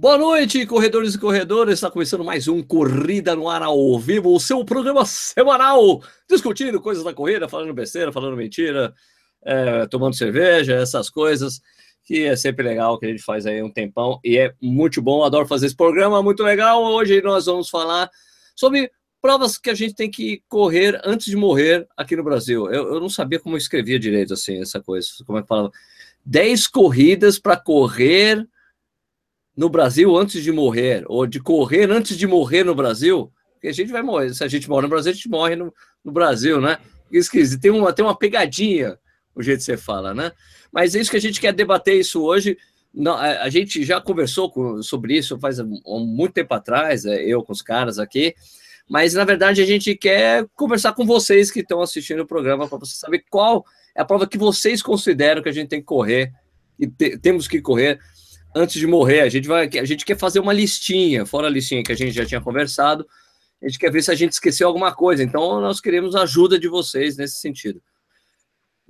Boa 0.00 0.16
noite, 0.16 0.64
corredores 0.64 1.16
e 1.16 1.18
corredoras. 1.18 1.74
Está 1.74 1.90
começando 1.90 2.22
mais 2.22 2.46
um 2.46 2.62
Corrida 2.62 3.34
no 3.34 3.48
Ar 3.48 3.64
ao 3.64 3.98
Vivo, 3.98 4.32
o 4.32 4.38
seu 4.38 4.64
programa 4.64 5.04
semanal, 5.04 6.00
discutindo 6.30 6.80
coisas 6.80 7.02
da 7.02 7.12
corrida, 7.12 7.48
falando 7.48 7.74
besteira, 7.74 8.12
falando 8.12 8.36
mentira, 8.36 8.94
é, 9.44 9.88
tomando 9.88 10.14
cerveja, 10.14 10.76
essas 10.76 11.10
coisas, 11.10 11.60
que 12.04 12.26
é 12.26 12.36
sempre 12.36 12.64
legal, 12.64 12.96
que 12.96 13.06
a 13.06 13.08
gente 13.08 13.24
faz 13.24 13.44
aí 13.44 13.60
um 13.60 13.72
tempão 13.72 14.20
e 14.22 14.38
é 14.38 14.54
muito 14.62 15.02
bom. 15.02 15.24
Adoro 15.24 15.48
fazer 15.48 15.66
esse 15.66 15.74
programa, 15.76 16.22
muito 16.22 16.44
legal. 16.44 16.80
Hoje 16.80 17.20
nós 17.20 17.46
vamos 17.46 17.68
falar 17.68 18.08
sobre 18.54 18.92
provas 19.20 19.58
que 19.58 19.68
a 19.68 19.74
gente 19.74 19.96
tem 19.96 20.08
que 20.08 20.44
correr 20.48 21.00
antes 21.04 21.26
de 21.26 21.34
morrer 21.34 21.88
aqui 21.96 22.14
no 22.14 22.22
Brasil. 22.22 22.70
Eu, 22.70 22.94
eu 22.94 23.00
não 23.00 23.08
sabia 23.08 23.40
como 23.40 23.56
eu 23.56 23.58
escrevia 23.58 23.98
direito 23.98 24.32
assim, 24.32 24.62
essa 24.62 24.80
coisa, 24.80 25.08
como 25.26 25.40
é 25.40 25.42
que 25.42 25.48
falava. 25.48 25.72
10 26.24 26.68
corridas 26.68 27.36
para 27.40 27.56
correr 27.56 28.46
no 29.58 29.68
Brasil 29.68 30.16
antes 30.16 30.40
de 30.40 30.52
morrer, 30.52 31.04
ou 31.08 31.26
de 31.26 31.40
correr 31.40 31.90
antes 31.90 32.16
de 32.16 32.28
morrer 32.28 32.62
no 32.62 32.76
Brasil, 32.76 33.28
porque 33.54 33.66
a 33.66 33.72
gente 33.72 33.90
vai 33.90 34.02
morrer. 34.02 34.32
Se 34.32 34.44
a 34.44 34.46
gente 34.46 34.68
morre 34.68 34.82
no 34.82 34.88
Brasil, 34.88 35.10
a 35.10 35.14
gente 35.16 35.28
morre 35.28 35.56
no, 35.56 35.74
no 36.04 36.12
Brasil, 36.12 36.60
né? 36.60 36.78
Esquisito. 37.10 37.60
Tem 37.60 37.72
uma, 37.72 37.92
tem 37.92 38.04
uma 38.04 38.16
pegadinha, 38.16 38.96
o 39.34 39.42
jeito 39.42 39.58
que 39.58 39.64
você 39.64 39.76
fala, 39.76 40.14
né? 40.14 40.30
Mas 40.70 40.94
é 40.94 41.00
isso 41.00 41.10
que 41.10 41.16
a 41.16 41.20
gente 41.20 41.40
quer 41.40 41.52
debater 41.52 41.98
isso 41.98 42.22
hoje. 42.22 42.56
Não, 42.94 43.14
a, 43.14 43.42
a, 43.42 43.50
gente 43.50 43.82
já 43.82 44.00
conversou 44.00 44.48
com, 44.48 44.80
sobre 44.80 45.18
isso 45.18 45.36
faz 45.40 45.58
um, 45.58 46.06
muito 46.06 46.34
tempo 46.34 46.54
atrás, 46.54 47.04
é, 47.04 47.20
eu 47.24 47.42
com 47.42 47.52
os 47.52 47.60
caras 47.60 47.98
aqui, 47.98 48.36
mas 48.88 49.14
na 49.14 49.24
verdade 49.24 49.60
a 49.60 49.66
gente 49.66 49.96
quer 49.96 50.46
conversar 50.54 50.92
com 50.92 51.04
vocês 51.04 51.50
que 51.50 51.60
estão 51.60 51.82
assistindo 51.82 52.20
o 52.20 52.26
programa 52.26 52.68
para 52.68 52.78
você 52.78 52.94
saber 52.94 53.24
qual 53.28 53.64
é 53.92 54.00
a 54.00 54.04
prova 54.04 54.26
que 54.26 54.38
vocês 54.38 54.80
consideram 54.80 55.42
que 55.42 55.48
a 55.48 55.52
gente 55.52 55.68
tem 55.68 55.80
que 55.80 55.86
correr 55.86 56.32
e 56.78 56.86
te, 56.86 57.18
temos 57.18 57.48
que 57.48 57.60
correr 57.60 57.98
antes 58.54 58.80
de 58.80 58.86
morrer. 58.86 59.20
A 59.20 59.28
gente 59.28 59.46
vai, 59.46 59.68
a 59.68 59.84
gente 59.84 60.04
quer 60.04 60.16
fazer 60.16 60.40
uma 60.40 60.52
listinha, 60.52 61.24
fora 61.26 61.46
a 61.46 61.50
listinha 61.50 61.82
que 61.82 61.92
a 61.92 61.96
gente 61.96 62.12
já 62.12 62.24
tinha 62.24 62.40
conversado. 62.40 63.06
A 63.62 63.66
gente 63.66 63.78
quer 63.78 63.90
ver 63.90 64.02
se 64.02 64.10
a 64.10 64.14
gente 64.14 64.32
esqueceu 64.32 64.68
alguma 64.68 64.94
coisa. 64.94 65.22
Então, 65.22 65.60
nós 65.60 65.80
queremos 65.80 66.14
a 66.14 66.22
ajuda 66.22 66.58
de 66.58 66.68
vocês 66.68 67.16
nesse 67.16 67.40
sentido. 67.40 67.82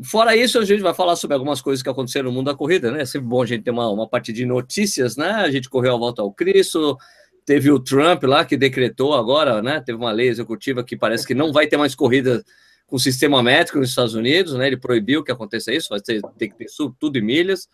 Fora 0.02 0.36
isso, 0.36 0.58
a 0.58 0.64
gente 0.64 0.80
vai 0.80 0.94
falar 0.94 1.16
sobre 1.16 1.34
algumas 1.34 1.60
coisas 1.60 1.82
que 1.82 1.88
aconteceram 1.88 2.26
no 2.26 2.32
mundo 2.32 2.46
da 2.46 2.54
corrida, 2.54 2.92
né? 2.92 3.02
É 3.02 3.04
sempre 3.04 3.26
bom 3.26 3.42
a 3.42 3.46
gente 3.46 3.64
ter 3.64 3.70
uma, 3.70 3.88
uma 3.90 4.08
parte 4.08 4.32
de 4.32 4.46
notícias, 4.46 5.16
né? 5.16 5.30
A 5.30 5.50
gente 5.50 5.68
correu 5.68 5.94
a 5.94 5.98
volta 5.98 6.22
ao 6.22 6.32
Cristo, 6.32 6.96
teve 7.44 7.70
o 7.70 7.80
Trump 7.80 8.22
lá 8.22 8.44
que 8.44 8.56
decretou 8.56 9.14
agora, 9.14 9.60
né? 9.60 9.80
Teve 9.80 9.98
uma 9.98 10.12
lei 10.12 10.28
executiva 10.28 10.84
que 10.84 10.96
parece 10.96 11.26
que 11.26 11.34
não 11.34 11.52
vai 11.52 11.66
ter 11.66 11.76
mais 11.76 11.96
corrida 11.96 12.44
com 12.86 12.96
sistema 12.96 13.42
métrico 13.42 13.80
nos 13.80 13.90
Estados 13.90 14.14
Unidos, 14.14 14.54
né? 14.54 14.68
Ele 14.68 14.76
proibiu 14.76 15.24
que 15.24 15.32
aconteça 15.32 15.72
isso, 15.72 15.88
vai 15.90 16.00
ter, 16.00 16.22
ter 16.38 16.48
que 16.48 16.56
ter 16.56 16.66
tudo 17.00 17.18
em 17.18 17.22
milhas. 17.22 17.68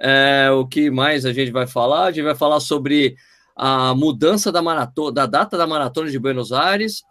É, 0.00 0.50
o 0.50 0.66
que 0.66 0.90
mais 0.90 1.26
a 1.26 1.32
gente 1.32 1.50
vai 1.50 1.66
falar? 1.66 2.04
A 2.04 2.12
gente 2.12 2.24
vai 2.24 2.34
falar 2.34 2.60
sobre 2.60 3.16
a 3.56 3.94
mudança 3.94 4.52
da 4.52 4.62
maratona, 4.62 5.12
da 5.12 5.26
data 5.26 5.58
da 5.58 5.66
maratona 5.66 6.10
de 6.10 6.18
Buenos 6.18 6.52
Aires 6.52 7.02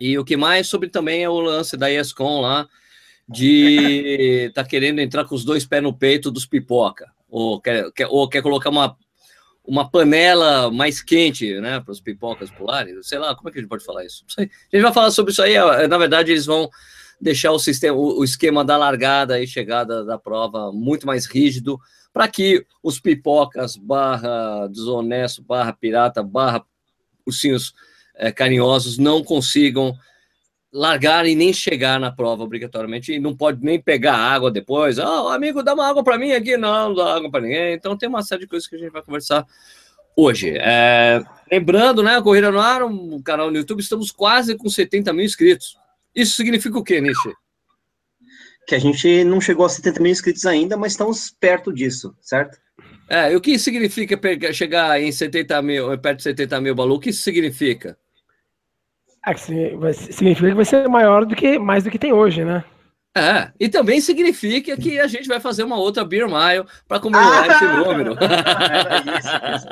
e 0.00 0.18
o 0.18 0.24
que 0.24 0.36
mais 0.36 0.66
sobre 0.66 0.88
também 0.88 1.22
é 1.22 1.28
o 1.28 1.40
lance 1.40 1.76
da 1.76 1.90
ESCOM 1.90 2.40
lá 2.40 2.66
de 3.28 4.50
tá 4.54 4.64
querendo 4.64 4.98
entrar 4.98 5.24
com 5.24 5.34
os 5.34 5.44
dois 5.44 5.64
pés 5.64 5.82
no 5.82 5.96
peito 5.96 6.30
dos 6.30 6.46
pipoca 6.46 7.12
ou 7.30 7.60
quer, 7.60 7.92
quer, 7.92 8.08
ou 8.08 8.28
quer 8.28 8.42
colocar 8.42 8.70
uma 8.70 8.96
uma 9.64 9.88
panela 9.88 10.70
mais 10.70 11.02
quente, 11.02 11.60
né, 11.60 11.78
para 11.78 11.92
os 11.92 12.00
pipocas 12.00 12.50
pularem, 12.50 13.02
sei 13.02 13.18
lá, 13.18 13.34
como 13.34 13.50
é 13.50 13.52
que 13.52 13.58
a 13.58 13.60
gente 13.60 13.68
pode 13.68 13.84
falar 13.84 14.02
isso? 14.02 14.24
A 14.38 14.42
gente 14.42 14.82
vai 14.82 14.94
falar 14.94 15.10
sobre 15.10 15.30
isso 15.30 15.42
aí, 15.42 15.54
na 15.86 15.98
verdade 15.98 16.32
eles 16.32 16.46
vão 16.46 16.70
deixar 17.20 17.52
o 17.52 17.58
sistema, 17.58 17.96
o, 17.96 18.22
esquema 18.22 18.64
da 18.64 18.76
largada 18.76 19.40
e 19.40 19.46
chegada 19.46 20.04
da 20.04 20.18
prova 20.18 20.72
muito 20.72 21.06
mais 21.06 21.26
rígido, 21.26 21.78
para 22.12 22.28
que 22.28 22.64
os 22.82 23.00
pipocas, 23.00 23.76
barra 23.76 24.66
desonesto, 24.68 25.42
barra 25.42 25.72
pirata, 25.72 26.22
barra 26.22 26.64
ursinhos 27.26 27.74
é, 28.14 28.32
carinhosos 28.32 28.98
não 28.98 29.22
consigam 29.22 29.94
largar 30.72 31.26
e 31.26 31.34
nem 31.34 31.52
chegar 31.52 31.98
na 31.98 32.12
prova 32.12 32.42
obrigatoriamente, 32.42 33.12
e 33.12 33.18
não 33.18 33.36
pode 33.36 33.64
nem 33.64 33.80
pegar 33.80 34.16
água 34.16 34.50
depois. 34.50 34.98
Ah, 34.98 35.24
oh, 35.24 35.28
amigo, 35.28 35.62
dá 35.62 35.74
uma 35.74 35.88
água 35.88 36.04
para 36.04 36.18
mim 36.18 36.32
aqui. 36.32 36.56
Não, 36.56 36.88
não 36.88 36.94
dá 36.94 37.14
água 37.14 37.30
para 37.30 37.40
ninguém. 37.40 37.74
Então 37.74 37.96
tem 37.96 38.08
uma 38.08 38.22
série 38.22 38.42
de 38.42 38.48
coisas 38.48 38.68
que 38.68 38.76
a 38.76 38.78
gente 38.78 38.92
vai 38.92 39.02
conversar 39.02 39.46
hoje. 40.14 40.54
É, 40.58 41.22
lembrando, 41.50 42.02
né, 42.02 42.16
a 42.16 42.22
Corrida 42.22 42.50
no 42.50 42.60
Ar, 42.60 42.82
um 42.82 43.22
canal 43.22 43.50
no 43.50 43.56
YouTube, 43.56 43.80
estamos 43.80 44.10
quase 44.10 44.56
com 44.56 44.68
70 44.68 45.12
mil 45.12 45.24
inscritos. 45.24 45.78
Isso 46.20 46.34
significa 46.36 46.78
o 46.78 46.84
quê, 46.84 47.00
Nishi? 47.00 47.32
que 48.68 48.74
a 48.74 48.78
gente 48.78 49.24
não 49.24 49.40
chegou 49.40 49.64
a 49.64 49.68
70 49.68 50.02
mil 50.02 50.12
inscritos 50.12 50.44
ainda, 50.44 50.76
mas 50.76 50.92
estamos 50.92 51.30
perto 51.40 51.72
disso, 51.72 52.14
certo? 52.20 52.58
É, 53.08 53.32
e 53.32 53.36
o 53.36 53.40
que 53.40 53.58
significa 53.58 54.14
pegar, 54.14 54.52
chegar 54.52 55.00
em 55.00 55.10
70 55.10 55.62
mil, 55.62 55.98
perto 55.98 56.18
de 56.18 56.24
70 56.24 56.60
mil, 56.60 56.74
Balu? 56.74 56.96
O 56.96 57.00
que 57.00 57.08
isso 57.08 57.22
significa? 57.22 57.96
É, 59.26 59.34
significa 59.94 60.48
que 60.50 60.54
vai 60.54 60.64
ser 60.66 60.86
maior 60.86 61.24
do 61.24 61.34
que 61.34 61.58
mais 61.58 61.82
do 61.82 61.90
que 61.90 61.98
tem 61.98 62.12
hoje, 62.12 62.44
né? 62.44 62.62
É, 63.18 63.50
e 63.58 63.68
também 63.68 64.00
significa 64.00 64.76
que 64.76 65.00
a 65.00 65.08
gente 65.08 65.26
vai 65.26 65.40
fazer 65.40 65.64
uma 65.64 65.76
outra 65.76 66.04
Beer 66.04 66.26
Mile 66.26 66.64
para 66.86 67.00
comemorar 67.00 67.50
ah, 67.50 67.54
esse 67.54 67.64
número. 67.64 68.16
Era 68.20 69.02
isso, 69.18 69.68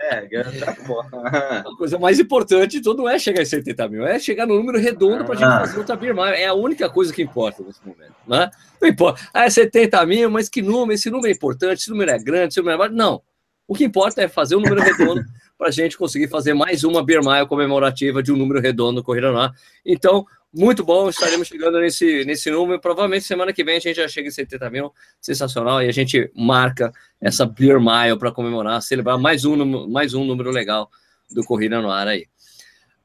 é, 0.00 1.58
a 1.58 1.76
coisa 1.76 1.98
mais 1.98 2.18
importante 2.18 2.78
de 2.78 2.82
tudo 2.82 3.02
não 3.02 3.08
é 3.10 3.18
chegar 3.18 3.42
em 3.42 3.46
70 3.46 3.88
mil, 3.88 4.06
é 4.06 4.18
chegar 4.18 4.46
no 4.46 4.54
número 4.54 4.78
redondo 4.78 5.22
para 5.24 5.34
a 5.34 5.36
gente 5.36 5.46
ah. 5.46 5.60
fazer 5.60 5.78
outra 5.78 5.96
Beer 5.96 6.14
Mile. 6.14 6.34
É 6.34 6.46
a 6.46 6.54
única 6.54 6.88
coisa 6.88 7.12
que 7.12 7.20
importa 7.20 7.62
nesse 7.62 7.80
momento. 7.84 8.14
Né? 8.26 8.50
Não 8.80 8.88
importa. 8.88 9.20
Ah, 9.34 9.44
é 9.44 9.50
70 9.50 10.06
mil, 10.06 10.30
mas 10.30 10.48
que 10.48 10.62
número? 10.62 10.92
Esse 10.92 11.10
número 11.10 11.28
é 11.28 11.32
importante, 11.32 11.80
esse 11.80 11.90
número 11.90 12.10
é 12.10 12.18
grande, 12.18 12.54
esse 12.54 12.60
número 12.60 12.82
é. 12.82 12.88
Não. 12.88 13.20
O 13.68 13.74
que 13.74 13.84
importa 13.84 14.22
é 14.22 14.28
fazer 14.28 14.56
um 14.56 14.60
número 14.60 14.80
redondo 14.80 15.22
para 15.56 15.68
a 15.68 15.70
gente 15.70 15.96
conseguir 15.96 16.28
fazer 16.28 16.54
mais 16.54 16.84
uma 16.84 17.04
Beer 17.04 17.22
Mile 17.22 17.46
comemorativa 17.46 18.22
de 18.22 18.32
um 18.32 18.36
número 18.36 18.60
redondo 18.60 19.02
corrida 19.02 19.30
lá. 19.30 19.52
Então, 19.86 20.26
muito 20.54 20.84
bom, 20.84 21.08
estaremos 21.08 21.48
chegando 21.48 21.80
nesse, 21.80 22.24
nesse 22.26 22.50
número. 22.50 22.78
Provavelmente 22.78 23.24
semana 23.24 23.52
que 23.52 23.64
vem 23.64 23.76
a 23.76 23.80
gente 23.80 23.96
já 23.96 24.06
chega 24.06 24.28
em 24.28 24.30
70 24.30 24.68
mil, 24.68 24.92
sensacional. 25.20 25.82
E 25.82 25.88
a 25.88 25.92
gente 25.92 26.30
marca 26.34 26.92
essa 27.20 27.46
Beer 27.46 27.80
Mile 27.80 28.18
para 28.18 28.30
comemorar, 28.30 28.82
celebrar 28.82 29.18
mais 29.18 29.44
um, 29.46 29.88
mais 29.88 30.12
um 30.12 30.24
número 30.24 30.50
legal 30.50 30.90
do 31.30 31.42
Corrida 31.42 31.80
no 31.80 31.90
Ar 31.90 32.06
aí. 32.06 32.26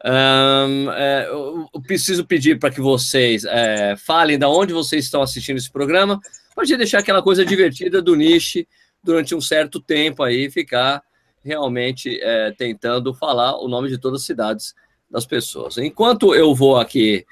Um, 0.05 0.91
é, 0.91 1.27
eu 1.29 1.81
preciso 1.85 2.25
pedir 2.25 2.59
para 2.59 2.69
que 2.69 2.81
vocês 2.81 3.45
é, 3.45 3.95
falem 3.95 4.37
da 4.37 4.49
onde 4.49 4.73
vocês 4.73 5.05
estão 5.05 5.21
assistindo 5.21 5.57
esse 5.57 5.71
programa. 5.71 6.19
Pode 6.53 6.75
deixar 6.75 6.99
aquela 6.99 7.21
coisa 7.21 7.45
divertida 7.45 8.01
do 8.01 8.15
niche 8.15 8.67
durante 9.01 9.33
um 9.33 9.41
certo 9.41 9.79
tempo 9.79 10.21
aí, 10.21 10.51
ficar 10.51 11.01
realmente 11.43 12.19
é, 12.21 12.51
tentando 12.51 13.13
falar 13.13 13.57
o 13.57 13.69
nome 13.69 13.87
de 13.87 13.97
todas 13.97 14.21
as 14.21 14.25
cidades 14.25 14.75
das 15.09 15.25
pessoas. 15.25 15.77
Enquanto 15.77 16.35
eu 16.35 16.53
vou 16.53 16.77
aqui 16.77 17.25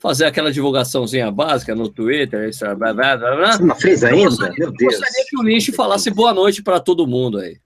fazer 0.00 0.24
aquela 0.24 0.50
divulgaçãozinha 0.50 1.30
básica 1.30 1.74
no 1.74 1.88
Twitter, 1.88 2.48
Instagram, 2.48 2.94
blá, 2.94 3.16
blá, 3.16 3.36
blá, 3.36 3.52
Você 3.52 3.62
não 3.62 3.76
fez 3.76 4.02
ainda? 4.02 4.52
Meu 4.58 4.72
Deus. 4.72 4.94
Gostaria 4.94 5.26
que 5.28 5.38
o 5.38 5.42
Nish 5.42 5.70
falasse 5.76 6.10
boa 6.10 6.32
noite 6.32 6.62
para 6.62 6.80
todo 6.80 7.06
mundo 7.06 7.38
aí. 7.38 7.58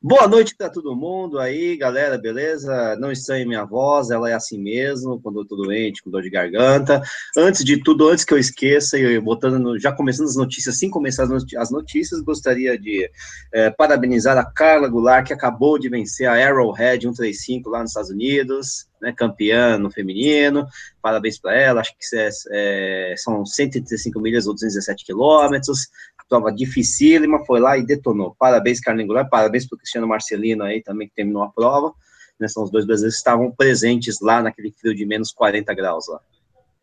Boa 0.00 0.28
noite 0.28 0.54
para 0.54 0.70
todo 0.70 0.94
mundo 0.94 1.40
aí, 1.40 1.76
galera, 1.76 2.16
beleza? 2.16 2.94
Não 3.00 3.10
estranhe 3.10 3.44
minha 3.44 3.64
voz, 3.64 4.10
ela 4.10 4.30
é 4.30 4.32
assim 4.32 4.56
mesmo, 4.56 5.20
quando 5.20 5.40
eu 5.40 5.44
tô 5.44 5.56
doente, 5.56 6.04
com 6.04 6.08
dor 6.08 6.22
de 6.22 6.30
garganta. 6.30 7.02
Antes 7.36 7.64
de 7.64 7.82
tudo, 7.82 8.08
antes 8.08 8.24
que 8.24 8.32
eu 8.32 8.38
esqueça, 8.38 8.96
eu 8.96 9.20
botando 9.20 9.58
no, 9.58 9.76
já 9.76 9.90
começando 9.90 10.28
as 10.28 10.36
notícias, 10.36 10.76
assim 10.76 10.88
começar 10.88 11.26
as 11.58 11.70
notícias, 11.72 12.20
gostaria 12.20 12.78
de 12.78 13.10
é, 13.52 13.70
parabenizar 13.70 14.38
a 14.38 14.44
Carla 14.44 14.86
Goulart, 14.86 15.26
que 15.26 15.32
acabou 15.32 15.80
de 15.80 15.88
vencer 15.88 16.28
a 16.28 16.34
Arrowhead 16.34 17.02
135 17.02 17.68
lá 17.68 17.80
nos 17.80 17.90
Estados 17.90 18.10
Unidos, 18.10 18.86
né, 19.02 19.12
campeã 19.12 19.78
no 19.78 19.90
feminino. 19.90 20.64
Parabéns 21.02 21.40
para 21.40 21.56
ela, 21.56 21.80
acho 21.80 21.92
que 21.98 22.16
é, 22.16 22.28
é, 22.52 23.14
são 23.16 23.44
135 23.44 24.20
milhas 24.20 24.46
ou 24.46 24.54
217 24.54 25.04
quilômetros 25.04 25.88
prova 26.28 26.52
dificílima, 26.52 27.44
foi 27.44 27.60
lá 27.60 27.78
e 27.78 27.84
detonou. 27.84 28.34
Parabéns, 28.38 28.80
Carlinhos 28.80 29.08
Goulart, 29.08 29.28
parabéns 29.28 29.66
para 29.66 29.76
o 29.76 29.78
Cristiano 29.78 30.06
Marcelino 30.06 30.64
aí 30.64 30.82
também, 30.82 31.08
que 31.08 31.14
terminou 31.14 31.42
a 31.42 31.48
prova. 31.48 31.92
Né, 32.38 32.46
são 32.46 32.62
os 32.62 32.70
dois 32.70 32.86
brasileiros 32.86 33.16
que 33.16 33.18
estavam 33.18 33.50
presentes 33.50 34.20
lá 34.20 34.40
naquele 34.40 34.72
frio 34.72 34.94
de 34.94 35.04
menos 35.04 35.32
40 35.32 35.74
graus 35.74 36.06
lá. 36.08 36.20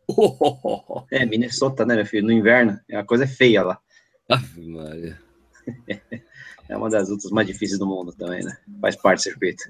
Oh. 0.07 1.03
É, 1.11 1.25
Minnesota, 1.25 1.85
né, 1.85 1.95
meu 1.95 2.05
filho? 2.05 2.25
No 2.25 2.31
inverno, 2.31 2.77
a 2.91 3.03
coisa 3.03 3.23
é 3.23 3.27
feia 3.27 3.63
lá. 3.63 3.79
Ave 4.29 4.67
Maria. 4.67 5.19
É 6.67 6.75
uma 6.75 6.89
das 6.89 7.09
lutas 7.09 7.29
mais 7.29 7.45
difíceis 7.45 7.77
do 7.77 7.85
mundo 7.85 8.11
também, 8.11 8.43
né? 8.43 8.57
Faz 8.81 8.95
parte 8.95 9.19
do 9.19 9.23
circuito. 9.23 9.63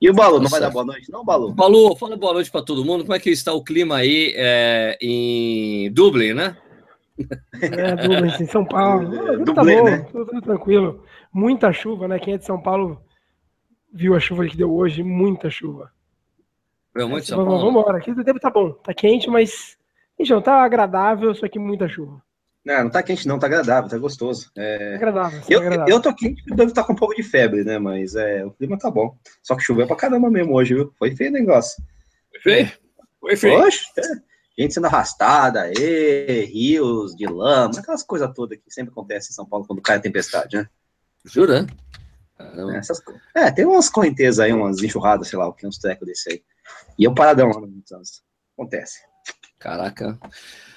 E 0.00 0.10
o 0.10 0.14
Balu, 0.14 0.38
Nossa. 0.38 0.42
não 0.42 0.50
vai 0.50 0.60
dar 0.60 0.70
boa 0.70 0.84
noite, 0.84 1.10
não, 1.10 1.24
Balu? 1.24 1.52
Balu, 1.52 1.94
fala 1.96 2.16
boa 2.16 2.32
noite 2.32 2.50
para 2.50 2.62
todo 2.62 2.84
mundo. 2.84 3.04
Como 3.04 3.14
é 3.14 3.20
que 3.20 3.30
está 3.30 3.52
o 3.52 3.62
clima 3.62 3.98
aí 3.98 4.34
é, 4.36 4.98
em 5.00 5.92
Dublin, 5.92 6.34
né? 6.34 6.56
É, 7.60 7.96
Dublin, 7.96 8.32
em 8.40 8.46
São 8.46 8.64
Paulo. 8.64 9.10
É, 9.40 9.44
tá 9.44 9.64
bom, 9.64 9.84
né? 9.84 9.98
tudo, 10.10 10.40
tranquilo. 10.40 11.04
Muita 11.32 11.72
chuva, 11.72 12.08
né? 12.08 12.18
Quem 12.18 12.34
é 12.34 12.38
de 12.38 12.44
São 12.44 12.60
Paulo 12.60 13.00
viu 13.92 14.14
a 14.14 14.20
chuva 14.20 14.46
que 14.46 14.56
deu 14.56 14.72
hoje, 14.72 15.02
muita 15.02 15.50
chuva. 15.50 15.90
Deu 16.94 17.08
muito 17.08 17.24
é, 17.24 17.26
São 17.26 17.44
Paulo. 17.44 17.58
Vamos 17.58 17.80
embora, 17.80 17.98
aqui 17.98 18.10
o 18.10 18.24
tempo 18.24 18.40
tá 18.40 18.50
bom, 18.50 18.72
tá 18.72 18.94
quente, 18.94 19.28
mas 19.28 19.76
gente, 20.18 20.30
não 20.30 20.42
tá 20.42 20.62
agradável, 20.62 21.34
só 21.34 21.48
que 21.48 21.58
muita 21.58 21.88
chuva. 21.88 22.22
Não, 22.64 22.84
não 22.84 22.90
tá 22.90 23.02
quente, 23.02 23.26
não, 23.26 23.38
tá 23.38 23.46
agradável, 23.46 23.88
tá 23.88 23.96
gostoso. 23.96 24.50
É... 24.56 24.94
Agradável, 24.96 25.40
eu, 25.48 25.60
agradável. 25.60 25.94
eu 25.94 26.02
tô 26.02 26.14
quente, 26.14 26.42
devo 26.46 26.68
estar 26.68 26.84
com 26.84 26.92
um 26.92 26.96
pouco 26.96 27.14
de 27.14 27.22
febre, 27.22 27.64
né? 27.64 27.78
Mas 27.78 28.14
é, 28.14 28.44
o 28.44 28.50
clima 28.50 28.78
tá 28.78 28.90
bom. 28.90 29.16
Só 29.42 29.56
que 29.56 29.62
choveu 29.62 29.86
pra 29.86 29.96
caramba 29.96 30.30
mesmo 30.30 30.54
hoje, 30.54 30.74
viu? 30.74 30.92
Foi 30.98 31.14
feio 31.14 31.30
o 31.30 31.32
negócio. 31.32 31.82
Foi 32.30 32.40
feio? 32.40 32.72
Foi 33.20 33.36
feio. 33.36 33.60
Oxe, 33.60 33.86
é. 33.98 34.29
Gente 34.58 34.74
sendo 34.74 34.86
arrastada, 34.86 35.70
e, 35.72 36.44
rios 36.44 37.14
de 37.14 37.26
lama, 37.26 37.78
aquelas 37.78 38.02
coisas 38.02 38.30
todas 38.34 38.58
que 38.58 38.70
sempre 38.70 38.92
acontecem 38.92 39.30
em 39.30 39.34
São 39.34 39.46
Paulo 39.46 39.66
quando 39.66 39.82
cai 39.82 39.96
a 39.96 40.00
tempestade, 40.00 40.56
né? 40.56 40.68
Jura? 41.24 41.66
É, 42.38 42.76
essas... 42.78 43.02
é, 43.34 43.50
tem 43.50 43.66
umas 43.66 43.88
correntezas 43.88 44.40
aí, 44.40 44.52
umas 44.52 44.82
enxurradas, 44.82 45.28
sei 45.28 45.38
lá, 45.38 45.52
uns 45.64 45.78
trecos 45.78 46.06
desse 46.06 46.30
aí. 46.30 46.42
E 46.98 47.04
eu 47.04 47.14
paradão 47.14 47.48
lá 47.48 47.60
no. 47.60 47.82
Acontece. 48.56 49.00
Caraca. 49.58 50.18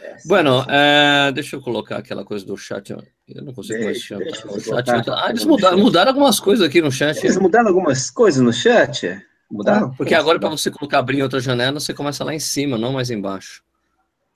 É, 0.02 0.18
bueno, 0.26 0.66
é, 0.70 1.32
deixa 1.32 1.56
eu 1.56 1.62
colocar 1.62 1.98
aquela 1.98 2.26
coisa 2.26 2.46
do 2.46 2.58
chat. 2.58 2.92
Eu 2.92 3.44
não 3.44 3.54
consigo 3.54 3.84
mais 3.84 4.00
chamar 4.00 4.26
chat. 4.36 5.10
Ah, 5.10 5.30
eles 5.30 5.46
mudaram, 5.46 5.78
mudaram, 5.78 6.10
algumas 6.10 6.40
coisas 6.40 6.68
aqui 6.68 6.82
no 6.82 6.92
chat. 6.92 7.18
Eles 7.24 7.38
mudaram 7.38 7.70
algumas 7.70 8.12
coisas 8.12 8.42
no 8.42 8.52
chat? 8.52 9.26
Mudaram? 9.54 9.88
Ah, 9.90 9.94
porque 9.96 10.16
agora, 10.16 10.40
para 10.40 10.50
você 10.50 10.72
colocar 10.72 10.98
abrir 10.98 11.22
outra 11.22 11.40
janela, 11.40 11.80
você 11.80 11.94
começa 11.94 12.24
lá 12.24 12.34
em 12.34 12.40
cima, 12.40 12.76
não 12.76 12.92
mais 12.92 13.12
embaixo. 13.12 13.64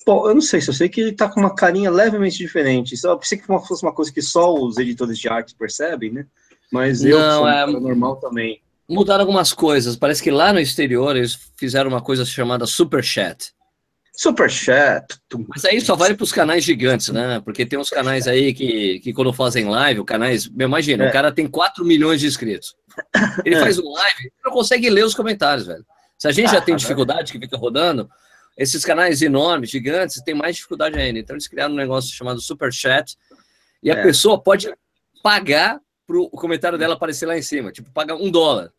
Bom, 0.05 0.27
eu 0.29 0.35
não 0.35 0.41
sei, 0.41 0.61
só 0.61 0.71
sei 0.71 0.87
que 0.87 1.01
ele 1.01 1.11
tá 1.11 1.27
com 1.27 1.39
uma 1.39 1.55
carinha 1.55 1.89
levemente 1.89 2.37
diferente. 2.37 2.95
Só 2.95 3.15
pensei 3.17 3.37
que 3.39 3.45
fosse 3.45 3.83
uma 3.83 3.91
coisa 3.91 4.13
que 4.13 4.21
só 4.21 4.53
os 4.53 4.77
editores 4.77 5.17
de 5.17 5.27
arte 5.27 5.55
percebem, 5.55 6.13
né? 6.13 6.27
Mas 6.71 7.03
eu, 7.03 7.17
não, 7.19 7.47
é... 7.47 7.65
normal 7.65 8.17
também. 8.17 8.61
Mudaram 8.87 9.21
algumas 9.21 9.51
coisas. 9.51 9.95
Parece 9.95 10.21
que 10.21 10.29
lá 10.29 10.53
no 10.53 10.59
exterior 10.59 11.15
eles 11.15 11.51
fizeram 11.57 11.89
uma 11.89 12.01
coisa 12.01 12.23
chamada 12.23 12.67
Super 12.67 13.03
Chat. 13.03 13.53
Super 14.17 14.49
Chat. 14.49 15.05
Mas 15.47 15.63
aí 15.63 15.79
só 15.79 15.95
vale 15.95 16.15
para 16.15 16.23
os 16.23 16.31
canais 16.31 16.63
gigantes, 16.63 17.09
né? 17.09 17.39
Porque 17.45 17.63
tem 17.67 17.77
uns 17.77 17.91
canais 17.91 18.27
aí 18.27 18.51
que, 18.51 18.99
que 18.99 19.13
quando 19.13 19.31
fazem 19.31 19.69
live, 19.69 19.99
o 19.99 20.05
canais. 20.05 20.49
Imagina, 20.59 21.05
é. 21.05 21.09
o 21.09 21.13
cara 21.13 21.31
tem 21.31 21.47
4 21.47 21.85
milhões 21.85 22.19
de 22.19 22.25
inscritos. 22.25 22.75
Ele 23.45 23.53
é. 23.53 23.59
faz 23.59 23.77
um 23.77 23.87
live, 23.91 24.31
não 24.43 24.51
consegue 24.51 24.89
ler 24.89 25.05
os 25.05 25.13
comentários, 25.13 25.67
velho. 25.67 25.85
Se 26.17 26.27
a 26.27 26.31
gente 26.31 26.47
ah, 26.47 26.53
já 26.53 26.61
tem 26.65 26.75
dificuldade 26.75 27.31
que 27.31 27.37
fica 27.37 27.55
rodando, 27.55 28.09
esses 28.57 28.83
canais 28.83 29.21
enormes, 29.21 29.69
gigantes, 29.69 30.19
tem 30.23 30.33
mais 30.33 30.55
dificuldade 30.55 30.97
ainda. 30.97 31.19
Então 31.19 31.35
eles 31.35 31.47
criaram 31.47 31.75
um 31.75 31.77
negócio 31.77 32.11
chamado 32.11 32.41
Super 32.41 32.73
Chat 32.73 33.15
e 33.83 33.91
a 33.91 33.93
é. 33.93 34.01
pessoa 34.01 34.41
pode 34.41 34.67
pagar 35.21 35.79
para 36.07 36.17
o 36.17 36.29
comentário 36.31 36.79
dela 36.79 36.95
aparecer 36.95 37.27
lá 37.27 37.37
em 37.37 37.43
cima. 37.43 37.71
Tipo, 37.71 37.91
paga 37.91 38.15
um 38.15 38.31
dólar. 38.31 38.73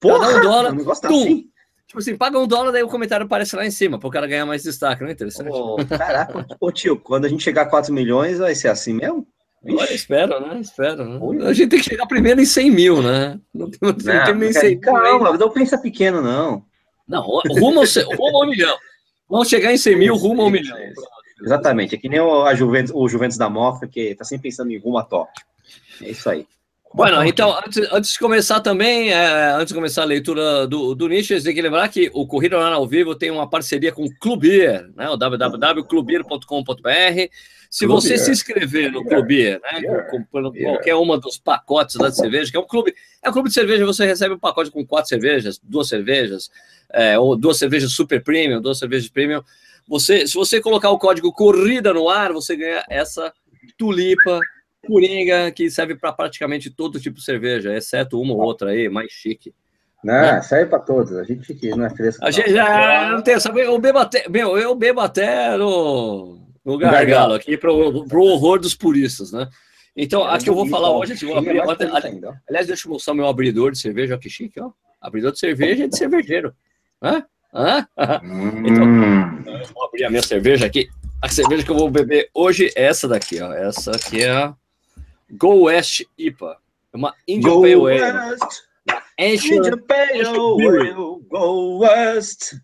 Porra, 0.00 0.36
um 0.36 0.40
dólar, 0.40 0.74
um 0.74 0.90
assim. 0.90 1.48
Tipo 1.90 1.98
assim, 1.98 2.16
paga 2.16 2.38
um 2.38 2.46
dólar, 2.46 2.70
daí 2.70 2.84
o 2.84 2.88
comentário 2.88 3.26
aparece 3.26 3.56
lá 3.56 3.66
em 3.66 3.70
cima, 3.72 3.98
para 3.98 4.06
o 4.06 4.12
cara 4.12 4.24
ganhar 4.24 4.46
mais 4.46 4.62
destaque, 4.62 5.02
não 5.02 5.08
é 5.08 5.12
interessante? 5.12 5.50
Oh, 5.52 5.76
caraca, 5.88 6.46
ô 6.60 6.70
tio, 6.70 6.96
quando 6.96 7.24
a 7.24 7.28
gente 7.28 7.42
chegar 7.42 7.62
a 7.62 7.68
4 7.68 7.92
milhões, 7.92 8.38
vai 8.38 8.54
ser 8.54 8.68
assim 8.68 8.92
mesmo? 8.92 9.26
Olha, 9.68 9.92
espero, 9.92 10.38
né? 10.38 10.60
Espero, 10.60 11.04
né? 11.04 11.46
A 11.48 11.52
gente 11.52 11.70
tem 11.70 11.80
que 11.80 11.86
chegar 11.86 12.06
primeiro 12.06 12.40
em 12.40 12.44
100 12.44 12.70
mil, 12.70 13.02
né? 13.02 13.40
Não, 13.52 13.68
não, 13.82 13.88
não 13.88 14.24
tem 14.24 14.34
nem 14.36 14.52
100 14.52 14.78
Calma, 14.78 15.36
não 15.36 15.50
pensa 15.50 15.76
pequeno, 15.76 16.22
não. 16.22 16.64
Não, 17.08 17.22
rumo 17.22 17.82
rumo 17.82 18.38
ao 18.38 18.46
milhão. 18.46 18.78
Vamos 19.28 19.48
chegar 19.48 19.72
em 19.72 19.76
100 19.76 19.96
mil, 19.98 20.14
rumo 20.14 20.42
ao 20.42 20.50
milhão. 20.50 20.78
Exatamente, 21.42 21.96
é 21.96 21.98
que 21.98 22.08
nem 22.08 22.20
o, 22.20 22.44
a 22.44 22.54
Juventus, 22.54 22.92
o 22.94 23.08
Juventus 23.08 23.36
da 23.36 23.50
Mofa, 23.50 23.88
que 23.88 24.14
tá 24.14 24.22
sempre 24.22 24.48
pensando 24.48 24.70
em 24.70 24.78
rumo 24.78 24.96
a 24.96 25.02
top. 25.02 25.28
É 26.00 26.10
isso 26.10 26.30
aí. 26.30 26.46
Bueno, 26.92 27.24
então, 27.24 27.56
antes, 27.56 27.88
antes, 27.92 28.12
de 28.12 28.18
começar 28.18 28.60
também, 28.60 29.12
é, 29.12 29.52
antes 29.52 29.68
de 29.68 29.74
começar 29.74 30.02
a 30.02 30.06
leitura 30.06 30.66
do, 30.66 30.92
do 30.92 31.08
nicho, 31.08 31.40
tem 31.40 31.54
que 31.54 31.62
lembrar 31.62 31.88
que 31.88 32.10
o 32.12 32.26
Corrida 32.26 32.58
Online 32.58 32.74
ao 32.74 32.86
Vivo 32.86 33.14
tem 33.14 33.30
uma 33.30 33.48
parceria 33.48 33.92
com 33.92 34.04
o 34.04 34.12
Clubir, 34.18 34.90
né, 34.96 35.08
o 35.08 35.16
www.clubir.com.br. 35.16 37.30
Se 37.70 37.86
você 37.86 38.18
se 38.18 38.32
inscrever 38.32 38.90
no 38.90 39.04
Clubir, 39.04 39.60
né, 39.60 39.82
com, 40.10 40.24
com, 40.24 40.52
qualquer 40.52 40.96
uma 40.96 41.16
dos 41.16 41.38
pacotes 41.38 41.94
da 41.94 42.10
cerveja, 42.10 42.50
que 42.50 42.56
é 42.56 42.60
um 42.60 42.66
clube, 42.66 42.92
é 43.22 43.30
um 43.30 43.32
clube 43.32 43.48
de 43.48 43.54
cerveja, 43.54 43.86
você 43.86 44.04
recebe 44.04 44.34
um 44.34 44.40
pacote 44.40 44.72
com 44.72 44.84
quatro 44.84 45.08
cervejas, 45.08 45.60
duas 45.62 45.86
cervejas, 45.86 46.50
é, 46.92 47.16
ou 47.16 47.36
duas 47.36 47.56
cervejas 47.56 47.92
super 47.92 48.20
premium, 48.20 48.60
duas 48.60 48.80
cervejas 48.80 49.08
premium. 49.08 49.44
Você, 49.86 50.26
se 50.26 50.34
você 50.34 50.60
colocar 50.60 50.90
o 50.90 50.98
código 50.98 51.32
Corrida 51.32 51.94
no 51.94 52.08
ar, 52.08 52.32
você 52.32 52.56
ganha 52.56 52.84
essa 52.90 53.32
tulipa 53.78 54.40
Coringa, 54.86 55.50
que 55.52 55.70
serve 55.70 55.94
para 55.94 56.12
praticamente 56.12 56.70
todo 56.70 57.00
tipo 57.00 57.18
de 57.18 57.24
cerveja, 57.24 57.74
exceto 57.74 58.20
uma 58.20 58.34
ou 58.34 58.40
outra 58.40 58.70
aí, 58.70 58.88
mais 58.88 59.10
chique. 59.12 59.52
Não, 60.02 60.14
né? 60.14 60.42
serve 60.42 60.66
para 60.66 60.78
todos. 60.78 61.12
A 61.16 61.24
gente 61.24 61.54
que 61.54 61.70
não 61.70 61.84
é 61.84 61.90
fresco. 61.90 62.24
A 62.24 62.30
gente 62.30 62.52
já 62.52 63.10
não 63.10 63.22
tem 63.22 63.38
saber. 63.38 63.66
Eu 63.66 63.78
bebo 63.78 63.98
até, 63.98 64.28
meu, 64.28 64.56
eu 64.56 64.74
bebo 64.74 65.00
até 65.00 65.56
no, 65.56 66.40
no 66.64 66.78
gargalo 66.78 67.34
aqui 67.34 67.56
para 67.56 67.70
o 67.70 68.22
horror 68.22 68.58
dos 68.58 68.74
puristas, 68.74 69.30
né? 69.30 69.48
Então, 69.94 70.26
é, 70.28 70.34
aqui 70.34 70.48
eu 70.48 70.54
vou 70.54 70.66
falar 70.66 70.90
hoje. 70.90 71.14
Vou 71.26 71.36
abrir, 71.36 71.60
aliás, 71.60 72.66
deixa 72.66 72.88
eu 72.88 72.92
mostrar 72.92 73.12
meu 73.12 73.26
abridor 73.26 73.72
de 73.72 73.78
cerveja, 73.78 74.16
que 74.16 74.30
chique, 74.30 74.60
ó. 74.60 74.70
Abridor 75.00 75.32
de 75.32 75.38
cerveja 75.38 75.84
é 75.84 75.88
de 75.88 75.96
cervejeiro. 75.96 76.54
Hã? 77.02 77.24
Hã? 77.52 77.86
Hum. 78.22 78.66
Então, 78.66 79.74
vou 79.74 79.84
abrir 79.84 80.04
a 80.04 80.10
minha 80.10 80.22
cerveja 80.22 80.64
aqui. 80.66 80.88
A 81.20 81.28
cerveja 81.28 81.64
que 81.64 81.70
eu 81.70 81.76
vou 81.76 81.90
beber 81.90 82.30
hoje 82.32 82.72
é 82.74 82.84
essa 82.84 83.06
daqui, 83.06 83.40
ó. 83.42 83.52
Essa 83.52 83.90
aqui 83.90 84.22
é 84.22 84.30
a 84.30 84.54
Go 85.32 85.64
West 85.64 86.02
IPA. 86.18 86.56
É 86.92 86.96
uma 86.96 87.14
Indian 87.26 87.50
Go 87.50 87.62
Pale 87.62 88.02
Ale. 88.02 88.36
Indian 89.18 89.78
Pale 89.86 90.26
Ale, 90.26 90.92
Go 91.28 91.78
West. 91.78 92.54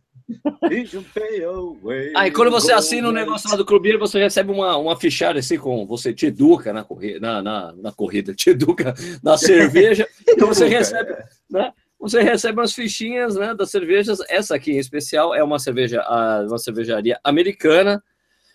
Indian 0.64 1.04
Pale 1.14 1.44
Ale. 1.44 2.12
Aí 2.16 2.30
quando 2.30 2.50
você 2.50 2.72
assina 2.72 3.06
o 3.06 3.10
um 3.10 3.14
negócio 3.14 3.48
lá 3.48 3.56
do 3.56 3.64
clube, 3.64 3.96
você 3.96 4.18
recebe 4.18 4.50
uma, 4.50 4.76
uma 4.76 4.96
fichária 4.96 5.38
assim 5.38 5.58
com 5.58 5.86
você 5.86 6.12
te 6.12 6.26
educa 6.26 6.72
na 6.72 6.82
corrida, 6.82 7.20
na, 7.20 7.42
na, 7.42 7.72
na 7.76 7.92
corrida, 7.92 8.34
te 8.34 8.50
educa 8.50 8.94
na 9.22 9.36
cerveja. 9.38 10.08
então 10.28 10.48
você 10.48 10.66
recebe, 10.66 11.16
né? 11.48 11.72
Você 11.98 12.22
recebe 12.22 12.60
umas 12.60 12.74
fichinhas 12.74 13.36
né, 13.36 13.54
das 13.54 13.70
cervejas. 13.70 14.18
Essa 14.28 14.54
aqui 14.54 14.72
em 14.72 14.78
especial 14.78 15.34
é 15.34 15.42
uma 15.42 15.58
cerveja, 15.58 16.04
uma 16.46 16.58
cervejaria 16.58 17.18
americana 17.24 18.02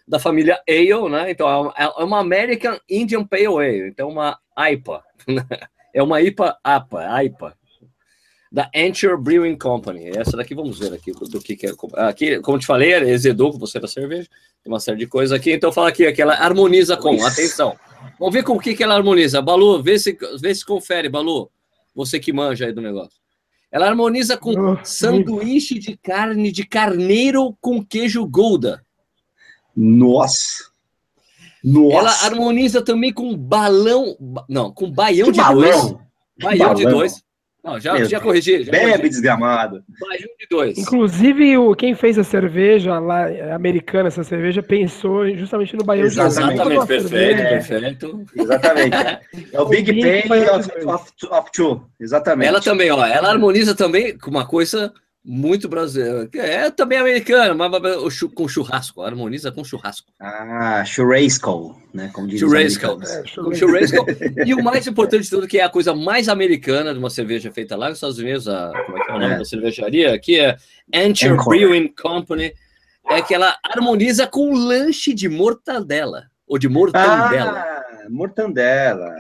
da 0.08 0.20
família 0.20 0.62
Ale, 0.68 1.10
né? 1.10 1.32
Então 1.32 1.72
é, 1.78 1.84
é 1.84 2.04
uma 2.04 2.20
American 2.20 2.78
Indian 2.90 3.26
Pale 3.26 3.46
Ale, 3.48 3.88
então 3.90 4.10
uma 4.10 4.38
IPA. 4.58 5.04
Né? 5.28 5.46
é 5.94 6.02
uma 6.02 6.22
IPA 6.22 6.58
APA, 6.64 7.24
IPA. 7.24 7.56
Da 8.52 8.70
Anchor 8.76 9.18
Brewing 9.18 9.58
Company. 9.58 10.10
Essa 10.10 10.36
daqui, 10.36 10.54
vamos 10.54 10.78
ver 10.78 10.92
aqui 10.94 11.12
do 11.14 11.40
que, 11.40 11.56
que 11.56 11.68
é. 11.68 11.72
Aqui, 11.96 12.40
como 12.42 12.60
te 12.60 12.66
falei, 12.66 12.92
é 12.92 13.10
exedou 13.10 13.52
com 13.52 13.58
você 13.58 13.80
da 13.80 13.88
cerveja. 13.88 14.28
Tem 14.62 14.72
uma 14.72 14.80
série 14.80 14.98
de 14.98 15.08
coisas 15.08 15.32
aqui. 15.38 15.54
Então 15.54 15.72
fala 15.72 15.88
aqui 15.88 16.12
que 16.12 16.22
ela 16.22 16.34
harmoniza 16.34 16.98
com. 16.98 17.24
Atenção. 17.26 17.78
Vamos 18.20 18.34
ver 18.34 18.44
com 18.44 18.54
o 18.54 18.60
que, 18.60 18.76
que 18.76 18.84
ela 18.84 18.96
harmoniza. 18.96 19.42
Balu, 19.42 19.82
vê 19.82 19.98
se, 19.98 20.18
vê 20.40 20.54
se 20.54 20.66
confere, 20.66 21.08
Balu. 21.08 21.50
Você 21.96 22.20
que 22.20 22.34
manja 22.34 22.66
aí 22.66 22.74
do 22.74 22.82
negócio. 22.82 23.22
Ela 23.72 23.88
harmoniza 23.88 24.38
com 24.38 24.52
oh, 24.52 24.78
sanduíche 24.84 25.80
de 25.80 25.96
carne 25.96 26.52
de 26.52 26.66
carneiro 26.66 27.56
com 27.62 27.84
queijo 27.84 28.26
Gouda. 28.28 28.86
Nossa! 29.76 30.72
Nossa! 31.64 31.96
Ela 31.96 32.12
harmoniza 32.26 32.82
também 32.82 33.14
com 33.14 33.36
balão. 33.36 34.16
Não, 34.50 34.72
com 34.72 34.92
baião 34.92 35.28
que 35.28 35.34
de 35.34 35.40
balão? 35.40 35.62
dois. 35.62 35.96
Baião 36.42 36.60
balão. 36.60 36.76
de 36.76 36.86
dois. 36.86 37.24
Não, 37.64 37.80
já, 37.80 38.04
já 38.06 38.20
corrigi. 38.20 38.64
Já 38.64 38.72
Bebe 38.72 38.86
corrigi. 38.94 39.10
desgramado. 39.10 39.84
Baião 40.00 40.30
de 40.40 40.48
dois. 40.50 40.78
Inclusive, 40.80 41.58
o, 41.60 41.76
quem 41.76 41.94
fez 41.94 42.18
a 42.18 42.24
cerveja 42.24 42.98
lá, 42.98 43.28
americana, 43.54 44.08
essa 44.08 44.24
cerveja, 44.24 44.64
pensou 44.64 45.30
justamente 45.36 45.76
no 45.76 45.84
baião 45.84 46.06
Exatamente. 46.08 46.58
de 46.58 46.64
dois. 46.64 46.90
Exatamente, 46.90 47.10
perfeito, 47.10 47.38
perfeito. 47.38 48.26
Exatamente. 48.36 48.98
É 49.54 49.62
o 49.62 49.66
Big 49.66 49.92
Bang 50.28 50.50
of, 50.50 50.72
of, 50.88 51.12
of 51.30 51.52
Two. 51.52 51.86
Exatamente. 52.00 52.48
Ela 52.48 52.62
também, 52.62 52.90
ó, 52.90 53.06
ela 53.06 53.30
harmoniza 53.30 53.76
também 53.76 54.18
com 54.18 54.32
uma 54.32 54.46
coisa 54.48 54.92
muito 55.24 55.70
brasileiro. 55.70 56.30
É 56.34 56.72
também 56.72 56.98
americano, 56.98 57.56
mas 57.56 58.20
com 58.34 58.48
churrasco. 58.48 59.02
Harmoniza 59.02 59.52
com 59.52 59.64
churrasco. 59.64 60.12
Ah, 60.20 60.84
churrasco, 60.86 61.80
né? 61.94 62.10
Como 62.14 62.28
diz 62.28 62.40
churrasco. 62.40 63.00
É, 63.04 63.28
churrasco. 63.28 64.06
e 64.46 64.54
o 64.54 64.64
mais 64.64 64.88
importante 64.88 65.24
de 65.24 65.30
tudo, 65.30 65.48
que 65.48 65.60
é 65.60 65.64
a 65.64 65.70
coisa 65.70 65.94
mais 65.94 66.28
americana 66.28 66.94
de 66.94 67.00
uma 67.00 67.10
cerveja 67.10 67.52
feita 67.52 67.76
lá 67.76 67.90
nos 67.90 67.98
Estados 67.98 68.18
Unidos, 68.18 68.48
a, 68.48 68.72
como 68.86 68.98
é 68.98 69.06
que 69.06 69.12
é 69.12 69.14
o 69.14 69.20
nome 69.20 69.34
é. 69.34 69.38
da 69.38 69.46
cervejaria? 69.46 70.14
Aqui 70.14 70.40
é 70.40 70.58
Anchor 70.94 71.46
Brewing 71.48 71.94
Company. 72.00 72.54
É 73.10 73.22
que 73.22 73.34
ela 73.34 73.58
harmoniza 73.64 74.28
com 74.28 74.54
lanche 74.54 75.14
de 75.14 75.28
mortadela. 75.28 76.30
Ou 76.48 76.58
de 76.58 76.68
mortandela. 76.68 77.60
Ah, 77.60 78.08
mortandela. 78.10 79.16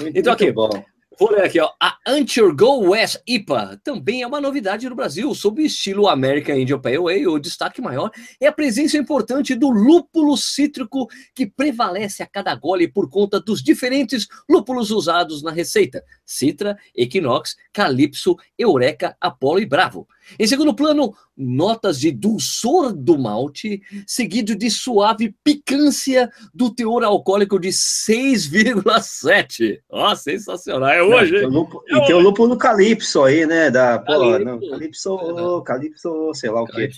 Muito, 0.00 0.18
então, 0.18 0.32
aqui, 0.32 0.50
bom. 0.50 0.84
Vou 1.18 1.30
ler 1.30 1.44
aqui, 1.44 1.60
ó. 1.60 1.70
A 1.80 1.98
Anchor 2.06 2.54
Go 2.54 2.90
West 2.90 3.16
IPA 3.26 3.80
também 3.84 4.22
é 4.22 4.26
uma 4.26 4.40
novidade 4.40 4.88
no 4.88 4.94
Brasil, 4.94 5.34
sob 5.34 5.62
o 5.62 5.66
estilo 5.66 6.08
American 6.08 6.56
Indian 6.56 6.80
Pale 6.80 6.96
Ale. 6.96 7.26
O 7.26 7.38
destaque 7.38 7.80
maior 7.80 8.10
é 8.40 8.46
a 8.46 8.52
presença 8.52 8.96
importante 8.96 9.54
do 9.54 9.70
lúpulo 9.70 10.36
cítrico 10.36 11.08
que 11.34 11.46
prevalece 11.46 12.22
a 12.22 12.26
cada 12.26 12.54
gole 12.54 12.88
por 12.88 13.10
conta 13.10 13.40
dos 13.40 13.62
diferentes 13.62 14.26
lúpulos 14.48 14.90
usados 14.90 15.42
na 15.42 15.50
receita: 15.50 16.02
Citra, 16.24 16.76
Equinox, 16.94 17.56
Calypso, 17.72 18.36
Eureka, 18.58 19.16
Apollo 19.20 19.60
e 19.60 19.66
Bravo. 19.66 20.08
Em 20.38 20.46
segundo 20.46 20.74
plano, 20.74 21.14
notas 21.36 21.98
de 21.98 22.10
dulçor 22.10 22.92
do 22.92 23.18
malte, 23.18 23.82
seguido 24.06 24.54
de 24.54 24.70
suave 24.70 25.34
picância 25.42 26.30
do 26.54 26.74
teor 26.74 27.04
alcoólico 27.04 27.58
de 27.58 27.68
6,7. 27.68 29.80
Ó, 29.90 30.14
sensacional. 30.14 30.90
É 30.90 31.02
hoje. 31.02 31.42
Não, 31.42 31.50
lupo, 31.50 31.82
é 31.88 31.96
e 31.96 32.06
tem 32.06 32.14
o 32.14 32.20
lúpulo 32.20 32.56
Calypso 32.56 33.24
aí, 33.24 33.46
né? 33.46 33.70
Da, 33.70 33.98
pô, 33.98 34.38
não, 34.38 34.60
Calypso, 34.60 35.62
Calypso, 35.64 36.32
sei 36.34 36.50
lá 36.50 36.62
o 36.62 36.66
quê. 36.66 36.90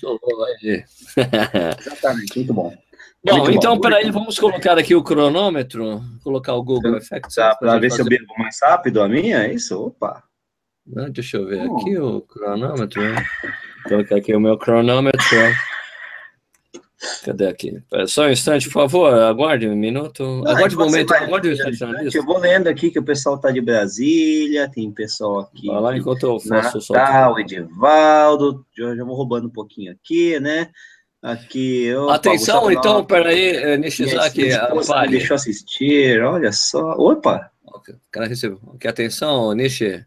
Exatamente, 1.80 2.36
muito 2.36 2.54
bom. 2.54 2.74
Bom, 3.24 3.38
muito 3.38 3.52
então, 3.52 3.80
peraí, 3.80 4.10
vamos 4.10 4.38
colocar 4.38 4.78
aqui 4.78 4.94
o 4.94 5.02
cronômetro, 5.02 6.02
colocar 6.22 6.52
o 6.54 6.62
Google 6.62 6.98
Effects. 6.98 7.36
Para 7.58 7.78
ver 7.78 7.90
se 7.90 8.02
eu 8.02 8.04
bebo 8.04 8.26
mais 8.38 8.58
rápido 8.62 9.00
a 9.00 9.08
minha, 9.08 9.44
é 9.44 9.54
isso? 9.54 9.86
Opa! 9.86 10.22
Não, 10.86 11.10
deixa 11.10 11.38
eu 11.38 11.46
ver 11.46 11.60
aqui 11.60 11.96
o 11.98 12.20
cronômetro. 12.20 13.02
Vou 13.02 13.88
colocar 13.88 14.16
aqui 14.16 14.34
o 14.34 14.40
meu 14.40 14.58
cronômetro. 14.58 15.20
Cadê 17.24 17.46
aqui? 17.46 17.82
Só 18.06 18.24
um 18.26 18.30
instante, 18.30 18.66
por 18.66 18.82
favor, 18.82 19.12
aguarde 19.14 19.68
um 19.68 19.76
minuto. 19.76 20.42
Aguarde 20.46 20.76
um 20.76 20.80
momento, 20.80 21.12
aguarde 21.12 21.48
um 21.48 21.52
instante. 21.52 22.14
Eu 22.14 22.24
vou 22.24 22.38
lendo 22.38 22.68
aqui 22.68 22.90
que 22.90 22.98
o 22.98 23.04
pessoal 23.04 23.36
está 23.36 23.50
de 23.50 23.60
Brasília, 23.60 24.70
tem 24.70 24.90
pessoal 24.90 25.40
aqui. 25.40 25.66
Vai 25.66 25.80
lá 25.80 25.96
enquanto 25.96 26.24
eu 26.24 26.40
faço 26.40 26.92
Natal, 26.92 27.38
Edivaldo, 27.38 28.64
já, 28.76 28.94
já 28.94 29.04
vou 29.04 29.16
roubando 29.16 29.48
um 29.48 29.50
pouquinho 29.50 29.92
aqui, 29.92 30.38
né? 30.40 30.70
Aqui, 31.22 31.84
eu, 31.84 32.10
Atenção, 32.10 32.70
então, 32.70 33.02
peraí, 33.02 33.56
eh, 33.56 33.78
Nishizaki, 33.78 34.50
me 34.50 35.08
deixou 35.08 35.34
assistir, 35.34 36.22
olha 36.22 36.52
só. 36.52 36.92
Opa! 36.98 37.50
O 37.64 37.80
cara 38.10 38.26
recebeu. 38.26 38.60
Que 38.78 38.86
atenção, 38.86 39.52
Nishi. 39.54 40.04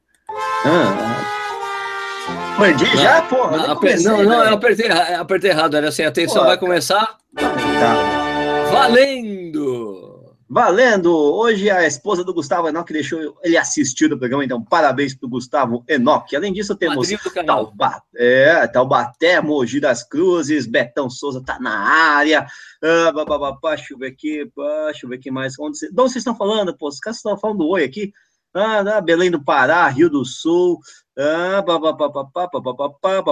Ah, 0.69 2.57
Perdi 2.59 2.97
já, 2.97 3.21
porra? 3.21 3.67
Não, 3.67 3.75
comecei, 3.77 4.11
não, 4.11 4.21
não, 4.21 4.43
eu 4.43 4.53
apertei, 4.55 4.91
apertei 4.91 5.51
errado. 5.51 5.77
Era 5.77 5.87
assim, 5.87 6.03
atenção, 6.03 6.43
vai 6.43 6.57
começar. 6.57 7.17
Tá. 7.35 8.69
Valendo! 8.69 10.35
Valendo! 10.49 11.13
Hoje 11.13 11.69
a 11.69 11.87
esposa 11.87 12.21
do 12.21 12.33
Gustavo 12.33 12.67
Enoch 12.67 12.91
deixou 12.91 13.37
ele 13.43 13.55
assistir 13.55 14.11
o 14.11 14.17
programa, 14.17 14.43
então 14.43 14.61
parabéns 14.61 15.15
para 15.15 15.27
o 15.27 15.29
Gustavo 15.29 15.85
Enoch. 15.87 16.35
Além 16.35 16.51
disso, 16.51 16.75
temos 16.75 17.07
Taubaté, 17.45 18.01
é, 18.17 18.67
Taubaté, 18.67 19.39
Mogi 19.41 19.79
das 19.79 20.03
Cruzes, 20.03 20.65
Betão 20.65 21.09
Souza 21.09 21.41
tá 21.45 21.57
na 21.61 21.77
área. 21.77 22.45
Ah, 22.83 23.11
bababá, 23.13 23.57
deixa 23.75 23.93
eu 23.93 23.97
ver 23.97 24.07
aqui, 24.07 24.51
deixa 24.85 25.05
eu 25.05 25.09
ver 25.09 25.15
aqui 25.15 25.31
mais. 25.31 25.57
Onde, 25.57 25.79
de 25.79 25.87
onde 25.87 26.11
vocês 26.11 26.17
estão 26.17 26.35
falando? 26.35 26.77
Pô, 26.77 26.89
os 26.89 26.99
caras 26.99 27.17
estão 27.17 27.37
falando 27.37 27.65
oi 27.69 27.85
aqui. 27.85 28.11
Ah, 28.59 28.99
Belém 29.01 29.29
do 29.29 29.43
Pará, 29.43 29.87
Rio 29.87 30.09
do 30.09 30.25
Sul, 30.25 30.79
ah, 31.15 31.63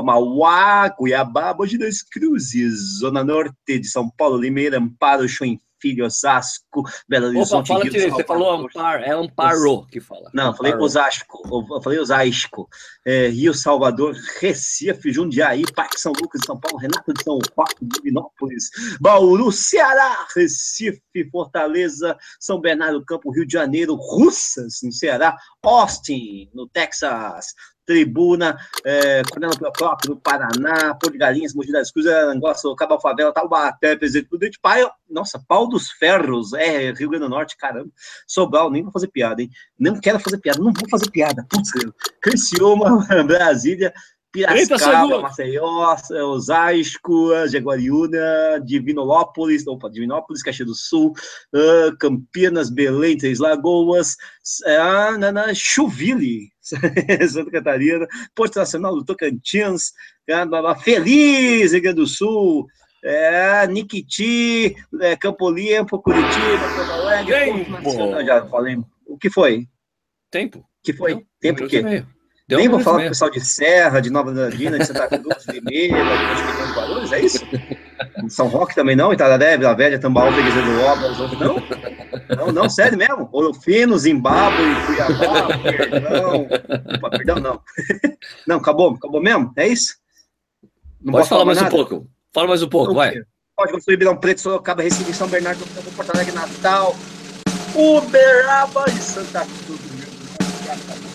Mauá, 0.03 0.89
Cuiabá, 0.91 1.53
Mogi 1.53 1.79
das 1.79 2.03
Cruzes, 2.03 3.00
Zona 3.00 3.24
Norte 3.24 3.79
de 3.79 3.88
São 3.88 4.08
Paulo, 4.15 4.38
Limeira, 4.38 4.77
Amparo, 4.77 5.27
Chuim 5.27 5.60
Filho, 5.79 6.05
Osasco, 6.05 6.84
Belo 7.08 7.27
Horizonte. 7.27 7.72
Opa, 7.72 7.82
fala 7.82 7.84
Rio, 7.84 8.12
você 8.12 8.24
falou 8.24 8.51
Ampar, 8.51 9.01
é 9.03 9.12
Amparo 9.12 9.86
que 9.88 10.00
fala. 10.00 10.29
Não, 10.34 10.55
falei 10.55 10.74
Osasco, 10.75 11.41
eu 11.72 11.82
falei 11.82 12.00
Osasco. 12.00 12.67
É, 13.05 13.27
Rio, 13.27 13.53
Salvador, 13.53 14.15
Recife, 14.39 15.12
Jundiaí, 15.12 15.63
Parque 15.74 16.00
São 16.00 16.12
Lucas 16.12 16.41
São 16.46 16.60
Paulo, 16.60 16.77
Renato 16.77 17.13
de 17.13 17.24
São 17.24 17.38
Paulo, 17.55 17.72
Divinópolis, 17.82 18.70
Bauru, 19.00 19.51
Ceará, 19.51 20.27
Recife, 20.36 21.01
Fortaleza, 21.32 22.17
São 22.39 22.60
Bernardo 22.60 23.00
do 23.00 23.05
Campo, 23.05 23.32
Rio 23.32 23.46
de 23.46 23.53
Janeiro, 23.53 23.96
Russas, 23.96 24.79
no 24.84 24.91
Ceará, 24.91 25.38
Austin, 25.63 26.50
no 26.53 26.67
Texas, 26.67 27.53
Tribuna, 27.85 28.57
é, 28.83 29.21
Coronel 29.23 29.57
Procópio, 29.57 30.11
no 30.11 30.17
Paraná, 30.17 30.95
Pô 30.95 31.09
de 31.09 31.17
Galinhas, 31.17 31.53
Mogi 31.53 31.71
das 31.71 31.91
Cruzes, 31.91 32.11
Angola, 32.11 32.55
Sorocaba, 32.55 32.99
Favela, 32.99 33.33
Taubaté, 33.33 33.95
Presidente 33.95 34.29
Prudente, 34.29 34.59
Pai, 34.61 34.85
nossa, 35.09 35.39
Pau 35.47 35.67
dos 35.67 35.91
Ferros, 35.91 36.53
é, 36.53 36.91
Rio 36.91 37.09
Grande 37.09 37.25
do 37.25 37.29
Norte, 37.29 37.55
caramba, 37.57 37.89
Sobral, 38.27 38.71
nem 38.71 38.83
vou 38.83 38.91
fazer 38.91 39.07
piada, 39.07 39.41
hein, 39.41 39.49
não 39.79 39.99
quero 39.99 40.19
fazer 40.19 40.37
piada, 40.39 40.59
não 40.59 40.73
vou 40.73 40.89
fazer 40.89 41.09
piada, 41.11 41.45
putz, 41.49 41.71
Criciúma, 42.21 43.05
Brasília, 43.25 43.93
Piracicaba, 44.35 45.21
Maceió, 45.21 45.95
Osasco, 46.33 47.47
Jaguariúna, 47.47 48.59
Divinópolis, 48.65 49.65
opa, 49.65 49.89
Divinópolis, 49.89 50.43
Caxias 50.43 50.67
do 50.67 50.75
Sul, 50.75 51.13
uh, 51.53 51.97
Campinas, 51.97 52.69
Belém, 52.69 53.17
Três 53.17 53.39
Lagoas, 53.39 54.17
uh, 54.65 55.17
na, 55.17 55.31
na 55.31 55.53
Chuville, 55.53 56.49
Santa 56.61 57.49
Catarina, 57.49 58.05
Porto 58.35 58.57
Nacional 58.57 58.93
do 58.93 59.05
Tocantins, 59.05 59.93
uh, 60.29 60.79
Feliz, 60.81 61.71
Rio 61.71 61.81
Grande 61.81 62.01
do 62.01 62.07
Sul, 62.07 62.67
é, 63.01 63.65
Niquiti, 63.67 64.75
é, 64.99 65.15
Campo 65.15 65.49
Limpo, 65.49 66.01
Curitiba, 66.01 66.73
Porto 66.75 66.91
Alegre, 66.91 67.65
Porto 67.65 67.81
Nacional, 67.83 68.25
já 68.25 68.45
falei. 68.47 68.77
O 69.05 69.17
que 69.17 69.29
foi? 69.29 69.65
Tempo. 70.29 70.65
que 70.83 70.91
foi? 70.91 71.13
Não, 71.13 71.23
Tempo 71.39 71.63
o 71.63 71.67
quê? 71.69 72.03
Deu 72.47 72.59
Nem 72.59 72.69
vou 72.69 72.79
falar 72.79 72.99
com 72.99 73.05
o 73.05 73.09
pessoal 73.09 73.31
de 73.31 73.39
Serra, 73.43 73.99
de 73.99 74.11
Nova 74.11 74.29
Andina, 74.29 74.77
de 74.77 74.85
Santa 74.85 75.07
Cruz, 75.07 75.43
de 75.45 75.59
Limeira, 75.59 75.97
de 75.97 76.73
Guarulhos, 76.75 77.11
é 77.11 77.21
isso? 77.21 77.43
São 78.29 78.47
Roque 78.47 78.75
também 78.75 78.95
não, 78.95 79.11
Itararé, 79.11 79.57
Vila 79.57 79.73
Velha, 79.73 79.97
Tambaú, 79.97 80.31
Freguesia 80.31 80.61
do 80.61 80.81
Obras, 80.81 81.17
não? 81.39 82.37
Não, 82.37 82.51
não, 82.51 82.69
sério 82.69 82.99
mesmo? 82.99 83.27
Orofino, 83.31 83.97
Zimbábue, 83.97 84.75
Cuiabá, 84.85 85.57
perdão, 85.63 86.47
opa, 86.95 87.09
perdão, 87.09 87.35
não. 87.37 87.61
Não, 88.47 88.57
acabou, 88.57 88.93
acabou 88.93 89.21
mesmo? 89.21 89.51
É 89.55 89.67
isso? 89.67 89.95
Não 91.01 91.13
Pode 91.13 91.27
falar 91.27 91.45
mais, 91.45 91.59
mais 91.59 91.73
um 91.73 91.75
pouco, 91.75 92.07
fala 92.31 92.47
mais 92.47 92.61
um 92.61 92.69
pouco, 92.69 92.87
não, 92.89 92.95
vai. 92.95 93.13
Pode 93.55 93.71
construir 93.71 93.95
Ribeirão 93.95 94.17
Preto, 94.17 94.41
Sorocaba, 94.41 94.83
Recife, 94.83 95.13
São 95.13 95.27
Bernardo, 95.27 95.63
Porto 95.95 96.11
Alegre, 96.11 96.33
Natal, 96.33 96.95
Uberaba 97.75 98.85
e 98.87 99.01
Santa 99.01 99.45
Cruz 99.65 99.79
do 99.79 101.14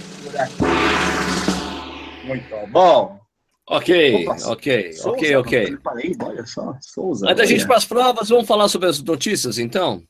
muito 2.24 2.54
bom. 2.70 3.20
Ok, 3.68 4.26
Opa, 4.26 4.36
ok, 4.50 4.92
Souza, 4.92 5.10
ok, 5.10 5.36
ok. 5.36 5.78
Olha 6.24 6.44
só, 6.44 6.74
Souza. 6.80 7.26
Antes 7.26 7.36
da 7.36 7.46
gente 7.46 7.64
para 7.66 7.76
as 7.76 7.84
provas, 7.84 8.28
vamos 8.28 8.48
falar 8.48 8.66
sobre 8.68 8.88
as 8.88 9.00
notícias, 9.00 9.58
então? 9.58 10.02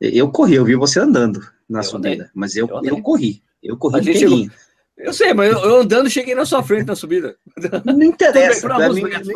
Eu 0.00 0.30
corri, 0.30 0.54
eu 0.54 0.64
vi 0.64 0.74
você 0.74 1.00
andando 1.00 1.51
na 1.68 1.80
eu 1.80 1.84
subida, 1.84 2.14
andei. 2.14 2.28
mas 2.34 2.56
eu, 2.56 2.68
eu, 2.68 2.84
eu, 2.84 3.02
corri. 3.02 3.42
Eu 3.62 3.76
corri 3.76 3.98
a 3.98 4.02
gente, 4.02 4.50
eu 4.96 5.12
sei, 5.12 5.32
mas 5.32 5.50
eu, 5.50 5.58
eu, 5.58 5.76
andando 5.80 6.08
cheguei 6.10 6.34
na 6.34 6.44
sua 6.44 6.62
frente 6.62 6.86
na 6.86 6.94
subida. 6.94 7.36
Não 7.84 8.02
interessa. 8.04 8.68
Bem, 8.68 8.92
mim, 8.94 9.02
metros. 9.02 9.32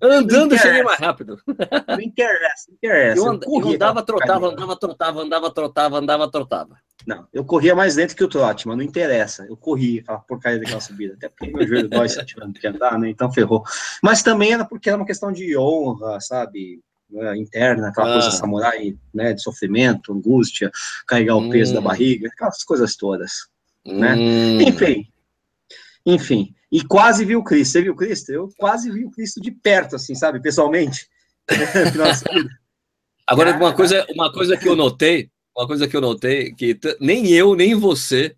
Andando 0.00 0.54
interessa. 0.54 0.68
cheguei 0.68 0.82
mais 0.82 0.98
rápido. 1.00 1.40
Não 1.46 2.00
interessa, 2.00 2.66
não 2.68 2.74
interessa. 2.76 3.20
Eu, 3.20 3.30
and, 3.30 3.40
eu 3.42 3.68
andava, 3.68 4.02
trotava, 4.02 4.46
andava, 4.48 4.76
trotava, 4.76 5.20
andava, 5.22 5.50
trotava, 5.50 5.98
andava, 5.98 6.30
trotava. 6.30 6.76
Não, 7.06 7.26
eu 7.32 7.44
corria 7.44 7.74
mais 7.74 7.96
lento 7.96 8.14
que 8.14 8.22
o 8.22 8.28
trote, 8.28 8.68
mas 8.68 8.76
não 8.76 8.84
interessa. 8.84 9.46
Eu 9.48 9.56
corri 9.56 10.00
aquela 10.00 10.18
porcaria 10.18 10.58
daquela 10.58 10.80
subida. 10.80 11.14
Até 11.14 11.28
porque 11.28 11.50
meu 11.50 11.66
joelho 11.66 11.88
dói 11.88 12.08
se 12.08 12.22
tivendo 12.24 12.52
que 12.52 12.66
andar, 12.66 12.98
né? 12.98 13.08
Então 13.08 13.32
ferrou. 13.32 13.64
Mas 14.02 14.22
também 14.22 14.52
era 14.52 14.64
porque 14.64 14.90
era 14.90 14.98
uma 14.98 15.06
questão 15.06 15.32
de 15.32 15.56
honra, 15.56 16.20
sabe? 16.20 16.82
Né, 17.10 17.38
interna, 17.38 17.88
aquela 17.88 18.10
ah. 18.10 18.12
coisa 18.14 18.30
samurai, 18.30 18.96
né? 19.14 19.32
De 19.32 19.42
sofrimento, 19.42 20.12
angústia, 20.12 20.70
carregar 21.06 21.36
o 21.36 21.48
peso 21.48 21.72
hum. 21.72 21.74
da 21.76 21.80
barriga, 21.80 22.28
aquelas 22.28 22.62
coisas 22.64 22.96
todas 22.96 23.48
né? 23.92 24.14
Hum. 24.14 24.60
Enfim, 24.60 25.08
enfim. 26.04 26.54
E 26.70 26.82
quase 26.84 27.24
vi 27.24 27.34
o 27.34 27.42
Cristo. 27.42 27.72
Você 27.72 27.82
viu 27.82 27.92
o 27.92 27.96
Cristo? 27.96 28.30
Eu 28.30 28.48
quase 28.58 28.90
vi 28.90 29.04
o 29.04 29.10
Cristo 29.10 29.40
de 29.40 29.50
perto, 29.50 29.96
assim, 29.96 30.14
sabe? 30.14 30.40
Pessoalmente. 30.40 31.08
Agora, 33.26 33.56
uma 33.56 33.74
coisa, 33.74 34.06
uma 34.10 34.32
coisa 34.32 34.56
que 34.56 34.68
eu 34.68 34.76
notei, 34.76 35.30
uma 35.56 35.66
coisa 35.66 35.88
que 35.88 35.96
eu 35.96 36.00
notei, 36.00 36.52
que 36.52 36.78
nem 37.00 37.28
eu, 37.28 37.54
nem 37.54 37.74
você 37.74 38.34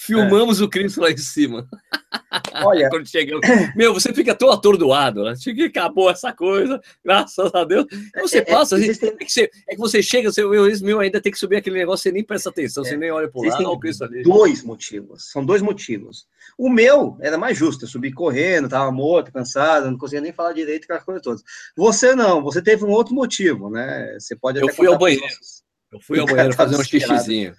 filmamos 0.00 0.60
é. 0.60 0.64
o 0.64 0.68
Cristo 0.68 1.00
lá 1.00 1.10
em 1.10 1.16
cima. 1.16 1.68
Olha, 2.64 2.88
quando 2.88 3.06
chegamos. 3.06 3.46
Meu, 3.76 3.92
você 3.92 4.12
fica 4.12 4.34
tão 4.34 4.50
atordoado, 4.50 5.24
né? 5.24 5.34
que 5.36 5.64
acabou 5.64 6.10
essa 6.10 6.32
coisa, 6.32 6.80
graças 7.04 7.54
a 7.54 7.64
Deus. 7.64 7.86
Você 8.16 8.38
é, 8.38 8.40
é 8.40 8.44
passa, 8.44 8.76
é, 8.76 8.78
existem... 8.78 9.10
é, 9.10 9.24
que 9.24 9.30
você, 9.30 9.50
é 9.68 9.74
que 9.74 9.80
você 9.80 10.02
chega, 10.02 10.32
você, 10.32 10.42
meu, 10.42 10.66
meu, 10.82 11.00
ainda 11.00 11.20
tem 11.20 11.30
que 11.30 11.38
subir 11.38 11.56
aquele 11.56 11.78
negócio, 11.78 12.04
você 12.04 12.12
nem 12.12 12.24
presta 12.24 12.48
atenção, 12.48 12.84
é, 12.84 12.88
você 12.88 12.96
nem 12.96 13.10
olha 13.10 13.28
para 13.28 13.40
o 13.40 13.44
lado, 13.44 13.58
olha 13.58 13.68
o 13.68 13.78
Cristo 13.78 14.04
ali. 14.04 14.22
Dois 14.22 14.62
motivos, 14.62 15.30
são 15.30 15.44
dois 15.44 15.60
motivos. 15.60 16.26
O 16.56 16.70
meu 16.70 17.16
era 17.20 17.36
mais 17.36 17.58
justo, 17.58 17.84
eu 17.84 17.88
subi 17.88 18.12
correndo, 18.12 18.64
estava 18.64 18.90
morto, 18.90 19.32
cansado, 19.32 19.90
não 19.90 19.98
conseguia 19.98 20.22
nem 20.22 20.32
falar 20.32 20.52
direito, 20.52 20.84
aquelas 20.84 21.04
coisas 21.04 21.22
todas. 21.22 21.42
Você 21.76 22.14
não, 22.14 22.42
você 22.42 22.62
teve 22.62 22.84
um 22.84 22.90
outro 22.90 23.14
motivo, 23.14 23.68
né? 23.70 24.16
Você 24.18 24.34
pode 24.34 24.60
Eu 24.60 24.72
fui 24.72 24.86
ao 24.86 24.98
banheiro. 24.98 25.22
Nossos... 25.22 25.62
Eu 25.92 26.00
fui 26.00 26.18
ao 26.18 26.26
banheiro 26.26 26.54
fazer 26.54 26.76
um 26.76 26.84
xixizinho. 26.84 27.54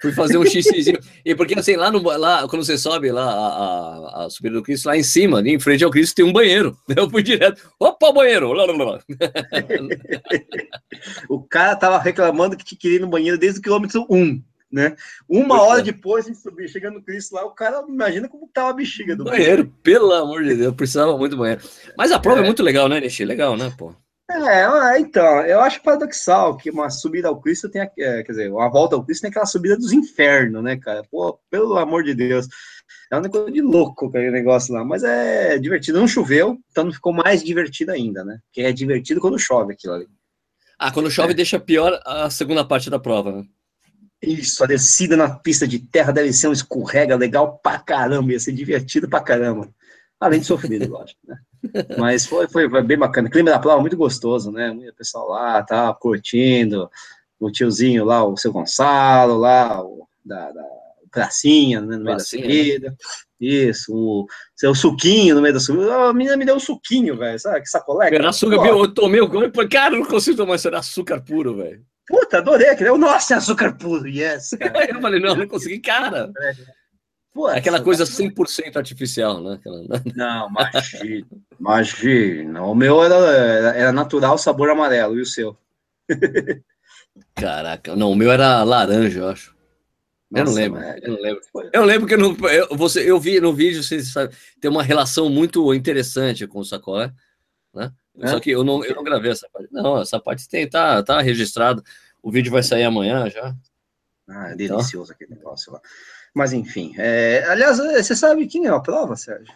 Fui 0.00 0.12
fazer 0.12 0.38
um 0.38 0.44
xixizinho. 0.44 0.98
E 1.24 1.34
porque 1.34 1.58
assim, 1.58 1.76
lá, 1.76 1.90
no, 1.90 2.02
lá 2.02 2.46
quando 2.48 2.64
você 2.64 2.78
sobe 2.78 3.10
lá 3.10 3.24
a, 3.24 4.22
a, 4.22 4.26
a 4.26 4.30
subida 4.30 4.56
do 4.56 4.62
Cristo, 4.62 4.86
lá 4.86 4.96
em 4.96 5.02
cima, 5.02 5.40
em 5.40 5.58
frente 5.58 5.84
ao 5.84 5.90
Cristo, 5.90 6.14
tem 6.14 6.24
um 6.24 6.32
banheiro. 6.32 6.76
Eu 6.94 7.10
fui 7.10 7.22
direto. 7.22 7.60
Opa, 7.78 8.12
banheiro! 8.12 8.52
Lá, 8.52 8.64
lá, 8.64 8.72
lá. 8.72 9.00
o 11.28 11.42
cara 11.42 11.76
tava 11.76 11.98
reclamando 11.98 12.56
que 12.56 12.76
queria 12.76 12.98
ir 12.98 13.00
no 13.00 13.08
banheiro 13.08 13.38
desde 13.38 13.60
o 13.60 13.62
quilômetro 13.62 14.06
1 14.08 14.42
né? 14.70 14.94
Uma 15.28 15.62
hora 15.62 15.80
é. 15.80 15.84
depois 15.84 16.26
de 16.26 16.34
subir, 16.34 16.68
chegando 16.68 16.94
no 16.94 17.02
Cristo 17.02 17.34
lá, 17.34 17.44
o 17.44 17.50
cara 17.50 17.84
imagina 17.88 18.28
como 18.28 18.48
tava 18.52 18.70
a 18.70 18.74
bexiga 18.74 19.16
do 19.16 19.24
banheiro. 19.24 19.64
banheiro. 19.64 19.74
Pelo 19.82 20.12
amor 20.12 20.44
de 20.44 20.54
Deus, 20.54 20.74
precisava 20.74 21.16
muito 21.16 21.32
do 21.32 21.38
banheiro. 21.38 21.62
Mas 21.96 22.12
a 22.12 22.18
prova 22.18 22.40
é, 22.40 22.42
é 22.42 22.46
muito 22.46 22.62
legal, 22.62 22.88
né, 22.88 23.00
Nishi? 23.00 23.24
Legal, 23.24 23.56
né, 23.56 23.72
pô? 23.76 23.94
É, 24.30 25.00
então, 25.00 25.40
eu 25.46 25.60
acho 25.60 25.82
paradoxal 25.82 26.54
que 26.56 26.70
uma 26.70 26.90
subida 26.90 27.28
ao 27.28 27.40
Cristo 27.40 27.68
tem, 27.68 27.80
é, 27.80 27.88
quer 28.22 28.22
dizer, 28.24 28.52
uma 28.52 28.68
volta 28.68 28.94
ao 28.94 29.02
Cristo 29.02 29.22
tem 29.22 29.30
aquela 29.30 29.46
subida 29.46 29.74
dos 29.76 29.90
infernos, 29.90 30.62
né, 30.62 30.76
cara? 30.76 31.02
Pô, 31.10 31.40
pelo 31.50 31.78
amor 31.78 32.04
de 32.04 32.14
Deus. 32.14 32.46
É 33.10 33.16
uma 33.16 33.28
coisa 33.28 33.50
de 33.50 33.62
louco 33.62 34.06
aquele 34.06 34.30
negócio 34.30 34.74
lá, 34.74 34.84
mas 34.84 35.02
é 35.02 35.58
divertido. 35.58 35.98
Não 35.98 36.06
choveu, 36.06 36.58
então 36.70 36.84
não 36.84 36.92
ficou 36.92 37.12
mais 37.12 37.42
divertido 37.42 37.90
ainda, 37.90 38.22
né? 38.22 38.38
Porque 38.44 38.60
é 38.60 38.70
divertido 38.70 39.20
quando 39.20 39.38
chove 39.38 39.72
aquilo 39.72 39.94
ali. 39.94 40.06
Ah, 40.78 40.92
quando 40.92 41.10
chove 41.10 41.32
é. 41.32 41.34
deixa 41.34 41.58
pior 41.58 41.98
a 42.04 42.28
segunda 42.28 42.64
parte 42.64 42.90
da 42.90 42.98
prova, 42.98 43.32
né? 43.32 43.44
Isso, 44.20 44.62
a 44.62 44.66
descida 44.66 45.16
na 45.16 45.30
pista 45.30 45.66
de 45.66 45.78
terra 45.78 46.12
deve 46.12 46.32
ser 46.32 46.48
um 46.48 46.52
escorrega 46.52 47.16
legal 47.16 47.58
pra 47.62 47.78
caramba, 47.78 48.32
ia 48.32 48.40
ser 48.40 48.52
divertido 48.52 49.08
pra 49.08 49.20
caramba. 49.20 49.68
Além 50.20 50.40
de 50.40 50.46
sofrido, 50.46 50.88
lógico, 50.90 51.20
né? 51.26 51.36
Mas 51.98 52.26
foi, 52.26 52.48
foi, 52.48 52.68
bem 52.82 52.98
bacana. 52.98 53.28
O 53.28 53.30
clima 53.30 53.50
da 53.50 53.58
prova 53.58 53.80
muito 53.80 53.96
gostoso, 53.96 54.50
né? 54.50 54.70
O 54.70 54.94
pessoal 54.94 55.28
lá 55.28 55.62
tá 55.62 55.92
curtindo, 55.94 56.90
o 57.38 57.50
tiozinho 57.50 58.04
lá, 58.04 58.24
o 58.24 58.36
seu 58.36 58.52
Gonçalo 58.52 59.36
lá, 59.36 59.82
o 59.82 60.06
da, 60.24 60.50
da 60.50 60.64
pracinha, 61.10 61.80
né, 61.80 61.96
no 61.96 62.04
meio 62.04 62.16
pracinha, 62.16 62.42
da 62.42 62.48
subida. 62.48 62.90
Né? 62.90 62.96
Isso, 63.40 63.94
o 63.94 64.26
seu 64.56 64.74
suquinho 64.74 65.34
no 65.34 65.40
meio 65.40 65.54
da 65.54 65.60
subida. 65.60 66.08
A 66.08 66.12
menina 66.12 66.36
me 66.36 66.44
deu 66.44 66.56
um 66.56 66.60
suquinho, 66.60 67.16
velho, 67.16 67.38
sabe? 67.38 67.60
Que 67.60 67.68
sacolé. 67.68 68.12
Era 68.12 68.28
açúcar? 68.28 68.66
Eu 68.66 68.92
tomei 68.92 69.20
o 69.20 69.28
gole, 69.28 69.50
cara, 69.68 69.96
não 69.96 70.04
consigo 70.04 70.36
tomar 70.36 70.56
isso, 70.56 70.68
era 70.68 70.78
açúcar 70.78 71.20
puro, 71.20 71.56
velho. 71.56 71.82
Puta, 72.06 72.38
adorei 72.38 72.68
aquele. 72.70 72.90
Nossa, 72.96 73.34
é 73.34 73.36
açúcar 73.36 73.76
puro, 73.76 74.08
yes. 74.08 74.50
Cara. 74.58 74.90
eu 74.90 75.00
falei, 75.00 75.20
não, 75.20 75.36
não 75.36 75.46
consegui, 75.46 75.78
cara. 75.78 76.32
Pô, 77.32 77.46
Aquela 77.46 77.80
coisa 77.80 78.04
100% 78.04 78.76
artificial, 78.76 79.42
né? 79.42 79.54
Aquela... 79.54 79.82
Não, 80.16 80.48
imagina, 80.48 81.26
imagina. 81.58 82.62
O 82.64 82.74
meu 82.74 83.02
era, 83.02 83.14
era 83.76 83.92
natural, 83.92 84.38
sabor 84.38 84.70
amarelo, 84.70 85.18
e 85.18 85.22
o 85.22 85.26
seu? 85.26 85.56
Caraca, 87.34 87.94
não, 87.94 88.12
o 88.12 88.16
meu 88.16 88.30
era 88.30 88.62
laranja, 88.62 89.20
eu 89.20 89.28
acho. 89.28 89.56
Nossa, 90.30 90.42
eu 90.42 90.46
não 90.46 90.52
lembro, 90.52 90.80
é, 90.80 90.98
eu 91.02 91.12
não 91.12 91.20
lembro. 91.20 91.42
Eu 91.72 91.84
lembro 91.84 92.06
que 92.06 92.16
no, 92.16 92.48
eu, 92.48 92.68
você, 92.76 93.10
eu 93.10 93.18
vi 93.18 93.40
no 93.40 93.52
vídeo, 93.52 93.82
você 93.82 94.02
sabe, 94.02 94.34
tem 94.60 94.70
uma 94.70 94.82
relação 94.82 95.30
muito 95.30 95.72
interessante 95.72 96.46
com 96.46 96.58
o 96.58 96.64
sacolé, 96.64 97.12
né? 97.74 97.92
É? 98.20 98.28
Só 98.28 98.40
que 98.40 98.50
eu 98.50 98.64
não, 98.64 98.84
eu 98.84 98.94
não 98.94 99.04
gravei 99.04 99.30
essa 99.30 99.48
parte. 99.50 99.68
Não, 99.72 100.00
essa 100.00 100.20
parte 100.20 100.48
tem, 100.48 100.68
tá, 100.68 101.02
tá 101.02 101.20
registrado. 101.20 101.82
O 102.22 102.30
vídeo 102.30 102.50
vai 102.50 102.62
sair 102.62 102.84
amanhã 102.84 103.30
já. 103.30 103.54
Ah, 104.28 104.50
é 104.50 104.54
então. 104.54 104.56
delicioso 104.56 105.12
então. 105.12 105.14
aquele 105.14 105.38
negócio 105.38 105.72
lá. 105.72 105.80
Mas 106.38 106.52
enfim, 106.52 106.94
é... 106.96 107.44
aliás, 107.48 107.78
você 107.78 108.14
sabe 108.14 108.46
quem 108.46 108.66
é 108.66 108.68
a 108.68 108.78
prova, 108.78 109.16
Sérgio? 109.16 109.52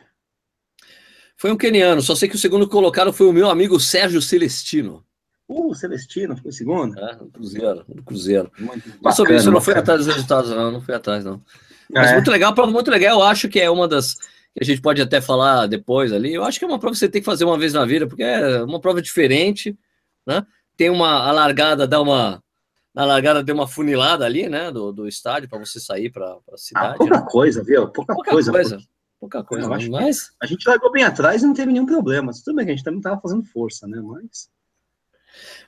Foi 1.36 1.52
um 1.52 1.56
keniano, 1.56 2.02
só 2.02 2.16
sei 2.16 2.28
que 2.28 2.34
o 2.34 2.38
segundo 2.38 2.68
colocado 2.68 3.12
foi 3.12 3.28
o 3.28 3.32
meu 3.32 3.48
amigo 3.48 3.78
Sérgio 3.78 4.20
Celestino. 4.20 5.04
Uh, 5.48 5.72
Celestino, 5.76 6.36
foi 6.36 6.50
o 6.50 6.52
segundo? 6.52 6.98
É, 6.98 7.14
no 7.14 7.30
Cruzeiro, 7.30 7.84
no 7.86 8.02
Cruzeiro. 8.02 8.50
Mas 9.00 9.14
sobre 9.14 9.36
isso, 9.36 9.46
eu 9.46 9.52
não 9.52 9.60
fui 9.60 9.74
atrás 9.74 10.04
dos 10.04 10.12
resultados, 10.12 10.50
não, 10.50 10.72
não 10.72 10.80
fui 10.80 10.92
atrás, 10.92 11.24
não. 11.24 11.40
Mas 11.88 12.10
é. 12.10 12.14
muito 12.14 12.32
legal, 12.32 12.52
prova 12.52 12.72
muito 12.72 12.90
legal, 12.90 13.20
eu 13.20 13.26
acho 13.26 13.48
que 13.48 13.60
é 13.60 13.70
uma 13.70 13.86
das 13.86 14.14
que 14.14 14.60
a 14.60 14.64
gente 14.64 14.80
pode 14.80 15.00
até 15.00 15.20
falar 15.20 15.68
depois 15.68 16.12
ali. 16.12 16.34
Eu 16.34 16.42
acho 16.42 16.58
que 16.58 16.64
é 16.64 16.68
uma 16.68 16.80
prova 16.80 16.94
que 16.94 16.98
você 16.98 17.08
tem 17.08 17.22
que 17.22 17.26
fazer 17.26 17.44
uma 17.44 17.56
vez 17.56 17.72
na 17.72 17.84
vida, 17.84 18.08
porque 18.08 18.24
é 18.24 18.60
uma 18.64 18.80
prova 18.80 19.00
diferente, 19.00 19.78
né? 20.26 20.44
Tem 20.76 20.90
uma 20.90 21.28
a 21.28 21.30
largada, 21.30 21.86
dá 21.86 22.02
uma 22.02 22.42
na 22.94 23.04
largada 23.04 23.42
deu 23.42 23.54
uma 23.54 23.66
funilada 23.66 24.24
ali, 24.24 24.48
né, 24.48 24.70
do, 24.70 24.92
do 24.92 25.08
estádio 25.08 25.48
para 25.48 25.58
você 25.58 25.80
sair 25.80 26.10
para 26.10 26.26
a 26.26 26.38
ah, 26.52 26.56
cidade. 26.56 26.94
Ah, 26.94 26.98
pouca 26.98 27.20
né? 27.20 27.26
coisa, 27.30 27.64
viu? 27.64 27.88
Pouca, 27.88 28.14
pouca 28.14 28.30
coisa. 28.30 28.52
coisa. 28.52 28.78
Pouca 29.18 29.44
coisa, 29.44 29.68
não, 29.68 30.00
mas 30.00 30.32
a 30.42 30.46
gente 30.46 30.68
largou 30.68 30.90
bem 30.90 31.04
atrás 31.04 31.42
e 31.42 31.46
não 31.46 31.54
teve 31.54 31.70
nenhum 31.70 31.86
problema. 31.86 32.32
Tudo 32.44 32.56
bem 32.56 32.64
que 32.64 32.72
a 32.72 32.74
gente 32.74 32.84
também 32.84 32.98
estava 32.98 33.20
fazendo 33.20 33.44
força, 33.44 33.86
né? 33.86 34.00
Mas 34.00 34.50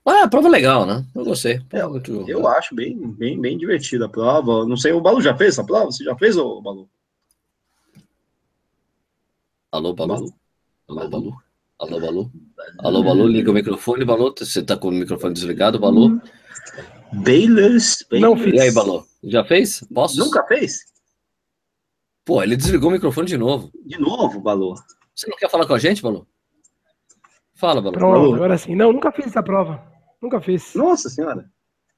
ah, 0.05 0.25
a 0.25 0.29
prova 0.29 0.49
é 0.49 0.51
legal, 0.51 0.85
né? 0.85 1.05
Eu 1.15 1.25
gostei. 1.25 1.63
É, 1.71 1.87
muito... 1.87 2.29
Eu 2.29 2.47
acho 2.47 2.75
bem, 2.75 2.99
bem, 3.13 3.41
bem 3.41 3.57
divertida 3.57 4.07
a 4.07 4.09
prova. 4.09 4.67
Não 4.67 4.77
sei, 4.77 4.93
o 4.93 5.01
Balu 5.01 5.23
já 5.23 5.37
fez 5.37 5.55
essa 5.55 5.65
prova? 5.65 5.87
Você 5.87 6.05
já 6.05 6.17
fez, 6.17 6.37
o 6.37 6.61
Balu? 6.61 6.89
Alô, 9.73 9.95
Balu? 9.95 10.35
Alô, 10.89 11.09
Balu? 11.09 11.37
Alô, 11.79 12.01
Balu? 12.01 12.33
Alô, 12.81 13.03
Balu, 13.03 13.27
liga 13.27 13.51
o 13.51 13.55
microfone, 13.55 14.05
Balu. 14.05 14.35
Você 14.37 14.63
tá 14.63 14.77
com 14.77 14.89
o 14.89 14.93
microfone 14.93 15.33
desligado, 15.33 15.79
Balu? 15.79 16.21
Bayless. 17.23 18.05
Não 18.13 18.37
fiz. 18.37 18.55
E 18.55 18.61
aí, 18.61 18.73
Balu? 18.73 19.07
Já 19.23 19.45
fez? 19.45 19.85
Posso? 19.93 20.19
Nunca 20.19 20.45
fez? 20.45 20.81
Pô, 22.25 22.43
ele 22.43 22.57
desligou 22.57 22.91
o 22.91 22.93
microfone 22.93 23.27
de 23.27 23.37
novo. 23.37 23.71
De 23.85 23.99
novo, 23.99 24.41
Balu? 24.41 24.75
Você 25.15 25.29
não 25.29 25.37
quer 25.37 25.51
falar 25.51 25.67
com 25.67 25.75
a 25.75 25.79
gente, 25.79 26.03
Balu? 26.03 26.27
Fala, 27.55 27.81
Balu. 27.81 27.97
Pronto, 27.97 28.35
agora 28.35 28.59
sim. 28.59 28.75
Não, 28.75 28.93
nunca 28.93 29.13
fiz 29.13 29.27
essa 29.27 29.43
prova. 29.43 29.83
Nunca 30.21 30.41
fiz. 30.41 30.75
Nossa 30.75 31.09
senhora. 31.09 31.49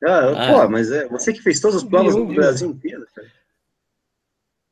Ah, 0.05 0.31
ah. 0.37 0.53
Pô, 0.53 0.69
mas 0.69 0.91
é 0.91 1.09
você 1.09 1.33
que 1.33 1.41
fez 1.41 1.61
todas 1.61 1.77
as 1.77 1.85
provas 1.85 2.15
do 2.15 2.27
Brasil 2.27 2.71
inteiro, 2.71 3.07
cara. 3.15 3.29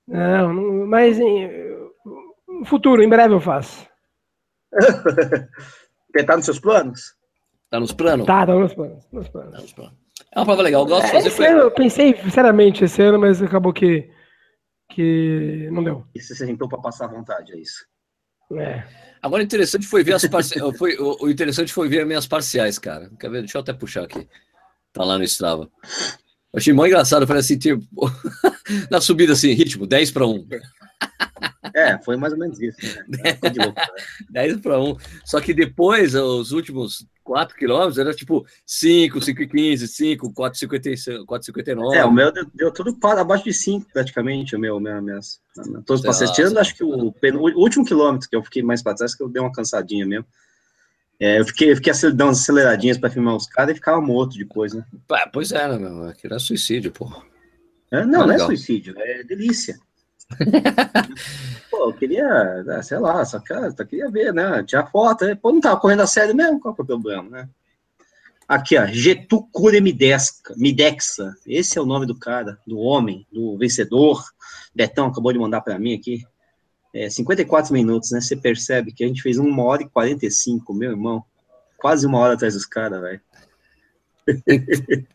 Não, 0.07 0.53
não 0.53 0.87
mas 0.87 1.19
em, 1.19 1.49
no 2.47 2.65
futuro, 2.67 3.03
em 3.03 3.09
breve 3.09 3.33
eu 3.33 3.41
faço. 3.41 3.89
tá 6.27 6.37
nos 6.37 6.45
seus 6.45 6.59
planos? 6.59 7.15
Tá 7.71 7.81
nos 7.81 7.93
planos? 7.93 8.27
Tá, 8.27 8.47
tá 8.47 8.55
nos 8.55 8.75
planos. 8.75 9.05
Nos 9.11 9.29
planos. 9.29 9.53
Tá 9.53 9.61
nos 9.61 9.73
planos. 9.73 10.04
É 10.35 10.39
uma 10.41 10.45
prova 10.45 10.63
legal, 10.63 10.83
eu 10.83 10.89
gosto 10.89 11.15
é, 11.15 11.23
de 11.23 11.31
fazer. 11.31 11.51
Ano, 11.51 11.61
eu 11.61 11.71
pensei, 11.71 12.17
sinceramente, 12.17 12.85
esse 12.85 13.01
ano, 13.01 13.21
mas 13.21 13.41
acabou 13.41 13.73
que, 13.73 14.11
que 14.91 15.69
não 15.71 15.85
deu. 15.85 16.05
E 16.15 16.21
você 16.21 16.35
sentou 16.35 16.69
para 16.69 16.81
passar 16.81 17.07
vontade, 17.07 17.53
é 17.53 17.59
isso? 17.59 17.87
É. 18.53 18.85
Agora, 19.23 19.43
interessante 19.43 19.87
foi 19.87 20.03
ver 20.03 20.15
as 20.15 20.27
parciais. 20.27 20.61
foi, 20.77 20.97
o, 20.97 21.25
o, 21.25 21.31
interessante 21.31 21.73
foi 21.73 21.89
ver 21.89 22.01
as 22.01 22.07
minhas 22.07 22.27
parciais, 22.27 22.79
cara. 22.79 23.11
Quer 23.19 23.31
ver? 23.31 23.41
Deixa 23.41 23.59
eu 23.59 23.63
até 23.63 23.73
puxar 23.73 24.05
aqui. 24.05 24.29
Tá 24.93 25.05
lá 25.05 25.17
no 25.17 25.25
Strava. 25.25 25.71
Eu 26.53 26.59
achei 26.59 26.73
mó 26.73 26.85
engraçado. 26.85 27.23
Eu 27.23 27.27
falei 27.27 27.41
assim, 27.41 27.59
tipo, 27.59 27.83
na 28.91 29.01
subida 29.01 29.33
assim, 29.33 29.53
ritmo, 29.53 29.87
10 29.87 30.11
para 30.11 30.27
1. 30.27 30.47
É, 31.75 31.99
foi 31.99 32.17
mais 32.17 32.33
ou 32.33 32.39
menos 32.39 32.61
isso. 32.61 32.79
Né? 33.09 33.37
10 34.31 34.61
para 34.61 34.81
1. 34.81 34.97
Só 35.25 35.41
que 35.41 35.53
depois, 35.53 36.15
os 36.15 36.53
últimos 36.53 37.05
4 37.25 37.57
quilômetros, 37.57 37.99
era 37.99 38.15
tipo 38.15 38.47
5, 38.65 39.21
5 39.21 39.43
e 39.43 39.47
15, 39.49 39.89
5, 39.89 40.33
4, 40.33 40.59
59. 40.59 41.97
É, 41.97 42.05
o 42.05 42.13
meu 42.13 42.31
deu, 42.31 42.47
deu 42.55 42.73
tudo 42.73 42.95
para 42.97 43.23
abaixo 43.23 43.45
de 43.45 43.53
5, 43.53 43.89
praticamente, 43.93 44.55
o 44.55 44.59
meu, 44.59 44.79
minha, 44.79 45.01
minhas, 45.01 45.41
todos 45.85 46.01
os 46.01 46.07
passeios. 46.07 46.31
Tirando, 46.33 46.59
acho 46.59 46.77
que 46.77 46.85
o, 46.85 47.09
o, 47.09 47.61
último 47.61 47.85
quilômetro, 47.85 48.29
que 48.29 48.37
eu 48.37 48.45
fiquei 48.45 48.63
mais 48.63 48.83
para 48.83 48.95
trás, 48.95 49.15
que 49.15 49.23
eu 49.23 49.29
dei 49.29 49.43
uma 49.43 49.53
cansadinha 49.53 50.07
mesmo. 50.07 50.27
É, 51.19 51.41
eu 51.41 51.45
fiquei, 51.47 51.73
eu 51.73 51.77
fiquei 51.77 51.93
dando 51.93 52.25
umas 52.25 52.41
aceleradinhas 52.41 52.99
para 52.99 53.11
filmar 53.11 53.35
os 53.35 53.47
caras 53.47 53.73
e 53.73 53.77
ficava 53.77 54.01
morto 54.01 54.37
depois, 54.37 54.75
né? 54.75 54.85
pois 55.33 55.51
né, 55.51 55.79
meu? 55.79 56.09
Aquilo 56.09 56.35
é 56.35 56.39
suicídio, 56.39 56.93
pô. 56.93 57.11
É, 57.91 58.05
não, 58.05 58.21
não, 58.21 58.27
não 58.27 58.35
é 58.35 58.39
suicídio, 58.39 58.95
é 58.97 59.25
delícia. 59.25 59.79
Pô, 61.71 61.89
eu 61.89 61.93
queria, 61.93 62.63
né, 62.63 62.83
sei 62.83 62.99
lá, 62.99 63.25
só, 63.25 63.41
cara, 63.41 63.73
queria 63.73 64.11
ver, 64.11 64.33
né? 64.33 64.63
Tirar 64.63 64.91
foto, 64.91 65.25
né? 65.25 65.35
pô, 65.35 65.53
não 65.53 65.61
tava 65.61 65.81
correndo 65.81 66.03
a 66.03 66.07
sério 66.07 66.35
mesmo, 66.35 66.61
qual 66.61 66.75
que 66.75 66.81
é 66.81 66.85
o 66.85 66.87
problema, 66.87 67.29
né? 67.29 67.49
Aqui, 68.47 68.77
ó, 68.77 68.87
Getucure 68.87 69.81
Midexa, 69.81 70.35
Midexa, 70.57 71.35
esse 71.47 71.79
é 71.79 71.81
o 71.81 71.87
nome 71.87 72.05
do 72.07 72.19
cara, 72.19 72.59
do 72.67 72.79
homem, 72.79 73.27
do 73.33 73.57
vencedor. 73.57 74.23
Betão 74.75 75.07
acabou 75.07 75.33
de 75.33 75.39
mandar 75.39 75.63
para 75.63 75.79
mim 75.79 75.95
aqui. 75.95 76.23
É, 76.93 77.09
54 77.09 77.73
minutos, 77.73 78.11
né? 78.11 78.21
Você 78.21 78.37
percebe 78.37 78.93
que 78.93 79.03
a 79.03 79.07
gente 79.07 79.23
fez 79.23 79.39
uma 79.39 79.63
hora 79.65 79.83
e 79.83 79.89
45, 79.89 80.75
meu 80.75 80.91
irmão. 80.91 81.25
Quase 81.79 82.07
uma 82.07 82.19
hora 82.19 82.35
atrás 82.35 82.53
dos 82.53 82.67
caras, 82.67 83.01
velho. 83.01 83.21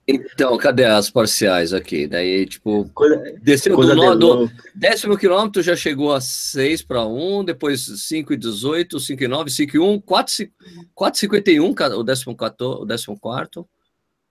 Então, 0.08 0.58
cadê 0.58 0.86
as 0.86 1.10
parciais 1.10 1.74
aqui? 1.74 2.08
Daí, 2.08 2.46
tipo, 2.46 2.90
coisa, 2.94 3.36
desceu 3.42 3.76
coisa 3.76 3.96
do, 3.96 4.16
do 4.16 4.52
décimo 4.76 5.18
quilômetro 5.18 5.62
já 5.62 5.76
chegou 5.76 6.14
a 6.14 6.22
6 6.22 6.84
para 6.84 7.06
1, 7.06 7.46
depois 7.46 7.82
5 7.82 8.34
e 8.34 8.38
18, 8.38 9.00
5 9.00 9.24
e 9.24 9.28
9, 9.28 9.50
5 9.50 9.76
e 9.76 9.80
1, 9.80 10.02
4, 10.02 10.50
4 10.94 11.20
51, 11.20 11.76
o 11.96 12.04
décimo, 12.04 12.36
14, 12.36 12.82
o 12.82 12.86
décimo 12.86 13.20
quarto. 13.20 13.68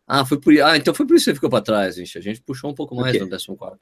Ah, 0.06 0.24
foi 0.24 0.40
por, 0.40 0.52
ah, 0.62 0.76
então 0.76 0.94
foi 0.94 1.06
por 1.06 1.16
isso 1.16 1.24
que 1.24 1.30
você 1.30 1.34
ficou 1.34 1.50
para 1.50 1.62
trás, 1.62 1.96
gente. 1.96 2.16
A 2.16 2.20
gente 2.20 2.40
puxou 2.40 2.70
um 2.70 2.74
pouco 2.74 2.94
mais 2.94 3.18
no 3.18 3.28
décimo 3.28 3.56
quarto. 3.56 3.80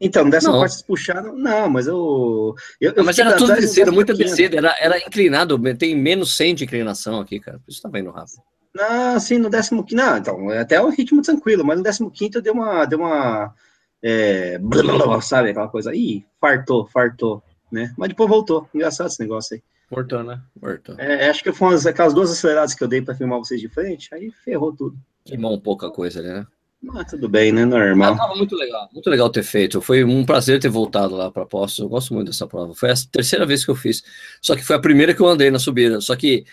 Então, 0.00 0.24
no 0.24 0.30
décimo 0.30 0.52
quarto 0.52 0.84
puxaram, 0.84 1.34
não, 1.36 1.68
mas 1.68 1.86
eu. 1.86 2.54
eu, 2.80 2.92
eu 2.92 3.04
mas 3.04 3.18
era 3.18 3.36
tudo 3.36 3.54
descida, 3.54 3.90
muita 3.90 4.14
descida, 4.14 4.58
era, 4.58 4.76
era 4.78 4.98
inclinado, 4.98 5.58
tem 5.74 5.96
menos 5.96 6.36
100 6.36 6.54
de 6.54 6.64
inclinação 6.64 7.18
aqui, 7.18 7.40
cara. 7.40 7.58
Por 7.58 7.70
isso 7.70 7.80
tá 7.80 7.88
vendo 7.88 8.10
rápido. 8.10 8.42
Não, 8.76 9.18
sim, 9.18 9.38
no 9.38 9.50
15. 9.50 9.94
Não, 9.94 10.16
então, 10.18 10.52
é 10.52 10.60
até 10.60 10.80
o 10.80 10.90
ritmo 10.90 11.22
tranquilo, 11.22 11.64
mas 11.64 11.98
no 11.98 12.10
15 12.10 12.42
deu 12.42 12.52
uma. 12.52 12.84
Deu 12.84 12.98
uma 12.98 13.54
é, 14.02 14.58
blá, 14.58 14.82
blá, 14.82 15.06
blá, 15.06 15.20
sabe, 15.20 15.50
aquela 15.50 15.68
coisa, 15.68 15.94
ih, 15.94 16.24
fartou, 16.40 16.86
fartou, 16.86 17.42
né? 17.72 17.92
Mas 17.96 18.10
depois 18.10 18.28
voltou, 18.28 18.68
engraçado 18.74 19.08
esse 19.08 19.20
negócio 19.20 19.56
aí. 19.56 19.62
Voltou, 19.90 20.22
né? 20.22 20.40
Voltou. 20.60 20.94
É, 20.98 21.28
acho 21.28 21.42
que 21.42 21.52
foi 21.52 21.68
umas, 21.68 21.86
aquelas 21.86 22.12
duas 22.12 22.30
aceleradas 22.30 22.74
que 22.74 22.84
eu 22.84 22.88
dei 22.88 23.00
para 23.00 23.14
filmar 23.14 23.38
vocês 23.38 23.60
de 23.60 23.68
frente, 23.68 24.14
aí 24.14 24.30
ferrou 24.44 24.72
tudo. 24.72 24.96
Queimou 25.24 25.54
um 25.54 25.60
pouca 25.60 25.90
coisa 25.90 26.20
ali, 26.20 26.28
né? 26.28 26.46
Mas 26.82 27.10
tudo 27.10 27.28
bem, 27.28 27.50
né? 27.50 27.64
Normal. 27.64 28.14
Ah, 28.14 28.16
tava 28.16 28.36
muito 28.36 28.54
legal, 28.54 28.88
muito 28.92 29.10
legal 29.10 29.30
ter 29.30 29.42
feito. 29.42 29.80
Foi 29.80 30.04
um 30.04 30.24
prazer 30.24 30.60
ter 30.60 30.68
voltado 30.68 31.16
lá 31.16 31.30
para 31.30 31.42
a 31.42 31.46
Postos. 31.46 31.80
Eu 31.80 31.88
gosto 31.88 32.14
muito 32.14 32.28
dessa 32.28 32.46
prova. 32.46 32.74
Foi 32.74 32.90
a 32.90 32.94
terceira 33.10 33.46
vez 33.46 33.64
que 33.64 33.70
eu 33.70 33.74
fiz. 33.74 34.04
Só 34.40 34.54
que 34.54 34.62
foi 34.62 34.76
a 34.76 34.80
primeira 34.80 35.14
que 35.14 35.20
eu 35.20 35.26
andei 35.26 35.50
na 35.50 35.58
subida. 35.58 36.00
Só 36.00 36.14
que 36.14 36.44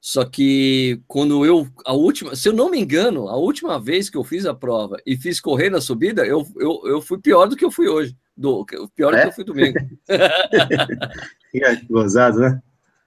só 0.00 0.24
que 0.24 1.00
quando 1.06 1.44
eu 1.44 1.66
a 1.84 1.92
última, 1.92 2.36
se 2.36 2.48
eu 2.48 2.52
não 2.52 2.70
me 2.70 2.78
engano, 2.78 3.28
a 3.28 3.36
última 3.36 3.80
vez 3.80 4.08
que 4.08 4.16
eu 4.16 4.22
fiz 4.22 4.46
a 4.46 4.54
prova 4.54 4.96
e 5.04 5.16
fiz 5.16 5.40
correr 5.40 5.70
na 5.70 5.80
subida, 5.80 6.24
eu, 6.24 6.46
eu, 6.56 6.80
eu 6.84 7.02
fui 7.02 7.18
pior 7.18 7.46
do 7.46 7.56
que 7.56 7.64
eu 7.64 7.70
fui 7.70 7.88
hoje. 7.88 8.16
Do, 8.36 8.64
pior 8.94 9.12
é? 9.12 9.16
do 9.16 9.22
que 9.22 9.28
eu 9.28 9.32
fui 9.32 9.44
domingo. 9.44 9.78
Gozado, 11.90 12.38
né? 12.38 12.62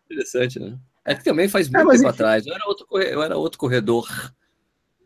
Interessante, 0.06 0.60
né? 0.60 0.78
É 1.06 1.16
que 1.16 1.24
também 1.24 1.48
faz 1.48 1.68
é, 1.68 1.72
muito 1.72 1.92
é, 1.92 1.98
tempo 1.98 2.10
atrás. 2.10 2.46
Eu 2.46 2.54
era 2.54 2.68
outro, 2.68 2.88
eu 3.00 3.24
era 3.24 3.38
outro 3.38 3.58
corredor. 3.58 4.08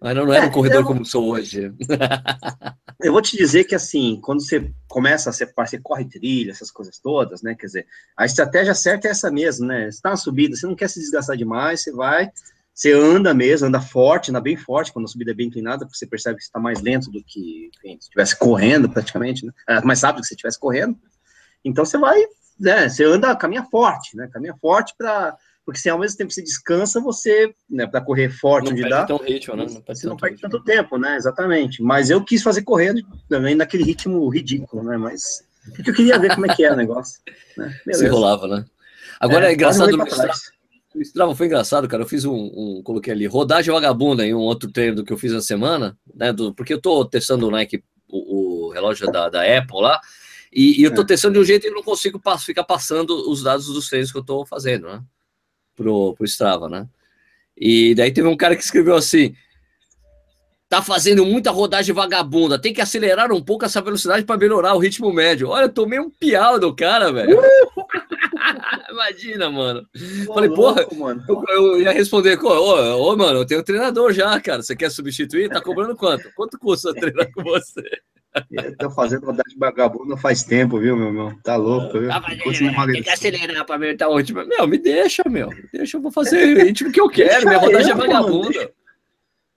Mas 0.01 0.15
não, 0.15 0.25
não 0.25 0.33
era 0.33 0.45
um 0.45 0.49
é, 0.49 0.51
corredor 0.51 0.81
eu... 0.81 0.85
como 0.85 1.05
sou 1.05 1.31
hoje. 1.31 1.73
eu 3.01 3.11
vou 3.11 3.21
te 3.21 3.37
dizer 3.37 3.63
que, 3.63 3.75
assim, 3.75 4.19
quando 4.21 4.45
você 4.45 4.71
começa 4.87 5.29
a 5.29 5.33
ser, 5.33 5.51
você 5.55 5.79
corre 5.79 6.05
trilha, 6.05 6.51
essas 6.51 6.69
coisas 6.69 6.99
todas, 6.99 7.41
né? 7.41 7.55
Quer 7.55 7.65
dizer, 7.65 7.87
a 8.15 8.25
estratégia 8.25 8.73
certa 8.73 9.07
é 9.07 9.11
essa 9.11 9.31
mesmo, 9.31 9.65
né? 9.65 9.89
Você 9.89 10.01
tá 10.01 10.09
na 10.09 10.17
subida, 10.17 10.55
você 10.55 10.67
não 10.67 10.75
quer 10.75 10.89
se 10.89 10.99
desgastar 10.99 11.37
demais, 11.37 11.81
você 11.81 11.91
vai, 11.91 12.29
você 12.73 12.91
anda 12.91 13.33
mesmo, 13.33 13.67
anda 13.67 13.79
forte, 13.79 14.31
anda 14.31 14.41
bem 14.41 14.57
forte, 14.57 14.91
quando 14.91 15.05
a 15.05 15.07
subida 15.07 15.31
é 15.31 15.33
bem 15.33 15.47
inclinada, 15.47 15.85
porque 15.85 15.97
você 15.97 16.05
percebe 16.05 16.37
que 16.37 16.43
você 16.43 16.49
está 16.49 16.59
mais 16.59 16.81
lento 16.81 17.09
do 17.09 17.23
que 17.23 17.71
enfim, 17.77 17.97
se 17.99 18.07
estivesse 18.07 18.37
correndo, 18.37 18.89
praticamente, 18.89 19.45
né? 19.45 19.53
É 19.67 19.81
mais 19.81 20.03
rápido 20.03 20.21
que 20.21 20.27
se 20.27 20.33
estivesse 20.33 20.59
correndo. 20.59 20.99
Então 21.63 21.85
você 21.85 21.97
vai, 21.97 22.21
né? 22.59 22.89
Você 22.89 23.05
anda, 23.05 23.33
caminha 23.35 23.63
forte, 23.63 24.17
né? 24.17 24.29
Caminha 24.31 24.55
forte 24.61 24.93
para 24.97 25.37
porque 25.65 25.79
se 25.79 25.89
ao 25.89 25.97
mesmo 25.97 26.17
tempo 26.17 26.31
você 26.31 26.43
descansa, 26.43 27.01
você, 27.01 27.53
né, 27.67 27.87
para 27.87 27.99
correr 27.99 28.29
forte 28.29 28.65
não 28.65 28.73
onde 28.73 28.87
dá, 28.87 29.03
tão 29.03 29.17
ritmo, 29.17 29.55
né? 29.55 29.65
não 29.65 29.83
você 29.95 30.07
não 30.07 30.15
perde 30.15 30.39
tanto 30.39 30.63
tempo, 30.63 30.97
né? 30.97 31.15
Exatamente. 31.15 31.81
Mas 31.81 32.11
eu 32.11 32.23
quis 32.23 32.43
fazer 32.43 32.61
correndo 32.61 33.01
também 33.27 33.55
naquele 33.55 33.83
ritmo 33.83 34.29
ridículo, 34.29 34.83
né? 34.83 34.95
Mas 34.95 35.43
eu 35.83 35.93
queria 35.93 36.19
ver 36.19 36.35
como 36.35 36.45
é 36.45 36.55
que 36.55 36.63
é 36.63 36.71
o 36.71 36.75
negócio. 36.75 37.19
Né? 37.57 37.73
Se 37.93 38.07
rolava, 38.07 38.47
né? 38.47 38.65
Agora 39.19 39.47
é, 39.47 39.49
é 39.49 39.53
engraçado. 39.53 39.97
O 40.93 41.01
Strava 41.01 41.35
foi 41.35 41.47
engraçado, 41.47 41.87
cara. 41.87 42.03
Eu 42.03 42.07
fiz 42.07 42.23
um, 42.25 42.35
um, 42.35 42.81
coloquei 42.83 43.11
ali, 43.11 43.25
rodagem 43.25 43.73
vagabunda 43.73 44.25
em 44.25 44.33
um 44.33 44.39
outro 44.39 44.71
treino 44.71 44.97
do 44.97 45.03
que 45.03 45.11
eu 45.11 45.17
fiz 45.17 45.33
na 45.33 45.41
semana, 45.41 45.97
né? 46.13 46.31
Do, 46.31 46.53
porque 46.53 46.73
eu 46.73 46.79
tô 46.79 47.03
testando 47.03 47.47
o 47.47 47.51
Nike, 47.51 47.83
o, 48.07 48.67
o 48.67 48.71
relógio 48.71 49.11
da, 49.11 49.29
da 49.29 49.41
Apple 49.41 49.81
lá, 49.81 49.99
e, 50.53 50.79
e 50.79 50.83
eu 50.83 50.93
tô 50.93 51.01
é. 51.01 51.05
testando 51.05 51.33
de 51.33 51.39
um 51.39 51.43
jeito 51.43 51.63
que 51.63 51.69
eu 51.69 51.73
não 51.73 51.83
consigo 51.83 52.19
pass 52.19 52.45
ficar 52.45 52.63
passando 52.63 53.29
os 53.29 53.43
dados 53.43 53.65
dos 53.65 53.89
treinos 53.89 54.11
que 54.11 54.17
eu 54.17 54.23
tô 54.23 54.45
fazendo, 54.45 54.87
né? 54.87 55.03
Pro, 55.75 56.13
pro 56.15 56.25
Strava, 56.25 56.69
né? 56.69 56.87
E 57.57 57.95
daí 57.95 58.11
teve 58.11 58.27
um 58.27 58.37
cara 58.37 58.55
que 58.55 58.63
escreveu 58.63 58.95
assim: 58.95 59.35
tá 60.69 60.81
fazendo 60.81 61.25
muita 61.25 61.51
rodagem 61.51 61.93
vagabunda, 61.93 62.59
tem 62.59 62.73
que 62.73 62.81
acelerar 62.81 63.31
um 63.31 63.41
pouco 63.41 63.65
essa 63.65 63.81
velocidade 63.81 64.25
para 64.25 64.37
melhorar 64.37 64.73
o 64.73 64.79
ritmo 64.79 65.11
médio. 65.13 65.49
Olha, 65.49 65.65
eu 65.65 65.69
tomei 65.69 65.99
um 65.99 66.09
pial 66.09 66.59
do 66.59 66.75
cara, 66.75 67.11
velho. 67.11 67.39
Imagina, 68.89 69.49
mano. 69.49 69.85
Pô, 70.25 70.33
Falei, 70.33 70.49
porra, 70.49 70.81
louco, 70.81 70.95
mano. 70.95 71.23
Eu, 71.27 71.43
eu, 71.49 71.81
ia 71.81 71.91
responder, 71.91 72.37
ô, 72.41 73.11
ô, 73.11 73.15
mano, 73.15 73.39
eu 73.39 73.45
tenho 73.45 73.61
um 73.61 73.63
treinador 73.63 74.13
já, 74.13 74.39
cara. 74.39 74.61
Você 74.61 74.75
quer 74.75 74.89
substituir? 74.89 75.49
Tá 75.49 75.61
cobrando 75.61 75.95
quanto? 75.95 76.31
Quanto 76.33 76.57
custa 76.57 76.93
treinar 76.93 77.31
com 77.31 77.43
você? 77.43 77.83
Eu 78.51 78.77
tô 78.77 78.89
fazendo 78.91 79.25
rodagem 79.25 79.57
vagabunda 79.57 80.17
faz 80.17 80.43
tempo, 80.43 80.79
viu, 80.79 80.97
meu 80.97 81.07
irmão? 81.07 81.39
Tá 81.43 81.55
louco, 81.55 81.99
viu? 81.99 82.09
Tá 82.09 82.21
tem 82.91 83.01
que 83.01 83.09
acelerar 83.09 83.65
pra 83.65 83.75
aumentar 83.75 84.09
o 84.09 84.17
ritmo. 84.17 84.45
Meu, 84.45 84.67
me 84.67 84.77
deixa, 84.77 85.23
meu. 85.27 85.49
Deixa, 85.71 85.97
eu 85.97 86.01
vou 86.01 86.11
fazer 86.11 86.57
o 86.57 86.63
ritmo 86.65 86.91
que 86.91 86.99
eu 86.99 87.09
quero. 87.09 87.47
Minha 87.47 87.59
rodagem 87.59 87.91
é 87.91 87.95
vagabunda. 87.95 88.71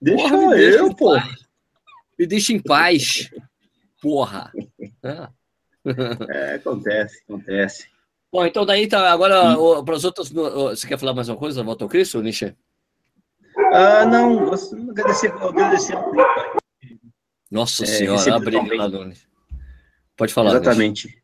Deixa, 0.01 0.29
Porra, 0.29 0.57
eu, 0.57 0.95
pô. 0.95 1.17
Me 2.17 2.25
deixa 2.25 2.53
em 2.53 2.59
paz. 2.59 3.29
Porra. 4.01 4.51
É, 6.29 6.55
acontece, 6.55 7.21
acontece. 7.27 7.87
Bom, 8.31 8.45
então 8.45 8.65
daí 8.65 8.87
tá. 8.87 9.11
Agora, 9.11 9.55
para 9.83 9.95
as 9.95 10.03
outras. 10.05 10.29
Você 10.29 10.87
quer 10.87 10.97
falar 10.97 11.13
mais 11.13 11.27
uma 11.27 11.37
coisa? 11.37 11.63
Volta 11.63 11.83
ao 11.83 11.89
Cristo, 11.89 12.21
Nietzsche? 12.21 12.55
Ah, 13.73 14.05
não. 14.05 14.53
Agradecer, 14.89 15.33
agradecer 15.33 15.95
ao 15.95 16.13
nossa 17.49 17.83
é, 17.83 17.87
senhora, 17.87 18.35
a 18.35 18.39
briga 18.39 18.75
lá 18.75 18.87
do... 18.87 19.11
Pode 20.15 20.33
falar. 20.33 20.51
Exatamente. 20.51 21.19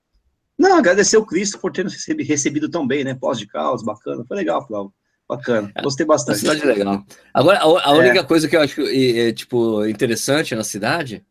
Não, 0.57 0.77
agradecer 0.77 1.17
o 1.17 1.25
Cristo 1.25 1.59
por 1.59 1.71
ter 1.71 1.85
recebido 1.85 2.69
tão 2.69 2.87
bem, 2.87 3.03
né? 3.03 3.13
Pós 3.13 3.37
de 3.37 3.45
caos, 3.45 3.83
bacana. 3.83 4.23
Foi 4.25 4.37
legal, 4.37 4.65
Flávio. 4.65 4.93
Bacana. 5.27 5.71
É, 5.75 5.81
Gostei 5.81 6.05
bastante. 6.05 6.39
cidade 6.39 6.65
legal. 6.65 7.03
Agora, 7.33 7.59
a, 7.59 7.89
a 7.89 7.91
única 7.91 8.19
é. 8.19 8.23
coisa 8.23 8.47
que 8.47 8.55
eu 8.55 8.61
acho 8.61 8.81
é, 8.81 9.33
tipo, 9.33 9.85
interessante 9.85 10.55
na 10.55 10.63
cidade 10.63 11.25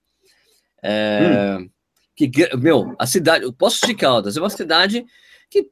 é 0.83 1.57
hum. 1.59 1.71
que, 2.15 2.31
meu, 2.57 2.95
a 2.99 3.07
cidade, 3.07 3.47
o 3.47 3.53
Poços 3.53 3.89
de 3.89 3.95
Caldas 3.95 4.37
é 4.37 4.41
uma 4.41 4.51
cidade 4.51 5.07
que, 5.49 5.71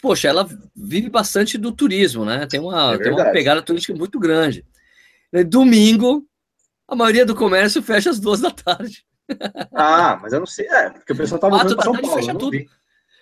poxa, 0.00 0.28
ela 0.28 0.48
vive 0.76 1.10
bastante 1.10 1.58
do 1.58 1.72
turismo, 1.72 2.24
né? 2.24 2.46
Tem 2.46 2.60
uma, 2.60 2.94
é 2.94 2.98
tem 2.98 3.12
uma 3.12 3.24
pegada 3.32 3.60
turística 3.60 3.96
muito 3.96 4.20
grande. 4.20 4.64
Domingo, 5.48 6.24
a 6.86 6.94
maioria 6.94 7.24
do 7.24 7.34
comércio 7.34 7.82
fecha 7.82 8.10
às 8.10 8.20
duas 8.20 8.40
da 8.40 8.50
tarde. 8.50 9.04
Ah, 9.74 10.18
mas 10.20 10.32
eu 10.32 10.40
não 10.40 10.46
sei. 10.46 10.66
É, 10.68 10.90
porque 10.90 11.12
o 11.12 11.16
pessoal 11.16 11.40
tá 11.40 11.48
voltando 11.48 11.76
para 11.76 11.84
São 11.84 11.92
Paulo. 11.94 12.16
Fecha 12.16 12.34
tudo. 12.34 12.56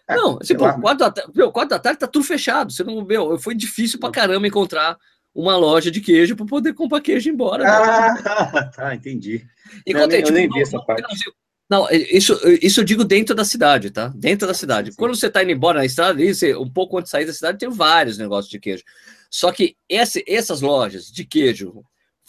É, 0.09 0.17
não, 0.17 0.39
tipo, 0.39 0.81
quatro 0.81 1.11
da, 1.11 1.25
meu, 1.35 1.53
quatro 1.53 1.71
da 1.71 1.79
tarde 1.79 2.01
tá 2.01 2.07
tudo 2.07 2.25
fechado. 2.25 2.73
Você 2.73 2.83
não, 2.83 3.05
meu, 3.05 3.39
foi 3.39 3.55
difícil 3.55 4.01
pra 4.01 4.11
caramba 4.11 4.47
encontrar 4.47 4.97
uma 5.35 5.57
loja 5.57 5.91
de 5.91 6.01
queijo 6.01 6.37
para 6.37 6.45
poder 6.45 6.75
comprar 6.75 7.01
queijo 7.01 7.29
e 7.29 7.31
ir 7.31 7.35
embora. 7.35 7.65
Ah, 7.67 8.15
né? 8.15 8.71
tá, 8.75 8.95
entendi. 8.95 9.47
E 9.87 9.95
não, 9.95 10.03
eu, 10.03 10.09
tipo, 10.09 10.31
nem 10.33 10.49
vi 10.49 10.61
essa 10.61 10.79
parte. 10.81 11.33
Não, 11.71 11.89
isso, 11.91 12.39
isso 12.61 12.81
eu 12.81 12.85
digo 12.85 13.03
dentro 13.03 13.35
da 13.35 13.47
cidade, 13.47 13.91
tá? 13.91 14.09
Dentro 14.15 14.47
da 14.47 14.53
cidade. 14.53 14.91
Sim. 14.91 14.97
Quando 14.99 15.17
você 15.17 15.31
tá 15.31 15.43
indo 15.43 15.53
embora 15.53 15.79
na 15.79 15.87
estrada, 15.87 16.23
você, 16.23 16.55
um 16.55 16.69
pouco 16.71 16.99
antes 16.99 17.09
de 17.09 17.13
sair 17.13 17.25
da 17.25 17.33
cidade, 17.33 17.59
tem 17.59 17.71
vários 17.71 18.19
negócios 18.19 18.51
de 18.51 18.59
queijo. 18.59 18.85
Só 19.31 19.51
que 19.51 19.75
esse, 19.89 20.23
essas 20.29 20.61
lojas 20.61 21.07
de 21.07 21.25
queijo 21.25 21.83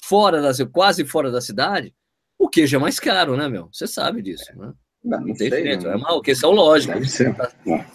fora 0.08 0.42
da 0.42 0.52
quase 0.68 1.06
fora 1.06 1.32
da 1.32 1.40
cidade, 1.40 1.94
o 2.38 2.50
queijo 2.50 2.76
é 2.76 2.80
mais 2.80 3.00
caro, 3.00 3.38
né, 3.38 3.48
meu? 3.48 3.70
Você 3.72 3.88
sabe 3.88 4.22
disso, 4.22 4.52
né? 4.58 4.74
Não, 5.04 5.20
não, 5.20 5.34
tem 5.34 5.50
sei, 5.50 5.64
jeito, 5.64 5.88
é 5.88 5.96
uma 5.96 6.22
questão 6.22 6.52
lógica. 6.52 7.00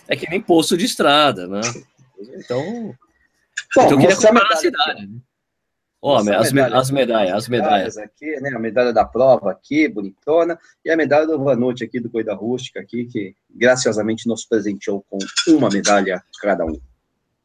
É 0.06 0.16
que 0.16 0.28
nem 0.28 0.40
poço 0.40 0.76
de 0.76 0.84
estrada, 0.84 1.46
né? 1.46 1.60
Então, 2.34 2.94
Bom, 3.74 3.82
então 3.82 3.90
eu 3.90 3.98
queria 3.98 4.16
comprar 4.16 4.48
na 4.48 4.56
cidade. 4.56 5.06
Né? 5.06 5.18
Ó, 6.00 6.16
as, 6.16 6.52
medalha, 6.52 6.76
as 6.76 6.90
medalhas, 6.90 7.34
as 7.34 7.48
medalhas. 7.48 7.98
aqui, 7.98 8.40
né? 8.40 8.50
A 8.54 8.58
medalha 8.58 8.92
da 8.92 9.04
prova 9.04 9.50
aqui, 9.50 9.88
bonitona, 9.88 10.58
e 10.84 10.90
a 10.90 10.96
medalha 10.96 11.26
do 11.26 11.42
Vanucci 11.42 11.84
aqui, 11.84 11.98
do 11.98 12.10
Coida 12.10 12.34
Rústica 12.34 12.80
aqui, 12.80 13.04
que 13.06 13.34
graciosamente 13.50 14.28
nos 14.28 14.44
presenteou 14.44 15.04
com 15.08 15.18
uma 15.48 15.68
medalha 15.68 16.22
cada 16.40 16.64
um. 16.64 16.80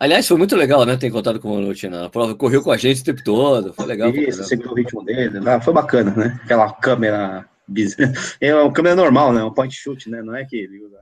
Aliás, 0.04 0.28
foi 0.28 0.36
muito 0.36 0.54
legal, 0.58 0.86
né? 0.86 0.98
Ter 0.98 1.08
encontrado 1.08 1.40
com 1.40 1.50
o 1.50 1.56
Manucci 1.56 1.88
na 1.88 2.10
prova. 2.10 2.36
Correu 2.36 2.62
com 2.62 2.72
a 2.72 2.76
gente 2.76 3.00
o 3.00 3.06
tempo 3.06 3.24
todo. 3.24 3.74
Foi 3.74 3.86
legal. 3.86 4.10
Isso, 4.10 4.44
seguiu 4.44 4.70
o 4.70 4.74
ritmo 4.74 5.02
dele. 5.02 5.40
Né? 5.40 5.62
Foi 5.62 5.74
bacana, 5.74 6.12
né? 6.12 6.42
Aquela 6.44 6.74
câmera. 6.74 7.46
É 8.42 8.54
uma 8.54 8.74
câmera 8.74 8.98
normal, 8.98 9.32
né? 9.32 9.42
Um 9.42 9.54
point 9.54 9.74
shoot, 9.74 10.10
né? 10.10 10.22
Não 10.22 10.36
é 10.36 10.44
que 10.44 10.58
ele 10.58 10.84
usa. 10.84 10.98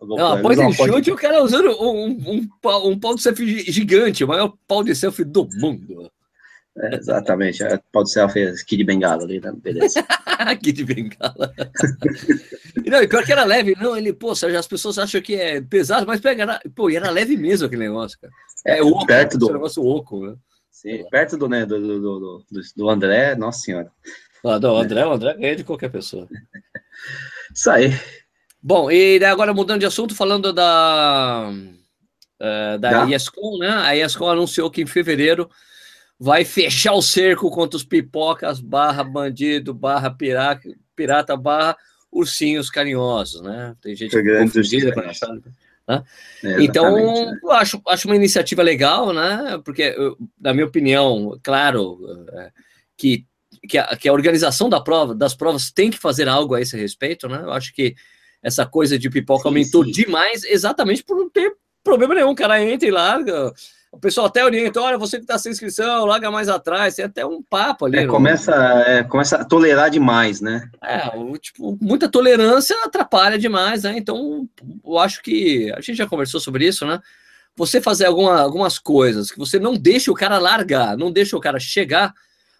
Não, 0.00 0.72
shoot, 0.72 1.10
o 1.10 1.16
cara 1.16 1.42
usando 1.42 1.68
um, 1.78 2.06
um, 2.06 2.48
um, 2.64 2.88
um 2.88 2.98
pau 2.98 3.14
de 3.14 3.20
selfie 3.20 3.70
gigante, 3.70 4.24
o 4.24 4.28
maior 4.28 4.54
pau 4.66 4.82
de 4.82 4.94
selfie 4.94 5.24
do 5.24 5.46
mundo. 5.60 6.10
É, 6.78 6.94
exatamente, 6.94 7.64
pode 7.90 8.10
ser 8.10 8.28
fez 8.28 8.62
Kid 8.62 8.84
Bengala 8.84 9.24
ali, 9.24 9.40
né? 9.40 9.50
Beleza. 9.56 10.04
Kid 10.62 10.84
Bengala. 10.84 11.54
não, 12.86 13.02
e 13.02 13.08
pior 13.08 13.24
que 13.24 13.32
era 13.32 13.44
leve, 13.44 13.74
não, 13.80 13.96
ele, 13.96 14.12
pô, 14.12 14.32
as 14.32 14.66
pessoas 14.66 14.98
acham 14.98 15.22
que 15.22 15.34
é 15.36 15.60
pesado, 15.60 16.06
mas 16.06 16.20
pega, 16.20 16.60
pô, 16.74 16.90
e 16.90 16.96
era 16.96 17.10
leve 17.10 17.36
mesmo 17.36 17.66
aquele 17.66 17.84
negócio, 17.84 18.18
cara. 18.20 18.32
É, 18.66 18.78
é 18.78 18.82
oco, 18.82 19.06
perto 19.06 19.38
do 19.38 19.52
negócio 19.52 19.82
oco, 19.82 20.26
né? 20.26 20.36
Sim, 20.70 21.02
perto 21.10 21.38
do, 21.38 21.48
né, 21.48 21.64
do, 21.64 21.80
do, 21.80 21.98
do, 22.20 22.44
do 22.76 22.90
André, 22.90 23.34
nossa 23.34 23.60
senhora. 23.60 23.90
Ah, 24.44 24.58
do 24.58 24.76
André, 24.76 25.06
o 25.06 25.12
André 25.12 25.34
ganha 25.34 25.56
de 25.56 25.64
qualquer 25.64 25.88
pessoa. 25.88 26.28
Isso 27.54 27.70
aí. 27.70 27.90
Bom, 28.62 28.90
e 28.90 29.24
agora 29.24 29.54
mudando 29.54 29.80
de 29.80 29.86
assunto, 29.86 30.14
falando 30.14 30.52
da, 30.52 31.50
uh, 31.50 32.78
da, 32.78 33.04
da? 33.04 33.10
ESCOM, 33.10 33.58
né? 33.58 33.70
A 33.70 33.96
ESCOM 33.96 34.28
anunciou 34.28 34.70
que 34.70 34.82
em 34.82 34.86
fevereiro 34.86 35.48
vai 36.18 36.44
fechar 36.44 36.94
o 36.94 37.02
cerco 37.02 37.50
contra 37.50 37.76
os 37.76 37.84
pipocas, 37.84 38.60
barra 38.60 39.04
bandido, 39.04 39.74
barra 39.74 40.10
pirata, 40.10 40.68
pirata 40.94 41.36
barra 41.36 41.76
ursinhos 42.10 42.70
carinhosos, 42.70 43.42
né? 43.42 43.76
Tem 43.80 43.94
gente 43.94 44.16
confundida 44.16 44.92
para 44.92 45.12
né? 45.88 46.02
É, 46.42 46.62
então, 46.62 46.96
né? 46.96 47.38
acho, 47.50 47.80
acho 47.86 48.08
uma 48.08 48.16
iniciativa 48.16 48.62
legal, 48.62 49.12
né? 49.12 49.60
Porque, 49.64 49.94
na 50.40 50.52
minha 50.52 50.66
opinião, 50.66 51.38
claro, 51.42 51.98
é, 52.32 52.50
que 52.96 53.24
que 53.68 53.78
a, 53.78 53.96
que 53.96 54.08
a 54.08 54.12
organização 54.12 54.68
da 54.68 54.80
prova, 54.80 55.14
das 55.14 55.34
provas 55.34 55.70
tem 55.70 55.90
que 55.90 55.98
fazer 55.98 56.28
algo 56.28 56.54
a 56.54 56.60
esse 56.60 56.76
respeito, 56.76 57.28
né? 57.28 57.40
Eu 57.42 57.52
acho 57.52 57.74
que 57.74 57.94
essa 58.42 58.64
coisa 58.64 58.98
de 58.98 59.10
pipoca 59.10 59.42
sim, 59.42 59.48
aumentou 59.48 59.84
sim. 59.84 59.90
demais, 59.90 60.44
exatamente 60.44 61.02
por 61.02 61.16
não 61.16 61.28
ter 61.28 61.52
problema 61.82 62.14
nenhum. 62.14 62.30
O 62.30 62.36
cara 62.36 62.62
entra 62.62 62.86
e 62.86 62.92
larga. 62.92 63.52
O 63.90 63.98
pessoal 63.98 64.26
até 64.26 64.44
orienta, 64.44 64.80
olha, 64.80 64.98
você 64.98 65.16
que 65.16 65.24
está 65.24 65.38
sem 65.38 65.52
inscrição, 65.52 66.04
larga 66.04 66.30
mais 66.30 66.48
atrás, 66.48 66.94
tem 66.94 67.04
até 67.04 67.24
um 67.24 67.42
papo 67.42 67.86
ali. 67.86 67.98
É, 67.98 68.06
começa, 68.06 68.52
é, 68.86 69.02
começa 69.04 69.36
a 69.36 69.44
tolerar 69.44 69.90
demais, 69.90 70.40
né? 70.40 70.68
É, 70.82 71.08
tipo, 71.38 71.78
muita 71.80 72.08
tolerância 72.08 72.76
atrapalha 72.84 73.38
demais, 73.38 73.84
né? 73.84 73.94
Então, 73.96 74.46
eu 74.84 74.98
acho 74.98 75.22
que 75.22 75.72
a 75.72 75.80
gente 75.80 75.94
já 75.96 76.06
conversou 76.06 76.40
sobre 76.40 76.66
isso, 76.66 76.86
né? 76.86 77.00
Você 77.56 77.80
fazer 77.80 78.04
alguma, 78.04 78.38
algumas 78.38 78.78
coisas 78.78 79.30
que 79.30 79.38
você 79.38 79.58
não 79.58 79.74
deixa 79.74 80.10
o 80.10 80.14
cara 80.14 80.38
largar, 80.38 80.96
não 80.96 81.10
deixa 81.10 81.36
o 81.36 81.40
cara 81.40 81.58
chegar, 81.58 82.12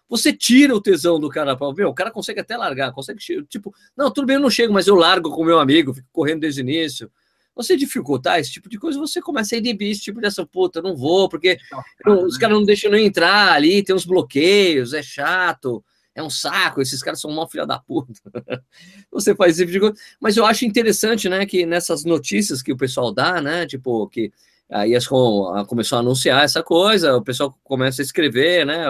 você 0.09 0.33
tira 0.33 0.73
o 0.73 0.81
tesão 0.81 1.19
do 1.19 1.29
cara. 1.29 1.55
Meu, 1.75 1.89
o 1.89 1.93
cara 1.93 2.09
consegue 2.09 2.39
até 2.39 2.57
largar, 2.57 2.91
consegue, 2.91 3.19
tipo, 3.47 3.73
não, 3.95 4.09
tudo 4.09 4.25
bem, 4.25 4.37
eu 4.37 4.41
não 4.41 4.49
chego, 4.49 4.73
mas 4.73 4.87
eu 4.87 4.95
largo 4.95 5.29
com 5.29 5.41
o 5.41 5.45
meu 5.45 5.59
amigo, 5.59 5.93
fico 5.93 6.07
correndo 6.11 6.41
desde 6.41 6.61
o 6.61 6.63
início. 6.63 7.11
Você 7.57 7.75
dificultar 7.75 8.39
esse 8.39 8.51
tipo 8.51 8.69
de 8.69 8.77
coisa, 8.77 8.99
você 8.99 9.19
começa 9.19 9.55
a 9.55 9.57
inibir 9.57 9.91
esse 9.91 10.01
tipo 10.01 10.21
dessa 10.21 10.45
puta, 10.45 10.81
não 10.81 10.95
vou, 10.95 11.27
porque 11.27 11.57
não, 12.05 12.25
os 12.25 12.37
caras 12.37 12.55
não 12.55 12.65
deixam 12.65 12.91
eu 12.93 12.99
entrar 12.99 13.51
ali, 13.51 13.83
tem 13.83 13.95
uns 13.95 14.05
bloqueios, 14.05 14.93
é 14.93 15.01
chato, 15.01 15.83
é 16.15 16.21
um 16.23 16.29
saco, 16.29 16.81
esses 16.81 17.01
caras 17.01 17.19
são 17.19 17.31
mal 17.31 17.49
filha 17.49 17.65
da 17.65 17.79
puta. 17.79 18.13
você 19.11 19.35
faz 19.35 19.53
esse 19.53 19.61
tipo 19.61 19.71
de 19.71 19.79
coisa. 19.79 19.95
Mas 20.19 20.37
eu 20.37 20.45
acho 20.45 20.65
interessante, 20.65 21.27
né, 21.27 21.45
que 21.45 21.65
nessas 21.65 22.05
notícias 22.05 22.61
que 22.61 22.71
o 22.71 22.77
pessoal 22.77 23.11
dá, 23.11 23.41
né, 23.41 23.65
tipo, 23.65 24.07
que 24.07 24.31
a 24.69 24.87
ESCOM 24.87 25.65
começou 25.65 25.97
a 25.97 26.01
anunciar 26.01 26.43
essa 26.43 26.61
coisa, 26.61 27.15
o 27.15 27.23
pessoal 27.23 27.57
começa 27.63 28.01
a 28.01 28.05
escrever, 28.05 28.65
né, 28.65 28.85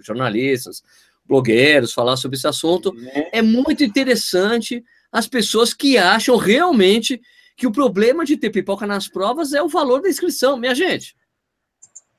jornalistas, 0.00 0.82
blogueiros, 1.26 1.92
falar 1.92 2.16
sobre 2.16 2.36
esse 2.36 2.46
assunto. 2.46 2.94
É 3.32 3.40
muito 3.40 3.84
interessante 3.84 4.84
as 5.10 5.26
pessoas 5.26 5.74
que 5.74 5.98
acham 5.98 6.36
realmente 6.36 7.20
que 7.62 7.66
o 7.68 7.70
problema 7.70 8.24
de 8.24 8.36
ter 8.36 8.50
pipoca 8.50 8.84
nas 8.88 9.06
provas 9.06 9.52
é 9.52 9.62
o 9.62 9.68
valor 9.68 10.02
da 10.02 10.08
inscrição, 10.08 10.56
minha 10.56 10.74
gente. 10.74 11.14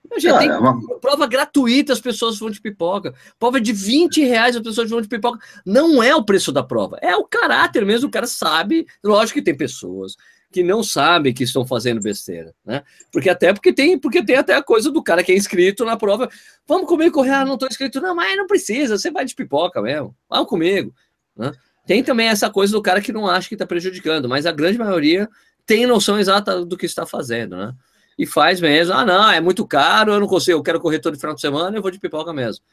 Minha 0.09 0.17
gente, 0.17 0.39
tem 0.39 0.49
uma... 0.49 0.79
prova 1.01 1.27
gratuita, 1.27 1.91
as 1.91 1.99
pessoas 1.99 2.39
vão 2.39 2.49
de 2.49 2.61
pipoca. 2.61 3.13
Prova 3.37 3.59
de 3.59 3.73
20 3.73 4.23
reais, 4.23 4.55
as 4.55 4.61
pessoas 4.61 4.89
vão 4.89 5.01
de 5.01 5.07
pipoca. 5.09 5.45
Não 5.65 6.01
é 6.01 6.15
o 6.15 6.23
preço 6.23 6.49
da 6.49 6.63
prova, 6.63 6.97
é 7.01 7.13
o 7.17 7.25
caráter 7.25 7.85
mesmo. 7.85 8.07
O 8.07 8.11
cara 8.11 8.25
sabe. 8.25 8.87
Lógico 9.03 9.39
que 9.39 9.43
tem 9.43 9.53
pessoas 9.53 10.15
que 10.49 10.63
não 10.63 10.81
sabem 10.81 11.33
que 11.33 11.43
estão 11.43 11.67
fazendo 11.67 11.99
besteira, 12.01 12.55
né? 12.63 12.81
Porque 13.11 13.29
até 13.29 13.51
porque 13.51 13.73
tem, 13.73 13.99
porque 13.99 14.23
tem 14.23 14.37
até 14.37 14.55
a 14.55 14.63
coisa 14.63 14.89
do 14.89 15.03
cara 15.03 15.25
que 15.25 15.33
é 15.33 15.35
inscrito 15.35 15.83
na 15.83 15.97
prova. 15.97 16.29
Vamos 16.65 16.87
comigo 16.87 17.15
correr, 17.15 17.31
ah, 17.31 17.43
não 17.43 17.55
estou 17.55 17.67
inscrito, 17.67 17.99
não, 17.99 18.15
mas 18.15 18.37
não 18.37 18.47
precisa, 18.47 18.97
você 18.97 19.11
vai 19.11 19.25
de 19.25 19.35
pipoca 19.35 19.81
mesmo, 19.81 20.15
vamos 20.29 20.47
comigo, 20.47 20.95
né? 21.35 21.51
Tem 21.85 22.03
também 22.03 22.27
essa 22.27 22.49
coisa 22.49 22.73
do 22.73 22.81
cara 22.81 23.01
que 23.01 23.11
não 23.11 23.27
acha 23.27 23.47
que 23.47 23.55
está 23.55 23.65
prejudicando, 23.65 24.29
mas 24.29 24.45
a 24.45 24.51
grande 24.51 24.77
maioria 24.77 25.29
tem 25.65 25.85
noção 25.85 26.19
exata 26.19 26.65
do 26.65 26.77
que 26.77 26.85
está 26.85 27.05
fazendo, 27.05 27.55
né? 27.57 27.73
E 28.17 28.25
faz 28.25 28.61
mesmo, 28.61 28.93
ah, 28.93 29.05
não, 29.05 29.31
é 29.31 29.41
muito 29.41 29.65
caro, 29.65 30.13
eu 30.13 30.19
não 30.19 30.27
consigo, 30.27 30.59
eu 30.59 30.63
quero 30.63 30.79
correr 30.79 30.99
todo 30.99 31.19
final 31.19 31.35
de 31.35 31.41
semana, 31.41 31.75
eu 31.75 31.81
vou 31.81 31.89
de 31.89 31.99
pipoca 31.99 32.31
mesmo. 32.31 32.63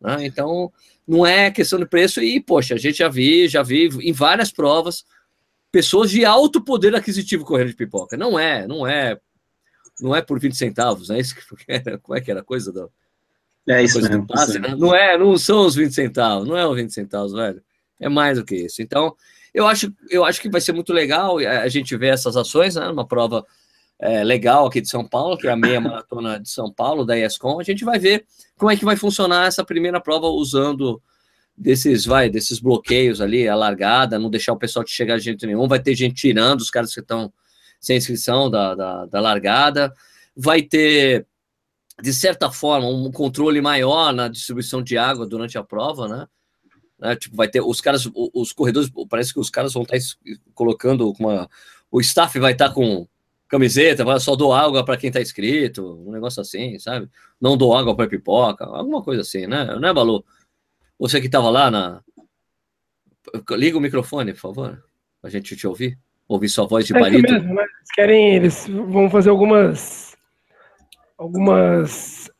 Né? 0.00 0.26
Então, 0.26 0.70
não 1.08 1.26
é 1.26 1.50
questão 1.50 1.78
de 1.78 1.86
preço, 1.86 2.22
e, 2.22 2.38
poxa, 2.38 2.74
a 2.74 2.78
gente 2.78 2.98
já 2.98 3.08
vi, 3.08 3.48
já 3.48 3.62
vi 3.62 3.88
em 4.02 4.12
várias 4.12 4.52
provas 4.52 5.04
pessoas 5.70 6.10
de 6.10 6.24
alto 6.24 6.60
poder 6.60 6.94
aquisitivo 6.94 7.44
correndo 7.44 7.68
de 7.68 7.76
pipoca. 7.76 8.16
Não 8.16 8.38
é, 8.38 8.66
não 8.66 8.86
é, 8.86 9.18
não 10.00 10.14
é 10.14 10.20
por 10.20 10.38
20 10.38 10.56
centavos, 10.56 11.08
né? 11.08 11.20
Isso 11.20 11.34
que 11.34 11.42
era, 11.68 11.98
como 12.02 12.16
é 12.16 12.20
que 12.20 12.30
era 12.30 12.40
a 12.40 12.44
coisa 12.44 12.72
do. 12.72 12.90
É 13.68 13.82
isso 13.82 14.00
mesmo. 14.00 14.26
Passe, 14.26 14.58
né? 14.58 14.74
Não 14.76 14.94
é, 14.94 15.16
não 15.16 15.36
são 15.36 15.66
os 15.66 15.74
20 15.74 15.92
centavos, 15.94 16.48
não 16.48 16.56
é 16.56 16.66
os 16.66 16.76
20 16.76 16.92
centavos, 16.92 17.32
velho. 17.32 17.62
É 18.00 18.08
mais 18.08 18.38
do 18.38 18.44
que 18.44 18.56
isso. 18.56 18.82
Então, 18.82 19.14
eu 19.52 19.66
acho, 19.66 19.92
eu 20.08 20.24
acho 20.24 20.40
que 20.40 20.48
vai 20.48 20.60
ser 20.60 20.72
muito 20.72 20.92
legal 20.92 21.38
a 21.38 21.68
gente 21.68 21.96
ver 21.96 22.14
essas 22.14 22.36
ações, 22.36 22.76
né? 22.76 22.88
Uma 22.88 23.06
prova 23.06 23.44
é, 23.98 24.24
legal 24.24 24.66
aqui 24.66 24.80
de 24.80 24.88
São 24.88 25.06
Paulo, 25.06 25.36
que 25.36 25.46
é 25.46 25.50
a 25.50 25.56
meia 25.56 25.80
maratona 25.80 26.40
de 26.40 26.48
São 26.48 26.72
Paulo, 26.72 27.04
da 27.04 27.18
ESCOM. 27.18 27.60
A 27.60 27.64
gente 27.64 27.84
vai 27.84 27.98
ver 27.98 28.24
como 28.56 28.70
é 28.70 28.76
que 28.76 28.84
vai 28.84 28.96
funcionar 28.96 29.46
essa 29.46 29.64
primeira 29.64 30.00
prova 30.00 30.26
usando 30.28 31.02
desses, 31.56 32.06
vai, 32.06 32.30
desses 32.30 32.58
bloqueios 32.58 33.20
ali, 33.20 33.46
a 33.46 33.54
largada, 33.54 34.18
não 34.18 34.30
deixar 34.30 34.54
o 34.54 34.58
pessoal 34.58 34.82
de 34.82 34.90
chegar 34.90 35.18
de 35.18 35.24
jeito 35.24 35.46
nenhum, 35.46 35.68
vai 35.68 35.78
ter 35.78 35.94
gente 35.94 36.14
tirando 36.14 36.60
os 36.60 36.70
caras 36.70 36.94
que 36.94 37.00
estão 37.00 37.30
sem 37.78 37.98
inscrição 37.98 38.50
da, 38.50 38.74
da, 38.74 39.06
da 39.06 39.20
largada, 39.20 39.92
vai 40.34 40.62
ter, 40.62 41.26
de 42.02 42.14
certa 42.14 42.50
forma, 42.50 42.88
um 42.88 43.12
controle 43.12 43.60
maior 43.60 44.12
na 44.12 44.28
distribuição 44.28 44.82
de 44.82 44.96
água 44.96 45.26
durante 45.26 45.58
a 45.58 45.62
prova, 45.62 46.08
né? 46.08 46.26
Né? 47.00 47.16
Tipo, 47.16 47.36
vai 47.36 47.48
ter 47.48 47.60
os 47.60 47.80
caras, 47.80 48.08
os 48.14 48.52
corredores, 48.52 48.90
parece 49.08 49.32
que 49.32 49.40
os 49.40 49.50
caras 49.50 49.72
vão 49.72 49.82
estar 49.82 49.96
colocando 50.54 51.10
uma. 51.18 51.48
O 51.90 52.00
staff 52.00 52.38
vai 52.38 52.52
estar 52.52 52.70
com 52.72 53.06
camiseta, 53.48 54.04
vai 54.04 54.20
só 54.20 54.36
dou 54.36 54.52
água 54.52 54.84
para 54.84 54.96
quem 54.96 55.08
está 55.08 55.20
inscrito, 55.20 56.04
um 56.06 56.12
negócio 56.12 56.40
assim, 56.40 56.78
sabe? 56.78 57.08
Não 57.40 57.56
dou 57.56 57.76
água 57.76 57.96
para 57.96 58.08
pipoca, 58.08 58.64
alguma 58.64 59.02
coisa 59.02 59.22
assim, 59.22 59.46
né? 59.46 59.64
Não 59.64 59.88
é, 59.88 59.92
Balu? 59.92 60.24
Você 60.98 61.20
que 61.20 61.26
estava 61.26 61.50
lá 61.50 61.70
na. 61.70 62.02
Liga 63.50 63.76
o 63.76 63.80
microfone, 63.80 64.32
por 64.32 64.40
favor, 64.40 64.84
a 65.22 65.28
gente 65.28 65.56
te 65.56 65.66
ouvir. 65.66 65.98
Ouvir 66.28 66.48
sua 66.48 66.64
voz 66.64 66.86
de 66.86 66.96
é 66.96 67.00
barito. 67.00 67.32
Mesmo, 67.32 67.54
né? 67.54 67.62
Eles 67.62 67.90
querem, 67.92 68.34
eles 68.36 68.68
vão 68.68 69.10
fazer 69.10 69.30
algumas. 69.30 70.14
Algumas. 71.18 72.30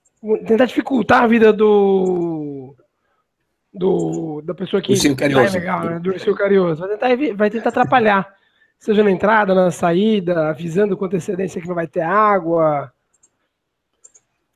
Tentar 0.47 0.67
dificultar 0.67 1.25
a 1.25 1.27
vida 1.27 1.53
do. 1.53 2.77
Do, 3.73 4.43
da 4.43 4.55
pessoa 4.55 4.83
que 4.83 5.15
Carinhoso. 5.15 5.57
É 5.57 5.61
legal, 5.61 5.85
né? 5.85 5.99
Do 6.01 6.11
Ursinho 6.11 6.35
Carinhoso. 6.35 6.81
Vai 6.81 6.89
tentar, 6.97 7.37
vai 7.37 7.51
tentar 7.51 7.69
atrapalhar. 7.69 8.35
Seja 8.79 9.05
na 9.05 9.11
entrada, 9.11 9.55
na 9.55 9.71
saída, 9.71 10.49
avisando 10.49 10.97
com 10.97 11.05
antecedência 11.05 11.61
que 11.61 11.69
não 11.69 11.75
vai 11.75 11.87
ter 11.87 12.01
água. 12.01 12.93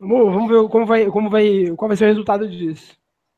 Vamos, 0.01 0.33
vamos 0.33 0.49
ver 0.49 0.69
como 0.69 0.87
vai, 0.87 1.07
como 1.07 1.31
vai, 1.31 1.73
qual 1.77 1.89
vai 1.89 1.97
ser 1.97 2.05
o 2.05 2.09
resultado 2.09 2.49
disso 2.49 2.97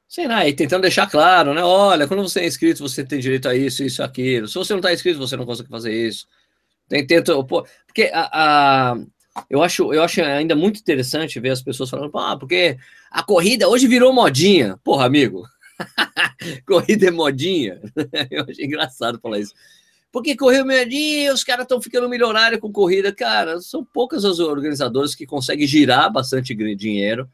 sei 0.08 0.26
lá, 0.26 0.46
e 0.46 0.54
tentando 0.54 0.82
deixar 0.82 1.08
claro, 1.08 1.52
né? 1.52 1.62
Olha, 1.62 2.06
quando 2.06 2.22
você 2.22 2.40
é 2.40 2.46
inscrito, 2.46 2.86
você 2.88 3.04
tem 3.04 3.18
direito 3.18 3.48
a 3.48 3.54
isso, 3.54 3.82
isso, 3.82 4.02
aquilo. 4.02 4.46
Se 4.48 4.54
você 4.54 4.72
não 4.72 4.78
está 4.78 4.92
inscrito, 4.92 5.18
você 5.18 5.36
não 5.36 5.44
consegue 5.44 5.68
fazer 5.68 5.92
isso. 5.92 6.26
Tem, 6.88 7.06
tento, 7.06 7.44
porque 7.44 8.10
a, 8.12 8.92
a, 8.92 8.96
eu, 9.50 9.62
acho, 9.62 9.92
eu 9.92 10.02
acho 10.02 10.22
ainda 10.22 10.54
muito 10.54 10.78
interessante 10.80 11.40
ver 11.40 11.50
as 11.50 11.62
pessoas 11.62 11.90
falando, 11.90 12.16
ah, 12.16 12.36
porque 12.38 12.78
a 13.10 13.22
corrida 13.22 13.68
hoje 13.68 13.88
virou 13.88 14.12
modinha. 14.12 14.78
Porra, 14.84 15.06
amigo, 15.06 15.44
corrida 16.66 17.08
é 17.08 17.10
modinha. 17.10 17.80
eu 18.30 18.44
achei 18.48 18.64
engraçado 18.64 19.20
falar 19.20 19.38
isso. 19.38 19.54
Porque 20.12 20.36
correu 20.36 20.64
modinha, 20.64 21.32
os 21.32 21.44
caras 21.44 21.64
estão 21.64 21.80
ficando 21.80 22.08
milionários 22.08 22.60
com 22.60 22.72
corrida. 22.72 23.12
Cara, 23.12 23.60
são 23.60 23.84
poucas 23.84 24.24
as 24.24 24.38
organizadoras 24.38 25.14
que 25.14 25.26
conseguem 25.26 25.66
girar 25.66 26.10
bastante 26.10 26.54
dinheiro 26.74 27.28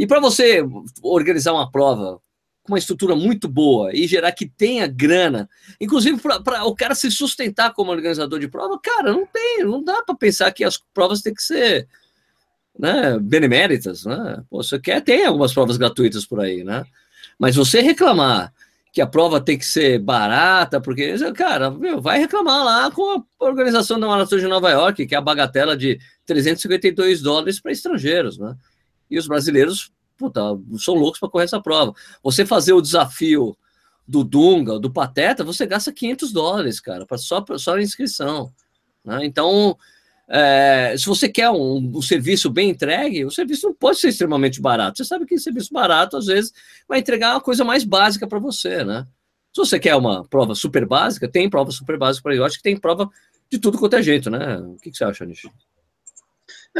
e 0.00 0.06
para 0.06 0.18
você 0.18 0.64
organizar 1.02 1.52
uma 1.52 1.70
prova 1.70 2.22
com 2.62 2.72
uma 2.72 2.78
estrutura 2.78 3.14
muito 3.14 3.46
boa 3.46 3.94
e 3.94 4.06
gerar 4.06 4.32
que 4.32 4.48
tenha 4.48 4.86
grana, 4.86 5.46
inclusive 5.78 6.18
para 6.42 6.64
o 6.64 6.74
cara 6.74 6.94
se 6.94 7.10
sustentar 7.10 7.74
como 7.74 7.90
organizador 7.90 8.38
de 8.40 8.48
prova, 8.48 8.80
cara, 8.82 9.12
não 9.12 9.26
tem, 9.26 9.62
não 9.62 9.84
dá 9.84 10.02
para 10.02 10.14
pensar 10.14 10.50
que 10.52 10.64
as 10.64 10.78
provas 10.78 11.20
têm 11.20 11.34
que 11.34 11.42
ser 11.42 11.86
né, 12.78 13.18
beneméritas, 13.18 14.06
né? 14.06 14.42
Pô, 14.48 14.62
você 14.62 14.78
quer, 14.78 15.02
tem 15.02 15.26
algumas 15.26 15.52
provas 15.52 15.76
gratuitas 15.76 16.24
por 16.24 16.40
aí, 16.40 16.64
né? 16.64 16.82
Mas 17.40 17.56
você 17.56 17.80
reclamar 17.80 18.52
que 18.92 19.00
a 19.00 19.06
prova 19.06 19.40
tem 19.40 19.56
que 19.56 19.64
ser 19.64 19.98
barata, 19.98 20.80
porque, 20.80 21.14
cara, 21.32 21.70
meu, 21.70 22.00
vai 22.00 22.18
reclamar 22.18 22.62
lá 22.62 22.90
com 22.90 23.24
a 23.40 23.44
organização 23.44 23.98
da 23.98 24.06
Maratona 24.06 24.42
de 24.42 24.48
Nova 24.48 24.70
York, 24.70 25.06
que 25.06 25.14
é 25.14 25.18
a 25.18 25.22
bagatela 25.22 25.74
de 25.74 25.98
352 26.26 27.22
dólares 27.22 27.58
para 27.58 27.72
estrangeiros, 27.72 28.36
né? 28.36 28.54
e 29.10 29.18
os 29.18 29.26
brasileiros 29.26 29.90
puta, 30.20 30.40
são 30.78 30.94
loucos 30.94 31.18
para 31.18 31.30
correr 31.30 31.44
essa 31.44 31.62
prova. 31.62 31.94
Você 32.22 32.44
fazer 32.44 32.74
o 32.74 32.82
desafio 32.82 33.56
do 34.06 34.22
Dunga, 34.22 34.78
do 34.78 34.92
Pateta, 34.92 35.42
você 35.42 35.64
gasta 35.64 35.90
500 35.90 36.30
dólares, 36.30 36.78
cara, 36.78 37.06
pra, 37.06 37.16
só, 37.16 37.42
só 37.56 37.76
a 37.76 37.82
inscrição. 37.82 38.52
Né? 39.02 39.24
Então, 39.24 39.78
é, 40.32 40.94
se 40.96 41.06
você 41.06 41.28
quer 41.28 41.50
um, 41.50 41.76
um, 41.96 42.00
serviço 42.00 42.48
bem 42.48 42.70
entregue, 42.70 43.24
o 43.24 43.30
serviço 43.32 43.66
não 43.66 43.74
pode 43.74 43.98
ser 43.98 44.08
extremamente 44.08 44.60
barato. 44.60 44.98
Você 44.98 45.04
sabe 45.04 45.26
que 45.26 45.36
serviço 45.38 45.72
barato, 45.72 46.16
às 46.16 46.26
vezes, 46.26 46.52
vai 46.88 47.00
entregar 47.00 47.32
uma 47.32 47.40
coisa 47.40 47.64
mais 47.64 47.82
básica 47.82 48.28
para 48.28 48.38
você, 48.38 48.84
né? 48.84 49.04
Se 49.52 49.60
você 49.60 49.80
quer 49.80 49.96
uma 49.96 50.24
prova 50.24 50.54
super 50.54 50.86
básica, 50.86 51.26
tem 51.28 51.50
prova 51.50 51.72
super 51.72 51.98
básica 51.98 52.22
para 52.22 52.36
Eu 52.36 52.44
acho 52.44 52.58
que 52.58 52.62
tem 52.62 52.76
prova 52.76 53.10
de 53.50 53.58
tudo 53.58 53.76
quanto 53.76 53.96
é 53.96 54.02
jeito, 54.02 54.30
né? 54.30 54.58
O 54.58 54.76
que, 54.76 54.92
que 54.92 54.96
você 54.96 55.02
acha, 55.02 55.26
Nishi? 55.26 55.50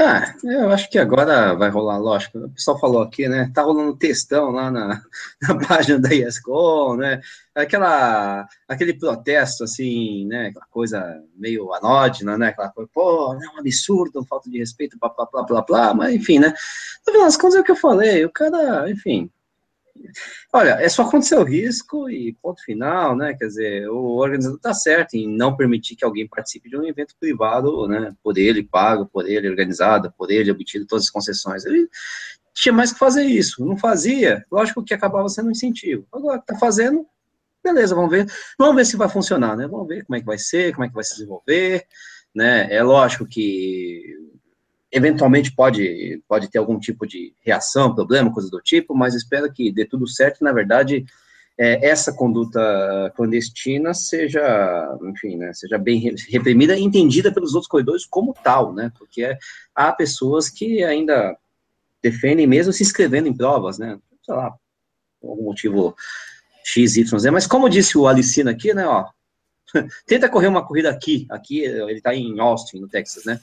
Ah, 0.02 0.34
eu 0.42 0.70
acho 0.70 0.88
que 0.88 0.98
agora 0.98 1.54
vai 1.54 1.68
rolar, 1.68 1.98
lógico. 1.98 2.38
O 2.38 2.48
pessoal 2.48 2.80
falou 2.80 3.02
aqui, 3.02 3.28
né? 3.28 3.50
Tá 3.54 3.60
rolando 3.60 3.94
textão 3.94 4.50
lá 4.50 4.70
na, 4.70 5.02
na 5.42 5.58
página 5.66 5.98
da 5.98 6.14
ESCOM, 6.14 6.96
né? 6.96 7.20
Aquela, 7.54 8.48
aquele 8.66 8.94
protesto, 8.94 9.64
assim, 9.64 10.24
né? 10.24 10.46
Aquela 10.46 10.64
coisa 10.70 11.22
meio 11.36 11.70
anódina, 11.74 12.38
né? 12.38 12.48
Aquela 12.48 12.70
coisa, 12.70 12.88
pô, 12.94 13.34
é 13.34 13.48
um 13.54 13.58
absurdo, 13.58 14.24
falta 14.24 14.48
de 14.48 14.58
respeito, 14.58 14.96
blá, 14.98 15.10
blá, 15.10 15.26
blá, 15.30 15.42
blá, 15.42 15.62
blá. 15.62 15.94
Mas, 15.94 16.14
enfim, 16.14 16.38
né? 16.38 16.48
No 17.06 17.12
final 17.12 17.26
das 17.26 17.36
contas 17.36 17.56
é 17.56 17.60
o 17.60 17.64
que 17.64 17.72
eu 17.72 17.76
falei. 17.76 18.24
O 18.24 18.32
cara, 18.32 18.90
enfim, 18.90 19.30
Olha, 20.52 20.70
é 20.80 20.88
só 20.88 21.02
acontecer 21.02 21.36
o 21.36 21.44
risco 21.44 22.08
e 22.08 22.32
ponto 22.42 22.62
final, 22.64 23.16
né? 23.16 23.34
Quer 23.34 23.46
dizer, 23.46 23.88
o 23.88 24.16
organizador 24.16 24.56
está 24.56 24.74
certo 24.74 25.14
em 25.14 25.28
não 25.28 25.56
permitir 25.56 25.96
que 25.96 26.04
alguém 26.04 26.28
participe 26.28 26.68
de 26.68 26.76
um 26.76 26.84
evento 26.84 27.14
privado, 27.18 27.86
né? 27.86 28.14
Por 28.22 28.38
ele 28.38 28.62
pago, 28.62 29.06
por 29.06 29.28
ele 29.28 29.48
organizado, 29.48 30.12
por 30.16 30.30
ele 30.30 30.50
obtido 30.50 30.86
todas 30.86 31.04
as 31.04 31.10
concessões. 31.10 31.64
Ele 31.64 31.88
tinha 32.54 32.72
mais 32.72 32.92
que 32.92 32.98
fazer 32.98 33.24
isso. 33.24 33.64
Não 33.64 33.76
fazia, 33.76 34.44
lógico 34.50 34.84
que 34.84 34.94
acabava 34.94 35.28
sendo 35.28 35.48
um 35.48 35.52
incentivo. 35.52 36.06
Agora 36.12 36.38
que 36.38 36.44
está 36.44 36.58
fazendo, 36.58 37.06
beleza, 37.62 37.94
vamos 37.94 38.10
ver. 38.10 38.26
Vamos 38.58 38.76
ver 38.76 38.86
se 38.86 38.96
vai 38.96 39.08
funcionar, 39.08 39.56
né? 39.56 39.66
Vamos 39.66 39.88
ver 39.88 40.04
como 40.04 40.16
é 40.16 40.20
que 40.20 40.26
vai 40.26 40.38
ser, 40.38 40.72
como 40.72 40.84
é 40.84 40.88
que 40.88 40.94
vai 40.94 41.04
se 41.04 41.14
desenvolver, 41.14 41.86
né? 42.34 42.72
É 42.72 42.82
lógico 42.82 43.26
que 43.26 44.16
eventualmente 44.92 45.52
pode, 45.52 46.22
pode 46.26 46.48
ter 46.48 46.58
algum 46.58 46.78
tipo 46.78 47.06
de 47.06 47.32
reação, 47.40 47.94
problema, 47.94 48.32
coisa 48.32 48.50
do 48.50 48.60
tipo, 48.60 48.94
mas 48.94 49.14
espero 49.14 49.52
que 49.52 49.70
dê 49.70 49.84
tudo 49.84 50.06
certo. 50.08 50.42
Na 50.42 50.52
verdade, 50.52 51.04
é, 51.56 51.86
essa 51.88 52.12
conduta 52.12 53.12
clandestina 53.14 53.94
seja, 53.94 54.98
enfim, 55.02 55.36
né, 55.36 55.52
seja 55.52 55.78
bem 55.78 56.14
reprimida 56.28 56.76
e 56.76 56.82
entendida 56.82 57.32
pelos 57.32 57.54
outros 57.54 57.68
corredores 57.68 58.06
como 58.06 58.34
tal, 58.42 58.72
né? 58.72 58.90
Porque 58.98 59.36
há 59.74 59.92
pessoas 59.92 60.48
que 60.48 60.82
ainda 60.82 61.36
defendem 62.02 62.46
mesmo 62.46 62.72
se 62.72 62.82
inscrevendo 62.82 63.28
em 63.28 63.36
provas, 63.36 63.78
né? 63.78 63.98
Sei 64.24 64.34
lá, 64.34 64.54
por 65.20 65.30
algum 65.30 65.44
motivo 65.44 65.94
X, 66.64 66.96
Y, 66.96 67.18
Z. 67.18 67.30
Mas 67.30 67.46
como 67.46 67.68
disse 67.68 67.96
o 67.96 68.08
Alicina 68.08 68.50
aqui, 68.50 68.72
né, 68.74 68.86
ó, 68.86 69.06
tenta 70.06 70.28
correr 70.28 70.48
uma 70.48 70.66
corrida 70.66 70.90
aqui, 70.90 71.26
aqui 71.30 71.60
ele 71.60 72.00
tá 72.00 72.14
em 72.14 72.40
Austin, 72.40 72.80
no 72.80 72.88
Texas, 72.88 73.24
né? 73.24 73.38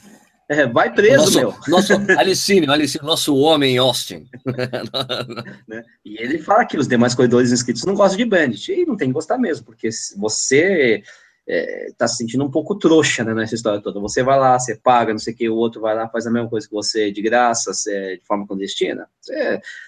É, 0.49 0.65
vai 0.65 0.93
preso, 0.93 1.17
nosso, 1.17 1.37
meu. 1.37 1.55
Nosso 1.67 1.93
Alicínio, 2.17 2.71
Alicínio, 2.71 3.05
nosso 3.05 3.35
homem 3.35 3.75
em 3.75 3.77
Austin. 3.77 4.29
né? 5.67 5.83
E 6.05 6.21
ele 6.21 6.39
fala 6.39 6.65
que 6.65 6.77
os 6.77 6.87
demais 6.87 7.13
corredores 7.13 7.51
inscritos 7.51 7.83
não 7.83 7.95
gostam 7.95 8.17
de 8.17 8.25
Bandit. 8.25 8.71
E 8.71 8.85
não 8.85 8.95
tem 8.95 9.09
que 9.09 9.13
gostar 9.13 9.37
mesmo, 9.37 9.65
porque 9.65 9.89
você 10.15 11.03
é, 11.47 11.91
tá 11.97 12.07
se 12.07 12.17
sentindo 12.17 12.43
um 12.43 12.51
pouco 12.51 12.75
trouxa 12.75 13.23
né, 13.23 13.33
nessa 13.33 13.55
história 13.55 13.81
toda. 13.81 14.01
Você 14.01 14.21
vai 14.21 14.37
lá, 14.37 14.59
você 14.59 14.75
paga, 14.75 15.13
não 15.13 15.19
sei 15.19 15.33
o 15.33 15.37
que, 15.37 15.49
o 15.49 15.55
outro 15.55 15.79
vai 15.79 15.95
lá, 15.95 16.09
faz 16.09 16.27
a 16.27 16.31
mesma 16.31 16.49
coisa 16.49 16.67
que 16.67 16.73
você 16.73 17.09
de 17.09 17.21
graça, 17.21 17.73
você, 17.73 18.17
de 18.17 18.25
forma 18.25 18.45
clandestina. 18.45 19.07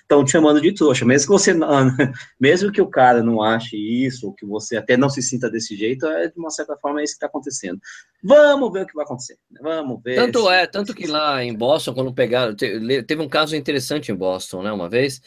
Estão 0.01 0.23
te 0.23 0.31
chamando 0.31 0.61
de 0.61 0.73
trouxa. 0.73 1.05
Mesmo 1.05 1.27
que 1.27 1.33
você 1.33 1.53
não, 1.53 1.67
mesmo 2.39 2.71
que 2.71 2.81
o 2.81 2.87
cara 2.87 3.21
não 3.21 3.41
ache 3.41 3.75
isso, 3.75 4.27
ou 4.27 4.33
que 4.33 4.45
você 4.45 4.77
até 4.77 4.95
não 4.95 5.09
se 5.09 5.21
sinta 5.21 5.49
desse 5.49 5.75
jeito, 5.75 6.05
é 6.05 6.29
de 6.29 6.39
uma 6.39 6.49
certa 6.49 6.77
forma 6.77 7.01
é 7.01 7.03
isso 7.03 7.13
que 7.13 7.17
está 7.17 7.27
acontecendo. 7.27 7.79
Vamos 8.23 8.71
ver 8.71 8.83
o 8.83 8.87
que 8.87 8.95
vai 8.95 9.03
acontecer. 9.03 9.37
Né? 9.51 9.59
Vamos 9.61 10.01
ver. 10.01 10.15
Tanto 10.15 10.49
é, 10.49 10.65
tanto 10.65 10.95
que 10.95 11.07
lá 11.07 11.43
em 11.43 11.53
Boston, 11.53 11.93
quando 11.93 12.13
pegaram, 12.13 12.55
teve 12.55 13.21
um 13.21 13.29
caso 13.29 13.55
interessante 13.55 14.11
em 14.11 14.15
Boston, 14.15 14.63
né? 14.63 14.71
Uma 14.71 14.87
vez 14.87 15.21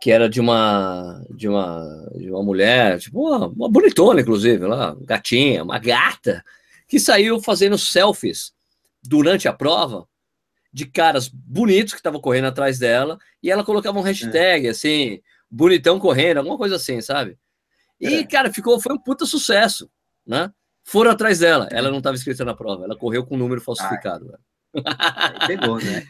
que 0.00 0.10
era 0.10 0.28
de 0.28 0.40
uma 0.40 1.24
de 1.30 1.48
uma 1.48 2.10
de 2.14 2.30
uma 2.30 2.42
mulher, 2.42 2.98
tipo, 2.98 3.20
uma, 3.20 3.48
uma 3.48 3.68
bonitona, 3.68 4.20
inclusive, 4.20 4.66
lá, 4.66 4.96
gatinha, 5.00 5.62
uma 5.62 5.78
gata, 5.78 6.44
que 6.86 7.00
saiu 7.00 7.40
fazendo 7.40 7.78
selfies 7.78 8.52
durante 9.02 9.48
a 9.48 9.52
prova 9.52 10.06
de 10.72 10.84
caras 10.84 11.28
bonitos 11.28 11.94
que 11.94 12.00
estavam 12.00 12.20
correndo 12.20 12.48
atrás 12.48 12.78
dela, 12.78 13.18
e 13.42 13.50
ela 13.50 13.64
colocava 13.64 13.98
um 13.98 14.02
hashtag 14.02 14.66
é. 14.66 14.70
assim, 14.70 15.20
bonitão 15.50 15.98
correndo, 15.98 16.38
alguma 16.38 16.58
coisa 16.58 16.76
assim, 16.76 17.00
sabe? 17.00 17.38
E, 17.98 18.16
é. 18.16 18.26
cara, 18.26 18.52
ficou, 18.52 18.78
foi 18.78 18.94
um 18.94 18.98
puta 18.98 19.24
sucesso, 19.24 19.90
né? 20.26 20.52
Foram 20.84 21.10
atrás 21.10 21.38
dela, 21.38 21.66
ela 21.72 21.90
não 21.90 21.98
estava 21.98 22.14
escrita 22.14 22.44
na 22.44 22.54
prova, 22.54 22.84
ela 22.84 22.94
correu 22.94 23.24
com 23.24 23.34
um 23.34 23.38
número 23.38 23.60
falsificado. 23.60 24.30
Ah. 24.34 24.38
Pegou, 25.46 25.78
né? 25.78 26.02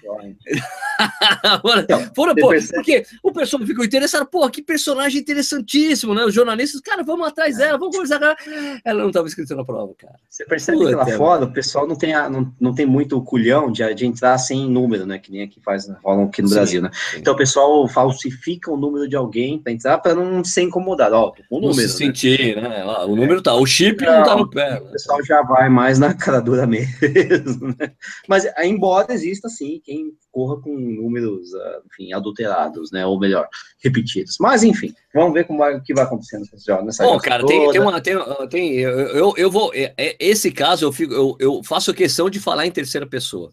Agora, 1.43 1.81
então, 1.81 2.09
pô, 2.09 2.27
porque 2.75 3.05
o 3.23 3.33
pessoal 3.33 3.65
ficou 3.67 3.85
interessado, 3.85 4.27
pô, 4.27 4.49
que 4.49 4.63
personagem 4.63 5.21
interessantíssimo, 5.21 6.15
né? 6.15 6.25
Os 6.25 6.35
jornalistas, 6.35 6.81
cara, 6.81 7.03
vamos 7.03 7.27
atrás 7.27 7.57
dela, 7.57 7.79
vamos 7.79 7.97
conversar 7.97 8.19
com 8.19 8.25
ela. 8.25 8.37
Ela 8.85 9.01
não 9.01 9.09
estava 9.09 9.27
escrita 9.27 9.55
na 9.55 9.65
prova, 9.65 9.93
cara. 9.97 10.15
Você 10.29 10.45
percebe 10.45 10.79
Puta, 10.79 10.91
que 10.91 10.95
lá 10.97 11.07
fora 11.17 11.45
o 11.45 11.53
pessoal 11.53 11.87
não 11.87 11.97
tem, 11.97 12.15
a, 12.15 12.29
não, 12.29 12.53
não 12.61 12.75
tem 12.75 12.87
muito 12.87 13.21
culhão 13.23 13.71
de, 13.71 13.95
de 13.95 14.07
entrar 14.07 14.37
sem 14.39 14.69
número, 14.69 15.07
né? 15.07 15.19
Que 15.19 15.31
nem 15.31 15.43
aqui 15.43 15.61
faz, 15.61 15.89
rolam 16.03 16.25
aqui 16.25 16.43
no 16.43 16.49
sim, 16.49 16.55
Brasil, 16.55 16.83
né? 16.83 16.91
Sim. 16.93 17.19
Então 17.19 17.35
o 17.35 17.37
pessoal 17.37 17.89
falsifica 17.89 18.71
o 18.71 18.77
número 18.77 19.09
de 19.09 19.17
alguém 19.17 19.59
para 19.59 19.73
entrar 19.73 19.99
para 19.99 20.15
não 20.15 20.45
ser 20.45 20.63
incomodado. 20.63 21.15
Ó, 21.15 21.33
o 21.51 21.57
número. 21.57 21.67
Não 21.67 21.75
se 21.75 21.83
né? 21.83 21.89
sentir, 21.89 22.57
né? 22.57 22.85
O 23.07 23.17
número 23.17 23.43
tá, 23.43 23.55
o 23.55 23.67
chip 23.67 24.05
não, 24.05 24.19
não 24.19 24.25
tá 24.25 24.37
no 24.37 24.51
pé. 24.51 24.79
O 24.79 24.93
pessoal 24.93 25.25
já 25.25 25.43
vai 25.43 25.69
mais 25.69 25.99
na 25.99 26.15
cara 26.15 26.41
dura 26.41 26.67
mesmo, 26.67 27.75
né? 27.79 27.93
Mas 28.29 28.47
embora 28.65 29.13
exista, 29.13 29.49
sim, 29.49 29.81
quem 29.85 30.13
corra 30.31 30.61
com 30.61 30.75
números, 30.75 31.55
ah, 31.55 31.81
enfim, 31.87 32.13
adulterados, 32.13 32.91
né, 32.91 33.05
ou 33.05 33.19
melhor, 33.19 33.47
repetidos. 33.83 34.37
Mas, 34.41 34.63
enfim, 34.63 34.95
vamos 35.13 35.35
ver 35.35 35.45
como 35.45 35.59
vai, 35.59 35.77
o 35.77 35.83
que 35.83 35.93
vai 35.93 36.05
acontecendo 36.05 36.45
nessa 36.85 37.05
Bom, 37.05 37.19
cara, 37.19 37.45
tem, 37.45 37.71
tem, 37.71 37.81
uma, 37.81 38.01
tem, 38.01 38.17
tem 38.49 38.73
eu, 38.79 39.35
eu, 39.37 39.51
vou, 39.51 39.73
é, 39.75 39.93
é, 39.99 40.17
esse 40.19 40.51
caso 40.51 40.87
eu, 40.87 40.93
fico, 40.93 41.13
eu, 41.13 41.37
eu 41.39 41.63
faço 41.65 41.93
questão 41.93 42.31
de 42.31 42.41
falar 42.41 42.67
em 42.67 42.71
terceira 42.71 43.07
pessoa, 43.07 43.51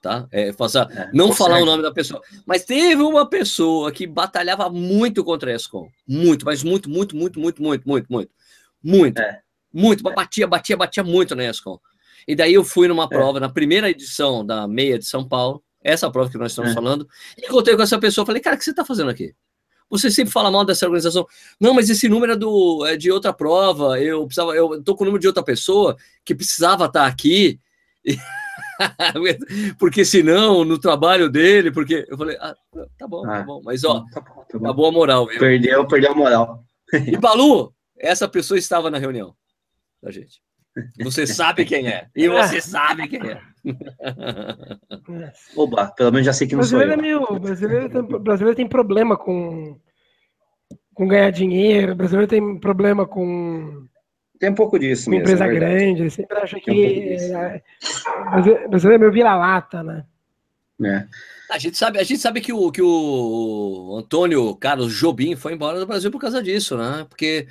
tá? 0.00 0.26
É, 0.32 0.48
é, 0.48 1.10
não 1.12 1.32
falar 1.32 1.56
certo. 1.56 1.62
o 1.62 1.66
nome 1.66 1.82
da 1.82 1.92
pessoa. 1.92 2.22
Mas 2.46 2.64
teve 2.64 3.02
uma 3.02 3.28
pessoa 3.28 3.92
que 3.92 4.06
batalhava 4.06 4.70
muito 4.70 5.22
contra 5.22 5.50
a 5.50 5.54
ESCOM. 5.54 5.88
Muito, 6.08 6.44
mas 6.44 6.62
muito, 6.62 6.88
muito, 6.88 7.16
muito, 7.16 7.38
muito, 7.38 7.62
muito, 7.62 7.86
muito, 7.86 8.06
muito. 8.10 8.30
Muito. 8.82 9.20
É. 9.20 9.40
Muito. 9.72 10.02
Batia, 10.02 10.46
batia, 10.46 10.76
batia 10.76 11.04
muito 11.04 11.34
na 11.36 11.44
ESCOM. 11.44 11.78
E 12.30 12.36
daí 12.36 12.54
eu 12.54 12.62
fui 12.62 12.86
numa 12.86 13.04
é. 13.04 13.08
prova, 13.08 13.38
é. 13.38 13.40
na 13.40 13.48
primeira 13.48 13.90
edição 13.90 14.46
da 14.46 14.68
meia 14.68 14.96
de 14.96 15.04
São 15.04 15.26
Paulo, 15.26 15.60
essa 15.82 16.08
prova 16.08 16.30
que 16.30 16.38
nós 16.38 16.52
estamos 16.52 16.70
é. 16.70 16.74
falando, 16.74 17.08
e 17.36 17.46
encontrei 17.46 17.74
com 17.74 17.82
essa 17.82 17.98
pessoa, 17.98 18.24
falei, 18.24 18.40
cara, 18.40 18.54
o 18.54 18.58
que 18.58 18.64
você 18.64 18.70
está 18.70 18.84
fazendo 18.84 19.10
aqui? 19.10 19.34
Você 19.90 20.12
sempre 20.12 20.32
fala 20.32 20.48
mal 20.48 20.64
dessa 20.64 20.86
organização. 20.86 21.26
Não, 21.60 21.74
mas 21.74 21.90
esse 21.90 22.08
número 22.08 22.34
é, 22.34 22.36
do, 22.36 22.86
é 22.86 22.96
de 22.96 23.10
outra 23.10 23.32
prova. 23.32 24.00
Eu 24.00 24.24
precisava, 24.26 24.54
eu 24.54 24.80
tô 24.84 24.94
com 24.94 25.02
o 25.02 25.06
número 25.06 25.20
de 25.20 25.26
outra 25.26 25.42
pessoa 25.42 25.96
que 26.24 26.36
precisava 26.36 26.84
estar 26.84 27.00
tá 27.00 27.06
aqui. 27.08 27.58
porque 29.76 30.04
senão, 30.04 30.64
no 30.64 30.78
trabalho 30.78 31.28
dele, 31.28 31.72
porque 31.72 32.06
eu 32.08 32.16
falei, 32.16 32.36
ah, 32.38 32.54
tá 32.96 33.08
bom, 33.08 33.22
tá 33.22 33.40
ah, 33.40 33.42
bom. 33.42 33.60
Mas 33.64 33.82
ó, 33.82 34.04
tá 34.12 34.20
bom, 34.20 34.44
tá 34.48 34.58
bom. 34.60 34.68
a 34.68 34.72
boa 34.72 34.92
moral. 34.92 35.26
Viu? 35.26 35.40
Perdeu, 35.40 35.84
perdeu 35.88 36.12
a 36.12 36.14
moral. 36.14 36.64
e 36.92 37.16
Balu, 37.16 37.74
essa 37.98 38.28
pessoa 38.28 38.56
estava 38.56 38.92
na 38.92 38.98
reunião 38.98 39.34
da 40.00 40.12
gente. 40.12 40.40
Você 41.02 41.26
sabe 41.26 41.64
quem 41.64 41.88
é. 41.88 42.06
E 42.14 42.28
você 42.28 42.60
sabe 42.60 43.08
quem 43.08 43.20
é. 43.28 43.40
Oba, 45.56 45.88
pelo 45.88 46.12
menos 46.12 46.26
já 46.26 46.32
sei 46.32 46.46
que 46.46 46.54
não 46.54 46.60
brasileiro 46.60 46.92
sou 46.92 47.04
eu. 47.04 47.16
É 47.16 47.26
meio, 47.26 47.40
brasileiro, 47.40 47.88
tem, 47.88 48.02
brasileiro 48.02 48.56
tem 48.56 48.68
problema 48.68 49.16
com, 49.16 49.78
com 50.94 51.08
ganhar 51.08 51.30
dinheiro, 51.30 51.94
brasileiro 51.94 52.28
tem 52.28 52.58
problema 52.58 53.06
com. 53.06 53.86
Tem 54.38 54.50
um 54.50 54.54
pouco 54.54 54.78
disso, 54.78 55.06
com 55.06 55.10
mesmo, 55.10 55.22
empresa 55.22 55.44
é 55.44 55.48
grande, 55.54 56.02
ele 56.02 56.10
sempre 56.10 56.38
acha 56.38 56.58
que. 56.58 56.70
Um 56.70 56.74
é, 57.36 57.62
brasileiro 58.68 58.94
é 58.94 58.98
meio 58.98 59.12
vira-lata, 59.12 59.82
né? 59.82 60.04
É. 60.82 61.06
A 61.50 61.58
gente 61.58 61.76
sabe, 61.76 61.98
a 61.98 62.04
gente 62.04 62.20
sabe 62.20 62.40
que 62.40 62.52
o, 62.52 62.70
que 62.70 62.80
o 62.80 63.96
Antônio 63.98 64.54
Carlos 64.54 64.94
Jobim 64.94 65.36
foi 65.36 65.52
embora 65.52 65.78
do 65.78 65.86
Brasil 65.86 66.10
por 66.10 66.20
causa 66.20 66.42
disso, 66.42 66.78
né? 66.78 67.04
Porque 67.08 67.48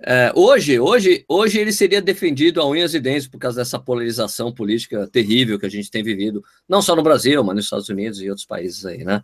é, 0.00 0.32
hoje, 0.34 0.78
hoje, 0.78 1.24
hoje 1.28 1.58
ele 1.58 1.72
seria 1.72 2.00
defendido 2.00 2.60
a 2.60 2.66
unhas 2.66 2.94
e 2.94 3.00
dentes 3.00 3.26
por 3.26 3.38
causa 3.38 3.60
dessa 3.60 3.80
polarização 3.80 4.52
política 4.52 5.08
terrível 5.08 5.58
que 5.58 5.66
a 5.66 5.70
gente 5.70 5.90
tem 5.90 6.04
vivido, 6.04 6.44
não 6.68 6.80
só 6.80 6.94
no 6.94 7.02
Brasil, 7.02 7.42
mas 7.42 7.56
nos 7.56 7.64
Estados 7.64 7.88
Unidos 7.88 8.22
e 8.22 8.28
outros 8.28 8.46
países 8.46 8.86
aí, 8.86 9.04
né? 9.04 9.22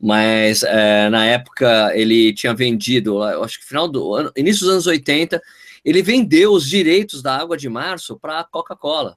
Mas 0.00 0.62
é, 0.62 1.08
na 1.10 1.26
época 1.26 1.96
ele 1.96 2.32
tinha 2.34 2.54
vendido, 2.54 3.22
eu 3.22 3.42
acho 3.42 3.60
que 3.60 3.66
final 3.66 3.88
do 3.88 4.14
ano, 4.14 4.32
início 4.36 4.64
dos 4.64 4.72
anos 4.72 4.86
80, 4.86 5.40
ele 5.84 6.02
vendeu 6.02 6.52
os 6.52 6.68
direitos 6.68 7.22
da 7.22 7.36
Água 7.36 7.56
de 7.56 7.68
Março 7.68 8.18
para 8.18 8.40
a 8.40 8.44
Coca-Cola. 8.44 9.16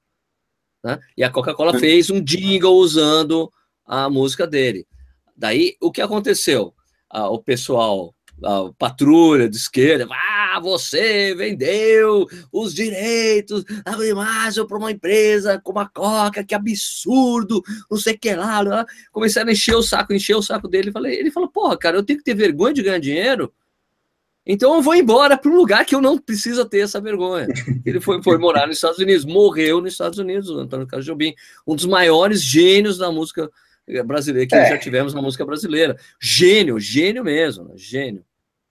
Né? 0.83 0.99
E 1.17 1.23
a 1.23 1.29
Coca-Cola 1.29 1.79
fez 1.79 2.09
um 2.09 2.21
jingle 2.21 2.75
usando 2.75 3.51
a 3.85 4.09
música 4.09 4.45
dele. 4.45 4.87
Daí, 5.35 5.75
o 5.81 5.91
que 5.91 6.01
aconteceu? 6.01 6.73
Ah, 7.09 7.29
o 7.29 7.39
pessoal 7.39 8.15
a 8.43 8.71
patrulha 8.77 9.47
de 9.49 9.55
esquerda, 9.55 10.07
ah, 10.11 10.34
você 10.59 11.33
vendeu 11.35 12.27
os 12.51 12.73
direitos 12.73 13.63
da 13.83 14.07
imagem 14.07 14.67
para 14.67 14.77
uma 14.77 14.91
empresa 14.91 15.59
como 15.63 15.79
a 15.79 15.87
Coca, 15.87 16.43
que 16.43 16.55
absurdo, 16.55 17.61
não 17.89 17.97
sei 17.97 18.13
o 18.13 18.19
que 18.19 18.33
lá, 18.35 18.61
lá. 18.61 18.85
Começaram 19.11 19.49
a 19.49 19.51
encher 19.53 19.75
o 19.75 19.83
saco, 19.83 20.13
encher 20.13 20.35
o 20.35 20.41
saco 20.41 20.67
dele. 20.67 20.91
Falei, 20.91 21.17
ele 21.17 21.31
falou, 21.31 21.49
porra, 21.49 21.77
cara, 21.77 21.97
eu 21.97 22.03
tenho 22.03 22.19
que 22.19 22.25
ter 22.25 22.33
vergonha 22.33 22.73
de 22.73 22.83
ganhar 22.83 22.99
dinheiro. 22.99 23.53
Então 24.45 24.75
eu 24.75 24.81
vou 24.81 24.93
embora 24.93 25.37
para 25.37 25.49
um 25.49 25.55
lugar 25.55 25.85
que 25.85 25.95
eu 25.95 26.01
não 26.01 26.19
preciso 26.19 26.63
ter 26.65 26.81
essa 26.81 27.01
vergonha. 27.01 27.47
Ele 27.83 27.99
foi, 27.99 28.21
foi 28.21 28.37
morar 28.37 28.67
nos 28.67 28.77
Estados 28.77 28.99
Unidos, 28.99 29.25
morreu 29.25 29.81
nos 29.81 29.93
Estados 29.93 30.19
Unidos, 30.19 30.49
o 30.49 30.59
Antônio 30.59 30.85
Carlos 30.85 31.05
Jobim, 31.05 31.33
um 31.65 31.75
dos 31.75 31.85
maiores 31.85 32.43
gênios 32.43 32.99
da 32.99 33.11
música 33.11 33.49
brasileira 34.05 34.47
que 34.47 34.55
é. 34.55 34.69
já 34.69 34.77
tivemos 34.77 35.15
na 35.15 35.21
música 35.21 35.43
brasileira. 35.43 35.97
Gênio, 36.21 36.79
gênio 36.79 37.23
mesmo, 37.23 37.65
né? 37.65 37.73
gênio. 37.75 38.23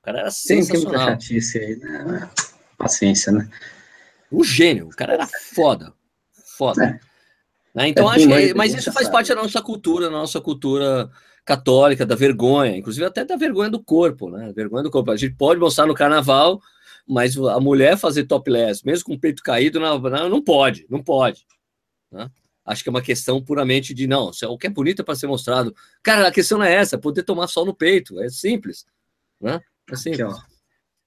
O 0.04 0.12
cara 0.12 0.20
era 0.20 0.30
sensacional. 0.30 1.16
Tem 1.16 1.40
aí, 1.62 1.76
né? 1.76 2.30
Paciência, 2.76 3.32
né? 3.32 3.48
O 4.30 4.44
gênio, 4.44 4.88
o 4.88 4.90
cara 4.90 5.14
era 5.14 5.26
foda. 5.26 5.94
Foda. 6.58 6.84
É. 6.84 7.00
Né? 7.74 7.88
Então, 7.88 8.12
é, 8.12 8.16
acho 8.16 8.28
que, 8.28 8.52
mas 8.52 8.74
isso 8.74 8.92
faz 8.92 9.08
parte 9.08 9.30
da 9.30 9.36
nossa 9.36 9.62
cultura, 9.62 10.04
da 10.04 10.12
nossa 10.12 10.42
cultura 10.42 11.10
católica 11.42 12.04
da 12.04 12.14
vergonha, 12.14 12.76
inclusive 12.76 13.06
até 13.06 13.24
da 13.24 13.34
vergonha 13.34 13.70
do 13.70 13.82
corpo, 13.82 14.28
né? 14.28 14.52
Vergonha 14.54 14.82
do 14.82 14.90
corpo. 14.90 15.10
A 15.10 15.16
gente 15.16 15.36
pode 15.36 15.58
mostrar 15.58 15.86
no 15.86 15.94
carnaval, 15.94 16.60
mas 17.08 17.38
a 17.38 17.58
mulher 17.58 17.96
fazer 17.96 18.24
topless, 18.24 18.84
mesmo 18.84 19.06
com 19.06 19.14
o 19.14 19.18
peito 19.18 19.42
caído, 19.42 19.80
não, 19.80 19.98
não 19.98 20.44
pode, 20.44 20.86
não 20.90 21.02
pode. 21.02 21.46
Né? 22.12 22.30
Acho 22.62 22.82
que 22.82 22.90
é 22.90 22.92
uma 22.92 23.00
questão 23.00 23.42
puramente 23.42 23.94
de 23.94 24.06
não, 24.06 24.30
o 24.50 24.58
que 24.58 24.66
é 24.66 24.70
bonito 24.70 25.00
é 25.00 25.02
para 25.02 25.14
ser 25.14 25.28
mostrado. 25.28 25.74
Cara, 26.02 26.28
a 26.28 26.32
questão 26.32 26.58
não 26.58 26.66
é 26.66 26.74
essa, 26.74 26.96
é 26.96 26.98
poder 26.98 27.22
tomar 27.22 27.46
sol 27.46 27.64
no 27.64 27.74
peito, 27.74 28.20
é 28.20 28.28
simples, 28.28 28.84
né? 29.40 29.62
Simples. 29.92 30.20
Aqui, 30.20 30.54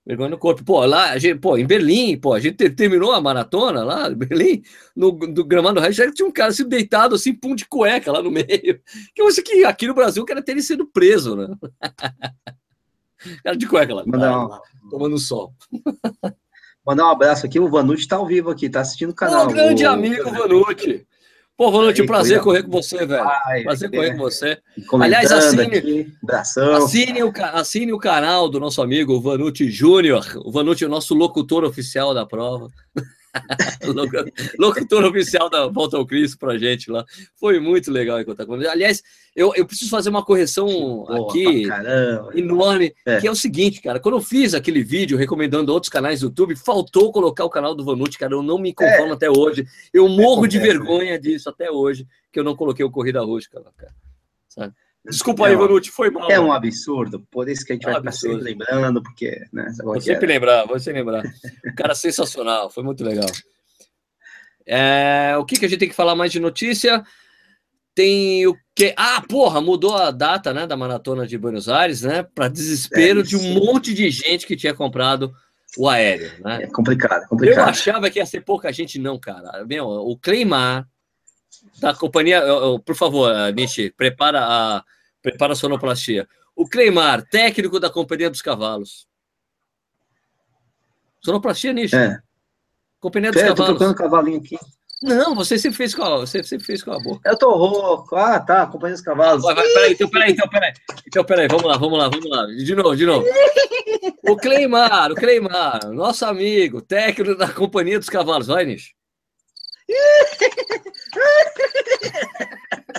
Vergonha 0.07 0.29
no 0.29 0.37
corpo. 0.37 0.63
Pô, 0.63 0.85
lá, 0.85 1.11
a 1.11 1.17
gente, 1.17 1.37
pô, 1.37 1.57
em 1.57 1.67
Berlim, 1.67 2.17
pô, 2.17 2.33
a 2.33 2.39
gente 2.39 2.69
terminou 2.69 3.11
a 3.11 3.19
maratona 3.19 3.83
lá, 3.83 4.09
em 4.09 4.15
Berlim, 4.15 4.63
no, 4.95 5.11
no 5.11 5.43
gramado 5.43 5.81
Reis, 5.81 5.97
tinha 6.15 6.25
um 6.25 6.31
cara 6.31 6.53
se 6.53 6.63
deitado 6.63 7.13
assim, 7.13 7.33
pum 7.33 7.53
de 7.53 7.65
cueca 7.65 8.09
lá 8.09 8.21
no 8.21 8.31
meio. 8.31 8.47
Que 9.13 9.21
eu 9.21 9.27
acho 9.27 9.43
que 9.43 9.65
aqui 9.65 9.85
no 9.85 9.93
Brasil 9.93 10.23
o 10.23 10.25
cara 10.25 10.41
teria 10.41 10.61
sido 10.61 10.87
preso, 10.87 11.35
né? 11.35 11.47
cara 13.43 13.57
de 13.57 13.67
cueca 13.67 13.93
lá, 13.93 14.03
Mandar 14.05 14.47
lá, 14.47 14.61
tomando 14.89 15.17
sol. 15.17 15.53
Mandar 16.85 17.07
um 17.07 17.11
abraço 17.11 17.45
aqui, 17.45 17.59
o 17.59 17.67
Vanucci 17.67 18.07
tá 18.07 18.15
ao 18.15 18.25
vivo 18.25 18.49
aqui, 18.49 18.69
tá 18.69 18.79
assistindo 18.79 19.09
o 19.09 19.15
canal. 19.15 19.45
Ô, 19.45 19.49
grande 19.49 19.83
o... 19.83 19.89
amigo 19.89 20.31
Vanucci. 20.31 21.05
Pô, 21.57 21.69
Ronald, 21.69 22.05
prazer 22.05 22.39
correr 22.39 22.61
com 22.61 22.69
você, 22.69 23.03
velho. 23.03 23.27
Ai, 23.47 23.63
prazer 23.63 23.89
correr 23.89 24.11
com 24.11 24.19
você. 24.19 24.59
Aliás, 25.01 25.31
assine, 25.31 25.63
aqui, 25.63 26.13
assine, 26.29 27.23
o, 27.23 27.33
assine 27.53 27.93
o 27.93 27.97
canal 27.97 28.47
do 28.47 28.59
nosso 28.59 28.79
amigo 28.79 29.19
Vanucci 29.19 29.71
Júnior. 29.71 30.23
O 30.45 30.51
Vanucci 30.51 30.83
é 30.83 30.87
o 30.87 30.89
nosso 30.89 31.15
locutor 31.15 31.63
oficial 31.63 32.13
da 32.13 32.27
prova. 32.27 32.69
locutor 34.59 35.05
oficial 35.05 35.49
da 35.49 35.67
Volta 35.67 35.97
ao 35.97 36.05
Cristo 36.05 36.37
pra 36.37 36.57
gente 36.57 36.91
lá. 36.91 37.05
Foi 37.35 37.59
muito 37.59 37.91
legal 37.91 38.19
encontrar 38.19 38.45
com 38.45 38.55
ele. 38.55 38.67
Aliás, 38.67 39.01
eu, 39.35 39.53
eu 39.55 39.65
preciso 39.65 39.91
fazer 39.91 40.09
uma 40.09 40.23
correção 40.23 40.67
Boa, 40.67 41.29
aqui 41.29 41.67
enorme, 42.33 42.93
é. 43.05 43.19
que 43.19 43.27
é 43.27 43.31
o 43.31 43.35
seguinte, 43.35 43.81
cara. 43.81 43.99
Quando 43.99 44.15
eu 44.15 44.21
fiz 44.21 44.53
aquele 44.53 44.83
vídeo 44.83 45.17
recomendando 45.17 45.71
outros 45.71 45.89
canais 45.89 46.21
do 46.21 46.27
YouTube, 46.27 46.55
faltou 46.55 47.11
colocar 47.11 47.45
o 47.45 47.49
canal 47.49 47.75
do 47.75 47.85
Vanucci, 47.85 48.17
cara. 48.17 48.33
Eu 48.33 48.43
não 48.43 48.57
me 48.57 48.73
conformo 48.73 49.11
é. 49.11 49.15
até 49.15 49.29
hoje. 49.29 49.65
Eu 49.93 50.09
morro 50.09 50.45
é, 50.45 50.47
de 50.47 50.59
vergonha 50.59 51.19
disso 51.19 51.49
até 51.49 51.69
hoje, 51.69 52.07
que 52.31 52.39
eu 52.39 52.43
não 52.43 52.55
coloquei 52.55 52.83
o 52.83 52.91
Corrida 52.91 53.21
Rústica 53.21 53.59
lá, 53.59 53.71
cara. 53.77 53.93
Sabe? 54.49 54.73
Desculpa 55.09 55.47
é 55.47 55.51
aí, 55.51 55.55
Vanucci, 55.55 55.89
foi 55.89 56.09
mal. 56.09 56.29
É 56.29 56.39
um 56.39 56.51
absurdo, 56.51 57.25
por 57.31 57.47
isso 57.47 57.65
que 57.65 57.71
a 57.71 57.75
gente 57.75 57.85
é 57.85 57.89
um 57.89 57.91
vai 57.93 58.01
estar 58.01 58.11
sempre 58.11 58.41
lembrando, 58.41 59.01
porque. 59.01 59.41
Né, 59.53 59.73
vou 59.83 59.99
sempre 60.01 60.27
lembrar, 60.27 60.65
vou 60.65 60.79
sempre 60.79 60.99
lembrar. 60.99 61.23
Cara, 61.75 61.93
sensacional, 61.95 62.69
foi 62.69 62.83
muito 62.83 63.03
legal. 63.03 63.29
É, 64.65 65.35
o 65.39 65.45
que, 65.45 65.57
que 65.57 65.65
a 65.65 65.69
gente 65.69 65.79
tem 65.79 65.89
que 65.89 65.95
falar 65.95 66.15
mais 66.15 66.31
de 66.31 66.39
notícia? 66.39 67.03
Tem 67.95 68.45
o 68.45 68.55
que. 68.75 68.93
Ah, 68.97 69.23
porra, 69.27 69.61
mudou 69.61 69.95
a 69.95 70.11
data 70.11 70.53
né, 70.53 70.67
da 70.67 70.75
maratona 70.75 71.25
de 71.25 71.37
Buenos 71.37 71.69
Aires, 71.69 72.01
né? 72.01 72.23
Para 72.23 72.49
desespero 72.49 73.23
de 73.23 73.37
um 73.37 73.53
monte 73.53 73.93
de 73.93 74.11
gente 74.11 74.45
que 74.45 74.57
tinha 74.57 74.73
comprado 74.73 75.33
o 75.77 75.87
aéreo. 75.87 76.31
Né? 76.43 76.63
É 76.63 76.67
complicado, 76.67 77.27
complicado. 77.27 77.59
Eu 77.59 77.63
achava 77.63 78.09
que 78.09 78.19
ia 78.19 78.25
ser 78.25 78.41
pouca 78.41 78.71
gente, 78.73 78.99
não, 78.99 79.17
cara. 79.17 79.65
Meu, 79.65 79.87
o 79.87 80.17
Cleimar 80.17 80.85
da 81.79 81.93
companhia. 81.93 82.43
Por 82.85 82.95
favor, 82.95 83.31
Nishi, 83.53 83.93
prepara 83.95 84.43
a 84.43 84.83
Prepara 85.27 85.51
a 85.51 85.55
sonoplastia. 85.57 86.25
O 86.55 86.65
Cleimar, 86.65 87.21
técnico 87.21 87.81
da 87.81 87.89
Companhia 87.89 88.29
dos 88.29 88.41
Cavalos. 88.41 89.05
Sonoplastia, 91.21 91.73
Nicho. 91.73 91.97
É. 91.97 92.21
Companhia 92.97 93.31
dos 93.31 93.41
Pera, 93.41 93.53
Cavalos. 93.53 93.73
Tô 93.73 93.79
tocando 93.79 93.97
cavalinho 93.97 94.39
aqui. 94.39 94.57
Não, 95.03 95.35
você 95.35 95.59
sempre 95.59 95.75
fez 95.75 95.93
com 95.93 96.01
a, 96.01 96.19
você 96.19 96.41
sempre 96.45 96.65
fez 96.65 96.81
com 96.81 96.93
a 96.93 96.99
boca. 96.99 97.29
Eu 97.29 97.37
tô 97.37 97.53
rouco. 97.53 98.15
Ah, 98.15 98.39
tá, 98.39 98.65
Companhia 98.67 98.95
dos 98.95 99.03
Cavalos. 99.03 99.43
Vai, 99.43 99.53
vai, 99.53 99.67
peraí, 99.67 99.91
então, 99.91 100.09
peraí, 100.09 100.31
então, 100.31 100.49
peraí. 100.49 100.73
Então, 101.05 101.25
peraí, 101.25 101.47
vamos 101.49 101.65
lá, 101.65 101.77
vamos 101.77 101.99
lá, 101.99 102.07
vamos 102.07 102.29
lá. 102.29 102.45
De 102.45 102.73
novo, 102.73 102.95
de 102.95 103.05
novo. 103.05 103.25
O 104.29 104.37
Cleimar, 104.37 105.11
o 105.11 105.15
Cleimar, 105.15 105.91
nosso 105.91 106.25
amigo, 106.25 106.81
técnico 106.81 107.35
da 107.35 107.51
Companhia 107.51 107.99
dos 107.99 108.07
Cavalos. 108.07 108.47
Vai, 108.47 108.63
Nicho. 108.63 108.93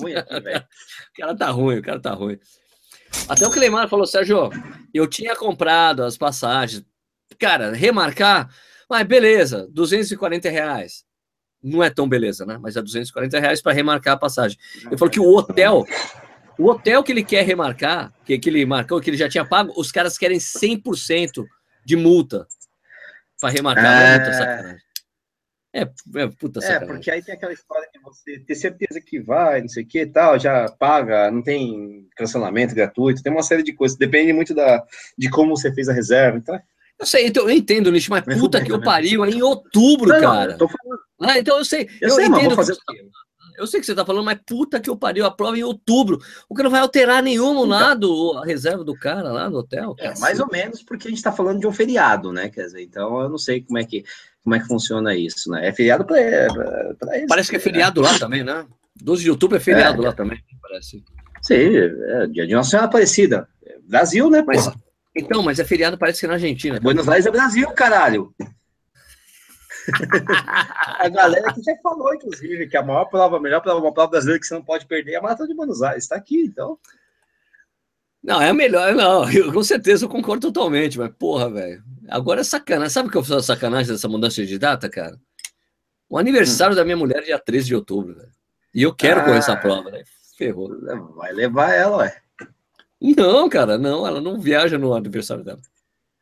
ruim 0.00 0.14
aqui, 0.14 0.40
velho. 0.40 0.60
O 0.60 1.20
cara 1.20 1.36
tá 1.36 1.50
ruim, 1.50 1.78
o 1.78 1.82
cara 1.82 2.00
tá 2.00 2.12
ruim. 2.12 2.38
Até 3.28 3.46
o 3.46 3.50
Cleimar 3.50 3.88
falou, 3.88 4.06
Sérgio, 4.06 4.50
eu 4.92 5.06
tinha 5.06 5.34
comprado 5.34 6.02
as 6.02 6.16
passagens. 6.16 6.84
Cara, 7.38 7.72
remarcar, 7.72 8.48
mas 8.88 9.06
beleza, 9.06 9.68
240 9.70 10.48
reais. 10.48 11.04
Não 11.62 11.82
é 11.82 11.90
tão 11.90 12.08
beleza, 12.08 12.46
né? 12.46 12.58
Mas 12.60 12.76
é 12.76 12.82
240 12.82 13.40
reais 13.40 13.60
para 13.60 13.72
remarcar 13.72 14.14
a 14.14 14.18
passagem. 14.18 14.56
Ele 14.86 14.96
falou 14.96 15.10
que 15.10 15.20
o 15.20 15.36
hotel, 15.36 15.84
o 16.58 16.68
hotel 16.68 17.02
que 17.02 17.12
ele 17.12 17.24
quer 17.24 17.44
remarcar, 17.44 18.12
que, 18.24 18.38
que 18.38 18.48
ele 18.48 18.64
marcou, 18.64 19.00
que 19.00 19.10
ele 19.10 19.16
já 19.16 19.28
tinha 19.28 19.44
pago, 19.44 19.72
os 19.76 19.90
caras 19.90 20.16
querem 20.16 20.38
100% 20.38 21.44
de 21.84 21.96
multa 21.96 22.46
para 23.40 23.50
remarcar. 23.50 24.02
É... 24.02 24.18
Multa, 24.18 24.32
sacanagem. 24.32 24.87
É, 25.72 25.82
é 25.82 26.26
puta 26.28 26.64
É, 26.64 26.80
porque 26.80 27.10
aí 27.10 27.22
tem 27.22 27.34
aquela 27.34 27.52
história 27.52 27.88
de 27.92 28.00
você 28.00 28.38
ter 28.38 28.54
certeza 28.54 29.00
que 29.00 29.20
vai, 29.20 29.60
não 29.60 29.68
sei 29.68 29.84
o 29.84 29.86
que 29.86 30.06
tal, 30.06 30.38
já 30.38 30.68
paga, 30.70 31.30
não 31.30 31.42
tem 31.42 32.08
cancelamento 32.16 32.74
gratuito, 32.74 33.22
tem 33.22 33.32
uma 33.32 33.42
série 33.42 33.62
de 33.62 33.74
coisas, 33.74 33.98
depende 33.98 34.32
muito 34.32 34.54
da, 34.54 34.82
de 35.16 35.28
como 35.28 35.56
você 35.56 35.72
fez 35.72 35.88
a 35.88 35.92
reserva, 35.92 36.38
então... 36.38 36.58
Eu 36.98 37.06
sei, 37.06 37.26
então, 37.26 37.44
eu 37.44 37.50
entendo, 37.50 37.92
Nish, 37.92 38.08
mas 38.08 38.24
puta 38.24 38.60
que 38.60 38.72
eu 38.72 38.80
pariu, 38.80 39.24
é 39.24 39.30
em 39.30 39.40
outubro, 39.40 40.08
não, 40.08 40.20
cara. 40.20 40.56
Não, 40.58 40.68
ah, 41.20 41.38
então 41.38 41.58
eu 41.58 41.64
sei, 41.64 41.88
eu, 42.00 42.08
eu 42.08 42.14
sei, 42.16 42.26
entendo. 42.26 42.56
Fazer... 42.56 42.76
Eu 43.56 43.66
sei 43.66 43.80
que 43.80 43.86
você 43.86 43.94
tá 43.94 44.04
falando, 44.04 44.24
mas 44.24 44.38
puta 44.46 44.80
que 44.80 44.88
eu 44.88 44.96
pariu, 44.96 45.26
a 45.26 45.30
prova 45.32 45.56
é 45.56 45.60
em 45.60 45.64
outubro. 45.64 46.18
O 46.48 46.54
que 46.54 46.62
não 46.62 46.70
vai 46.70 46.80
alterar 46.80 47.20
nenhum 47.22 47.64
lado 47.64 48.38
a 48.38 48.44
reserva 48.44 48.84
do 48.84 48.94
cara 48.94 49.32
lá 49.32 49.50
no 49.50 49.58
hotel. 49.58 49.96
É, 49.98 50.16
mais 50.20 50.38
ou 50.38 50.48
menos 50.48 50.82
porque 50.82 51.08
a 51.08 51.10
gente 51.10 51.22
tá 51.22 51.32
falando 51.32 51.58
de 51.58 51.66
um 51.66 51.72
feriado, 51.72 52.32
né? 52.32 52.48
Quer 52.48 52.66
dizer, 52.66 52.82
então 52.82 53.20
eu 53.20 53.28
não 53.28 53.38
sei 53.38 53.60
como 53.60 53.78
é 53.78 53.84
que 53.84 54.04
como 54.42 54.54
é 54.54 54.60
que 54.60 54.66
funciona 54.66 55.14
isso, 55.14 55.50
né? 55.50 55.68
É 55.68 55.72
feriado 55.72 56.04
para 56.04 56.20
isso. 56.20 57.26
Parece 57.28 57.50
que 57.50 57.56
é 57.56 57.60
feriado 57.60 58.00
lá 58.00 58.18
também, 58.18 58.42
né? 58.42 58.66
12 58.96 59.22
de 59.22 59.30
outubro 59.30 59.56
é 59.56 59.60
feriado 59.60 60.02
é. 60.02 60.06
lá 60.06 60.12
também, 60.12 60.38
parece. 60.60 61.04
Sim, 61.42 61.54
é 61.54 62.26
dia 62.26 62.46
de 62.46 62.54
Nossa 62.54 62.70
Senhora 62.70 62.88
Aparecida. 62.88 63.48
Brasil, 63.86 64.28
né, 64.28 64.42
mas, 64.46 64.68
Então, 65.14 65.42
mas 65.42 65.58
é 65.58 65.64
feriado, 65.64 65.96
parece 65.96 66.20
que 66.20 66.26
é 66.26 66.28
na 66.28 66.34
Argentina. 66.34 66.80
Buenos 66.80 67.08
Aires 67.08 67.26
é 67.26 67.30
Brasil, 67.30 67.70
caralho. 67.70 68.34
a 70.98 71.08
galera 71.08 71.52
que 71.52 71.62
já 71.62 71.74
falou, 71.82 72.14
inclusive, 72.14 72.68
que 72.68 72.76
a 72.76 72.82
maior 72.82 73.06
prova, 73.06 73.38
a 73.38 73.40
melhor 73.40 73.60
prova, 73.62 73.80
uma 73.80 73.92
prova 73.92 74.10
brasileira 74.10 74.40
que 74.40 74.46
você 74.46 74.54
não 74.54 74.62
pode 74.62 74.86
perder 74.86 75.12
é 75.12 75.16
a 75.16 75.22
Maratona 75.22 75.48
de 75.48 75.54
Buenos 75.54 75.82
Aires. 75.82 76.04
Está 76.04 76.16
aqui, 76.16 76.44
então. 76.44 76.78
Não, 78.28 78.42
é 78.42 78.52
melhor, 78.52 78.94
não. 78.94 79.24
Eu, 79.32 79.50
com 79.50 79.62
certeza 79.62 80.04
eu 80.04 80.08
concordo 80.08 80.52
totalmente, 80.52 80.98
mas 80.98 81.10
porra, 81.18 81.50
velho. 81.50 81.82
Agora 82.10 82.42
é 82.42 82.44
sacanagem. 82.44 82.90
Sabe 82.90 83.08
o 83.08 83.10
que 83.10 83.16
eu 83.16 83.24
faço 83.24 83.46
sacanagem 83.46 83.90
dessa 83.90 84.06
mudança 84.06 84.44
de 84.44 84.58
data, 84.58 84.86
cara? 84.86 85.18
O 86.10 86.18
aniversário 86.18 86.74
hum. 86.74 86.76
da 86.76 86.84
minha 86.84 86.96
mulher 86.96 87.22
é 87.22 87.24
dia 87.24 87.38
13 87.38 87.68
de 87.68 87.74
outubro, 87.74 88.14
velho. 88.14 88.28
E 88.74 88.82
eu 88.82 88.94
quero 88.94 89.20
ah, 89.20 89.24
correr 89.24 89.38
essa 89.38 89.54
ah. 89.54 89.56
prova, 89.56 89.90
né? 89.90 90.04
Ferrou. 90.36 90.70
Vai 91.16 91.32
levar 91.32 91.72
ela, 91.72 91.96
ué. 91.98 92.20
Não, 93.00 93.48
cara, 93.48 93.78
não, 93.78 94.06
ela 94.06 94.20
não 94.20 94.38
viaja 94.38 94.76
no 94.76 94.92
aniversário 94.92 95.42
dela. 95.42 95.60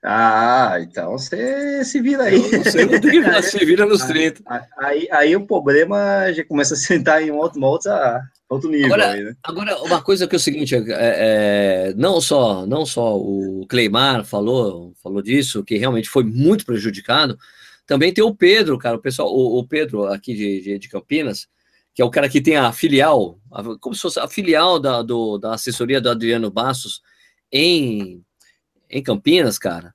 Ah, 0.05 0.79
então 0.81 1.13
você 1.13 1.85
se 1.85 2.01
vira 2.01 2.25
aí. 2.25 2.39
Você 2.39 2.85
não 2.85 2.93
se 3.43 3.65
vira 3.65 3.87
nos 3.87 4.03
30. 4.03 4.43
Aí, 4.47 4.63
aí, 4.79 5.09
aí, 5.11 5.37
o 5.37 5.47
problema 5.47 6.33
já 6.33 6.45
começa 6.45 6.75
a 6.75 6.77
sentar 6.77 7.23
em 7.23 7.31
outro, 7.31 7.59
uma 7.59 7.69
outra, 7.69 8.23
outro 8.49 8.71
nível. 8.71 8.87
Agora, 8.87 9.11
aí, 9.11 9.25
né? 9.25 9.35
agora, 9.43 9.83
uma 9.83 10.03
coisa 10.03 10.29
que 10.29 10.37
é 10.37 10.39
o 10.39 10.41
seguinte, 10.41 10.75
é, 10.75 10.85
é, 10.89 11.95
não, 11.97 12.21
só, 12.21 12.67
não 12.67 12.87
só 12.87 13.17
o 13.17 13.67
Cleimar 13.69 14.25
falou, 14.25 14.93
falou 15.03 15.23
disso, 15.23 15.65
que 15.65 15.77
realmente 15.77 16.09
foi 16.09 16.25
muito 16.25 16.65
prejudicado, 16.65 17.37
também 17.87 18.13
tem 18.13 18.23
o 18.23 18.35
Pedro, 18.35 18.79
cara, 18.79 18.97
o 18.97 19.03
pessoal, 19.03 19.33
o, 19.33 19.59
o 19.59 19.67
Pedro 19.67 20.05
aqui 20.07 20.35
de, 20.35 20.61
de, 20.61 20.79
de, 20.79 20.89
Campinas, 20.89 21.49
que 21.95 22.03
é 22.03 22.05
o 22.05 22.11
cara 22.11 22.29
que 22.29 22.41
tem 22.41 22.57
a 22.57 22.73
filial, 22.73 23.41
a, 23.51 23.63
como 23.81 23.95
se 23.95 24.03
fosse 24.03 24.21
a 24.21 24.29
filial 24.29 24.79
da, 24.79 25.03
do, 25.03 25.39
da 25.39 25.55
assessoria 25.55 26.01
do 26.01 26.11
Adriano 26.11 26.51
Bastos 26.51 27.01
em, 27.51 28.23
em 28.91 29.03
Campinas, 29.03 29.59
cara. 29.59 29.95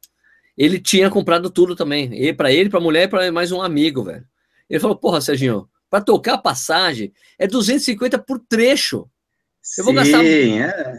Ele 0.58 0.80
tinha 0.80 1.10
comprado 1.10 1.50
tudo 1.50 1.76
também, 1.76 2.14
e 2.14 2.34
para 2.34 2.52
ele, 2.52 2.70
para 2.70 2.80
mulher 2.80 3.04
e 3.04 3.08
para 3.08 3.32
mais 3.32 3.52
um 3.52 3.62
amigo, 3.62 4.04
velho. 4.04 4.26
Ele 4.70 4.80
falou, 4.80 4.96
porra, 4.96 5.22
Serginho, 5.22 5.68
para 5.90 6.04
tocar 6.04 6.36
a 6.36 6.38
passagem 6.38 7.12
é 7.38 7.48
250 7.48 8.18
por 8.20 8.40
trecho. 8.40 9.10
Eu 9.78 9.84
vou 9.84 9.94
Sim, 9.94 10.00
gastar 10.00 10.26
é. 10.26 10.94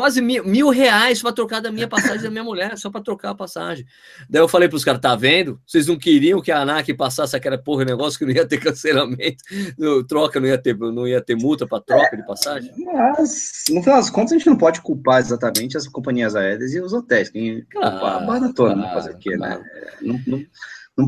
Quase 0.00 0.22
mil, 0.22 0.42
mil 0.46 0.70
reais 0.70 1.20
para 1.20 1.30
trocar 1.30 1.60
da 1.60 1.70
minha 1.70 1.86
passagem 1.86 2.22
da 2.22 2.30
minha 2.30 2.42
mulher, 2.42 2.78
só 2.78 2.88
para 2.88 3.02
trocar 3.02 3.32
a 3.32 3.34
passagem. 3.34 3.84
Daí 4.30 4.40
eu 4.40 4.48
falei 4.48 4.66
para 4.66 4.76
os 4.76 4.82
caras, 4.82 4.98
tá 4.98 5.14
vendo? 5.14 5.60
Vocês 5.66 5.86
não 5.86 5.98
queriam 5.98 6.40
que 6.40 6.50
a 6.50 6.62
ANAC 6.62 6.94
passasse 6.94 7.36
aquela 7.36 7.58
porra 7.58 7.84
de 7.84 7.90
negócio 7.90 8.18
que 8.18 8.24
não 8.24 8.32
ia 8.32 8.48
ter 8.48 8.56
cancelamento, 8.56 9.44
no, 9.76 10.02
troca, 10.02 10.40
não 10.40 10.48
ia 10.48 10.56
ter, 10.56 10.74
não 10.74 11.06
ia 11.06 11.20
ter 11.20 11.36
multa 11.36 11.66
para 11.66 11.82
troca 11.82 12.16
é, 12.16 12.16
de 12.16 12.26
passagem? 12.26 12.72
Mas, 12.78 13.64
no 13.68 13.82
final 13.82 13.98
das 13.98 14.08
contas, 14.08 14.32
a 14.32 14.38
gente 14.38 14.46
não 14.46 14.56
pode 14.56 14.80
culpar 14.80 15.20
exatamente 15.20 15.76
as 15.76 15.86
companhias 15.86 16.34
aéreas 16.34 16.72
e 16.72 16.80
os 16.80 16.94
hotéis. 16.94 17.28
Quem 17.28 17.62
claro, 17.70 17.90
culpar 17.90 18.22
a 18.22 18.26
maratona, 18.26 18.74
claro, 18.74 18.80
não 18.80 18.94
fazer 18.94 19.10
o 19.10 19.18
quê, 19.18 19.36
né? 19.36 19.48
claro. 19.48 19.60
né? 19.60 19.90
Não, 20.00 20.20
não 20.26 20.38
Não 20.38 20.46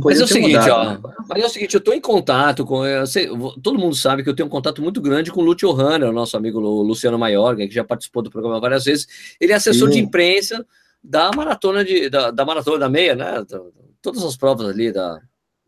Mas 0.04 0.20
é 0.20 0.24
o 0.24 0.26
seguinte, 0.28 0.52
mudado, 0.56 0.70
ó. 0.72 0.84
né? 1.10 1.14
Mas 1.28 1.42
é 1.42 1.46
o 1.46 1.48
seguinte, 1.48 1.74
eu 1.74 1.78
estou 1.78 1.94
em 1.94 2.00
contato 2.00 2.64
com. 2.64 2.82
sei- 3.06 3.28
todo 3.62 3.78
mundo 3.78 3.94
sabe 3.96 4.22
que 4.22 4.28
eu 4.30 4.34
tenho 4.34 4.46
um 4.46 4.50
contato 4.50 4.80
muito 4.82 5.00
grande 5.00 5.30
com 5.32 5.40
o 5.40 5.44
Lúcio 5.44 5.70
Hanner, 5.72 6.08
o 6.08 6.12
nosso 6.12 6.36
amigo 6.36 6.58
Lu- 6.60 6.82
Luciano 6.82 7.18
Maiorga, 7.18 7.66
que 7.66 7.74
já 7.74 7.84
participou 7.84 8.22
do 8.22 8.30
programa 8.30 8.60
várias 8.60 8.84
vezes. 8.84 9.06
Ele 9.40 9.52
é 9.52 9.56
assessor 9.56 9.88
de 9.88 9.94
Sim. 9.96 10.00
imprensa 10.02 10.64
da 11.02 11.30
maratona 11.34 11.84
de, 11.84 12.08
da, 12.08 12.30
da 12.30 12.44
maratona 12.44 12.78
da 12.78 12.88
meia, 12.88 13.14
né? 13.14 13.44
Da- 13.48 13.60
todas 14.00 14.22
as 14.24 14.36
provas 14.36 14.68
ali 14.68 14.92
da, 14.92 15.20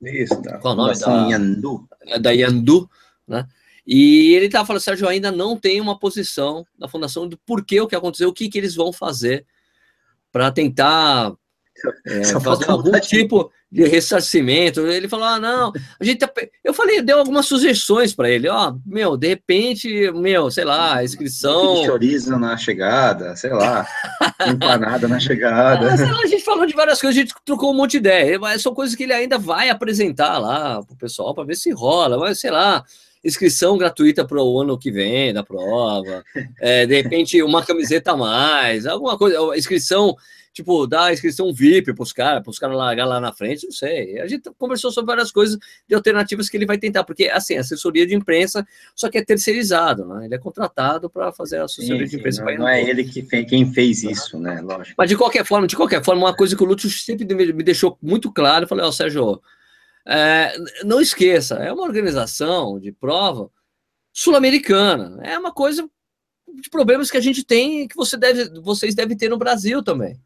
Isso, 0.02 0.40
tá. 0.42 0.58
Qual 0.58 0.74
o 0.74 0.76
nome 0.76 0.98
da- 0.98 1.28
Yandu. 1.28 1.88
da 2.20 2.30
Yandu, 2.30 2.88
né? 3.26 3.46
E 3.86 4.32
ele 4.34 4.46
estava 4.46 4.66
falando, 4.66 4.80
Sérgio, 4.82 5.06
ainda 5.06 5.30
não 5.30 5.56
tem 5.58 5.80
uma 5.80 5.98
posição 5.98 6.64
da 6.78 6.88
fundação 6.88 7.28
do 7.28 7.36
porquê 7.44 7.80
o 7.80 7.86
que 7.86 7.94
aconteceu, 7.94 8.28
o 8.30 8.32
que, 8.32 8.48
que 8.48 8.56
eles 8.58 8.74
vão 8.74 8.92
fazer 8.92 9.44
para 10.32 10.50
tentar 10.50 11.32
é, 12.06 12.24
Só 12.24 12.40
fazer 12.40 12.70
algum 12.70 12.84
vontade. 12.84 13.08
tipo 13.08 13.50
de 13.70 13.84
ressarcimento. 13.86 14.80
Ele 14.86 15.08
falou: 15.08 15.26
ah, 15.26 15.38
não, 15.38 15.72
a 15.98 16.04
gente 16.04 16.18
tá 16.18 16.28
pe-" 16.28 16.50
Eu 16.62 16.72
falei, 16.72 17.02
deu 17.02 17.18
algumas 17.18 17.46
sugestões 17.46 18.14
para 18.14 18.30
ele, 18.30 18.48
ó, 18.48 18.74
meu, 18.86 19.16
de 19.16 19.28
repente, 19.28 20.10
meu, 20.12 20.50
sei 20.50 20.64
lá, 20.64 20.96
a 20.96 21.04
inscrição. 21.04 21.84
Chorizo 21.84 22.38
na 22.38 22.56
chegada, 22.56 23.34
sei 23.36 23.50
lá. 23.50 23.86
empanada 24.46 25.08
na 25.08 25.18
chegada. 25.18 25.92
Ah, 25.92 26.12
lá, 26.12 26.20
a 26.22 26.26
gente 26.26 26.44
falou 26.44 26.66
de 26.66 26.74
várias 26.74 27.00
coisas, 27.00 27.18
a 27.18 27.20
gente 27.20 27.34
trocou 27.44 27.72
um 27.72 27.76
monte 27.76 27.92
de 27.92 27.98
ideia, 27.98 28.38
mas 28.38 28.62
são 28.62 28.74
coisas 28.74 28.94
que 28.94 29.02
ele 29.02 29.12
ainda 29.12 29.38
vai 29.38 29.70
apresentar 29.70 30.38
lá 30.38 30.82
pro 30.82 30.96
pessoal 30.96 31.34
para 31.34 31.44
ver 31.44 31.56
se 31.56 31.70
rola, 31.72 32.18
mas 32.18 32.38
sei 32.38 32.50
lá, 32.50 32.84
inscrição 33.24 33.78
gratuita 33.78 34.24
para 34.24 34.42
o 34.42 34.60
ano 34.60 34.78
que 34.78 34.90
vem 34.90 35.32
da 35.32 35.42
prova, 35.42 36.22
é, 36.60 36.86
de 36.86 37.02
repente 37.02 37.42
uma 37.42 37.64
camiseta 37.64 38.12
a 38.12 38.16
mais, 38.16 38.86
alguma 38.86 39.16
coisa, 39.16 39.38
inscrição, 39.56 40.14
tipo, 40.54 40.86
dar 40.86 41.12
inscrição 41.12 41.52
VIP 41.52 41.92
para 41.92 42.02
os 42.02 42.12
caras, 42.12 42.42
para 42.42 42.50
os 42.50 42.58
caras 42.60 42.76
largar 42.76 43.04
lá 43.04 43.20
na 43.20 43.32
frente, 43.32 43.64
não 43.64 43.72
sei. 43.72 44.20
A 44.20 44.26
gente 44.28 44.48
conversou 44.56 44.92
sobre 44.92 45.08
várias 45.08 45.32
coisas 45.32 45.58
de 45.86 45.94
alternativas 45.94 46.48
que 46.48 46.56
ele 46.56 46.64
vai 46.64 46.78
tentar, 46.78 47.02
porque 47.02 47.24
assim, 47.24 47.56
assessoria 47.56 48.06
de 48.06 48.14
imprensa, 48.14 48.64
só 48.94 49.10
que 49.10 49.18
é 49.18 49.24
terceirizado, 49.24 50.06
né? 50.06 50.26
Ele 50.26 50.34
é 50.36 50.38
contratado 50.38 51.10
para 51.10 51.32
fazer 51.32 51.58
a 51.58 51.64
assessoria 51.64 51.98
Sim, 51.98 52.04
de 52.04 52.10
sim, 52.10 52.16
imprensa. 52.18 52.44
não, 52.44 52.54
não 52.58 52.68
é 52.68 52.80
ele 52.80 53.02
que 53.02 53.22
fez, 53.22 53.50
quem 53.50 53.70
fez 53.72 54.04
isso, 54.04 54.38
né? 54.38 54.60
Lógico. 54.60 54.94
Mas 54.96 55.10
de 55.10 55.16
qualquer 55.16 55.44
forma, 55.44 55.66
de 55.66 55.76
qualquer 55.76 56.04
forma, 56.04 56.22
uma 56.22 56.36
coisa 56.36 56.56
que 56.56 56.62
o 56.62 56.66
Lúcio 56.66 56.88
sempre 56.88 57.26
me 57.34 57.62
deixou 57.64 57.98
muito 58.00 58.32
claro, 58.32 58.64
eu 58.64 58.68
falei, 58.68 58.84
ó, 58.84 58.92
Sérgio, 58.92 59.42
é, 60.06 60.56
não 60.84 61.00
esqueça, 61.00 61.56
é 61.56 61.72
uma 61.72 61.82
organização 61.82 62.78
de 62.78 62.92
prova 62.92 63.50
sul-americana, 64.12 65.18
é 65.24 65.36
uma 65.36 65.52
coisa 65.52 65.88
de 66.60 66.70
problemas 66.70 67.10
que 67.10 67.16
a 67.16 67.20
gente 67.20 67.42
tem 67.42 67.88
que 67.88 67.96
você 67.96 68.16
deve, 68.16 68.60
vocês 68.60 68.94
devem 68.94 69.16
ter 69.16 69.28
no 69.28 69.36
Brasil 69.36 69.82
também. 69.82 70.16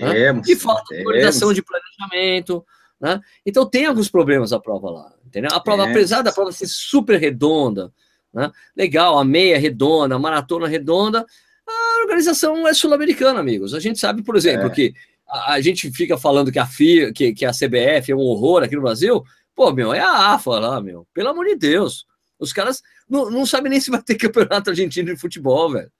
Né? 0.00 0.12
Temos. 0.12 0.46
De 0.46 0.56
falta 0.56 0.82
de 0.82 0.88
temos. 0.96 1.06
organização 1.06 1.52
de 1.52 1.62
planejamento, 1.62 2.64
né? 3.00 3.20
Então 3.44 3.68
tem 3.68 3.86
alguns 3.86 4.08
problemas 4.08 4.52
a 4.52 4.60
prova 4.60 4.90
lá, 4.90 5.14
entendeu? 5.26 5.50
A 5.52 5.60
prova, 5.60 5.86
É. 5.86 5.90
apesar 5.90 6.22
da 6.22 6.32
prova 6.32 6.52
ser 6.52 6.66
super 6.66 7.18
redonda, 7.20 7.92
né? 8.32 8.50
Legal, 8.76 9.18
a 9.18 9.24
meia 9.24 9.58
redonda, 9.58 10.14
a 10.14 10.18
maratona 10.18 10.66
redonda, 10.68 11.24
a 11.66 12.02
organização 12.02 12.66
é 12.66 12.74
sul-americana, 12.74 13.40
amigos. 13.40 13.74
A 13.74 13.80
gente 13.80 13.98
sabe, 13.98 14.22
por 14.22 14.36
exemplo, 14.36 14.66
É. 14.66 14.70
que 14.70 14.94
a, 15.28 15.54
a 15.54 15.60
gente 15.60 15.90
fica 15.92 16.16
falando 16.16 16.50
que 16.52 16.58
a 16.58 16.66
FIA, 16.66 17.12
que, 17.12 17.32
que 17.34 17.44
a 17.44 17.52
CBF 17.52 18.10
é 18.12 18.16
um 18.16 18.20
horror 18.20 18.62
aqui 18.62 18.74
no 18.74 18.82
Brasil. 18.82 19.22
Pô, 19.54 19.72
meu, 19.72 19.92
é 19.92 20.00
a 20.00 20.34
AFA 20.34 20.58
lá, 20.58 20.80
meu. 20.80 21.06
Pelo 21.12 21.28
amor 21.30 21.44
de 21.46 21.56
Deus. 21.56 22.06
Os 22.38 22.52
caras 22.52 22.80
não, 23.08 23.28
não 23.30 23.44
sabem 23.44 23.68
nem 23.70 23.80
se 23.80 23.90
vai 23.90 24.00
ter 24.02 24.14
campeonato 24.16 24.70
argentino 24.70 25.12
de 25.12 25.20
futebol, 25.20 25.72
velho. 25.72 25.90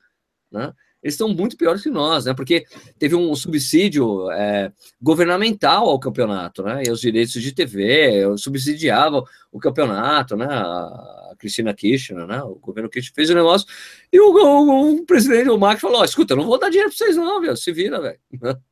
Né? 0.51 0.73
Eles 1.03 1.15
estão 1.15 1.29
muito 1.29 1.57
piores 1.57 1.83
que 1.83 1.91
nós, 1.91 2.25
né? 2.25 2.35
Porque 2.35 2.65
teve 2.99 3.15
um 3.15 3.35
subsídio 3.37 4.31
é, 4.33 4.73
governamental 5.01 5.89
ao 5.89 5.99
campeonato, 5.99 6.63
né? 6.63 6.83
E 6.87 6.91
os 6.91 7.01
direitos 7.01 7.41
de 7.41 7.53
TV 7.53 8.25
subsidiavam 8.37 9.25
o 9.53 9.61
campeonato, 9.61 10.37
né? 10.37 10.47
A 10.47 11.35
Cristina 11.39 11.73
Kirchner, 11.73 12.27
né? 12.27 12.43
O 12.43 12.57
governo 12.57 12.91
Kirchner 12.91 13.15
fez 13.15 13.31
o 13.31 13.35
negócio 13.35 13.67
e 14.13 14.19
o, 14.19 14.33
o, 14.33 14.97
o 14.97 15.07
presidente, 15.07 15.49
o 15.51 15.59
Marcos, 15.59 15.83
falou: 15.83 16.05
escuta, 16.05 16.33
eu 16.33 16.39
não 16.39 16.47
vou 16.47 16.59
dar 16.59 16.69
dinheiro 16.69 16.91
para 16.91 16.99
vocês, 16.99 17.17
não, 17.17 17.41
velho. 17.41 17.57
Se 17.57 17.73
vira, 17.73 18.01
velho. 18.01 18.19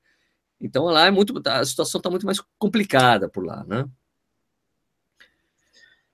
Então 0.58 0.84
lá 0.84 1.06
é 1.06 1.10
muito. 1.10 1.34
A 1.46 1.62
situação 1.66 1.98
está 1.98 2.08
muito 2.08 2.24
mais 2.24 2.40
complicada 2.58 3.28
por 3.28 3.44
lá, 3.44 3.62
né? 3.64 3.84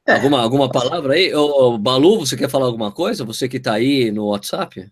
É, 0.05 0.15
alguma, 0.15 0.41
alguma 0.41 0.69
palavra 0.69 1.15
aí? 1.15 1.33
Ô, 1.33 1.79
Balu, 1.79 2.19
você 2.19 2.37
quer 2.37 2.51
falar 2.51 2.67
alguma 2.67 2.91
coisa? 2.91 3.25
Você 3.25 3.49
que 3.49 3.59
está 3.59 3.75
aí 3.75 4.11
no 4.11 4.27
WhatsApp? 4.27 4.91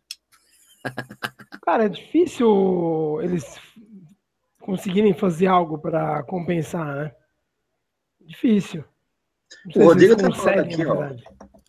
Cara, 1.62 1.84
é 1.84 1.88
difícil 1.88 3.20
eles 3.22 3.58
conseguirem 4.60 5.14
fazer 5.14 5.46
algo 5.46 5.78
para 5.78 6.22
compensar, 6.24 6.86
né? 6.94 7.12
Difícil. 8.20 8.84
O 9.74 9.84
Rodrigo 9.84 10.16
tá 10.16 10.30
falando 10.30 10.60
aqui, 10.60 10.84
ó. 10.84 11.10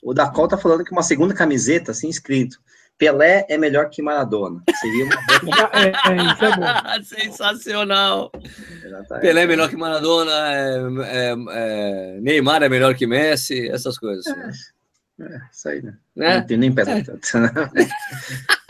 O 0.04 0.14
Dacol 0.14 0.48
tá 0.48 0.58
falando 0.58 0.84
que 0.84 0.92
uma 0.92 1.04
segunda 1.04 1.34
camiseta, 1.34 1.92
assim, 1.92 2.10
escrito. 2.10 2.60
Pelé 2.98 3.46
é 3.50 3.58
melhor 3.58 3.90
que 3.90 4.02
Maradona. 4.02 4.62
Seria 4.80 5.06
uma 5.06 5.16
é, 5.74 5.88
é, 5.88 6.34
isso 6.34 6.46
é 6.46 6.56
bom. 6.56 7.02
Sensacional. 7.04 8.32
Pelé 9.22 9.42
é 9.42 9.48
melhor 9.48 9.70
que 9.70 9.76
Maradona, 9.76 10.32
é, 10.54 10.78
é, 11.06 11.36
é, 11.50 12.20
Neymar 12.22 12.62
é 12.62 12.70
melhor 12.70 12.94
que 12.94 13.08
Messi, 13.08 13.68
essas 13.70 13.98
coisas. 13.98 14.28
Assim. 14.28 14.62
É, 15.20 15.42
isso 15.52 15.70
aí, 15.70 15.82
né? 15.82 15.98
né? 16.16 16.38
Não 16.38 16.46
tem 16.46 16.58
nem 16.58 16.72
pesa 16.72 16.92
é. 16.92 17.02
tanto. 17.02 17.28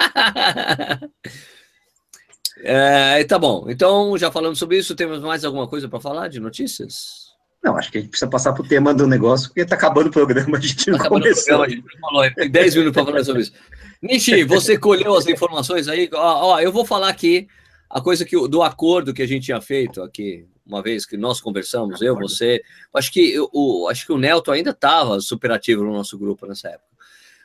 É, 2.63 3.23
tá 3.23 3.39
bom. 3.39 3.65
Então, 3.69 4.15
já 4.17 4.31
falamos 4.31 4.59
sobre 4.59 4.77
isso. 4.77 4.95
Temos 4.95 5.19
mais 5.21 5.43
alguma 5.43 5.67
coisa 5.67 5.89
para 5.89 5.99
falar 5.99 6.27
de 6.27 6.39
notícias? 6.39 7.31
Não, 7.63 7.77
acho 7.77 7.91
que 7.91 7.97
a 7.99 8.01
gente 8.01 8.09
precisa 8.09 8.29
passar 8.29 8.53
para 8.53 8.63
o 8.63 8.67
tema 8.67 8.93
do 8.93 9.05
negócio, 9.05 9.49
porque 9.49 9.65
tá 9.65 9.75
acabando 9.75 10.07
o 10.07 10.11
programa, 10.11 10.57
a 10.59 10.61
gente 10.61 10.89
não 10.89 10.97
tá 10.97 11.09
começou. 11.09 11.43
Programa, 11.43 11.65
a 11.65 11.69
gente 11.69 11.99
falou, 11.99 12.33
tem 12.33 12.49
10 12.49 12.75
minutos 12.75 12.93
para 12.93 13.05
falar 13.11 13.23
sobre 13.23 13.41
isso. 13.43 13.53
Nishi, 14.01 14.43
você 14.43 14.77
colheu 14.77 15.15
as 15.15 15.27
informações 15.27 15.87
aí? 15.87 16.09
Ó, 16.11 16.53
ó, 16.53 16.59
eu 16.59 16.71
vou 16.71 16.85
falar 16.85 17.09
aqui 17.09 17.47
a 17.87 18.01
coisa 18.01 18.25
que 18.25 18.35
do 18.47 18.63
acordo 18.63 19.13
que 19.13 19.21
a 19.21 19.27
gente 19.27 19.45
tinha 19.45 19.61
feito 19.61 20.01
aqui, 20.01 20.47
uma 20.65 20.81
vez 20.81 21.05
que 21.05 21.17
nós 21.17 21.39
conversamos, 21.39 22.01
eu, 22.01 22.15
você. 22.15 22.63
Acho 22.95 23.11
que 23.11 23.35
o, 23.51 23.87
acho 23.89 24.07
que 24.07 24.11
o 24.11 24.17
Nelton 24.17 24.53
ainda 24.53 24.71
estava 24.71 25.19
superativo 25.19 25.83
no 25.83 25.93
nosso 25.93 26.17
grupo 26.17 26.47
nessa 26.47 26.69
época. 26.69 26.89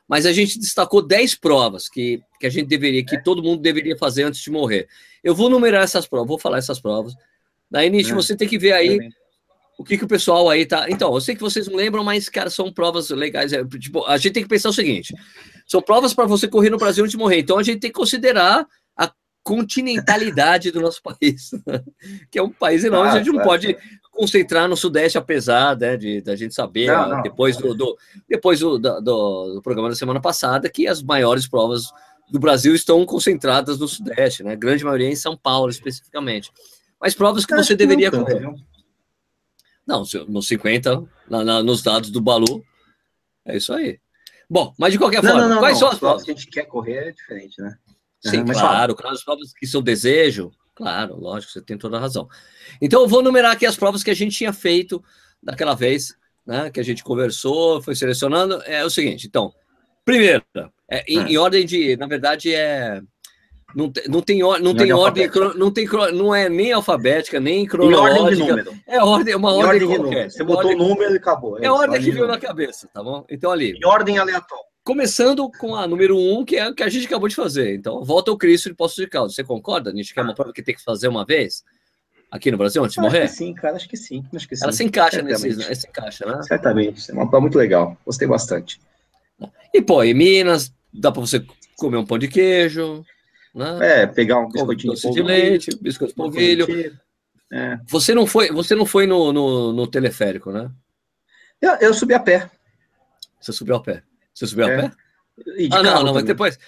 Mas 0.09 0.25
a 0.25 0.33
gente 0.33 0.59
destacou 0.59 1.03
10 1.03 1.35
provas 1.35 1.89
que, 1.89 2.21
que 2.39 2.47
a 2.47 2.51
gente 2.51 2.69
deveria, 2.69 3.05
que 3.05 3.17
é. 3.17 3.21
todo 3.21 3.43
mundo 3.43 3.61
deveria 3.61 3.97
fazer 3.97 4.23
antes 4.23 4.41
de 4.41 4.51
morrer. 4.51 4.89
Eu 5.23 5.35
vou 5.35 5.51
numerar 5.51 5.83
essas 5.83 6.07
provas, 6.07 6.29
vou 6.29 6.39
falar 6.39 6.59
essas 6.59 6.81
provas. 6.81 7.15
Daí, 7.71 7.91
Nishi, 7.91 8.13
é. 8.13 8.15
você 8.15 8.37
tem 8.37 8.47
que 8.47 8.59
ver 8.59 8.73
aí 8.73 8.99
o 9.79 9.85
que, 9.85 9.99
que 9.99 10.05
o 10.05 10.09
pessoal 10.09 10.49
aí 10.49 10.65
tá. 10.65 10.87
Então, 10.89 11.13
eu 11.13 11.21
sei 11.21 11.35
que 11.35 11.43
vocês 11.43 11.67
não 11.67 11.77
lembram, 11.77 12.03
mas, 12.03 12.29
cara, 12.29 12.49
são 12.49 12.73
provas 12.73 13.11
legais. 13.11 13.53
É, 13.53 13.65
tipo, 13.65 14.05
a 14.07 14.17
gente 14.17 14.33
tem 14.33 14.43
que 14.43 14.49
pensar 14.49 14.71
o 14.71 14.73
seguinte: 14.73 15.15
são 15.67 15.83
provas 15.83 16.15
para 16.15 16.27
você 16.27 16.49
correr 16.49 16.71
no 16.71 16.79
Brasil 16.79 17.05
antes 17.05 17.13
de 17.13 17.19
morrer. 17.19 17.41
Então, 17.41 17.59
a 17.59 17.63
gente 17.63 17.81
tem 17.81 17.91
que 17.91 17.99
considerar 17.99 18.67
a 18.97 19.13
continentalidade 19.43 20.71
do 20.71 20.81
nosso 20.81 21.03
país, 21.05 21.51
que 22.31 22.39
é 22.39 22.43
um 22.43 22.51
país 22.51 22.85
enorme. 22.85 23.11
Ah, 23.11 23.15
a 23.15 23.19
gente 23.19 23.33
não 23.33 23.43
pode 23.43 23.77
concentrar 24.17 24.69
no 24.69 24.77
Sudeste, 24.77 25.19
apesar 25.19 25.77
né, 25.77 25.97
de 25.97 26.21
da 26.23 26.35
gente 26.35 26.55
saber, 26.55 26.87
não, 26.87 27.09
não. 27.09 27.23
depois, 27.23 27.57
do, 27.57 27.75
do 27.75 27.97
depois 28.29 28.61
do, 28.61 28.79
do, 28.79 29.01
do, 29.01 29.61
programa 29.62 29.91
da 29.91 29.95
semana 29.95 30.21
passada, 30.21 30.69
que 30.71 30.89
as 30.89 31.03
maiores 31.03 31.47
provas 31.47 31.85
do 32.31 32.41
Brasil 32.41 32.75
estão 32.75 33.05
concentradas 33.05 33.79
no 33.79 33.87
Sudeste, 33.87 34.43
né? 34.43 34.53
A 34.53 34.57
grande 34.57 34.83
maioria 34.85 35.09
em 35.09 35.14
São 35.14 35.37
Paulo, 35.37 35.71
especificamente. 35.71 36.51
Mas 37.01 37.14
provas 37.14 37.45
que 37.45 37.55
você 37.55 37.77
deveria 37.77 38.11
tanto, 38.11 38.25
correr. 38.25 38.55
Não, 39.87 40.03
nos 40.29 40.49
50, 40.49 41.05
na, 41.29 41.45
na, 41.45 41.62
nos 41.62 41.83
dados 41.83 42.11
do 42.11 42.21
Balu, 42.21 42.64
é 43.45 43.57
isso 43.57 43.73
aí. 43.73 44.01
Bom, 44.49 44.75
mas 44.79 44.93
de 44.93 44.99
qualquer 44.99 45.23
não, 45.23 45.33
forma, 45.33 45.49
não, 45.49 45.59
quais 45.59 45.79
são 45.79 45.89
as 45.89 45.99
provas 45.99 46.23
que 46.23 46.31
a 46.31 46.35
gente 46.35 46.49
quer 46.49 46.64
correr 46.64 47.09
é 47.09 47.12
diferente, 47.12 47.61
né? 47.61 47.77
Sim, 48.21 48.39
uhum, 48.39 48.47
claro, 48.47 48.95
claro, 48.97 49.14
as 49.14 49.23
provas 49.23 49.53
que 49.53 49.67
são 49.67 49.83
desejo, 49.83 50.51
claro, 50.77 51.16
lógico, 51.18 51.53
você 51.53 51.62
tem 51.62 51.79
toda 51.79 51.97
a 51.97 52.01
razão. 52.01 52.29
Então, 52.81 53.01
eu 53.01 53.09
vou 53.09 53.22
numerar 53.22 53.53
aqui 53.53 53.64
as 53.64 53.77
provas 53.77 54.05
que 54.05 54.11
a 54.11 54.14
gente 54.14 54.37
tinha 54.37 54.53
feito 54.53 55.03
daquela 55.43 55.74
vez, 55.74 56.14
né, 56.47 56.70
que 56.70 56.79
a 56.79 56.85
gente 56.85 57.03
conversou, 57.03 57.83
foi 57.83 57.97
selecionando, 57.97 58.62
é 58.64 58.85
o 58.85 58.91
seguinte, 58.91 59.27
então, 59.27 59.53
primeira, 60.05 60.45
é, 60.89 61.03
em, 61.09 61.33
em, 61.33 61.39
ordem 61.39 61.64
de, 61.64 61.97
na 61.97 62.07
verdade, 62.07 62.55
é... 62.55 63.01
Não, 63.74 63.91
tem, 63.91 64.05
não 64.09 64.22
tem, 64.22 64.39
não 64.39 64.74
tem 64.74 64.93
ordem, 64.93 65.29
não 65.57 65.70
tem 65.70 65.87
não 66.14 66.35
é 66.35 66.49
nem 66.49 66.72
alfabética, 66.72 67.39
nem 67.39 67.66
cronológica. 67.66 68.14
Em 68.14 68.22
ordem 68.22 68.37
de 68.37 68.49
número. 68.49 68.83
É 68.87 69.03
ordem, 69.03 69.35
uma 69.35 69.51
em 69.51 69.55
ordem, 69.55 69.83
ordem 69.83 69.89
qualquer. 69.99 70.31
Você 70.31 70.45
botou 70.45 70.70
o 70.70 70.77
número 70.77 71.12
e 71.12 71.16
acabou. 71.18 71.59
É, 71.59 71.66
é 71.66 71.70
ordem 71.70 72.01
que 72.01 72.11
veio 72.11 72.27
na 72.27 72.39
cabeça, 72.39 72.89
tá 72.95 73.03
bom? 73.03 73.27
Então 73.29 73.51
ali. 73.51 73.72
Em 73.72 73.85
ordem 73.85 74.16
aleatória. 74.16 74.64
Começando 74.87 75.51
com 75.51 75.74
a 75.74 75.84
número 75.84 76.16
um, 76.16 76.45
que 76.45 76.55
é 76.55 76.68
o 76.68 76.72
que 76.72 76.84
a 76.84 76.89
gente 76.89 77.09
acabou 77.09 77.28
de 77.28 77.34
fazer. 77.34 77.74
Então, 77.74 78.05
volta 78.05 78.30
ao 78.30 78.39
Cristo 78.39 78.68
de 78.68 78.74
Poços 78.76 78.95
de 78.95 79.09
Caldas. 79.09 79.34
Você 79.34 79.43
concorda, 79.43 79.93
Nietzsche, 79.93 80.14
que 80.14 80.20
é 80.20 80.22
uma 80.22 80.32
prova 80.32 80.53
que 80.53 80.62
tem 80.62 80.76
que 80.76 80.80
fazer 80.80 81.09
uma 81.09 81.24
vez? 81.24 81.64
Aqui 82.30 82.53
no 82.53 82.57
Brasil, 82.57 82.84
antes 82.84 82.95
de 82.95 83.01
morrer? 83.01 83.26
sim, 83.26 83.53
cara, 83.53 83.74
acho 83.74 83.89
que 83.89 83.97
sim. 83.97 84.24
Acho 84.32 84.49
que 84.49 84.55
sim. 84.55 84.62
Ela 84.62 84.72
se 84.72 84.84
encaixa 84.84 85.22
nesse, 85.22 85.74
se 85.74 85.89
encaixa, 85.89 86.24
né? 86.24 86.41
Certamente. 86.45 87.11
É 87.11 87.14
uma 87.14 87.28
prova 87.28 87.41
muito 87.41 87.59
legal. 87.59 87.97
Gostei 88.07 88.28
bastante. 88.28 88.80
E, 89.74 89.82
pô, 89.82 90.05
em 90.05 90.14
Minas, 90.14 90.72
dá 90.95 91.11
para 91.11 91.20
você 91.20 91.45
comer 91.76 91.97
um 91.97 92.07
pão 92.07 92.16
de 92.16 92.28
queijo, 92.28 93.05
né? 93.53 94.03
É, 94.03 94.07
pegar 94.07 94.39
um 94.39 94.49
biscoitinho 94.49 94.95
de, 94.95 95.11
de 95.11 95.22
leite, 95.22 95.76
biscoito 95.80 96.12
de 96.12 96.16
polvilho. 96.16 96.64
É. 97.53 97.80
Você 97.89 98.14
não 98.14 98.24
foi, 98.24 98.53
você 98.53 98.76
não 98.76 98.87
foi 98.87 99.05
no, 99.05 99.32
no, 99.32 99.72
no 99.72 99.87
teleférico, 99.89 100.53
né? 100.53 100.70
Eu, 101.61 101.72
eu, 101.80 101.93
subi 101.93 102.14
a 102.14 102.20
pé. 102.20 102.49
Você 103.41 103.53
subiu 103.53 103.74
a 103.74 103.82
pé? 103.82 104.05
Você 104.37 104.47
subiu 104.47 104.68
é. 104.68 104.74
a 104.74 104.82
pé? 104.82 104.91
ah, 105.72 105.82
não, 105.82 106.05
não, 106.05 106.14
mas 106.14 106.24
depois. 106.24 106.59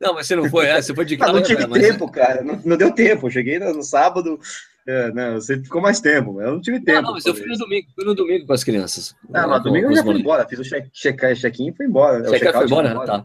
Não, 0.00 0.14
mas 0.14 0.26
você 0.26 0.36
não 0.36 0.48
foi, 0.48 0.66
é, 0.66 0.80
você 0.80 0.94
foi 0.94 1.04
de 1.04 1.16
carro. 1.16 1.32
Não, 1.32 1.40
não 1.40 1.46
tive 1.46 1.66
né, 1.66 1.80
tempo, 1.80 2.06
mas... 2.06 2.14
cara. 2.14 2.42
Não, 2.42 2.60
não, 2.64 2.76
deu 2.76 2.90
tempo. 2.94 3.26
Eu 3.26 3.30
cheguei 3.30 3.58
no, 3.58 3.74
no 3.74 3.82
sábado. 3.82 4.38
É, 4.86 5.12
não, 5.12 5.34
você 5.34 5.60
ficou 5.60 5.82
mais 5.82 6.00
tempo, 6.00 6.40
eu 6.40 6.52
não 6.52 6.60
tive 6.62 6.80
tempo. 6.80 7.02
Não, 7.02 7.12
mas 7.12 7.26
eu 7.26 7.34
fui 7.34 7.46
no 7.46 7.58
domingo, 7.58 7.88
fui 7.94 8.04
no 8.06 8.14
domingo 8.14 8.46
com 8.46 8.52
as 8.54 8.64
crianças. 8.64 9.14
Ah, 9.34 9.46
mas 9.46 9.62
domingo 9.62 9.88
eu 9.88 9.96
já 9.96 10.02
fui 10.02 10.18
embora, 10.18 10.48
fiz 10.48 10.58
o 10.58 10.62
check-in 10.62 10.90
check, 10.94 11.34
check 11.36 11.60
e 11.60 11.72
fui 11.74 11.84
embora. 11.84 12.22
Check-in 12.22 12.38
check 12.38 12.54
foi 12.54 12.64
embora, 12.64 12.90
embora. 12.90 13.06
Tá. 13.06 13.24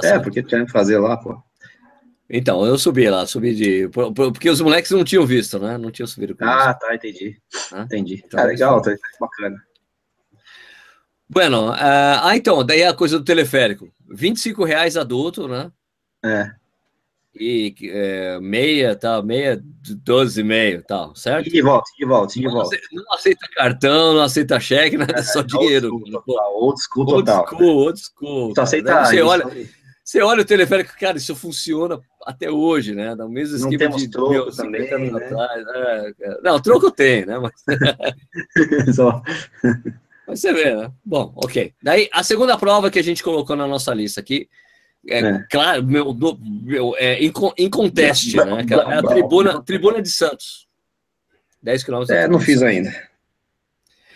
tá 0.00 0.08
é, 0.08 0.18
porque 0.18 0.42
tinha 0.42 0.64
que 0.64 0.72
fazer 0.72 0.98
lá, 0.98 1.18
pô. 1.18 1.36
Então, 2.30 2.64
eu 2.64 2.78
subi 2.78 3.10
lá, 3.10 3.26
subi 3.26 3.54
de. 3.54 3.90
Porque 3.90 4.48
os 4.48 4.62
moleques 4.62 4.90
não 4.90 5.04
tinham 5.04 5.26
visto, 5.26 5.58
né? 5.58 5.76
Não 5.76 5.90
tinham 5.90 6.06
subido 6.06 6.34
com 6.34 6.46
Ah, 6.46 6.72
tá, 6.72 6.94
entendi. 6.94 7.36
Ah? 7.70 7.82
Entendi. 7.82 8.22
Então, 8.24 8.40
ah, 8.40 8.44
legal, 8.44 8.80
tá 8.80 8.94
bacana. 9.20 9.62
Bueno, 11.32 11.70
uh, 11.70 12.20
ah, 12.20 12.36
então, 12.36 12.62
daí 12.62 12.84
a 12.84 12.92
coisa 12.92 13.18
do 13.18 13.24
teleférico. 13.24 13.90
25 14.06 14.64
reais 14.64 14.98
adulto, 14.98 15.48
né? 15.48 15.72
É. 16.22 16.50
E 17.34 17.74
é, 17.84 18.38
meia, 18.38 18.94
tal, 18.94 19.22
meia, 19.22 19.58
12 20.04 20.42
e 20.42 20.44
meio, 20.44 20.82
tal, 20.82 21.16
certo? 21.16 21.46
E 21.46 21.50
de 21.50 21.62
volta, 21.62 21.90
de 21.98 22.04
volta, 22.04 22.34
de 22.34 22.46
volta. 22.46 22.76
Não 22.92 23.14
aceita 23.14 23.48
cartão, 23.54 24.12
não 24.12 24.20
aceita 24.20 24.60
cheque, 24.60 24.98
nada, 24.98 25.18
é, 25.18 25.22
só 25.22 25.40
dinheiro. 25.40 26.02
Old 26.54 26.78
school 26.82 27.06
total. 27.06 27.40
Old 27.40 27.48
school. 27.48 27.76
Old 27.78 27.98
school. 27.98 28.54
Só 28.54 28.62
aceita 28.62 29.06
você 29.06 29.22
olha, 29.22 29.50
você 30.04 30.20
olha 30.20 30.42
o 30.42 30.44
teleférico, 30.44 30.92
cara, 31.00 31.16
isso 31.16 31.34
funciona 31.34 31.98
até 32.26 32.50
hoje, 32.50 32.94
né? 32.94 33.14
No 33.14 33.30
mesmo 33.30 33.56
esquema 33.56 33.72
não 33.72 33.78
temos 33.78 34.02
de 34.02 34.10
troco 34.10 34.32
meu, 34.32 34.54
também, 34.54 35.10
né? 35.10 35.16
atrás. 35.16 35.64
É, 36.20 36.40
não, 36.42 36.60
troco 36.60 36.90
tem, 36.90 37.24
né? 37.24 37.38
Mas... 37.38 37.54
Você 40.36 40.52
vê, 40.52 40.74
né? 40.74 40.92
Bom, 41.04 41.32
ok. 41.36 41.72
Daí, 41.82 42.08
a 42.12 42.22
segunda 42.22 42.56
prova 42.56 42.90
que 42.90 42.98
a 42.98 43.04
gente 43.04 43.22
colocou 43.22 43.56
na 43.56 43.66
nossa 43.66 43.92
lista 43.92 44.20
aqui, 44.20 44.48
é, 45.08 45.18
é. 45.18 45.46
claro, 45.50 45.84
meu, 45.84 46.16
meu, 46.62 46.94
é, 46.96 47.18
em, 47.22 47.32
em 47.58 47.70
conteste, 47.70 48.36
né? 48.36 48.64
Que 48.64 48.74
é 48.74 48.76
a 48.76 49.02
tribuna, 49.02 49.62
tribuna 49.62 50.00
de 50.00 50.10
Santos. 50.10 50.68
10 51.62 51.84
quilômetros. 51.84 52.16
É, 52.16 52.26
não 52.28 52.40
fiz 52.40 52.62
ainda. 52.62 52.92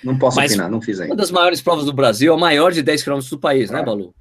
Não 0.03 0.19
posso 0.19 0.37
Mas 0.37 0.53
opinar, 0.53 0.71
não 0.71 0.81
fiz 0.81 1.01
ainda. 1.01 1.13
Uma 1.13 1.17
das 1.19 1.31
maiores 1.31 1.61
provas 1.61 1.85
do 1.85 1.93
Brasil, 1.93 2.33
a 2.33 2.39
maior 2.39 2.73
de 2.73 2.83
10 2.83 3.03
quilômetros 3.03 3.31
do 3.31 3.39
país, 3.39 3.71
né, 3.71 3.83
Balu? 3.83 4.15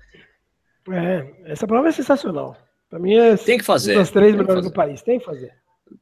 É, 0.92 1.52
essa 1.52 1.68
prova 1.68 1.90
é 1.90 1.92
sensacional. 1.92 2.56
Para 2.90 3.00
mim 3.00 3.16
é 3.16 3.36
tem 3.36 3.58
que 3.58 3.64
fazer. 3.64 3.94
uma 3.94 4.02
das 4.02 4.12
três 4.12 4.36
melhores 4.36 4.64
do 4.64 4.72
país, 4.72 5.02
tem 5.02 5.20
que 5.20 5.26
fazer. 5.26 5.52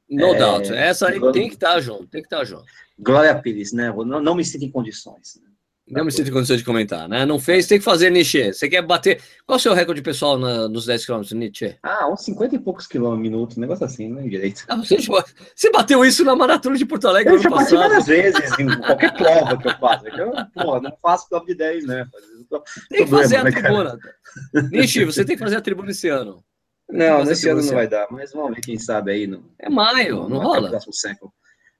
No 0.10 0.36
é, 0.36 0.38
doubt. 0.38 0.74
Essa 0.74 1.10
aí 1.10 1.20
tem 1.32 1.48
que 1.48 1.56
estar 1.56 1.74
tá 1.74 1.80
junto, 1.80 2.08
tem 2.08 2.22
que 2.22 2.28
estar 2.28 2.40
tá 2.40 2.44
junto. 2.44 2.66
Glória 3.00 3.34
Pires, 3.40 3.74
né? 3.74 3.92
Não, 3.92 4.22
não 4.22 4.36
me 4.36 4.46
sinto 4.46 4.66
em 4.66 4.72
condições. 4.72 5.40
Né? 5.42 5.50
Não 5.86 6.06
me 6.06 6.12
sinto 6.12 6.30
em 6.30 6.34
condições 6.34 6.60
de 6.60 6.64
comentar, 6.64 7.10
né? 7.10 7.26
Não 7.26 7.38
fez, 7.38 7.68
tem 7.68 7.78
que 7.78 7.84
fazer, 7.84 8.10
Nietzsche. 8.10 8.54
Você 8.54 8.70
quer 8.70 8.82
bater. 8.82 9.22
Qual 9.46 9.58
é 9.58 9.60
o 9.60 9.62
seu 9.62 9.74
recorde 9.74 10.02
pessoal 10.02 10.38
na, 10.38 10.70
nos 10.70 10.86
10 10.86 11.06
km, 11.06 11.22
Nietzsche? 11.34 11.76
Ah, 11.84 12.08
uns 12.10 12.24
50 12.24 12.56
e 12.56 12.60
poucos 12.60 12.88
quilômetros, 12.88 13.22
minutos, 13.22 13.58
um 13.58 13.62
negócio 13.62 13.86
assim, 13.86 14.08
né? 14.08 14.22
Direito. 14.24 14.64
Ah, 14.70 14.78
você, 14.78 14.98
você 14.98 15.72
bateu 15.72 16.06
isso 16.06 16.24
na 16.24 16.36
maratona 16.38 16.78
de 16.78 16.86
Porto 16.86 17.10
Alegre? 17.10 17.34
Eu 17.34 17.40
já 17.40 17.50
bati 17.50 17.76
várias 17.76 18.06
vezes, 18.06 18.58
em 18.58 18.68
qualquer 18.80 19.14
prova 19.14 19.58
que 19.58 19.68
eu 19.68 19.78
faço. 19.78 20.08
É 20.08 20.22
eu, 20.22 20.32
pô, 20.54 20.80
não 20.80 20.98
faço 21.02 21.28
prova 21.28 21.46
de 21.46 21.56
10, 21.56 21.86
né? 21.86 22.08
Tô, 22.50 22.64
tem 22.90 23.04
que 23.04 23.12
fazer 23.12 23.38
a 23.38 23.44
né, 23.44 23.52
tribuna. 23.52 24.00
Nietzsche, 24.72 25.04
você 25.04 25.26
tem 25.26 25.36
que 25.36 25.44
fazer 25.44 25.58
a 25.58 25.62
tribuna 25.62 25.92
esse 25.92 26.08
ano. 26.08 26.42
Não, 26.90 27.26
nesse 27.26 27.50
ano 27.50 27.62
não 27.62 27.74
vai 27.74 27.88
dar, 27.88 28.08
mas 28.10 28.32
vamos 28.32 28.56
ver 28.56 28.62
quem 28.62 28.78
sabe 28.78 29.12
aí. 29.12 29.28
No, 29.28 29.52
é 29.60 29.70
maio, 29.70 30.22
não, 30.22 30.30
não 30.30 30.40
rola? 30.40 30.70
Próximo 30.70 30.94
século. 30.94 31.34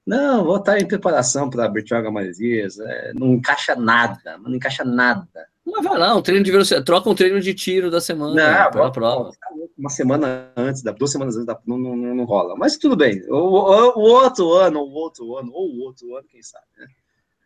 Não, 0.06 0.44
vou 0.44 0.56
estar 0.56 0.78
em 0.78 0.86
preparação 0.86 1.48
para 1.48 1.68
Bertioga 1.68 2.10
Maresias. 2.10 2.78
É, 2.78 3.12
não 3.14 3.34
encaixa 3.34 3.74
nada, 3.74 4.38
não 4.38 4.54
encaixa 4.54 4.84
nada. 4.84 5.48
Mas 5.66 5.82
vai 5.82 5.98
lá, 5.98 6.14
um 6.14 6.20
treino 6.20 6.44
de 6.44 6.50
velocidade. 6.50 6.84
Troca 6.84 7.08
um 7.08 7.14
treino 7.14 7.40
de 7.40 7.54
tiro 7.54 7.90
da 7.90 8.00
semana 8.00 8.64
não, 8.64 8.70
pela 8.70 8.92
prova. 8.92 9.30
Uma 9.78 9.88
semana 9.88 10.52
antes, 10.54 10.82
duas 10.82 11.10
semanas 11.10 11.36
antes, 11.36 11.54
não, 11.66 11.78
não, 11.78 11.96
não 11.96 12.24
rola. 12.24 12.54
Mas 12.54 12.76
tudo 12.76 12.94
bem. 12.94 13.22
O, 13.30 13.36
o, 13.36 13.92
o, 13.96 14.00
outro 14.00 14.52
ano, 14.52 14.80
o 14.80 14.92
outro 14.92 15.36
ano, 15.38 15.50
ou 15.52 15.70
o 15.70 15.80
outro 15.84 16.14
ano, 16.16 16.28
quem 16.28 16.42
sabe, 16.42 16.66
né? 16.76 16.86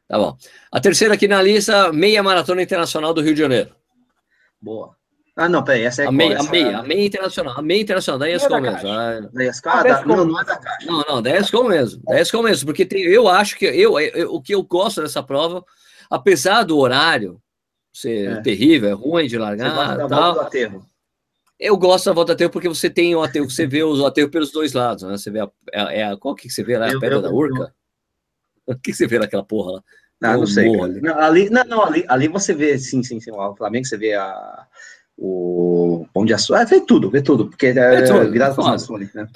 Tá 0.09 0.19
bom. 0.19 0.37
A 0.73 0.81
terceira 0.81 1.15
aqui 1.15 1.29
na 1.29 1.41
lista, 1.41 1.93
meia 1.93 2.23
maratona 2.23 2.63
internacional 2.63 3.15
do 3.15 3.21
Rio 3.21 3.35
de 3.35 3.41
Janeiro. 3.41 3.71
Boa. 4.61 4.97
Ah, 5.41 5.49
não, 5.49 5.63
peraí, 5.63 5.83
essa 5.83 6.03
é 6.03 6.07
a 6.07 6.11
meia, 6.11 6.41
a 6.41 6.43
meia, 6.43 6.67
é 6.67 6.75
a 6.75 6.83
meia 6.83 7.07
internacional, 7.07 7.55
a 7.57 7.63
meia 7.63 7.81
internacional, 7.81 8.19
da 8.19 8.29
ESCOM 8.29 8.61
mesmo. 8.61 8.83
Da 9.31 9.45
ESCOM, 9.45 9.71
ah, 9.71 9.83
da, 9.85 10.05
não, 10.05 10.25
não 10.25 10.41
é 10.41 10.45
da 10.45 10.57
Caixa. 10.57 10.87
Não, 10.91 11.05
não, 11.09 11.23
da 11.23 11.39
ESCOM 11.39 11.69
mesmo, 11.69 12.03
da 12.03 12.21
ESCOM 12.21 12.43
mesmo, 12.43 12.67
porque 12.67 12.85
tem, 12.85 13.03
eu 13.05 13.29
acho 13.29 13.57
que, 13.57 13.65
eu, 13.65 14.01
eu, 14.01 14.35
o 14.35 14.43
que 14.43 14.53
eu 14.53 14.65
gosto 14.65 15.01
dessa 15.01 15.23
prova, 15.23 15.65
apesar 16.11 16.65
do 16.65 16.77
horário 16.77 17.41
ser 17.93 18.39
é. 18.39 18.41
terrível, 18.41 18.91
é 18.91 18.93
ruim 18.95 19.29
de 19.29 19.39
largar, 19.39 19.71
você 19.71 20.09
tal, 20.09 20.35
do 20.35 20.41
aterro. 20.41 20.85
eu 21.61 21.77
gosto 21.77 22.07
da 22.07 22.13
volta 22.15 22.33
aterro 22.33 22.51
porque 22.51 22.69
você 22.69 22.91
tem 22.91 23.15
o 23.15 23.23
aterro, 23.23 23.49
você 23.49 23.65
vê 23.65 23.85
os 23.85 24.05
aterros 24.05 24.33
pelos 24.33 24.51
dois 24.51 24.73
lados, 24.73 25.05
né? 25.05 25.17
Você 25.17 25.31
vê 25.31 25.39
a, 25.39 25.49
é, 25.73 26.03
a 26.03 26.17
qual 26.17 26.35
que 26.35 26.51
você 26.51 26.65
vê 26.65 26.77
lá, 26.77 26.89
a 26.89 26.99
pedra 26.99 27.23
da 27.23 27.31
Urca? 27.31 27.73
O 28.67 28.77
que 28.77 28.93
você 28.93 29.07
vê 29.07 29.19
naquela 29.19 29.43
porra 29.43 29.73
lá? 29.73 29.83
Ah, 30.23 30.37
não 30.37 30.47
sei. 30.47 30.69
Ali. 30.79 31.01
Não, 31.01 31.19
ali, 31.19 31.49
não, 31.49 31.65
não, 31.65 31.83
ali, 31.83 32.05
ali 32.07 32.29
você 32.29 32.53
vê, 32.53 32.79
sim, 32.79 33.03
sim, 33.03 33.19
sim, 33.19 33.31
o 33.31 33.57
Flamengo, 33.57 33.87
você 33.87 33.97
vê 33.97 34.15
a 34.15 34.68
o 35.19 36.07
Pão 36.15 36.25
de 36.25 36.33
Açúcar, 36.33 36.63
é, 36.63 36.65
vê 36.65 36.81
tudo, 36.81 37.11
vê 37.11 37.21
tudo, 37.21 37.49
porque 37.49 37.67
é, 37.67 37.71
é 37.71 38.03
tudo, 38.03 38.31
virado 38.31 38.55
para 38.55 38.77
né? 39.15 39.29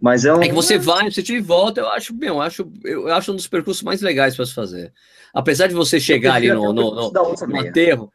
Mas 0.00 0.24
é, 0.24 0.34
um... 0.34 0.42
é 0.42 0.48
que 0.48 0.54
você 0.54 0.76
vai, 0.76 1.10
você 1.10 1.22
te 1.22 1.40
volta, 1.40 1.80
eu 1.80 1.88
acho, 1.88 2.12
bem, 2.12 2.28
eu 2.28 2.40
acho, 2.40 2.70
eu 2.84 3.08
acho 3.08 3.32
um 3.32 3.36
dos 3.36 3.46
percursos 3.46 3.82
mais 3.82 4.02
legais 4.02 4.36
para 4.36 4.44
se 4.44 4.52
fazer. 4.52 4.92
Apesar 5.32 5.66
de 5.66 5.74
você 5.74 5.98
chegar 5.98 6.34
ali 6.34 6.52
no, 6.52 6.72
no, 6.72 6.94
no, 6.94 7.10
no 7.10 7.60
aterro, 7.60 8.12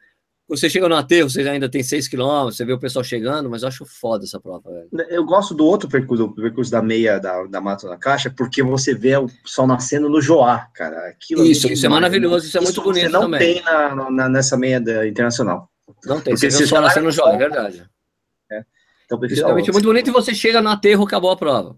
você 0.50 0.68
chega 0.68 0.88
no 0.88 0.96
aterro, 0.96 1.30
você 1.30 1.42
ainda 1.48 1.68
tem 1.68 1.80
6 1.80 2.08
quilômetros, 2.08 2.56
você 2.56 2.64
vê 2.64 2.72
o 2.72 2.78
pessoal 2.78 3.04
chegando, 3.04 3.48
mas 3.48 3.62
eu 3.62 3.68
acho 3.68 3.84
foda 3.86 4.24
essa 4.24 4.40
prova, 4.40 4.68
velho. 4.68 4.88
Eu 5.08 5.24
gosto 5.24 5.54
do 5.54 5.64
outro 5.64 5.88
percurso, 5.88 6.26
do 6.26 6.34
percurso 6.34 6.70
da 6.72 6.82
meia 6.82 7.20
da, 7.20 7.44
da 7.44 7.60
Mata 7.60 7.88
da 7.88 7.96
Caixa, 7.96 8.34
porque 8.36 8.60
você 8.60 8.92
vê 8.92 9.16
o 9.16 9.28
sol 9.44 9.66
nascendo 9.66 10.08
no 10.08 10.20
Joá, 10.20 10.66
cara. 10.74 11.08
Aquilo 11.08 11.46
isso, 11.46 11.72
isso 11.72 11.86
é 11.86 11.88
maravilhoso, 11.88 12.46
isso 12.46 12.58
é 12.58 12.60
muito 12.60 12.82
bonito 12.82 13.04
você 13.04 13.08
não 13.08 13.20
também. 13.22 13.54
tem 13.54 13.62
na, 13.62 14.10
na, 14.10 14.28
nessa 14.28 14.56
meia 14.56 14.80
da, 14.80 15.06
internacional. 15.06 15.69
Não 16.04 16.20
tem, 16.20 16.34
Porque 16.34 16.50
você 16.50 16.66
só 16.66 16.80
nascendo 16.80 17.10
jovem, 17.10 17.34
é 17.34 17.38
verdade. 17.38 17.90
É. 18.50 18.64
Então, 19.04 19.18
Principalmente 19.18 19.70
é 19.70 19.72
muito 19.72 19.86
bonito 19.86 20.08
e 20.08 20.12
você 20.12 20.34
chega 20.34 20.62
no 20.62 20.68
aterro, 20.68 21.04
acabou 21.04 21.30
a 21.30 21.36
prova. 21.36 21.76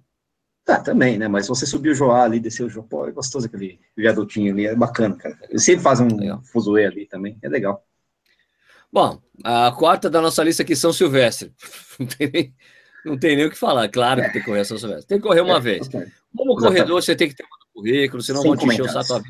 Tá, 0.64 0.80
também, 0.80 1.18
né? 1.18 1.26
Mas 1.26 1.48
você 1.48 1.66
subir 1.66 1.90
o 1.90 1.94
Joá 1.94 2.22
ali, 2.22 2.38
descer 2.38 2.64
o 2.64 2.68
Joá, 2.68 2.84
pô, 2.84 3.06
é 3.06 3.10
gostoso 3.10 3.46
aquele 3.46 3.80
viadutinho 3.96 4.52
ali, 4.52 4.66
é 4.66 4.74
bacana, 4.74 5.16
cara. 5.16 5.36
Eles 5.48 5.64
sempre 5.64 5.82
fazem 5.82 6.06
um 6.06 6.42
fuzuê 6.44 6.86
ali 6.86 7.06
também, 7.06 7.36
é 7.42 7.48
legal. 7.48 7.84
Bom, 8.92 9.20
a 9.42 9.72
quarta 9.72 10.08
da 10.08 10.20
nossa 10.20 10.44
lista 10.44 10.62
aqui, 10.62 10.76
São 10.76 10.92
Silvestre. 10.92 11.52
Não 11.98 12.06
tem 12.06 12.30
nem, 12.30 12.54
não 13.04 13.18
tem 13.18 13.36
nem 13.36 13.46
o 13.46 13.50
que 13.50 13.58
falar, 13.58 13.88
claro 13.88 14.22
que 14.22 14.32
tem 14.32 14.40
que 14.40 14.46
correr 14.46 14.64
São 14.64 14.78
Silvestre. 14.78 15.06
Tem 15.06 15.18
que 15.18 15.26
correr 15.26 15.40
uma 15.40 15.56
é, 15.56 15.60
vez. 15.60 15.88
Como 16.36 16.56
corredor, 16.56 17.02
você 17.02 17.16
tem 17.16 17.28
que 17.28 17.34
ter 17.34 17.44
um 17.44 17.80
currículo, 17.80 18.22
senão 18.22 18.40
Sem 18.40 18.50
vão 18.50 18.56
te 18.56 18.66
encher 18.66 18.82
o 18.82 18.88
saco. 18.88 19.22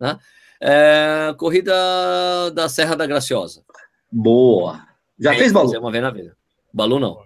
Né? 0.00 0.18
É, 0.60 1.34
corrida 1.38 1.72
da 2.54 2.68
Serra 2.68 2.96
da 2.96 3.06
Graciosa. 3.06 3.62
Boa. 4.10 4.86
Já 5.18 5.34
fez 5.34 5.52
Balu? 5.52 5.78
Uma 5.78 5.90
vez 5.90 6.02
na 6.02 6.10
vida. 6.10 6.36
Balu 6.72 6.98
não. 6.98 7.18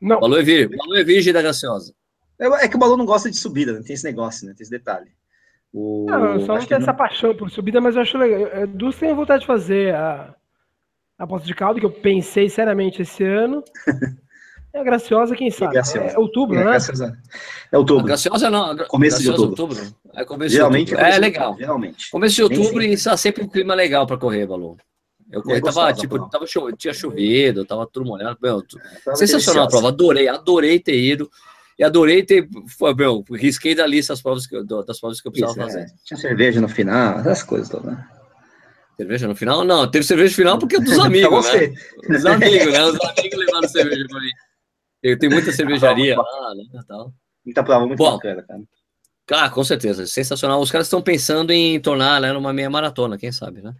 Não. 0.00 0.20
Balu 0.20 0.38
é 0.38 0.42
virgem. 0.42 0.76
Balu 0.76 0.96
é 0.96 1.04
virgem 1.04 1.32
da 1.32 1.42
Graciosa. 1.42 1.94
É, 2.38 2.46
é 2.46 2.68
que 2.68 2.76
o 2.76 2.78
Balu 2.78 2.96
não 2.96 3.06
gosta 3.06 3.30
de 3.30 3.36
subida, 3.36 3.72
não 3.72 3.82
tem 3.82 3.94
esse 3.94 4.04
negócio, 4.04 4.46
né? 4.46 4.54
Tem 4.56 4.62
esse 4.62 4.70
detalhe. 4.70 5.10
O... 5.72 6.06
Não, 6.08 6.34
eu 6.34 6.40
só 6.40 6.54
não 6.54 6.64
tenho 6.64 6.78
essa 6.78 6.92
não... 6.92 6.96
paixão 6.96 7.34
por 7.34 7.50
subida, 7.50 7.80
mas 7.80 7.96
eu 7.96 8.02
acho 8.02 8.16
legal. 8.16 8.66
Duas 8.68 8.96
tenho 8.96 9.16
vontade 9.16 9.40
de 9.40 9.46
fazer 9.46 9.94
a, 9.94 10.34
a 11.18 11.26
Poço 11.26 11.46
de 11.46 11.54
Caldo, 11.54 11.80
que 11.80 11.86
eu 11.86 11.90
pensei 11.90 12.48
seriamente 12.48 13.02
esse 13.02 13.24
ano. 13.24 13.62
É 14.72 14.80
a 14.80 14.84
Graciosa, 14.84 15.34
quem 15.34 15.50
sabe? 15.50 15.76
É, 15.76 16.14
é 16.14 16.18
outubro, 16.18 16.56
é, 16.56 16.58
né? 16.58 16.64
Graciosa. 16.64 17.18
É 17.72 17.78
outubro. 17.78 18.04
A 18.04 18.06
graciosa 18.06 18.50
não. 18.50 18.76
Começo 18.86 19.20
de 19.20 19.30
outubro. 19.30 19.64
outubro. 19.64 19.94
É 20.14 20.24
começo 20.24 20.54
Geralmente 20.54 20.88
de 20.88 20.94
outubro. 20.94 21.14
É, 21.14 21.18
legal. 21.18 21.56
Geralmente. 21.58 22.10
Começo 22.10 22.34
de 22.36 22.42
outubro 22.42 22.82
e 22.82 22.92
está 22.92 23.16
sempre 23.16 23.42
um 23.42 23.48
clima 23.48 23.74
legal 23.74 24.06
para 24.06 24.18
correr, 24.18 24.46
Balu. 24.46 24.76
Eu 25.30 25.42
corri, 25.42 25.60
tava, 25.60 25.92
tipo, 25.92 26.28
tava 26.30 26.46
cho 26.46 26.72
tinha 26.72 26.94
chovido, 26.94 27.64
tava 27.64 27.86
tudo 27.86 28.06
molhado. 28.06 28.38
Meu, 28.42 28.62
é, 29.08 29.14
sensacional 29.14 29.64
a 29.64 29.68
prova, 29.68 29.88
adorei, 29.88 30.26
adorei 30.26 30.80
ter 30.80 30.98
ido. 30.98 31.30
E 31.78 31.84
adorei 31.84 32.22
ter. 32.22 32.48
Foi, 32.78 32.94
meu, 32.94 33.24
risquei 33.30 33.74
da 33.74 33.86
lista 33.86 34.12
as 34.12 34.22
provas 34.22 34.46
que, 34.46 34.60
das 34.64 34.98
provas 34.98 35.20
que 35.20 35.28
eu 35.28 35.32
precisava 35.32 35.52
Isso, 35.52 35.66
fazer. 35.66 35.80
É. 35.80 35.86
Tinha 36.04 36.18
cerveja 36.18 36.60
no 36.60 36.68
final, 36.68 37.20
essas 37.20 37.42
coisas 37.42 37.68
todas, 37.68 37.92
né? 37.92 38.08
Cerveja 38.96 39.28
no 39.28 39.36
final? 39.36 39.64
Não, 39.64 39.88
teve 39.88 40.04
cerveja 40.04 40.30
no 40.30 40.36
final 40.36 40.58
porque 40.58 40.76
é 40.76 40.80
dos 40.80 40.98
amigos, 40.98 41.52
né? 41.52 41.72
Dos 42.08 42.26
amigos, 42.26 42.72
né? 42.72 42.84
Os 42.84 43.00
amigos 43.00 43.38
levaram 43.38 43.68
cerveja 43.68 44.06
pra 44.08 44.20
mim. 44.20 44.30
Eu 45.02 45.18
tenho 45.18 45.32
muita 45.32 45.52
cervejaria 45.52 46.16
lá, 46.16 46.54
né? 46.54 46.64
Tal. 46.86 47.12
Muita 47.44 47.62
prova 47.62 47.86
muito 47.86 47.98
Bom, 47.98 48.12
bacana, 48.12 48.42
cara. 48.42 48.62
Ah, 49.30 49.50
com 49.50 49.62
certeza, 49.62 50.06
sensacional. 50.06 50.60
Os 50.60 50.70
caras 50.70 50.86
estão 50.86 51.02
pensando 51.02 51.50
em 51.52 51.78
tornar 51.80 52.20
né, 52.20 52.32
uma 52.32 52.52
meia 52.52 52.70
maratona, 52.70 53.18
quem 53.18 53.30
sabe, 53.30 53.60
né? 53.60 53.74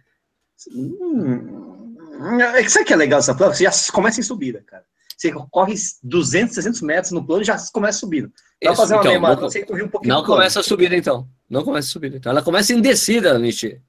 Hum, 0.75 2.39
é 2.55 2.63
que 2.63 2.69
sabe 2.69 2.85
que 2.85 2.93
é 2.93 2.95
legal 2.95 3.19
essa 3.19 3.33
prova? 3.33 3.53
Você 3.53 3.63
já 3.63 3.71
começa 3.91 4.19
em 4.19 4.23
subida, 4.23 4.61
cara. 4.65 4.83
você 5.17 5.31
corre 5.49 5.73
200, 6.03 6.53
300 6.53 6.81
metros 6.81 7.11
no 7.11 7.25
plano 7.25 7.41
e 7.41 7.45
já 7.45 7.57
começa 7.73 7.99
subindo. 7.99 8.31
Isso, 8.61 8.75
fazer 8.75 8.93
uma 8.93 8.99
então, 8.99 9.11
meia 9.11 9.21
maratona, 9.21 9.45
não- 9.45 9.51
você 9.51 9.65
correr 9.65 9.83
um 9.83 9.89
pouquinho 9.89 10.13
Não 10.13 10.23
começa 10.23 10.59
a 10.59 10.63
subir, 10.63 10.93
então. 10.93 11.27
Não 11.49 11.63
começa 11.63 11.87
a 11.87 11.91
subir. 11.91 12.13
Então, 12.13 12.31
ela 12.31 12.43
começa 12.43 12.73
em 12.73 12.81
descida, 12.81 13.37
Nishi. 13.39 13.81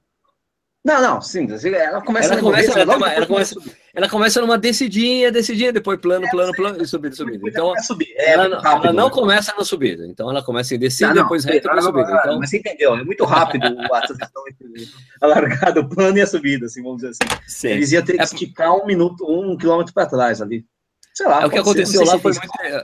Não, 0.83 0.99
não, 0.99 1.21
sim, 1.21 1.47
ela 1.75 2.01
começa 2.01 2.33
Ela 2.33 2.41
começa- 2.41 2.79
ela 2.79 2.97
uma- 2.97 3.13
ela 3.13 3.27
começa- 3.27 3.55
Ela 3.93 4.09
começa 4.09 4.41
numa 4.41 4.57
descidinha, 4.57 5.31
descidinha, 5.31 5.71
depois 5.71 5.99
plano, 5.99 6.25
plano, 6.31 6.51
plano, 6.53 6.81
e 6.81 6.87
subindo, 6.87 7.13
subindo. 7.15 7.33
Depois 7.35 7.53
Então, 7.53 7.65
começa 7.67 7.83
a 7.83 7.85
subir. 7.87 8.13
É 8.15 8.31
ela, 8.31 8.45
ela 8.45 8.93
não 8.93 9.05
né? 9.07 9.11
começa 9.11 9.53
na 9.55 9.63
subida. 9.65 10.07
Então, 10.07 10.29
ela 10.29 10.41
começa 10.41 10.73
em 10.73 10.79
descida, 10.79 11.09
Não, 11.09 11.15
não, 11.17 11.23
depois 11.23 11.43
reta, 11.45 11.67
ela 11.67 11.75
não- 11.75 11.83
subida. 11.83 12.11
Então, 12.19 12.39
Mas 12.39 12.49
você 12.49 12.57
entendeu, 12.57 12.95
é 12.95 13.03
muito 13.03 13.23
rápido 13.25 13.65
a 13.93 14.01
transição 14.01 14.43
entre 14.49 14.87
a 15.21 15.27
largada, 15.27 15.81
o 15.81 15.89
plano 15.89 16.17
e 16.17 16.21
a 16.21 16.25
subida, 16.25 16.65
assim, 16.67 16.81
vamos 16.81 17.01
dizer 17.01 17.09
assim. 17.09 17.39
sim. 17.47 17.67
Eles 17.67 17.91
iam 17.91 18.01
ter 18.01 18.13
que 18.13 18.21
É- 18.21 18.23
esticar 18.23 18.73
um 18.75 18.85
minuto, 18.87 19.23
um 19.29 19.55
quilômetro 19.57 19.93
para 19.93 20.05
trás 20.07 20.41
ali. 20.41 20.65
Sei 21.13 21.27
lá. 21.27 21.43
É, 21.43 21.45
o 21.45 21.49
que 21.49 21.59
aconteceu 21.59 22.03
lá 22.05 22.17
foi 22.17 22.31
muito. 22.31 22.61
é, 22.63 22.83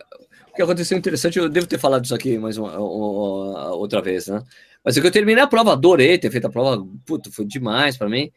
O 0.51 0.55
que 0.57 0.61
aconteceu 0.63 0.97
interessante, 0.97 1.37
eu 1.39 1.47
devo 1.47 1.67
ter 1.67 1.77
falado 1.77 2.03
isso 2.03 2.13
aqui 2.15 2.37
mais 2.37 2.57
uma, 2.57 2.77
uma- 2.79 3.73
outra 3.75 4.01
vez, 4.01 4.27
né? 4.27 4.41
Mas 4.84 4.97
é 4.97 5.01
que 5.01 5.07
eu 5.07 5.11
terminei 5.11 5.43
a 5.43 5.47
prova, 5.47 5.73
adorei 5.73 6.17
ter 6.17 6.32
feito 6.32 6.47
a 6.47 6.49
prova, 6.49 6.86
puto, 7.05 7.32
foi 7.32 7.45
demais 7.45 7.97
para 7.97 8.09
mim. 8.09 8.32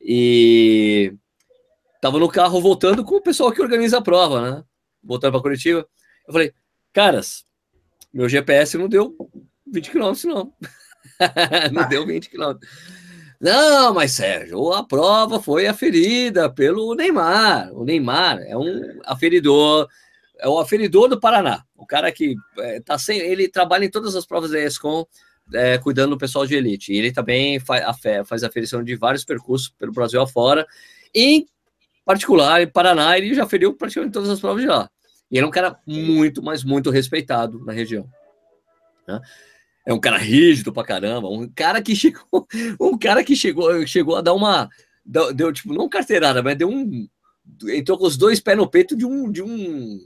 E 0.00 1.14
tava 2.00 2.18
no 2.18 2.28
carro 2.28 2.60
voltando 2.60 3.04
com 3.04 3.16
o 3.16 3.22
pessoal 3.22 3.50
que 3.50 3.62
organiza 3.62 3.98
a 3.98 4.02
prova, 4.02 4.50
né? 4.50 4.64
Voltando 5.02 5.32
para 5.32 5.42
Curitiba. 5.42 5.86
Eu 6.26 6.32
falei, 6.32 6.52
caras, 6.92 7.44
meu 8.12 8.28
GPS 8.28 8.76
não 8.76 8.88
deu 8.88 9.16
20 9.66 9.90
quilômetros, 9.90 10.24
não. 10.24 10.52
não 11.72 11.88
deu 11.88 12.06
20 12.06 12.30
quilômetros. 12.30 12.70
Não, 13.40 13.92
mas 13.92 14.12
Sérgio, 14.12 14.72
a 14.72 14.82
prova 14.82 15.40
foi 15.40 15.66
aferida 15.66 16.48
pelo 16.50 16.94
Neymar. 16.94 17.70
O 17.74 17.84
Neymar 17.84 18.38
é 18.46 18.56
um 18.56 19.00
aferidor, 19.04 19.86
é 20.38 20.48
o 20.48 20.58
aferidor 20.58 21.08
do 21.08 21.20
Paraná. 21.20 21.62
O 21.76 21.86
cara 21.86 22.10
que 22.10 22.34
é, 22.58 22.80
tá 22.80 22.98
sem, 22.98 23.18
ele 23.18 23.48
trabalha 23.48 23.84
em 23.84 23.90
todas 23.90 24.16
as 24.16 24.24
provas 24.24 24.50
da 24.50 24.60
ESCOM, 24.60 25.06
é, 25.52 25.78
cuidando 25.78 26.10
do 26.10 26.18
pessoal 26.18 26.46
de 26.46 26.54
elite. 26.54 26.92
E 26.92 26.96
ele 26.96 27.12
também 27.12 27.58
faz 27.60 27.84
a 27.84 28.24
faz 28.24 28.42
aferição 28.42 28.82
de 28.82 28.96
vários 28.96 29.24
percursos 29.24 29.68
pelo 29.68 29.92
Brasil 29.92 30.20
afora. 30.20 30.66
Em 31.14 31.46
particular, 32.04 32.62
em 32.62 32.68
Paraná, 32.68 33.16
ele 33.16 33.34
já 33.34 33.46
feriu 33.46 33.74
praticamente 33.74 34.12
todas 34.12 34.30
as 34.30 34.40
provas 34.40 34.62
de 34.62 34.68
lá. 34.68 34.90
E 35.30 35.36
ele 35.36 35.44
é 35.44 35.48
um 35.48 35.52
cara 35.52 35.78
muito, 35.86 36.42
mas 36.42 36.62
muito 36.62 36.90
respeitado 36.90 37.64
na 37.64 37.72
região. 37.72 38.08
né? 39.06 39.20
É 39.84 39.92
um 39.92 40.00
cara 40.00 40.18
rígido 40.18 40.72
pra 40.72 40.84
caramba, 40.84 41.28
um 41.28 41.48
cara 41.48 41.80
que 41.80 41.94
chegou, 41.94 42.46
um 42.80 42.98
cara 42.98 43.22
que 43.22 43.36
chegou, 43.36 43.86
chegou 43.86 44.16
a 44.16 44.20
dar 44.20 44.34
uma, 44.34 44.68
deu, 45.04 45.52
tipo, 45.52 45.72
não 45.72 45.88
carteirada, 45.88 46.42
mas 46.42 46.56
deu 46.56 46.68
um, 46.68 47.08
entrou 47.68 47.96
com 47.96 48.06
os 48.06 48.16
dois 48.16 48.40
pés 48.40 48.56
no 48.56 48.68
peito 48.68 48.96
de 48.96 49.06
um, 49.06 49.30
de 49.30 49.42
um, 49.42 50.04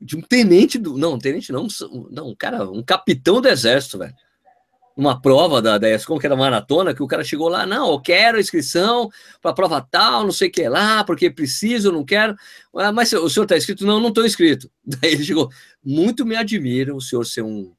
de 0.00 0.16
um 0.16 0.20
tenente 0.20 0.78
do, 0.78 0.96
não, 0.96 1.18
tenente 1.18 1.50
não, 1.50 1.66
não, 2.10 2.28
um 2.28 2.34
cara, 2.36 2.70
um 2.70 2.82
capitão 2.82 3.40
do 3.40 3.48
exército, 3.48 3.98
velho. 3.98 4.14
Uma 4.98 5.22
prova 5.22 5.62
da, 5.62 5.78
da 5.78 5.88
ESCOM, 5.88 6.18
que 6.18 6.26
era 6.26 6.34
maratona, 6.34 6.92
que 6.92 7.04
o 7.04 7.06
cara 7.06 7.22
chegou 7.22 7.48
lá, 7.48 7.64
não, 7.64 7.92
eu 7.92 8.00
quero 8.00 8.40
inscrição 8.40 9.08
para 9.40 9.52
prova 9.52 9.80
tal, 9.80 10.24
não 10.24 10.32
sei 10.32 10.48
o 10.48 10.50
que 10.50 10.68
lá, 10.68 11.04
porque 11.04 11.30
preciso, 11.30 11.92
não 11.92 12.04
quero. 12.04 12.34
Ah, 12.74 12.90
mas 12.90 13.12
o 13.12 13.30
senhor 13.30 13.44
está 13.44 13.56
inscrito? 13.56 13.86
Não, 13.86 14.00
não 14.00 14.08
estou 14.08 14.26
inscrito. 14.26 14.68
Daí 14.84 15.12
ele 15.12 15.22
chegou, 15.22 15.48
muito 15.84 16.26
me 16.26 16.34
admira 16.34 16.92
o 16.92 17.00
senhor 17.00 17.24
ser 17.24 17.42
um, 17.42 17.72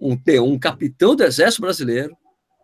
um, 0.00 0.18
um 0.42 0.58
capitão 0.58 1.14
do 1.14 1.22
exército 1.22 1.60
brasileiro 1.60 2.16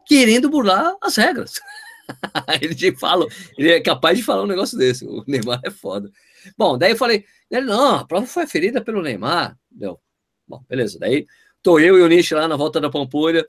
querendo 0.07 0.49
burlar 0.49 0.97
as 1.03 1.16
regras. 1.16 1.61
ele 2.62 2.97
fala, 2.97 3.27
ele 3.59 3.72
é 3.72 3.81
capaz 3.83 4.16
de 4.16 4.24
falar 4.24 4.45
um 4.45 4.47
negócio 4.47 4.79
desse. 4.79 5.05
O 5.05 5.22
Neymar 5.27 5.61
é 5.62 5.70
foda. 5.70 6.11
Bom, 6.57 6.79
daí 6.79 6.93
eu 6.93 6.97
falei, 6.97 7.27
ele, 7.51 7.66
não, 7.66 7.97
a 7.97 8.07
prova 8.07 8.27
foi 8.27 8.47
ferida 8.47 8.81
pelo 8.81 9.03
Neymar. 9.03 9.55
Deu. 9.70 10.01
Bom, 10.49 10.64
beleza. 10.66 10.99
Daí 10.99 11.27
tô 11.63 11.79
eu 11.79 11.99
e 11.99 12.03
o 12.03 12.09
Nish 12.09 12.31
lá 12.33 12.47
na 12.47 12.57
volta 12.57 12.81
da 12.81 12.91
Pampulha. 12.91 13.47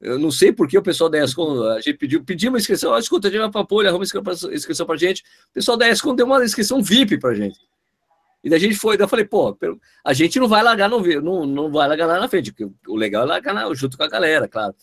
Eu 0.00 0.18
não 0.18 0.30
sei 0.30 0.52
por 0.52 0.68
que 0.68 0.76
o 0.76 0.82
pessoal 0.82 1.08
da 1.08 1.22
ESCOM, 1.24 1.62
a 1.70 1.80
gente 1.80 1.94
pediu, 1.94 2.22
pediu 2.22 2.50
uma 2.50 2.58
inscrição, 2.58 2.92
ó, 2.92 2.98
escuta, 2.98 3.28
a 3.28 3.30
gente 3.30 3.40
vai 3.40 3.50
pra 3.50 3.60
Pampulha, 3.62 3.88
arruma 3.88 4.04
inscrição 4.04 4.86
pra 4.86 4.96
gente. 4.96 5.22
O 5.50 5.54
pessoal 5.54 5.76
da 5.76 5.88
ESCOM 5.88 6.14
deu 6.14 6.26
uma 6.26 6.44
inscrição 6.44 6.82
VIP 6.82 7.18
pra 7.18 7.34
gente. 7.34 7.58
E 8.44 8.50
daí 8.50 8.58
a 8.58 8.60
gente 8.60 8.76
foi, 8.76 8.96
daí 8.96 9.04
eu 9.04 9.08
falei, 9.08 9.24
pô, 9.24 9.56
a 10.04 10.12
gente 10.12 10.38
não 10.38 10.46
vai 10.46 10.62
largar, 10.62 10.88
não, 10.88 11.00
não, 11.00 11.46
não 11.46 11.72
vai 11.72 11.88
largar 11.88 12.06
lá 12.06 12.20
na 12.20 12.28
frente, 12.28 12.52
porque 12.52 12.72
o 12.86 12.94
legal 12.94 13.24
é 13.24 13.26
largar 13.26 13.54
na, 13.54 13.72
junto 13.74 13.96
com 13.96 14.04
a 14.04 14.08
galera, 14.08 14.46
claro. 14.46 14.74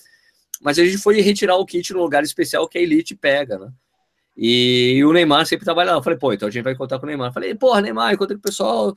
Mas 0.61 0.79
a 0.79 0.83
gente 0.83 0.97
foi 0.97 1.21
retirar 1.21 1.57
o 1.57 1.65
kit 1.65 1.93
no 1.93 2.01
lugar 2.01 2.23
especial 2.23 2.67
que 2.67 2.77
a 2.77 2.81
Elite 2.81 3.15
pega, 3.15 3.59
né? 3.59 3.71
E, 4.35 4.95
e 4.97 5.05
o 5.05 5.13
Neymar 5.13 5.45
sempre 5.45 5.65
trabalha 5.65 5.91
lá. 5.91 5.97
Eu 5.97 6.03
falei, 6.03 6.17
pô, 6.17 6.33
então 6.33 6.47
a 6.47 6.51
gente 6.51 6.63
vai 6.63 6.75
contar 6.75 6.99
com 6.99 7.05
o 7.05 7.07
Neymar. 7.07 7.29
Eu 7.29 7.33
falei, 7.33 7.53
porra, 7.53 7.81
Neymar, 7.81 8.13
encontrei 8.13 8.35
com 8.35 8.39
o 8.39 8.43
pessoal. 8.43 8.95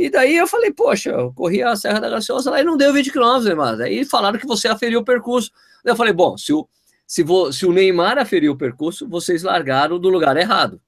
E 0.00 0.08
daí 0.08 0.34
eu 0.34 0.46
falei, 0.46 0.72
poxa, 0.72 1.10
eu 1.10 1.30
corri 1.34 1.62
a 1.62 1.76
Serra 1.76 2.00
da 2.00 2.08
Graciosa 2.08 2.50
lá 2.50 2.58
e 2.58 2.64
não 2.64 2.74
deu 2.74 2.90
20 2.90 3.12
km, 3.12 3.44
Neymar. 3.44 3.76
Daí 3.76 4.02
falaram 4.02 4.38
que 4.38 4.46
você 4.46 4.66
aferiu 4.66 5.00
o 5.00 5.04
percurso. 5.04 5.52
Eu 5.84 5.94
falei, 5.94 6.14
bom, 6.14 6.38
se 6.38 6.54
o, 6.54 6.66
se, 7.06 7.22
vo, 7.22 7.52
se 7.52 7.66
o 7.66 7.72
Neymar 7.72 8.16
aferiu 8.16 8.52
o 8.52 8.56
percurso, 8.56 9.06
vocês 9.06 9.42
largaram 9.42 9.98
do 9.98 10.08
lugar 10.08 10.38
errado. 10.38 10.80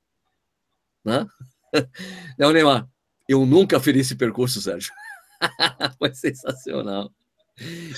Né? 1.04 1.26
Daí 2.38 2.48
o 2.48 2.52
Neymar, 2.52 2.88
eu 3.28 3.44
nunca 3.44 3.76
aferi 3.76 4.00
esse 4.00 4.16
percurso, 4.16 4.62
Sérgio. 4.62 4.94
Foi 5.98 6.14
sensacional. 6.14 7.12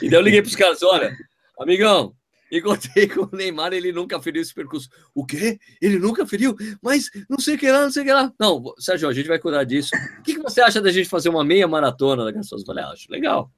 E 0.02 0.10
daí 0.10 0.18
eu 0.18 0.20
liguei 0.20 0.42
para 0.42 0.48
os 0.48 0.56
caras, 0.56 0.82
olha, 0.82 1.16
amigão, 1.60 2.12
encontrei 2.50 3.06
com 3.08 3.22
o 3.22 3.36
Neymar, 3.36 3.72
ele 3.72 3.92
nunca 3.92 4.20
feriu 4.20 4.42
esse 4.42 4.54
percurso. 4.54 4.88
O 5.14 5.24
quê? 5.24 5.58
Ele 5.80 5.98
nunca 5.98 6.26
feriu? 6.26 6.56
Mas 6.82 7.10
não 7.28 7.38
sei 7.38 7.54
o 7.54 7.58
que 7.58 7.70
lá, 7.70 7.82
não 7.82 7.90
sei 7.90 8.02
o 8.02 8.06
que 8.06 8.12
lá. 8.12 8.32
Não, 8.38 8.62
Sérgio, 8.78 9.08
a 9.08 9.12
gente 9.12 9.28
vai 9.28 9.38
cuidar 9.38 9.64
disso. 9.64 9.90
O 10.18 10.22
que, 10.22 10.34
que 10.34 10.42
você 10.42 10.60
acha 10.60 10.80
da 10.80 10.92
gente 10.92 11.08
fazer 11.08 11.28
uma 11.28 11.44
meia 11.44 11.68
maratona 11.68 12.24
da 12.24 12.30
Graciosa? 12.30 12.62
Eu 12.62 12.66
falei, 12.66 12.84
ah, 12.84 12.90
acho 12.90 13.10
legal. 13.10 13.50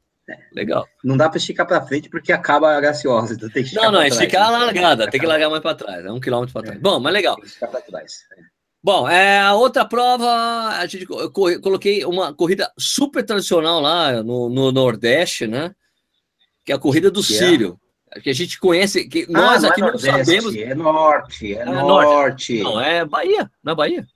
Legal. 0.53 0.87
Não 1.05 1.17
dá 1.17 1.29
para 1.29 1.39
esticar 1.39 1.67
para 1.67 1.87
frente 1.87 2.09
porque 2.09 2.33
acaba 2.33 2.77
a 2.77 2.81
graciosa. 2.81 3.35
Então 3.35 3.49
tem 3.49 3.63
que 3.63 3.75
não, 3.77 3.93
não, 3.93 4.03
esticar 4.03 4.49
a 4.49 4.59
largada, 4.59 5.09
tem 5.09 5.21
que 5.21 5.27
largar 5.27 5.49
mais 5.49 5.63
para 5.63 5.77
trás, 5.77 6.05
é 6.05 6.11
um 6.11 6.19
quilômetro 6.19 6.53
para 6.53 6.63
trás. 6.63 6.79
É. 6.79 6.83
Bom, 6.83 6.99
mas 6.99 7.13
legal. 7.13 7.37
Esticar 7.45 7.71
para 7.71 7.81
trás. 7.81 8.25
É. 8.37 8.57
Bom, 8.83 9.09
é, 9.09 9.41
a 9.41 9.55
outra 9.55 9.85
prova, 9.85 10.29
a 10.79 10.87
gente 10.87 11.07
eu 11.11 11.31
coloquei 11.31 12.05
uma 12.05 12.33
corrida 12.33 12.73
super 12.79 13.25
tradicional 13.25 13.81
lá 13.81 14.23
no, 14.23 14.49
no 14.49 14.71
Nordeste, 14.71 15.47
né? 15.47 15.75
Que 16.65 16.73
é 16.73 16.75
a 16.75 16.79
corrida 16.79 17.11
do 17.11 17.21
yeah. 17.21 17.47
Sírio. 17.47 17.81
Que 18.23 18.31
a 18.31 18.35
gente 18.35 18.59
conhece, 18.59 19.09
que 19.09 19.31
nós 19.31 19.65
ah, 19.65 19.69
aqui 19.69 19.81
não, 19.81 19.93
não 19.93 19.99
sabemos. 19.99 20.55
É 20.55 20.75
norte, 20.75 21.55
é, 21.55 21.61
é 21.61 21.65
norte. 21.65 21.83
norte. 21.83 22.63
Não, 22.63 22.81
é 22.81 23.05
Bahia, 23.05 23.51
na 23.63 23.73
é 23.73 23.75
Bahia. 23.75 24.07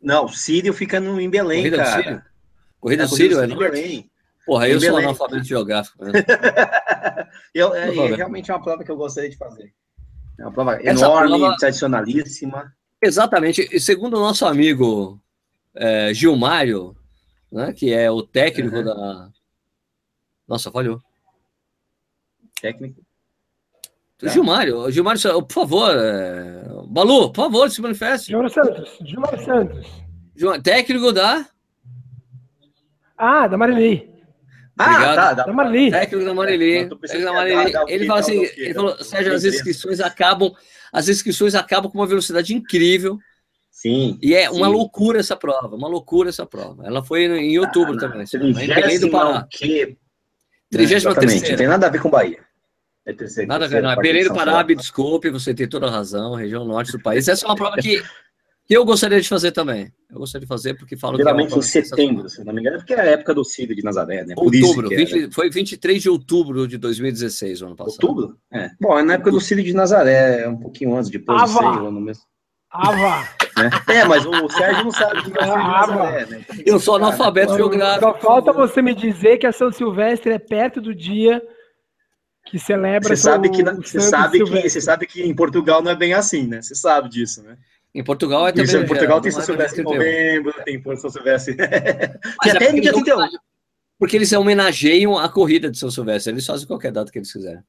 Não, 0.00 0.28
Sírio 0.28 0.72
fica 0.72 1.00
no, 1.00 1.20
em 1.20 1.30
Belém, 1.30 1.58
corrida 1.58 1.76
cara. 1.76 1.90
Do 1.90 2.02
Sírio. 2.02 2.22
Corrida 2.80 3.02
é, 3.02 3.06
do 3.06 3.14
Sírio 3.14 3.40
é 3.40 3.46
norte. 3.46 3.70
Belém. 3.70 4.10
Porra, 4.46 4.68
eu 4.68 4.80
sou 4.80 4.96
analfabeto 4.96 5.44
geográfico. 5.44 6.04
Né? 6.04 6.12
eu, 7.52 7.74
é, 7.74 7.88
é, 7.88 8.14
realmente 8.14 8.50
é 8.50 8.54
uma 8.54 8.62
prova 8.62 8.84
que 8.84 8.90
eu 8.90 8.96
gostaria 8.96 9.28
de 9.28 9.36
fazer. 9.36 9.74
É 10.38 10.42
uma 10.42 10.52
prova 10.52 10.76
Essa 10.76 11.06
enorme, 11.06 11.38
prova... 11.38 11.56
tradicionalíssima. 11.56 12.72
Exatamente. 13.02 13.68
E 13.72 13.80
segundo 13.80 14.16
o 14.16 14.20
nosso 14.20 14.46
amigo 14.46 15.20
é, 15.74 16.14
Gilmário, 16.14 16.96
né, 17.50 17.72
que 17.72 17.92
é 17.92 18.08
o 18.10 18.22
técnico 18.22 18.76
uhum. 18.76 18.84
da. 18.84 19.28
Nossa, 20.46 20.70
falhou. 20.70 21.00
Técnico. 22.60 23.00
Tá. 24.18 24.28
Gilmário, 24.28 24.90
Gilmário, 24.90 25.42
por 25.42 25.52
favor, 25.52 25.90
é... 25.94 26.64
Balu, 26.88 27.30
por 27.30 27.44
favor, 27.44 27.70
se 27.70 27.82
manifeste. 27.82 28.28
Gilmário 28.28 28.52
Santos, 28.52 28.98
Gilmário 29.04 29.44
Santos. 29.44 29.86
Gilmário, 30.34 30.62
técnico 30.62 31.12
da. 31.12 31.46
Ah, 33.18 33.46
da 33.46 33.58
Marilei. 33.58 34.16
Ah, 34.78 35.14
tá, 35.14 35.32
da, 35.32 35.44
da 35.44 35.52
Marili. 35.52 35.90
Técnico 35.90 36.24
da 36.24 36.34
Marili. 36.34 36.88
Técnico 36.88 37.24
da 37.24 37.32
Marili. 37.32 37.72
Ele 37.88 38.06
fala 38.06 38.20
assim, 38.20 38.42
ele 38.56 38.74
falou, 38.74 39.02
Sérgio, 39.02 39.32
as 39.32 39.44
inscrições 39.44 40.00
acabam, 40.00 40.52
as 40.92 41.08
inscrições 41.08 41.54
acabam 41.54 41.90
com 41.90 41.98
uma 41.98 42.06
velocidade 42.06 42.54
incrível. 42.54 43.18
Sim. 43.70 44.18
E 44.22 44.34
é 44.34 44.50
sim. 44.50 44.56
uma 44.56 44.68
loucura 44.68 45.18
essa 45.18 45.36
prova, 45.36 45.74
uma 45.74 45.88
loucura 45.88 46.28
essa 46.28 46.44
prova. 46.44 46.86
Ela 46.86 47.02
foi 47.02 47.24
em 47.24 47.58
outubro 47.58 47.94
ah, 47.94 47.98
também. 47.98 48.24
Em 48.24 48.66
Belém 48.66 49.00
do 49.00 49.10
Pará. 49.10 49.46
Que... 49.50 49.96
33 50.70 51.04
Não 51.04 51.56
tem 51.56 51.68
nada 51.68 51.86
a 51.86 51.90
ver 51.90 52.02
com 52.02 52.10
Bahia. 52.10 52.40
É 53.06 53.12
terceiro, 53.12 53.48
nada 53.48 53.66
a 53.66 53.68
ver, 53.68 53.82
não. 53.82 53.90
É 53.92 53.96
Belém 53.96 54.24
do 54.24 54.34
Pará, 54.34 54.62
desculpe, 54.64 55.30
você 55.30 55.54
tem 55.54 55.68
toda 55.68 55.86
a 55.86 55.90
razão, 55.90 56.34
região 56.34 56.64
norte 56.64 56.90
do 56.90 57.00
país. 57.00 57.28
Essa 57.28 57.46
é 57.46 57.48
uma 57.48 57.54
prova 57.54 57.76
que 57.76 58.02
que 58.66 58.76
eu 58.76 58.84
gostaria 58.84 59.20
de 59.20 59.28
fazer 59.28 59.52
também. 59.52 59.92
Eu 60.10 60.18
gostaria 60.18 60.44
de 60.44 60.48
fazer 60.48 60.74
porque 60.74 60.96
falo 60.96 61.16
Geralmente 61.16 61.50
que 61.50 61.54
é 61.54 61.58
em 61.58 61.62
setembro, 61.62 62.28
se 62.28 62.44
não 62.44 62.52
me 62.52 62.60
engano, 62.60 62.78
porque 62.78 62.94
é 62.94 63.00
a 63.00 63.04
época 63.04 63.32
do 63.32 63.44
Círio 63.44 63.76
de 63.76 63.82
Nazaré, 63.82 64.24
né? 64.24 64.34
Por 64.34 64.52
outubro, 64.52 64.88
20, 64.88 65.32
foi 65.32 65.48
23 65.48 66.02
de 66.02 66.10
outubro 66.10 66.66
de 66.66 66.76
2016, 66.76 67.62
ano 67.62 67.76
passado. 67.76 67.92
Outubro? 68.02 68.36
É. 68.52 68.70
Bom, 68.80 68.98
é 68.98 69.04
na 69.04 69.14
época 69.14 69.30
do 69.30 69.40
Círio 69.40 69.62
de 69.62 69.72
Nazaré, 69.72 70.42
é 70.42 70.48
um 70.48 70.56
pouquinho 70.56 70.96
antes, 70.96 71.10
depois 71.10 71.40
Ava. 71.42 71.52
do 71.52 71.74
seis, 71.74 71.86
ano 71.86 72.00
mesmo. 72.00 72.24
Ava! 72.72 73.28
É, 73.88 74.04
mas 74.04 74.26
o 74.26 74.48
Sérgio 74.50 74.84
não 74.84 74.90
sabe 74.90 75.22
que 75.22 75.38
é 75.38 75.44
o 75.44 75.56
Nazaré, 75.56 76.26
né? 76.26 76.44
Eu 76.66 76.80
sou 76.80 76.96
analfabeto 76.96 77.54
geográfico. 77.54 78.04
Só 78.04 78.18
falta 78.18 78.52
você 78.52 78.82
me 78.82 78.94
dizer 78.94 79.38
que 79.38 79.46
a 79.46 79.52
São 79.52 79.70
Silvestre 79.70 80.32
é 80.32 80.38
perto 80.38 80.80
do 80.80 80.92
dia 80.92 81.40
que 82.46 82.58
celebra 82.58 83.08
você 83.08 83.16
sabe 83.16 83.50
que, 83.50 83.62
você 83.62 84.00
sabe 84.00 84.38
que 84.44 84.68
Você 84.70 84.80
sabe 84.80 85.06
que 85.06 85.22
em 85.22 85.34
Portugal 85.34 85.82
não 85.82 85.90
é 85.90 85.96
bem 85.96 86.14
assim, 86.14 86.46
né? 86.46 86.62
Você 86.62 86.74
sabe 86.74 87.08
disso, 87.08 87.42
né? 87.42 87.56
Em 87.94 88.04
Portugal 88.04 88.46
é 88.46 88.52
Isso, 88.54 88.66
também. 88.72 88.84
em 88.84 88.86
Portugal 88.88 89.20
tem 89.20 89.30
São 89.32 89.40
é 89.40 89.42
no 89.42 89.46
Silvestre 89.46 89.80
em 89.80 89.84
31. 89.84 89.98
novembro, 89.98 90.64
tem 90.64 90.96
São 90.96 91.10
Silvestre. 91.10 91.56
É 92.44 92.50
até 92.50 92.66
porque 92.66 92.80
dia 92.80 92.90
eles 92.90 92.92
31. 92.92 93.14
homenageiam- 93.16 93.40
Porque 93.98 94.16
eles 94.16 94.32
homenageiam 94.32 95.18
a 95.18 95.28
corrida 95.28 95.70
de 95.70 95.78
São 95.78 95.90
Silvestre. 95.90 96.32
Eles 96.32 96.44
fazem 96.46 96.66
qualquer 96.66 96.92
data 96.92 97.10
que 97.10 97.18
eles 97.18 97.32
quiserem. 97.32 97.62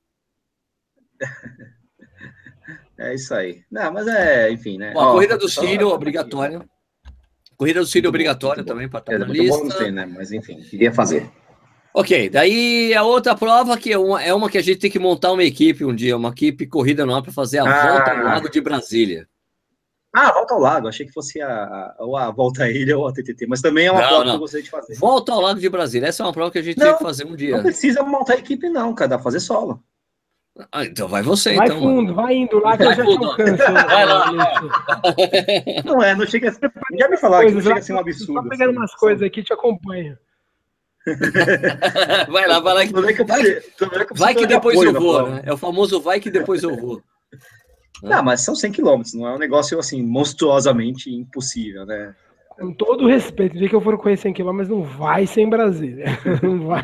É 2.99 3.13
isso 3.13 3.31
aí. 3.35 3.61
Não, 3.71 3.93
mas 3.93 4.07
é, 4.07 4.51
enfim, 4.51 4.77
né? 4.79 4.91
Bom, 4.91 4.99
a 5.01 5.09
Ó, 5.09 5.11
corrida 5.13 5.37
do 5.37 5.47
Sírio, 5.47 5.89
obrigatória. 5.89 6.67
Corrida 7.55 7.79
do 7.79 7.85
bom, 7.85 8.09
obrigatória 8.09 8.63
também, 8.63 8.89
para 8.89 8.99
É, 8.99 9.01
estar 9.13 9.19
na 9.19 9.25
muito 9.27 9.43
bom, 9.47 9.57
não 9.57 9.63
lista. 9.65 9.77
sei, 9.77 9.91
né? 9.91 10.05
Mas 10.07 10.31
enfim, 10.31 10.59
queria 10.61 10.91
fazer. 10.91 11.29
Ok, 11.99 12.29
daí 12.29 12.93
a 12.93 13.01
outra 13.01 13.35
prova 13.35 13.75
que 13.75 13.91
é 13.91 13.97
uma, 13.97 14.21
é 14.23 14.31
uma 14.33 14.49
que 14.51 14.57
a 14.59 14.61
gente 14.61 14.77
tem 14.77 14.91
que 14.91 14.99
montar 14.99 15.31
uma 15.31 15.43
equipe 15.43 15.83
um 15.83 15.95
dia, 15.95 16.15
uma 16.15 16.29
equipe 16.29 16.67
corrida 16.67 17.05
não 17.07 17.21
para 17.23 17.31
fazer 17.31 17.57
a 17.57 17.63
Ah. 17.63 17.91
volta 17.91 18.11
ao 18.11 18.23
Lago 18.23 18.49
de 18.51 18.61
Brasília. 18.61 19.27
Ah, 20.15 20.31
volta 20.31 20.53
ao 20.53 20.59
lago. 20.59 20.87
Achei 20.87 21.05
que 21.05 21.11
fosse 21.11 21.41
a, 21.41 21.47
a, 21.49 21.95
ou 21.99 22.15
a 22.17 22.31
volta 22.31 22.63
à 22.63 22.69
ilha 22.71 22.97
ou 22.97 23.07
a 23.07 23.11
TTT, 23.13 23.45
mas 23.47 23.61
também 23.61 23.87
é 23.87 23.91
uma 23.91 24.01
Não, 24.01 24.07
prova 24.07 24.23
não. 24.23 24.31
que 24.31 24.35
eu 24.35 24.39
gostaria 24.41 24.63
de 24.63 24.69
fazer. 24.69 24.95
Volta 24.95 25.31
ao 25.31 25.41
Lago 25.41 25.59
de 25.59 25.69
Brasília. 25.69 26.07
Essa 26.07 26.23
é 26.23 26.25
uma 26.25 26.33
prova 26.33 26.49
que 26.51 26.57
a 26.57 26.61
gente 26.61 26.77
Não, 26.77 26.85
tem 26.87 26.97
que 26.97 27.03
fazer 27.03 27.25
um 27.25 27.35
dia. 27.35 27.55
Não 27.57 27.63
precisa 27.63 28.03
montar 28.03 28.35
equipe, 28.35 28.69
não, 28.69 28.93
cara. 28.95 29.09
Dá 29.09 29.17
pra 29.17 29.23
fazer 29.23 29.39
solo. 29.39 29.79
Ah, 30.71 30.85
então 30.85 31.07
vai 31.07 31.21
você, 31.21 31.53
Vai 31.55 31.67
então. 31.67 31.79
fundo, 31.79 32.15
vai 32.15 32.35
indo 32.35 32.57
lá 32.59 32.75
que 32.77 32.83
Vai 32.83 32.93
eu 32.93 32.97
já 32.97 33.05
te 33.05 33.25
alcanço. 33.25 33.57
Vai 33.87 34.05
lá. 34.05 34.31
Não 35.85 36.01
é, 36.01 36.15
não 36.15 36.25
chega 36.25 36.49
a 36.49 36.53
ser. 36.53 36.71
Já 36.97 37.09
me 37.09 37.17
falaram 37.17 37.47
que 37.47 37.53
não 37.53 37.61
chega 37.61 37.79
a 37.79 37.81
ser 37.81 37.93
um 37.93 37.99
absurdo. 37.99 38.41
Só 38.43 38.49
pegando 38.49 38.69
assim. 38.69 38.77
umas 38.79 38.95
coisas 38.95 39.21
aqui, 39.23 39.43
te 39.43 39.53
acompanho. 39.53 40.17
vai 42.29 42.47
lá, 42.47 42.59
vai 42.59 42.73
lá. 42.73 42.85
que- 42.85 42.93
que 42.93 42.97
eu 42.99 43.03
que 43.15 43.21
eu 43.81 44.07
vai 44.15 44.35
que 44.35 44.45
depois 44.45 44.81
eu 44.81 44.93
vou, 44.93 45.29
né? 45.29 45.41
É 45.45 45.53
o 45.53 45.57
famoso 45.57 46.01
vai 46.01 46.19
que 46.19 46.29
depois 46.29 46.63
eu 46.63 46.75
vou. 46.75 47.01
Não, 48.03 48.21
mas 48.23 48.41
são 48.41 48.53
100 48.53 48.71
quilômetros, 48.73 49.15
não 49.15 49.27
é 49.27 49.33
um 49.33 49.39
negócio 49.39 49.79
assim 49.79 50.03
monstruosamente 50.03 51.09
impossível, 51.11 51.83
né? 51.83 52.13
Com 52.59 52.71
todo 52.71 53.05
o 53.05 53.07
respeito, 53.07 53.55
o 53.55 53.57
dia 53.57 53.67
que 53.67 53.73
eu 53.75 53.81
for 53.81 53.97
correr 53.97 54.17
100 54.17 54.33
km, 54.33 54.61
não 54.69 54.83
vai 54.83 55.25
ser 55.25 55.41
em 55.41 55.49
Brasília. 55.49 56.05
Não 56.43 56.67
vai. 56.67 56.83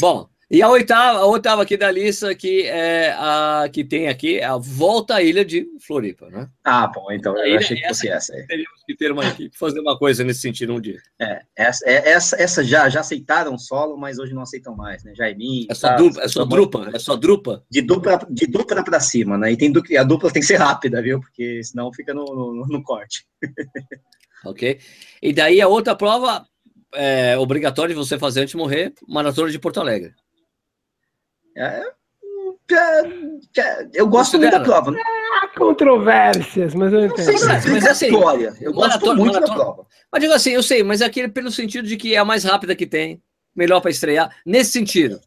Bom, 0.00 0.28
e 0.52 0.60
a 0.60 0.68
oitava, 0.68 1.18
a 1.20 1.26
oitava 1.26 1.62
aqui 1.62 1.76
da 1.78 1.90
lista 1.90 2.34
que 2.34 2.62
é 2.66 3.12
a 3.18 3.68
que 3.72 3.82
tem 3.82 4.08
aqui 4.08 4.38
é 4.38 4.44
a 4.44 4.58
volta 4.58 5.14
à 5.14 5.22
ilha 5.22 5.44
de 5.44 5.66
Floripa, 5.86 6.28
né? 6.28 6.46
Ah, 6.62 6.86
bom, 6.86 7.10
então 7.10 7.34
eu 7.38 7.56
achei 7.56 7.76
que 7.76 7.88
fosse 7.88 8.08
essa 8.08 8.34
aí. 8.34 8.46
Teríamos 8.46 8.82
que 8.86 8.94
ter 8.94 9.10
uma 9.10 9.26
equipe 9.26 9.56
fazer 9.56 9.80
uma 9.80 9.98
coisa 9.98 10.22
nesse 10.22 10.40
sentido 10.42 10.74
um 10.74 10.80
dia. 10.80 10.98
É, 11.18 11.40
essa, 11.56 11.88
é- 11.88 12.10
essa, 12.10 12.36
essa 12.40 12.62
já, 12.62 12.88
já 12.90 13.00
aceitaram 13.00 13.56
solo, 13.56 13.96
mas 13.96 14.18
hoje 14.18 14.34
não 14.34 14.42
aceitam 14.42 14.76
mais, 14.76 15.02
né? 15.02 15.14
Jaiminho. 15.16 15.66
É 15.70 15.74
só 15.74 15.88
tá? 15.88 15.96
dupla, 15.96 16.22
é 16.22 16.28
só 16.28 16.44
drupa, 16.44 16.90
é 16.92 16.98
só 16.98 17.16
drupa. 17.16 17.64
De 17.70 17.80
dupla, 17.80 18.20
de 18.30 18.46
dupla 18.46 18.84
pra 18.84 19.00
cima, 19.00 19.38
né? 19.38 19.52
E 19.52 19.56
tem, 19.56 19.72
du- 19.72 19.82
e 19.88 19.96
a 19.96 20.04
dupla 20.04 20.30
tem 20.30 20.40
que 20.42 20.46
ser 20.46 20.56
rápida, 20.56 21.00
viu? 21.00 21.18
Porque 21.18 21.64
senão 21.64 21.90
fica 21.92 22.12
no, 22.12 22.24
no, 22.26 22.66
no 22.66 22.82
corte. 22.82 23.24
ok? 24.44 24.78
E 25.22 25.32
daí 25.32 25.60
a 25.60 25.68
outra 25.68 25.94
prova 25.96 26.46
é 26.94 27.38
obrigatória 27.38 27.94
de 27.94 27.98
você 27.98 28.18
fazer 28.18 28.40
antes 28.40 28.52
de 28.52 28.56
morrer, 28.58 28.92
maratona 29.08 29.50
de 29.50 29.58
Porto 29.58 29.80
Alegre. 29.80 30.12
É, 31.56 31.82
é, 32.70 33.60
é, 33.60 33.88
eu 33.94 34.06
gosto 34.06 34.38
muito 34.38 34.50
da 34.52 34.60
prova. 34.60 34.90
Não 34.90 35.00
Há 35.42 35.48
controvérsias, 35.58 36.74
mas 36.74 36.92
eu 36.92 37.00
sei 37.00 37.08
entendo. 37.08 37.38
se 37.38 37.46
Mas, 37.46 37.66
é 37.66 37.70
mas 37.70 37.86
assim, 37.86 38.06
vitória. 38.10 38.54
Eu 38.60 38.72
gosto 38.72 38.88
maratona- 38.88 39.14
muito 39.20 39.32
da 39.32 39.40
maratona- 39.40 39.64
prova. 39.64 39.86
Mas 40.10 40.20
digo 40.20 40.32
assim, 40.34 40.50
eu 40.50 40.62
sei, 40.62 40.82
mas 40.82 41.00
é 41.00 41.06
aquele 41.06 41.28
pelo 41.28 41.50
sentido 41.50 41.86
de 41.88 41.96
que 41.96 42.14
é 42.14 42.18
a 42.18 42.24
mais 42.24 42.44
rápida 42.44 42.74
que 42.76 42.86
tem, 42.86 43.22
melhor 43.54 43.80
para 43.80 43.90
estrear, 43.90 44.34
nesse 44.46 44.72
sentido. 44.72 45.20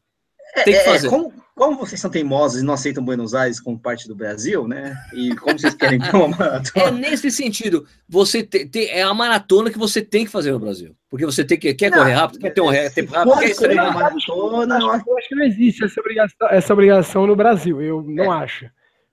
Tem 0.63 0.65
que 0.73 0.79
É, 0.79 0.81
é, 0.81 0.85
fazer. 0.85 1.09
como, 1.09 1.33
como 1.55 1.77
vocês 1.77 2.01
são 2.01 2.11
teimosos 2.11 2.61
e 2.61 2.65
não 2.65 2.73
aceitam 2.73 3.03
Buenos 3.03 3.33
Aires 3.33 3.59
como 3.61 3.79
parte 3.79 4.07
do 4.07 4.15
Brasil, 4.15 4.67
né? 4.67 4.95
E 5.13 5.33
como 5.37 5.57
vocês 5.57 5.73
querem 5.73 5.99
ter 5.99 6.13
uma 6.15 6.25
É 6.35 6.37
maratona. 6.37 6.91
nesse 6.91 7.31
sentido. 7.31 7.85
Você 8.09 8.43
te- 8.43 8.65
te- 8.67 8.89
é 8.89 9.03
a 9.03 9.13
maratona 9.13 9.71
que 9.71 9.77
você 9.79 10.01
tem 10.01 10.25
que 10.25 10.31
fazer 10.31 10.51
no 10.51 10.59
Brasil. 10.59 10.93
Porque 11.09 11.25
você 11.25 11.45
tem 11.45 11.57
que 11.57 11.73
quer 11.73 11.89
Não, 11.91 11.99
correr 11.99 12.11
rápido, 12.13 12.39
quer 12.41 12.49
ter 12.51 12.61
um 12.61 12.71
tempo 12.93 13.13
rápido, 13.13 13.39
quer 13.39 13.49
estrear. 13.51 13.85
uma 13.89 13.93
maratona, 14.01 14.79
eu 14.79 14.91
acho 14.91 15.09
Eu 15.09 15.17
acho 15.17 15.29
que 15.29 15.35
não 15.35 15.45
existe 15.45 15.85
essa 15.85 15.99
obrigação, 16.01 16.47
essa 16.49 16.73
obrigação 16.73 17.25
no 17.27 17.35
Brasil, 17.35 17.81
eu 17.81 18.03
não 18.03 18.31
acho. 18.31 18.65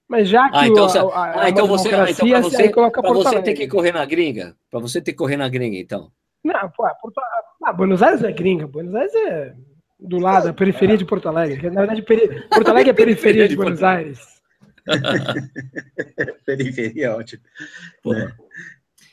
Mas 0.08 0.28
já 0.28 0.50
que 0.50 0.56
Ah, 0.58 0.66
então, 0.66 0.84
o- 0.84 0.88
você- 0.88 0.98
a, 0.98 1.02
a, 1.02 1.42
ah, 1.44 1.48
então 1.48 1.64
a 1.64 1.68
você- 1.68 1.88
ah, 1.94 2.10
então 2.10 2.28
pra 2.28 2.40
você- 2.42 2.68
Para 2.70 3.12
você 3.12 3.42
ter 3.42 3.54
que 3.54 3.68
correr 3.68 3.92
na 3.92 4.04
gringa, 4.04 4.56
para 4.68 4.80
você 4.80 5.00
ter 5.00 5.12
que 5.12 5.18
correr 5.18 5.36
na 5.36 5.48
gringa, 5.48 5.78
então. 5.78 6.10
Não, 6.44 6.68
pô, 6.76 6.86
é 6.88 6.92
Porto... 7.00 7.20
ah, 7.64 7.72
Buenos 7.72 8.02
Aires 8.02 8.22
é 8.24 8.32
gringa, 8.32 8.66
Buenos 8.66 8.94
Aires 8.96 9.14
é 9.14 9.54
do 10.08 10.18
lado, 10.18 10.48
a 10.48 10.52
periferia 10.52 10.96
de 10.96 11.04
Porto 11.04 11.28
Alegre. 11.28 11.70
Na 11.70 11.80
verdade, 11.80 12.02
peri- 12.02 12.42
Porto 12.48 12.68
Alegre 12.68 12.90
é 12.90 12.94
periferia 12.94 13.48
de 13.48 13.56
Buenos 13.56 13.82
Aires. 13.82 14.18
periferia, 16.44 17.06
é 17.06 17.10
ótimo. 17.10 17.42
Porra. 18.02 18.36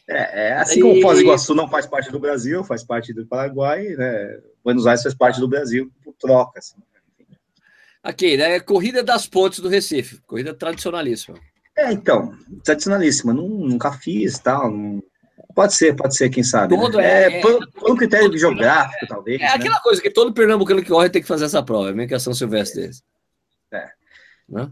É, 0.07 0.47
é 0.49 0.53
assim 0.53 0.79
E- 0.79 0.81
como 0.81 1.01
Foz 1.01 1.17
do 1.19 1.23
Iguaçu 1.23 1.53
não 1.55 1.69
faz 1.69 1.85
parte 1.85 2.11
do 2.11 2.19
Brasil, 2.19 2.63
faz 2.63 2.83
parte 2.83 3.13
do 3.13 3.25
Paraguai, 3.25 3.83
né? 3.89 4.39
Buenos 4.63 4.87
Aires 4.87 5.03
faz 5.03 5.13
parte 5.13 5.39
do 5.39 5.47
Brasil 5.47 5.91
por 6.03 6.13
troca. 6.15 6.57
Assim. 6.59 6.75
Aqui, 8.01 8.35
né? 8.37 8.59
Corrida 8.59 9.03
das 9.03 9.27
Pontes 9.27 9.59
do 9.59 9.69
Recife. 9.69 10.19
Corrida 10.25 10.53
tradicionalíssima. 10.53 11.37
É, 11.77 11.91
então, 11.91 12.35
tradicionalíssima. 12.63 13.33
Nun- 13.33 13.67
Nunca 13.67 13.91
fiz, 13.91 14.39
tal. 14.39 14.71
não- 14.71 15.03
Pode 15.55 15.73
ser, 15.73 15.95
pode 15.95 16.15
ser, 16.15 16.29
quem 16.29 16.43
sabe. 16.43 16.75
né? 16.75 16.81
Todo 16.81 16.99
é- 16.99 17.37
é, 17.39 17.41
por, 17.41 17.71
por 17.71 17.91
um 17.91 17.95
critério 17.95 18.37
geográfico, 18.37 19.07
talvez. 19.07 19.41
É 19.41 19.45
né? 19.45 19.49
aquela 19.53 19.79
coisa 19.81 20.01
que 20.01 20.09
todo 20.09 20.31
pernambucano 20.33 20.81
que 20.81 20.89
corre 20.89 21.09
tem 21.09 21.21
que 21.21 21.27
fazer 21.27 21.45
essa 21.45 21.61
prova, 21.63 21.89
é 21.89 21.93
meio 21.93 22.07
que 22.07 22.13
a 22.13 22.19
São 22.19 22.33
Silvestre 22.33 22.81
deles. 22.81 23.03
É. 23.71 23.89
Né? 24.47 24.69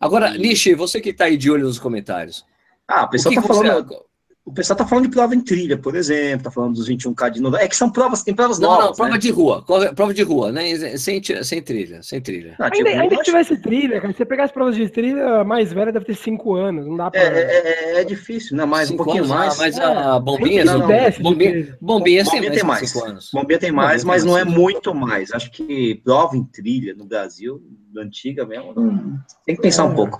Agora, 0.00 0.36
Nishi, 0.36 0.74
você 0.74 1.00
que 1.00 1.10
está 1.10 1.26
aí 1.26 1.36
de 1.36 1.50
olho 1.50 1.64
nos 1.66 1.78
comentários. 1.78 2.44
Ah, 2.88 3.04
o 3.04 3.08
pessoal 3.10 3.30
que 3.34 3.40
tá 3.40 3.42
que 3.42 3.48
você- 3.48 3.68
falando. 3.68 4.03
O 4.46 4.52
pessoal 4.52 4.76
tá 4.76 4.86
falando 4.86 5.06
de 5.06 5.10
prova 5.10 5.34
em 5.34 5.40
trilha, 5.40 5.78
por 5.78 5.96
exemplo, 5.96 6.44
tá 6.44 6.50
falando 6.50 6.74
dos 6.74 6.86
21K 6.86 7.30
de 7.30 7.40
novo. 7.40 7.56
É 7.56 7.66
que 7.66 7.74
são 7.74 7.90
provas, 7.90 8.22
tem 8.22 8.34
provas 8.34 8.58
Não, 8.58 8.68
novas. 8.68 8.86
não, 8.88 8.92
prova 8.94 9.12
né? 9.12 9.18
de 9.18 9.30
rua. 9.30 9.64
Prova 9.96 10.12
de 10.12 10.22
rua, 10.22 10.52
né? 10.52 10.76
Sem, 10.98 11.22
sem 11.42 11.62
trilha, 11.62 12.02
sem 12.02 12.20
trilha. 12.20 12.54
Não, 12.60 12.68
tipo, 12.68 12.86
Ainda, 12.86 13.00
ainda 13.02 13.14
eu 13.14 13.18
que 13.20 13.24
tivesse 13.24 13.56
trilha, 13.56 13.98
cara, 14.02 14.12
se 14.12 14.18
você 14.18 14.26
pegar 14.26 14.44
as 14.44 14.52
provas 14.52 14.76
de 14.76 14.86
trilha, 14.90 15.40
a 15.40 15.44
mais 15.44 15.72
velha 15.72 15.90
deve 15.90 16.04
ter 16.04 16.14
5 16.14 16.56
anos, 16.56 16.86
não 16.86 16.94
dá 16.94 17.10
pra... 17.10 17.22
é, 17.22 17.24
é, 17.26 17.94
é- 17.96 18.00
é 18.02 18.04
difícil, 18.04 18.54
né? 18.54 18.66
Mais 18.66 18.90
um 18.90 18.98
pouquinho 18.98 19.24
anos, 19.24 19.34
mais. 19.34 19.56
mas 19.58 19.78
É. 19.78 19.82
a 19.82 20.18
bombinha, 20.20 20.62
Não, 20.62 20.72
não, 20.74 20.80
não, 20.80 20.86
desce 20.88 21.16
de 21.16 21.22
bombinha, 21.22 21.78
bombinha, 21.80 22.24
Bombinha 22.24 22.50
tem 22.52 22.64
mais. 22.64 22.90
cinco 22.90 23.06
anos. 23.06 23.30
Bombinha 23.32 23.58
tem 23.58 23.72
mais, 23.72 24.04
mas 24.04 24.24
não 24.24 24.36
é 24.36 24.44
muito 24.44 24.94
mais. 24.94 25.32
Acho 25.32 25.50
que 25.50 25.94
prova 26.04 26.36
em 26.36 26.44
trilha 26.44 26.94
no 26.94 27.06
Brasil, 27.06 27.62
antiga 27.96 28.44
mesmo, 28.44 28.74
não- 28.74 29.18
tem 29.46 29.56
que 29.56 29.62
pensar 29.62 29.86
um 29.86 29.92
É. 29.92 29.94
pouco. 29.94 30.18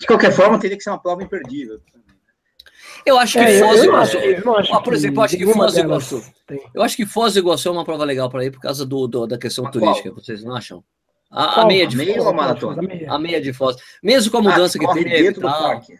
De 0.00 0.06
qualquer 0.06 0.32
forma, 0.32 0.58
teria 0.58 0.74
que 0.78 0.82
ser 0.82 0.88
uma 0.88 0.98
prova 1.02 1.22
imperdível. 1.22 1.80
Eu 3.06 3.18
acho 3.18 3.34
que 3.38 3.44
É, 3.44 3.58
Foz 3.60 3.78
eu 3.78 3.84
do 3.84 3.86
não 3.86 3.94
Iguaçu. 3.94 4.18
acho, 4.18 4.26
eu 4.26 4.44
não 4.44 4.56
acho 4.56 4.74
Ah, 4.74 4.80
por 4.82 4.92
exemplo, 4.94 5.20
eu 5.20 5.24
acho 5.24 5.36
que 5.36 5.46
Foz 5.46 5.72
do 5.74 5.80
Iguaçu. 5.80 6.22
tem. 6.46 6.62
Eu 6.74 6.82
acho 6.82 6.96
que 6.96 7.06
Foz 7.06 7.32
do 7.34 7.38
Iguaçu 7.40 7.68
é 7.68 7.72
uma 7.72 7.84
prova 7.84 8.04
legal 8.04 8.28
para 8.30 8.44
ir 8.44 8.50
por 8.50 8.60
causa 8.60 8.84
do, 8.86 9.06
do- 9.06 9.26
da 9.26 9.38
questão 9.38 9.64
Mas 9.64 9.72
turística, 9.72 10.10
qual? 10.10 10.22
vocês 10.24 10.44
não 10.44 10.54
acham? 10.56 10.82
A, 11.30 11.62
a 11.62 11.66
meia 11.66 11.84
A 11.84 11.88
de 11.88 11.96
meia 11.96 12.14
Foz. 12.14 12.24
ou 12.24 12.30
a 12.30 12.32
maratona? 12.32 12.78
A 12.78 12.82
meia. 12.82 13.12
A 13.12 13.18
meia 13.18 13.40
de 13.40 13.52
Foz. 13.52 13.76
Mesmo 14.02 14.30
com 14.32 14.38
a 14.38 14.42
mudança 14.42 14.78
Ah, 14.78 14.80
que 14.80 14.94
teve 14.94 15.08
e 15.18 15.22
dentro 15.22 15.42
do 15.42 15.48
tal. 15.48 15.62
parque. 15.62 15.98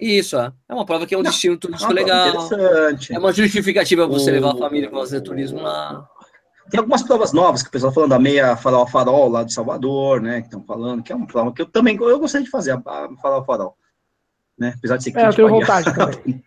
Isso, 0.00 0.36
é. 0.36 0.52
É 0.68 0.74
uma 0.74 0.84
prova 0.84 1.06
que 1.06 1.14
é 1.14 1.18
um 1.18 1.22
Não, 1.22 1.30
destino 1.30 1.54
É 1.54 1.58
turístico 1.58 1.92
prova 1.92 2.04
legal. 2.04 2.28
Interessante. 2.46 3.14
É 3.14 3.18
uma 3.18 3.32
justificativa 3.32 4.06
para 4.08 4.18
você 4.18 4.30
levar 4.30 4.52
a 4.52 4.56
família 4.56 4.90
para 4.90 4.98
fazer 4.98 5.20
turismo 5.20 5.60
lá. 5.62 6.06
Tem 6.70 6.78
algumas 6.78 7.02
provas 7.02 7.32
novas 7.32 7.62
que 7.62 7.68
o 7.68 7.70
pessoal 7.72 7.92
tá 7.92 7.94
falando 7.94 8.10
da 8.10 8.18
meia 8.18 8.56
farol 8.56 8.86
farol 8.86 9.28
lá 9.28 9.44
de 9.44 9.52
Salvador, 9.52 10.20
né? 10.20 10.40
Que 10.40 10.46
estão 10.48 10.64
falando, 10.64 11.02
que 11.02 11.12
é 11.12 11.14
uma 11.16 11.26
prova 11.26 11.52
que 11.52 11.60
eu 11.62 11.66
também 11.66 11.94
eu 11.96 12.18
gostaria 12.18 12.44
de 12.44 12.50
fazer, 12.50 12.72
a, 12.72 12.76
a 12.76 13.08
farol 13.22 13.44
farol. 13.44 13.76
Né? 14.58 14.74
Apesar 14.78 14.96
de 14.96 15.04
ser 15.04 15.10
É, 15.10 15.12
eu 15.12 15.24
quente 15.24 15.36
tenho 15.36 15.48
pra 15.48 15.56
vontade 15.58 15.94
também. 15.94 16.44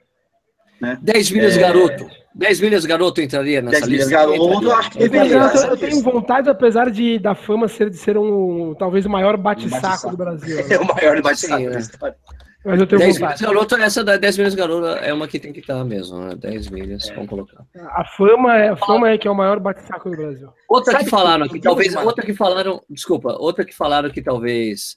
10 1.02 1.32
milhas 1.32 1.58
É. 1.58 1.60
garoto. 1.60 2.08
10 2.36 2.62
milhas 2.62 2.86
garoto 2.86 3.20
entraria 3.20 3.62
nessa 3.64 3.80
10 3.80 3.88
milhas 3.88 4.06
lista? 4.10 4.20
garoto, 4.20 4.44
Entraria. 4.46 4.68
eu 4.70 4.76
acho 4.76 4.92
que 4.92 4.98
Eu, 5.04 5.10
tenho- 5.10 5.24
deveria. 5.24 5.38
eu- 5.64 5.70
eu 5.72 5.78
tenho 5.78 6.02
vontade, 6.04 6.50
apesar 6.50 6.92
de 6.92 7.18
da 7.18 7.34
fama 7.34 7.68
ser 7.68 7.90
de 7.90 7.98
ser 7.98 8.16
um 8.16 8.76
talvez 8.78 9.04
o 9.06 9.10
maior 9.10 9.36
bate-saco 9.38 9.82
bate-saco. 9.82 10.12
do 10.12 10.18
Brasil. 10.18 10.58
É 10.72 10.78
o 10.80 10.86
maior 10.86 11.20
bate-saco 11.22 11.58
Sim, 11.64 11.70
da 11.70 11.76
é. 11.76 11.80
história. 11.80 12.16
Mas 12.64 12.80
eu 12.80 12.86
tenho 12.86 13.00
10 13.00 13.16
milhas 13.18 13.40
vontade. 13.40 13.44
garoto, 13.56 13.76
essa 13.78 14.04
da 14.04 14.18
10 14.18 14.38
milhas 14.38 14.54
garoto 14.54 14.86
é 14.88 15.12
uma 15.14 15.28
que 15.28 15.40
tem 15.40 15.52
que 15.52 15.62
estar 15.62 15.84
mesmo, 15.84 16.20
né? 16.20 16.36
10 16.36 16.70
milhas, 16.70 17.10
vamos 17.16 17.30
colocar. 17.30 17.64
A 17.76 18.04
fama 18.06 18.56
é, 18.58 18.70
a 18.70 18.76
fama 18.76 19.10
é 19.10 19.18
que 19.18 19.28
é 19.28 19.32
o 19.32 19.36
maior 19.36 19.60
bate-saco 19.60 20.10
do 20.12 20.18
Brasil. 20.18 20.50
Outra 20.70 20.92
Sabe 20.92 21.06
que 21.06 21.10
falaram 21.10 21.48
que 21.48 21.58
aqui, 21.58 21.58
eu 21.58 21.62
tenho 21.76 21.92
talvez, 21.92 21.96
outra 22.06 22.24
que 22.26 22.34
falaram, 22.36 22.84
desculpa, 22.90 23.36
outra 23.40 23.66
que 23.66 23.74
falaram 23.76 24.10
que 24.12 24.22
talvez 24.22 24.96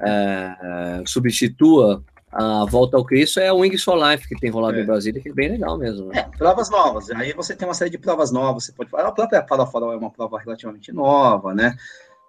é, 0.00 1.02
substitua 1.06 2.02
a 2.32 2.64
volta 2.64 2.96
ao 2.96 3.04
Cristo 3.04 3.40
é 3.40 3.52
o 3.52 3.58
Wings 3.58 3.82
for 3.82 3.96
Life, 3.96 4.28
que 4.28 4.36
tem 4.38 4.50
rolado 4.50 4.78
É. 4.78 4.82
em 4.82 4.86
Brasília, 4.86 5.20
que 5.20 5.28
é 5.28 5.32
bem 5.32 5.50
legal 5.50 5.76
mesmo. 5.76 6.06
Né? 6.08 6.20
É, 6.20 6.22
provas 6.38 6.70
novas. 6.70 7.10
Aí 7.10 7.32
você 7.32 7.54
tem 7.56 7.66
uma 7.66 7.74
série 7.74 7.90
de 7.90 7.98
provas 7.98 8.30
novas. 8.30 8.64
Você 8.64 8.72
pode 8.72 8.88
falar, 8.90 9.08
a 9.08 9.12
própria 9.12 9.44
Farol 9.66 9.92
é 9.92 9.96
uma 9.96 10.10
prova 10.10 10.38
relativamente 10.38 10.92
nova, 10.92 11.54
né? 11.54 11.76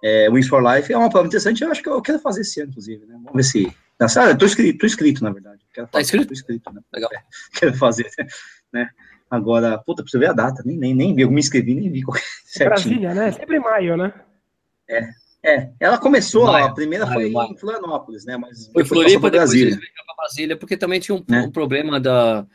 É, 0.02 0.28
Wings 0.28 0.48
for 0.48 0.60
Life 0.62 0.92
é 0.92 0.98
uma 0.98 1.08
prova 1.08 1.26
interessante. 1.28 1.62
Eu 1.62 1.70
acho 1.70 1.80
que 1.82 1.88
eu 1.88 2.02
quero 2.02 2.18
fazer 2.18 2.40
esse 2.40 2.60
ano, 2.60 2.70
inclusive. 2.70 3.06
Né? 3.06 3.14
Vamos 3.14 3.32
ver 3.34 3.42
se. 3.44 3.76
Ah, 4.00 4.30
eu 4.30 4.36
tô 4.36 4.46
inscrito, 4.46 4.78
tô 4.80 4.86
inscrito, 4.86 5.22
na 5.22 5.30
verdade. 5.30 5.60
Quero 5.72 5.86
fazer, 5.86 6.02
inscrito? 6.02 6.26
Tô 6.26 6.32
inscrito, 6.32 6.72
né? 6.72 6.80
Legal. 6.92 7.10
É, 7.14 7.22
quero 7.60 7.74
fazer, 7.74 8.10
né? 8.72 8.88
Agora, 9.30 9.78
puta, 9.78 10.02
preciso 10.02 10.20
ver 10.20 10.30
a 10.30 10.32
data. 10.32 10.62
Nem, 10.66 10.76
nem, 10.76 10.92
nem 10.94 11.14
vi, 11.14 11.22
eu 11.22 11.30
me 11.30 11.38
inscrevi, 11.38 11.72
nem 11.74 11.88
vi 11.90 12.02
qual 12.02 12.16
é 12.16 12.20
certinho. 12.44 12.98
Brasília, 13.00 13.14
né? 13.14 13.30
Sempre 13.30 13.56
em 13.56 13.60
maio, 13.60 13.96
né? 13.96 14.12
É, 14.90 15.08
ela 15.80 15.98
começou, 15.98 16.46
Maio, 16.46 16.66
a 16.66 16.74
primeira 16.74 17.04
Maio, 17.04 17.20
foi 17.20 17.30
Maio. 17.30 17.52
em 17.52 17.56
Florianópolis, 17.56 18.24
né? 18.24 18.36
Mas 18.36 18.68
foi 18.72 18.84
Floripa, 18.84 19.28
Brasília. 19.28 19.76
para 19.76 20.14
Brasília, 20.16 20.56
porque 20.56 20.76
também 20.76 21.00
tinha 21.00 21.16
um, 21.16 21.24
né? 21.28 21.42
um 21.42 21.50
problema 21.50 21.98
da 21.98 22.46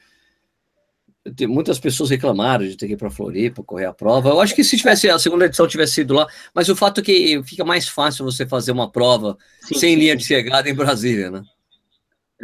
muitas 1.47 1.79
pessoas 1.79 2.09
reclamaram 2.09 2.65
de 2.65 2.77
ter 2.77 2.87
que 2.87 2.93
ir 2.93 2.97
para 2.97 3.09
Floripa 3.09 3.63
correr 3.63 3.85
a 3.85 3.93
prova. 3.93 4.29
Eu 4.29 4.39
acho 4.39 4.55
que 4.55 4.63
se 4.63 4.77
tivesse 4.77 5.09
a 5.09 5.19
segunda 5.19 5.45
edição 5.45 5.67
tivesse 5.67 5.95
sido 5.95 6.13
lá, 6.13 6.27
mas 6.53 6.69
o 6.69 6.75
fato 6.75 7.01
é 7.01 7.03
que 7.03 7.43
fica 7.43 7.65
mais 7.65 7.87
fácil 7.87 8.23
você 8.23 8.45
fazer 8.45 8.71
uma 8.71 8.89
prova 8.89 9.37
sim, 9.61 9.75
sem 9.75 9.93
sim, 9.93 9.99
linha 9.99 10.13
sim. 10.13 10.19
de 10.19 10.25
chegada 10.25 10.69
em 10.69 10.73
Brasília, 10.73 11.29
né? 11.29 11.43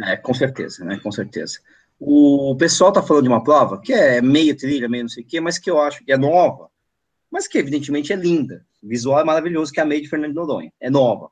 É, 0.02 0.16
com 0.16 0.34
certeza, 0.34 0.84
né? 0.84 0.98
Com 1.02 1.12
certeza. 1.12 1.60
O 1.98 2.56
pessoal 2.58 2.92
tá 2.92 3.02
falando 3.02 3.24
de 3.24 3.28
uma 3.28 3.44
prova 3.44 3.80
que 3.80 3.92
é 3.92 4.20
meia 4.20 4.56
trilha, 4.56 4.88
meio 4.88 5.04
não 5.04 5.08
sei 5.08 5.22
o 5.22 5.26
quê, 5.26 5.40
mas 5.40 5.58
que 5.58 5.70
eu 5.70 5.80
acho 5.80 6.04
que 6.04 6.12
é 6.12 6.18
nova, 6.18 6.68
mas 7.30 7.46
que 7.46 7.58
evidentemente 7.58 8.12
é 8.12 8.16
linda. 8.16 8.64
O 8.84 8.88
visual 8.88 9.18
é 9.18 9.24
maravilhoso, 9.24 9.72
que 9.72 9.80
é 9.80 9.82
a 9.82 9.86
meia 9.86 10.02
de 10.02 10.08
Fernando 10.08 10.34
Noronha. 10.34 10.70
É 10.78 10.90
nova. 10.90 11.30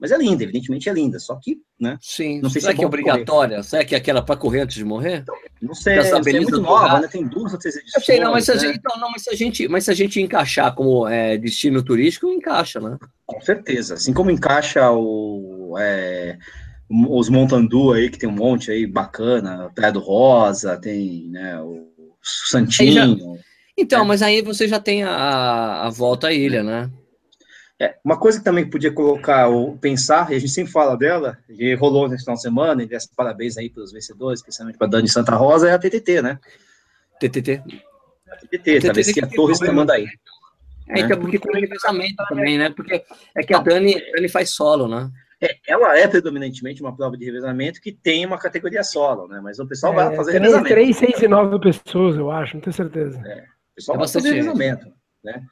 Mas 0.00 0.10
é 0.10 0.18
linda, 0.18 0.42
evidentemente 0.42 0.88
é 0.88 0.92
linda. 0.92 1.20
Só 1.20 1.38
que, 1.40 1.58
né? 1.78 1.96
Sim. 2.00 2.40
Não 2.40 2.50
sei 2.50 2.60
Será 2.60 2.72
se 2.72 2.74
é 2.74 2.78
que 2.78 2.84
é 2.84 2.86
obrigatória? 2.88 3.56
Correr. 3.58 3.68
Será 3.68 3.84
que 3.84 3.94
é 3.94 3.98
aquela 3.98 4.20
para 4.20 4.36
correr 4.36 4.62
antes 4.62 4.74
de 4.74 4.84
morrer? 4.84 5.18
Então, 5.18 5.36
não 5.62 5.74
sei. 5.74 5.98
Essa 5.98 6.16
é 6.16 6.32
muito 6.32 6.60
nova, 6.60 7.00
né? 7.00 7.06
Tem 7.06 7.24
duas 7.24 7.52
ou 7.52 7.58
três 7.58 7.76
edições. 7.76 7.94
Eu 7.94 8.02
sei, 8.04 8.18
não, 8.18 8.32
mas, 8.32 8.48
né? 8.48 8.58
se 8.58 8.66
a 8.66 8.68
gente, 8.68 8.80
não, 8.84 9.10
mas, 9.12 9.22
se 9.22 9.30
a 9.30 9.36
gente, 9.36 9.68
mas 9.68 9.84
se 9.84 9.90
a 9.92 9.94
gente 9.94 10.20
encaixar 10.20 10.74
como 10.74 11.06
é, 11.06 11.38
destino 11.38 11.84
turístico, 11.84 12.26
encaixa, 12.28 12.80
né? 12.80 12.98
Com 13.24 13.40
certeza. 13.40 13.94
Assim 13.94 14.12
como 14.12 14.32
encaixa 14.32 14.90
o. 14.90 15.76
É, 15.78 16.36
os 16.90 17.28
Montandu 17.28 17.92
aí, 17.92 18.10
que 18.10 18.18
tem 18.18 18.28
um 18.28 18.32
monte 18.32 18.72
aí 18.72 18.86
bacana, 18.86 19.70
Praia 19.72 19.92
do 19.92 20.00
Rosa, 20.00 20.76
tem 20.76 21.28
né, 21.30 21.60
o 21.62 21.86
Santinho. 22.20 23.38
Então, 23.76 24.02
é. 24.02 24.06
mas 24.06 24.22
aí 24.22 24.42
você 24.42 24.68
já 24.68 24.78
tem 24.78 25.02
a, 25.02 25.86
a 25.86 25.90
volta 25.90 26.28
à 26.28 26.32
ilha, 26.32 26.62
né? 26.62 26.90
É, 27.80 27.96
uma 28.04 28.16
coisa 28.16 28.38
que 28.38 28.44
também 28.44 28.68
podia 28.68 28.92
colocar, 28.92 29.48
ou 29.48 29.76
pensar, 29.76 30.30
e 30.30 30.36
a 30.36 30.38
gente 30.38 30.52
sempre 30.52 30.70
fala 30.70 30.96
dela, 30.96 31.36
e 31.48 31.74
rolou 31.74 32.08
nesse 32.08 32.22
final 32.22 32.36
de 32.36 32.42
semana, 32.42 32.82
e 32.82 32.88
parabéns 33.16 33.56
aí 33.56 33.68
para 33.68 33.82
os 33.82 33.90
vencedores, 33.90 34.38
especialmente 34.38 34.78
para 34.78 34.86
Dani 34.86 35.08
Santa 35.08 35.34
Rosa, 35.34 35.68
é 35.68 35.72
a 35.72 35.78
TTT, 35.78 36.22
né? 36.22 36.38
TTT. 37.18 37.60
A 38.30 38.36
TTT, 38.36 38.80
talvez 38.82 39.12
que 39.12 39.24
a 39.24 39.26
Torres 39.26 39.60
aí. 39.90 40.06
É, 40.88 41.00
então, 41.00 41.18
porque 41.18 41.38
tem 41.38 41.60
revezamento 41.60 42.24
também, 42.28 42.58
né? 42.58 42.70
Porque 42.70 43.02
é 43.34 43.42
que 43.42 43.54
a 43.54 43.58
Dani, 43.58 44.00
Dani 44.12 44.28
faz 44.28 44.50
solo, 44.50 44.86
né? 44.86 45.10
É, 45.40 45.56
ela 45.66 45.98
é 45.98 46.06
predominantemente 46.06 46.80
uma 46.80 46.94
prova 46.94 47.16
de 47.16 47.24
revezamento 47.24 47.80
que 47.80 47.90
tem 47.90 48.24
uma 48.24 48.38
categoria 48.38 48.84
solo, 48.84 49.26
né? 49.26 49.40
Mas 49.42 49.58
o 49.58 49.66
pessoal 49.66 49.92
é, 49.92 49.96
vai 49.96 50.16
fazer 50.16 50.32
revezamento. 50.32 50.68
Três, 50.68 50.96
seis 50.96 51.20
e 51.20 51.26
nove 51.26 51.58
pessoas, 51.58 52.16
eu 52.16 52.30
acho, 52.30 52.54
não 52.54 52.60
tenho 52.60 52.74
certeza. 52.74 53.20
É, 53.26 53.44
pessoal 53.74 53.96
é 53.96 53.98
vai 53.98 54.08
fazer 54.08 54.30
revezamento, 54.30 54.92
né? 55.22 55.44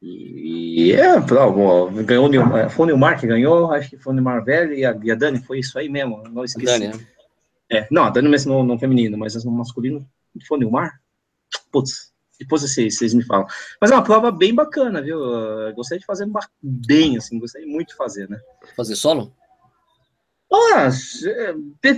E, 0.00 0.92
é, 0.92 1.16
ó, 1.16 1.90
ganhou 1.90 2.56
é, 2.56 2.68
foi 2.68 2.84
o 2.84 2.86
Nilmar 2.86 3.18
que 3.18 3.26
ganhou, 3.26 3.72
acho 3.72 3.90
que 3.90 3.98
foi 3.98 4.12
o 4.12 4.14
Nilmar 4.14 4.44
velho 4.44 4.72
e 4.72 4.84
a, 4.84 4.96
e 5.02 5.10
a 5.10 5.14
Dani, 5.14 5.42
foi 5.42 5.58
isso 5.58 5.76
aí 5.76 5.88
mesmo, 5.88 6.22
não 6.30 6.44
esqueci. 6.44 6.66
Dani, 6.66 6.88
né? 6.88 7.06
é, 7.70 7.88
não, 7.90 8.04
a 8.04 8.10
Dani 8.10 8.28
mesmo 8.28 8.54
no, 8.54 8.62
no 8.62 8.78
feminino, 8.78 9.18
mas 9.18 9.44
no 9.44 9.50
masculino 9.50 10.08
foi 10.46 10.56
o 10.56 10.60
Nilmar? 10.60 11.00
Putz, 11.72 12.12
depois 12.38 12.62
vocês, 12.62 12.96
vocês 12.96 13.12
me 13.12 13.24
falam. 13.24 13.46
Mas 13.80 13.90
é 13.90 13.94
uma 13.94 14.04
prova 14.04 14.30
bem 14.30 14.54
bacana, 14.54 15.02
viu? 15.02 15.18
Eu 15.18 15.74
gostaria 15.74 15.98
de 15.98 16.06
fazer 16.06 16.28
bem, 16.62 17.16
assim, 17.16 17.38
gostaria 17.38 17.66
muito 17.66 17.88
de 17.88 17.96
fazer, 17.96 18.28
né? 18.28 18.40
Fazer 18.76 18.94
solo? 18.94 19.34
Ah, 20.50 20.88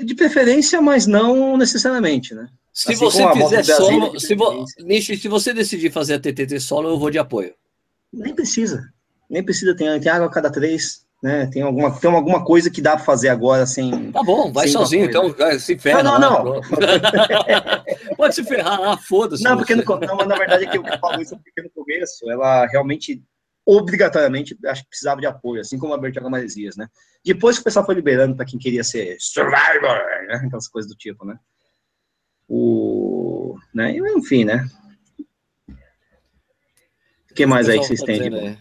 de 0.04 0.14
preferência, 0.14 0.80
mas 0.80 1.06
não 1.06 1.56
necessariamente, 1.56 2.34
né? 2.34 2.48
Se 2.72 2.92
assim 2.92 3.04
você 3.04 3.32
fizer 3.32 3.62
solo, 3.64 4.18
se, 4.20 4.34
vo, 4.34 4.64
Nishi, 4.80 5.16
se 5.16 5.28
você 5.28 5.52
decidir 5.52 5.90
fazer 5.90 6.14
a 6.14 6.20
TTT 6.20 6.60
solo, 6.60 6.88
eu 6.88 6.98
vou 6.98 7.10
de 7.10 7.18
apoio. 7.18 7.52
Nem 8.12 8.34
precisa. 8.34 8.82
Nem 9.28 9.42
precisa, 9.44 9.76
tem, 9.76 10.00
tem 10.00 10.10
água 10.10 10.26
a 10.26 10.30
cada 10.30 10.50
três, 10.50 11.04
né? 11.22 11.48
Tem 11.52 11.62
alguma, 11.62 11.98
tem 11.98 12.10
alguma 12.10 12.44
coisa 12.44 12.70
que 12.70 12.80
dá 12.80 12.96
para 12.96 13.04
fazer 13.04 13.28
agora 13.28 13.66
sem. 13.66 14.10
Tá 14.12 14.22
bom, 14.22 14.52
vai 14.52 14.68
sozinho, 14.68 15.04
então 15.04 15.34
se 15.58 15.78
ferra. 15.78 16.02
Não, 16.02 16.18
não, 16.18 16.44
não. 16.44 16.60
Pode 18.16 18.34
se 18.34 18.44
ferrar 18.44 18.80
lá, 18.80 18.96
foda-se. 18.96 19.42
Não, 19.42 19.56
porque 19.56 19.74
no, 19.74 19.84
não, 19.84 20.16
na 20.26 20.36
verdade 20.36 20.64
é 20.64 20.70
que 20.70 20.78
eu 20.78 20.84
falo 21.00 21.20
isso 21.20 21.36
porque 21.36 21.62
no 21.62 21.70
começo 21.70 22.30
ela 22.30 22.66
realmente 22.66 23.22
obrigatoriamente 23.66 24.56
acho 24.66 24.82
que 24.82 24.88
precisava 24.88 25.20
de 25.20 25.26
apoio, 25.26 25.60
assim 25.60 25.78
como 25.78 25.94
a 25.94 25.98
Bertiaga 25.98 26.30
Maresias, 26.30 26.76
né? 26.76 26.88
Depois 27.24 27.56
que 27.56 27.60
o 27.60 27.64
pessoal 27.64 27.84
foi 27.84 27.94
liberando 27.94 28.34
para 28.34 28.46
quem 28.46 28.58
queria 28.58 28.82
ser 28.82 29.16
survivor, 29.20 29.96
né? 30.26 30.40
aquelas 30.44 30.68
coisas 30.68 30.90
do 30.90 30.96
tipo, 30.96 31.24
né? 31.24 31.38
O, 32.53 33.57
né? 33.72 33.96
Enfim, 34.16 34.44
né? 34.44 34.66
O 37.30 37.34
que 37.34 37.46
mais 37.46 37.68
aí 37.68 37.78
que 37.78 37.86
vocês 37.86 38.03
têm 38.03 38.20
de 38.20 38.28
bom? 38.28 38.57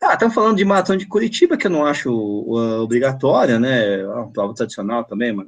Ah, 0.00 0.14
estão 0.14 0.30
falando 0.30 0.56
de 0.56 0.64
maratona 0.64 0.98
de 0.98 1.06
Curitiba, 1.06 1.56
que 1.56 1.66
eu 1.66 1.70
não 1.70 1.84
acho 1.84 2.10
uh, 2.10 2.80
obrigatória, 2.80 3.58
né? 3.58 4.00
É 4.00 4.06
uma 4.06 4.32
prova 4.32 4.54
tradicional 4.54 5.04
também, 5.04 5.32
mas, 5.32 5.46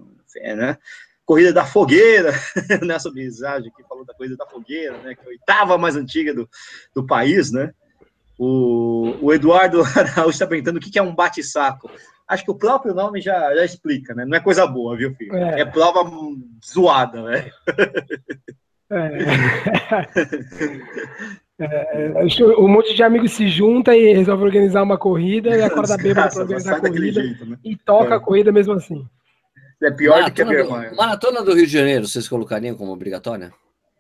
né? 0.57 0.76
Corrida 1.24 1.53
da 1.53 1.64
Fogueira, 1.64 2.32
nessa 2.84 3.11
visagem 3.11 3.70
aqui, 3.70 3.82
falou 3.89 4.05
da 4.05 4.12
corrida 4.12 4.36
da 4.36 4.47
Fogueira, 4.47 4.99
né? 4.99 5.14
Que 5.14 5.22
é 5.22 5.24
a 5.24 5.28
oitava 5.28 5.78
mais 5.78 5.97
antiga 5.97 6.34
do, 6.34 6.47
do 6.95 7.07
país, 7.07 7.51
né? 7.51 7.72
O, 8.39 9.16
o 9.20 9.32
Eduardo 9.32 9.82
Araújo 9.97 10.30
está 10.30 10.47
perguntando 10.47 10.78
o 10.78 10.80
que, 10.80 10.91
que 10.91 10.99
é 10.99 11.03
um 11.03 11.14
bate-saco. 11.14 11.91
Acho 12.26 12.45
que 12.45 12.51
o 12.51 12.59
próprio 12.59 12.95
nome 12.95 13.20
já, 13.20 13.55
já 13.55 13.64
explica, 13.64 14.14
né? 14.14 14.24
Não 14.24 14.36
é 14.36 14.41
coisa 14.41 14.66
boa, 14.66 14.97
viu, 14.97 15.14
filho? 15.14 15.34
É, 15.34 15.62
é 15.62 15.64
prova 15.64 16.09
zoada, 16.64 17.22
né? 17.22 17.51
É. 18.91 19.09
É, 21.61 22.14
um 22.57 22.68
monte 22.68 22.95
de 22.95 23.03
amigos 23.03 23.32
se 23.32 23.49
junta 23.49 23.97
e 23.97 24.12
resolve 24.14 24.45
organizar 24.45 24.80
uma 24.80 24.97
corrida 24.97 25.57
e 25.57 25.62
acorda 25.62 25.97
bêbado 25.99 26.32
para 26.32 26.43
organizar 26.43 26.76
a 26.76 26.80
corrida 26.80 27.20
jeito, 27.20 27.45
né? 27.45 27.59
e 27.64 27.76
toca 27.76 28.14
é. 28.14 28.16
a 28.16 28.20
corrida 28.20 28.53
mesmo 28.53 28.74
assim. 28.74 29.05
É 29.82 29.91
pior 29.91 30.20
maratona 30.20 30.30
do 30.30 30.34
que 30.34 30.43
a 30.43 30.45
vergonha. 30.45 30.95
Maratona 30.95 31.43
do 31.43 31.55
Rio 31.55 31.66
de 31.66 31.72
Janeiro, 31.72 32.07
vocês 32.07 32.28
colocariam 32.28 32.76
como 32.76 32.93
obrigatória? 32.93 33.53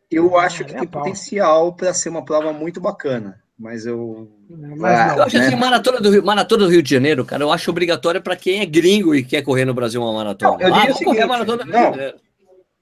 Eu 0.08 0.38
acho 0.38 0.64
que 0.64 0.72
é 0.72 0.78
tem 0.78 0.86
pau. 0.86 1.02
potencial 1.02 1.74
para 1.74 1.92
ser 1.92 2.10
uma 2.10 2.24
prova 2.24 2.52
muito 2.52 2.80
bacana, 2.80 3.42
mas 3.58 3.84
eu. 3.84 4.30
Mas 4.48 5.00
ah, 5.00 5.14
eu 5.16 5.22
acho 5.24 5.38
né? 5.38 5.46
assim, 5.46 5.56
maratona 5.56 6.00
do, 6.00 6.10
Rio, 6.10 6.24
maratona 6.24 6.64
do 6.64 6.70
Rio 6.70 6.82
de 6.82 6.90
Janeiro, 6.90 7.24
cara, 7.24 7.42
eu 7.42 7.50
acho 7.50 7.70
obrigatória 7.70 8.20
para 8.20 8.36
quem 8.36 8.60
é 8.60 8.66
gringo 8.66 9.14
e 9.14 9.24
quer 9.24 9.42
correr 9.42 9.64
no 9.64 9.74
Brasil 9.74 10.00
uma 10.00 10.12
maratona. 10.12 10.52
Não, 10.52 10.60
eu 10.60 10.72
diria 10.72 10.90
ah, 10.90 10.94
o 10.94 10.96
seguinte, 10.96 11.24
maratona 11.24 11.64
não, 11.64 11.94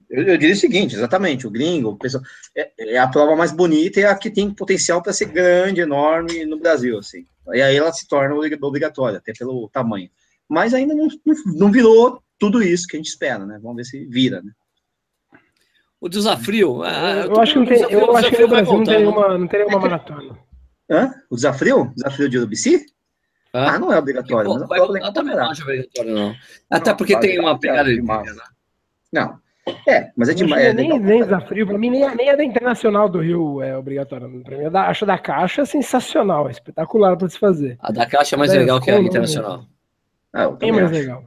eu, 0.09 0.23
eu, 0.23 0.37
diria 0.37 0.53
o 0.53 0.57
seguinte, 0.57 0.95
exatamente, 0.95 1.47
o 1.47 1.49
gringo, 1.49 1.89
o 1.89 1.97
pessoal, 1.97 2.23
é, 2.55 2.71
é, 2.77 2.97
a 2.97 3.07
prova 3.07 3.35
mais 3.35 3.51
bonita 3.51 3.99
e 3.99 4.05
a 4.05 4.15
que 4.15 4.29
tem 4.29 4.53
potencial 4.53 5.01
para 5.01 5.13
ser 5.13 5.25
grande, 5.25 5.81
enorme 5.81 6.45
no 6.45 6.59
Brasil, 6.59 6.99
assim. 6.99 7.25
E 7.53 7.61
aí 7.61 7.75
ela 7.75 7.91
se 7.91 8.07
torna 8.07 8.35
obrigatória, 8.61 9.17
até 9.17 9.33
pelo 9.33 9.67
tamanho. 9.69 10.09
Mas 10.47 10.73
ainda 10.73 10.93
não, 10.93 11.07
não 11.45 11.71
virou 11.71 12.21
tudo 12.39 12.61
isso 12.61 12.87
que 12.87 12.95
a 12.95 12.99
gente 12.99 13.09
espera, 13.09 13.45
né? 13.45 13.59
Vamos 13.61 13.77
ver 13.77 13.85
se 13.85 14.05
vira, 14.05 14.41
né? 14.41 14.51
O 15.99 16.07
desafio. 16.07 16.83
Ah, 16.83 17.23
eu, 17.25 17.33
eu 17.33 17.41
acho 17.41 17.53
que, 17.53 17.59
não 17.59 17.65
tem, 17.65 17.77
desafio, 17.77 17.99
eu 17.99 18.15
acho 18.15 18.29
que 18.29 18.41
no 18.41 18.47
Brasil 18.47 18.73
não 18.73 18.83
teria 18.83 19.09
uma, 19.09 19.37
não 19.37 19.47
teria 19.47 19.67
uma 19.67 19.79
maratona. 19.79 20.46
Hã? 20.89 21.13
O 21.29 21.35
desafio? 21.35 21.91
Desafio 21.95 22.29
de 22.29 22.37
Urubici? 22.37 22.85
Ah, 23.53 23.75
ah, 23.75 23.79
não 23.79 23.91
é 23.91 23.97
obrigatório. 23.97 24.53
Mas 24.53 24.67
vai, 24.67 24.79
eu 24.79 25.13
também 25.13 25.35
não 25.35 25.49
acho 25.49 25.63
obrigatório, 25.63 26.13
não. 26.13 26.35
Até 26.69 26.91
não, 26.91 26.97
porque 26.97 27.19
tem 27.19 27.39
uma 27.39 27.59
pegada 27.59 27.89
de. 27.89 28.01
Não, 28.01 29.39
é, 29.87 30.11
mas 30.15 30.29
é 30.29 30.33
demais. 30.33 30.65
É 30.65 30.73
nem, 30.73 30.99
nem 30.99 31.23
desafio, 31.23 31.67
para 31.67 31.77
mim, 31.77 31.89
nem, 31.89 32.15
nem 32.15 32.29
a 32.29 32.35
da 32.35 32.43
Internacional 32.43 33.09
do 33.09 33.19
Rio 33.19 33.61
é 33.61 33.77
obrigatória. 33.77 34.27
Para 34.43 34.57
mim, 34.57 34.65
a 34.65 34.69
da, 34.69 34.87
acho 34.87 35.03
a 35.03 35.07
da 35.07 35.17
Caixa 35.17 35.63
espetacular, 35.63 36.47
é 36.47 36.51
espetacular 36.51 37.17
para 37.17 37.29
se 37.29 37.37
fazer. 37.37 37.77
A 37.81 37.91
da 37.91 38.05
Caixa 38.05 38.35
é 38.35 38.39
mais 38.39 38.53
é, 38.53 38.59
legal 38.59 38.79
que 38.79 38.91
a 38.91 38.99
Internacional. 38.99 39.65
Ah, 40.31 40.49
Bem 40.51 40.71
mais 40.71 40.85
acho. 40.85 40.93
legal. 40.93 41.23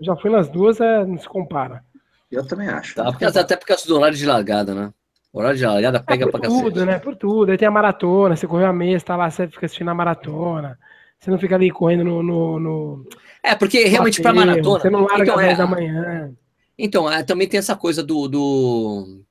Já 0.00 0.16
fui 0.16 0.30
nas 0.30 0.48
duas, 0.48 0.80
é, 0.80 1.04
não 1.04 1.18
se 1.18 1.28
compara. 1.28 1.82
Eu 2.30 2.46
também 2.46 2.68
acho. 2.68 2.94
Tá, 2.94 3.04
porque, 3.04 3.24
até 3.24 3.56
por 3.56 3.66
causa 3.66 3.86
do 3.86 3.96
horário 3.96 4.16
de 4.16 4.26
largada, 4.26 4.74
né? 4.74 4.92
Horário 5.32 5.56
de 5.56 5.64
largada 5.64 5.98
ah, 5.98 6.02
pega 6.02 6.26
ah, 6.26 6.30
pra 6.30 6.40
tudo, 6.40 6.72
cacete. 6.72 6.86
né? 6.86 6.98
Por 6.98 7.16
tudo. 7.16 7.50
Aí 7.50 7.58
tem 7.58 7.66
a 7.66 7.70
maratona, 7.70 8.36
você 8.36 8.46
correu 8.46 8.66
a 8.66 8.72
mesa, 8.72 9.04
tá 9.04 9.16
lá, 9.16 9.30
você 9.30 9.48
fica 9.48 9.66
assistindo 9.66 9.88
a 9.88 9.94
maratona. 9.94 10.78
Você 11.18 11.30
não 11.30 11.38
fica 11.38 11.54
ali 11.54 11.70
correndo 11.70 12.04
no. 12.04 12.22
no, 12.22 12.60
no... 12.60 13.06
É, 13.42 13.54
porque 13.54 13.84
realmente 13.84 14.20
para 14.20 14.34
maratona. 14.34 14.80
Você 14.80 14.90
não 14.90 15.02
larga 15.02 15.22
então, 15.22 15.34
às 15.34 15.40
10 15.40 15.52
é, 15.52 15.56
da 15.56 15.66
manhã. 15.66 16.32
Então, 16.78 17.10
é, 17.10 17.22
também 17.22 17.48
tem 17.48 17.58
essa 17.58 17.76
coisa 17.76 18.02
do, 18.02 18.28
do 18.28 19.22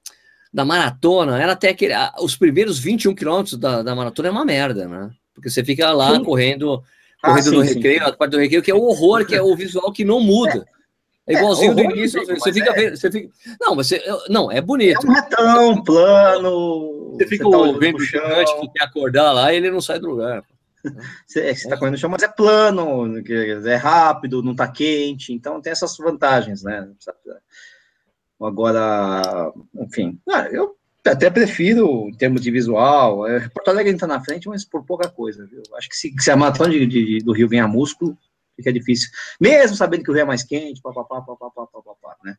da 0.53 0.65
maratona, 0.65 1.41
ela 1.41 1.55
tem 1.55 1.69
aquele. 1.69 1.93
Os 2.19 2.35
primeiros 2.35 2.79
21 2.79 3.15
quilômetros 3.15 3.57
da, 3.57 3.81
da 3.81 3.95
maratona 3.95 4.27
é 4.27 4.31
uma 4.31 4.45
merda, 4.45 4.87
né? 4.87 5.11
Porque 5.33 5.49
você 5.49 5.63
fica 5.63 5.91
lá 5.91 6.15
sim. 6.15 6.23
correndo, 6.23 6.83
ah, 7.23 7.29
correndo 7.29 7.39
ah, 7.39 7.49
sim, 7.49 7.55
no 7.55 7.61
recreio, 7.61 8.05
a 8.05 8.11
parte 8.13 8.31
do 8.31 8.37
recreio, 8.37 8.61
que 8.61 8.71
é 8.71 8.75
o 8.75 8.81
horror, 8.81 9.25
que 9.25 9.35
é 9.35 9.41
o 9.41 9.55
visual 9.55 9.91
que 9.91 10.03
não 10.03 10.19
muda. 10.19 10.65
É, 10.65 10.80
é 11.31 11.39
igualzinho 11.39 11.71
é, 11.71 11.75
do 11.75 11.81
início, 11.81 12.25
você, 12.25 12.33
você 12.35 12.53
fica 12.53 12.71
é. 12.71 12.73
vendo, 12.73 12.97
você 12.97 13.11
fica. 13.11 13.29
Não, 13.59 13.75
você. 13.75 14.03
Não, 14.29 14.51
é 14.51 14.61
bonito. 14.61 15.05
É 15.05 15.09
um 15.09 15.13
retão, 15.13 15.83
plano. 15.83 17.15
Você 17.15 17.27
fica 17.27 17.43
você 17.43 17.73
tá 17.73 17.79
vendo 17.79 17.97
o 17.97 18.03
gigante 18.03 18.59
que 18.59 18.69
quer 18.69 18.83
acordar 18.83 19.31
lá 19.31 19.53
e 19.53 19.57
ele 19.57 19.71
não 19.71 19.81
sai 19.81 19.99
do 19.99 20.09
lugar. 20.09 20.43
Você, 21.27 21.41
é, 21.41 21.53
você 21.53 21.69
tá 21.69 21.77
correndo 21.77 21.93
no 21.93 21.97
chão, 21.99 22.09
mas 22.09 22.23
é 22.23 22.27
plano, 22.27 23.13
é 23.67 23.75
rápido, 23.75 24.41
não 24.41 24.55
tá 24.55 24.67
quente, 24.67 25.31
então 25.31 25.61
tem 25.61 25.71
essas 25.71 25.95
vantagens, 25.97 26.63
né? 26.63 26.89
Agora, 28.41 29.53
enfim, 29.75 30.19
ah, 30.27 30.47
eu, 30.51 30.75
Até 31.05 31.29
prefiro, 31.29 32.09
em 32.09 32.13
termos 32.13 32.41
de 32.41 32.49
visual. 32.49 33.27
É, 33.27 33.47
Porto 33.49 33.69
Alegre 33.69 33.93
entra 33.93 34.07
na 34.07 34.23
frente, 34.23 34.47
mas 34.47 34.65
por 34.65 34.83
pouca 34.83 35.07
coisa, 35.07 35.45
viu? 35.45 35.61
Acho 35.75 35.89
que 35.89 35.95
se, 35.95 36.13
se 36.17 36.31
a 36.31 36.35
maratona 36.35 36.71
de, 36.71 36.87
de, 36.87 37.19
do 37.19 37.31
Rio 37.31 37.47
vem 37.47 37.59
a 37.59 37.67
músculo, 37.67 38.17
fica 38.61 38.73
difícil. 38.73 39.09
Mesmo 39.39 39.75
sabendo 39.75 40.03
que 40.03 40.11
o 40.11 40.13
Rio 40.13 40.21
é 40.21 40.25
mais 40.25 40.43
quente, 40.43 40.81
papapá, 40.81 41.21
papapá, 41.21 41.65
papapá, 41.67 42.15
né? 42.23 42.35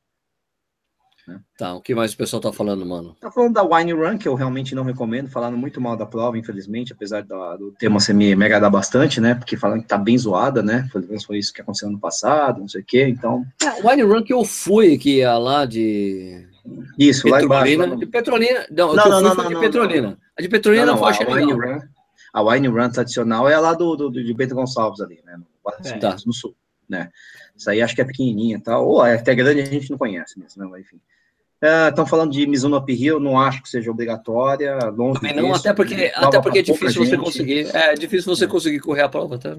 Tá, 1.56 1.72
o 1.74 1.80
que 1.80 1.94
mais 1.94 2.12
o 2.12 2.16
pessoal 2.16 2.42
tá 2.42 2.52
falando, 2.52 2.84
mano? 2.84 3.14
Tá 3.20 3.30
falando 3.30 3.52
da 3.54 3.62
Wine 3.62 3.92
Run, 3.92 4.18
que 4.18 4.26
eu 4.26 4.34
realmente 4.34 4.74
não 4.74 4.82
recomendo, 4.82 5.28
falando 5.30 5.56
muito 5.56 5.80
mal 5.80 5.96
da 5.96 6.04
prova, 6.04 6.36
infelizmente, 6.36 6.92
apesar 6.92 7.22
do, 7.22 7.56
do 7.58 7.72
tema 7.78 8.00
ser 8.00 8.12
me, 8.12 8.34
me 8.34 8.44
agradar 8.44 8.68
bastante, 8.68 9.20
né? 9.20 9.36
Porque 9.36 9.56
falando 9.56 9.82
que 9.82 9.86
tá 9.86 9.96
bem 9.96 10.18
zoada, 10.18 10.64
né? 10.64 10.88
Foi, 10.90 11.00
foi 11.20 11.38
isso 11.38 11.52
que 11.52 11.60
aconteceu 11.62 11.88
ano 11.88 12.00
passado, 12.00 12.58
não 12.60 12.66
sei 12.66 12.80
o 12.80 12.84
quê, 12.84 13.06
então. 13.06 13.44
É, 13.62 13.88
Wine 13.88 14.02
Run 14.02 14.24
que 14.24 14.32
eu 14.32 14.44
fui, 14.44 14.98
que 14.98 15.18
ia 15.18 15.38
lá 15.38 15.64
de. 15.64 16.44
Isso, 16.98 17.28
lá 17.28 17.38
Petrolina. 17.38 17.84
embaixo. 17.84 18.00
De 18.00 18.06
Petrolina. 18.06 18.66
Não, 18.72 18.94
Não, 18.94 19.04
a 19.04 19.08
não, 19.08 19.20
não, 19.20 19.34
não, 19.36 19.46
de 19.48 19.54
não, 19.54 19.60
Petrolina. 19.60 20.18
A 20.36 20.42
de 20.42 20.48
Petrolina 20.48 20.86
Não, 20.86 20.94
não, 20.96 21.00
não, 21.00 21.14
foi 21.14 21.24
a, 21.24 21.28
achei 21.30 21.44
Wine. 21.46 21.52
Run, 21.52 21.80
a 22.34 22.42
Wine 22.42 22.66
Run 22.68 22.90
tradicional 22.90 23.48
é 23.48 23.56
lá 23.60 23.74
do, 23.74 23.94
do, 23.94 24.10
do- 24.10 24.24
de 24.24 24.34
Bento 24.34 24.56
Gonçalves 24.56 25.00
ali, 25.00 25.20
né? 25.24 25.38
No, 25.64 25.70
Guarda- 25.70 25.98
Tá. 25.98 26.16
no 26.26 26.32
sul, 26.32 26.54
né? 26.88 27.10
Isso 27.56 27.70
aí 27.70 27.80
acho 27.82 27.94
que 27.94 28.00
é 28.00 28.04
pequenininha 28.04 28.56
e 28.56 28.60
tal, 28.60 28.86
ou 28.86 29.04
é 29.04 29.14
até 29.14 29.34
grande 29.34 29.60
a 29.62 29.64
gente 29.64 29.90
não 29.90 29.98
conhece 29.98 30.38
mesmo, 30.38 30.62
né? 30.62 30.68
Mas, 30.70 30.82
enfim. 30.82 31.00
Estão 31.88 32.04
falando 32.04 32.32
de 32.32 32.44
Mizuno 32.44 32.76
Uphill, 32.76 33.20
não 33.20 33.38
acho 33.38 33.62
que 33.62 33.68
seja 33.68 33.88
obrigatória, 33.88 34.76
longe 34.86 35.20
Também 35.20 35.36
não, 35.36 35.52
disso, 35.52 35.60
até 35.60 35.72
porque, 35.72 36.12
até 36.12 36.40
porque 36.40 36.58
é 36.58 36.62
difícil 36.62 37.04
você 37.04 37.10
gente. 37.12 37.24
conseguir. 37.24 37.76
É 37.76 37.94
difícil 37.94 38.34
você 38.34 38.48
conseguir 38.48 38.80
correr 38.80 39.02
a 39.02 39.08
prova, 39.08 39.38
tá? 39.38 39.56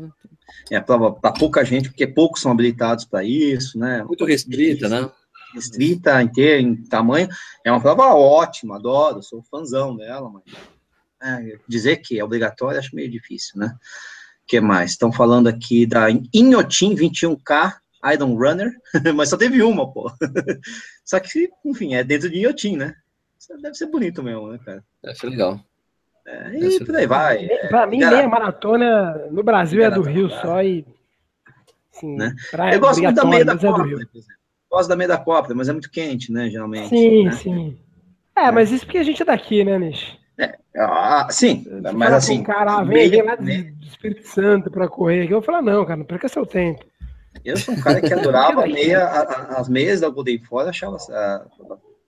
É 0.70 0.82
prova 0.82 1.14
para 1.14 1.32
pouca 1.32 1.64
gente, 1.64 1.88
porque 1.88 2.06
poucos 2.06 2.41
são 2.41 2.51
habilitados 2.51 3.06
para 3.06 3.24
isso, 3.24 3.80
né? 3.80 4.04
Muito 4.04 4.26
restrita, 4.26 4.89
né? 4.89 5.10
Restrita 5.54 6.22
em 6.22 6.76
tamanho. 6.84 7.30
É 7.64 7.72
uma 7.72 7.80
prova 7.80 8.14
ótima, 8.14 8.76
adoro, 8.76 9.24
sou 9.24 9.41
fãzão 9.49 9.95
dela, 9.95 10.30
mas 10.30 10.43
é, 11.24 11.58
dizer 11.70 11.97
que 11.97 12.20
é 12.20 12.24
obrigatório 12.24 12.78
acho 12.80 12.93
meio 12.93 13.10
difícil, 13.10 13.58
né? 13.58 13.74
O 14.44 14.48
que 14.48 14.60
mais? 14.60 14.91
Estão 14.91 15.12
falando 15.12 15.48
aqui 15.48 15.86
da 15.86 16.08
Inhotim 16.34 16.96
21K 16.96 17.74
Iron 18.14 18.36
Runner, 18.36 18.72
mas 19.16 19.30
só 19.30 19.38
teve 19.38 19.62
uma, 19.64 19.91
pô. 19.91 20.12
Só 21.06 21.20
que, 21.20 21.50
enfim, 21.66 21.96
é 21.96 22.04
dentro 22.04 22.30
de 22.30 22.39
Inhotim, 22.39 22.76
né? 22.78 22.94
Isso 23.39 23.56
deve 23.62 23.76
ser 23.76 23.88
bonito 23.88 24.22
mesmo, 24.22 24.52
né, 24.52 24.60
cara? 24.64 24.84
Deve 25.04 25.18
ser 25.18 25.30
legal. 25.30 25.60
É, 26.26 26.58
e 26.58 26.72
ser 26.72 26.86
por 26.86 26.96
aí 26.96 27.06
vai. 27.06 27.46
é, 27.46 27.68
Pra 27.68 27.86
mim, 27.86 28.00
cara, 28.00 28.16
meia 28.18 28.28
maratona 28.28 29.28
no 29.30 29.44
Brasil 29.44 29.84
é 29.84 29.91
do 29.91 30.02
Rio 30.02 30.30
tá. 30.30 30.41
só 30.41 30.64
e. 30.64 30.86
Assim, 31.94 32.16
Né? 32.16 32.34
eu 32.74 32.80
gosto 32.80 33.02
muito 33.02 33.16
da 33.16 33.26
meia 33.26 33.46
da 33.46 33.54
é 33.54 33.58
Copa, 33.58 33.84
exemplo. 33.84 34.08
Gosto 34.72 34.89
da 34.89 34.96
meia 34.96 35.08
da 35.10 35.18
Copa, 35.18 35.54
mas 35.54 35.70
é 35.70 35.72
muito 35.74 35.91
quente, 35.91 36.32
né, 36.32 36.50
geralmente. 36.50 36.89
Sim, 36.89 37.26
né? 37.26 37.32
sim. 37.32 37.78
É, 38.36 38.50
mas 38.52 38.72
isso 38.72 38.86
porque 38.86 38.98
a 38.98 39.04
gente 39.04 39.22
é 39.22 39.26
daqui, 39.26 39.64
né, 39.64 39.78
Nish? 39.78 40.18
Ah, 40.76 41.28
sim, 41.30 41.64
Se 41.64 41.94
mas 41.94 42.14
assim, 42.14 42.40
um 42.40 42.44
cara, 42.44 42.78
ah, 42.78 42.84
vem, 42.84 43.10
meia- 43.10 43.24
lá 43.24 43.36
do 43.36 43.44
do 43.44 43.86
Espírito 43.86 44.28
Santo 44.28 44.72
pra 44.72 44.88
correr 44.88 45.22
aqui. 45.24 45.32
Eu 45.34 45.38
vou 45.40 45.44
falar, 45.46 45.62
não, 45.62 45.86
cara, 45.86 45.98
não 45.98 46.06
perca 46.06 46.28
seu 46.28 46.46
tempo. 46.46 46.84
eu 47.46 47.56
sou 47.58 47.76
um 47.76 47.80
cara 47.82 48.02
que 48.02 48.12
adorava 48.14 48.64
a 48.66 48.68
meia, 48.68 49.04
a- 49.06 49.22
a- 49.22 49.60
as 49.60 49.70
meias 49.70 50.02
da 50.02 50.10
Golden 50.10 50.40
Fora, 50.44 50.70
achava 50.72 50.98
ah, 51.12 51.46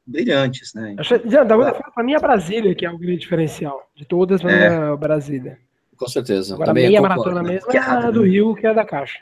brilhantes, 0.08 0.74
né? 0.74 0.96
Já, 1.26 1.44
da 1.44 1.56
forma, 1.56 1.92
pra 1.94 2.04
mim 2.04 2.14
é 2.14 2.18
a 2.18 2.20
Brasília 2.20 2.74
que 2.76 2.86
é 2.86 2.90
o 2.92 2.98
grande 2.98 3.20
diferencial. 3.20 3.88
De 3.96 4.06
todas, 4.06 4.44
É. 4.44 4.66
é 4.66 4.68
a 4.70 4.96
Brasília. 4.96 5.58
Com 5.96 6.08
certeza. 6.08 6.56
Agora, 6.56 6.72
a 6.72 6.74
Também 6.74 6.88
meia 6.88 7.00
concordo, 7.02 7.24
maratona 7.24 7.44
né? 7.48 7.54
mesmo 7.56 7.70
Que 7.70 7.78
é 7.78 7.80
é 7.80 7.84
a 7.84 8.12
do 8.12 8.22
né? 8.24 8.28
Rio, 8.30 8.56
que 8.56 8.66
é 8.68 8.70
a 8.70 8.74
da 8.74 8.84
Caixa. 8.86 9.20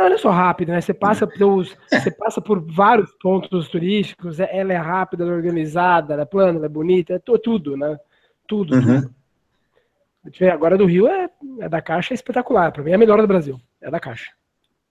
Não, 0.00 0.14
é 0.14 0.18
só 0.18 0.30
rápida, 0.30 0.72
né? 0.72 0.80
Você 0.80 0.94
passa, 0.94 1.26
pelos, 1.26 1.76
você 1.90 2.10
passa 2.10 2.40
por 2.40 2.58
vários 2.60 3.12
pontos 3.20 3.68
turísticos, 3.68 4.40
é- 4.40 4.48
ela 4.58 4.72
é 4.72 4.76
rápida, 4.76 5.24
ela 5.24 5.32
é 5.32 5.36
organizada, 5.36 6.14
ela 6.14 6.22
é 6.22 6.24
plana, 6.26 6.56
ela 6.58 6.64
é 6.66 6.70
bonita, 6.70 7.12
é 7.14 7.18
tu- 7.18 7.38
tudo, 7.38 7.76
né? 7.76 7.98
Tudo, 8.48 8.74
Uhum. 8.76 9.02
tudo. 9.02 9.14
Agora 10.50 10.78
do 10.78 10.86
Rio 10.86 11.06
é, 11.06 11.28
é 11.60 11.68
da 11.68 11.82
Caixa, 11.82 12.12
é 12.12 12.16
espetacular. 12.16 12.72
Pra 12.72 12.82
mim 12.82 12.90
é 12.90 12.94
a 12.94 12.98
melhor 12.98 13.20
do 13.20 13.26
Brasil. 13.26 13.60
É 13.80 13.90
da 13.90 14.00
Caixa. 14.00 14.30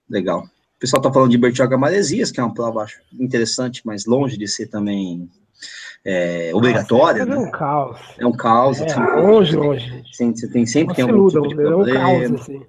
Legal. 0.08 0.42
O 0.42 0.80
pessoal 0.80 1.02
tá 1.02 1.12
falando 1.12 1.32
de 1.32 1.38
Bertioga 1.38 1.78
Maresias, 1.78 2.32
que 2.32 2.40
é 2.40 2.44
uma 2.44 2.54
prova 2.54 2.84
acho, 2.84 3.00
interessante, 3.20 3.82
mas 3.86 4.06
longe 4.06 4.38
de 4.38 4.48
ser 4.48 4.68
também 4.68 5.28
é, 6.06 6.52
obrigatória, 6.54 7.26
Nossa, 7.26 7.40
É 7.40 7.42
né? 7.44 7.48
um 7.48 7.52
caos. 7.52 8.00
É 8.20 8.26
um 8.28 8.32
caos. 8.32 8.82
É, 8.82 8.86
assim, 8.86 9.02
longe, 9.22 9.56
longe. 9.56 10.04
Você 10.12 10.48
tem 10.52 10.66
sempre 10.66 10.88
Não 10.90 10.96
tem 10.96 11.04
algum 11.04 11.28
tipo 11.28 11.48
de 11.48 11.54
é 11.54 11.58
um 11.58 11.66
problema. 11.66 12.00
caos, 12.00 12.32
assim. 12.42 12.66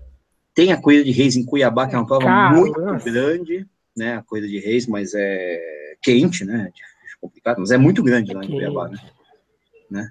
Tem 0.55 0.73
a 0.73 0.81
corrida 0.81 1.05
de 1.05 1.11
reis 1.13 1.37
em 1.37 1.45
Cuiabá, 1.45 1.87
que 1.87 1.95
é 1.95 1.99
uma 1.99 2.07
prova 2.07 2.25
Caro, 2.25 2.57
muito 2.57 2.75
grande, 3.05 3.67
né? 3.97 4.17
A 4.17 4.23
corrida 4.23 4.49
de 4.49 4.59
reis, 4.59 4.87
mas 4.87 5.13
é 5.15 5.95
quente, 6.03 6.45
né? 6.45 6.71
Difícil, 6.75 7.19
complicado, 7.21 7.59
mas 7.61 7.71
é 7.71 7.79
muito 7.79 8.03
grande 8.03 8.33
É 8.33 8.35
lá 8.35 8.41
em 8.45 8.47
quente. 8.49 8.57
Cuiabá, 8.57 8.89
né? 8.89 8.99
né? 9.91 10.09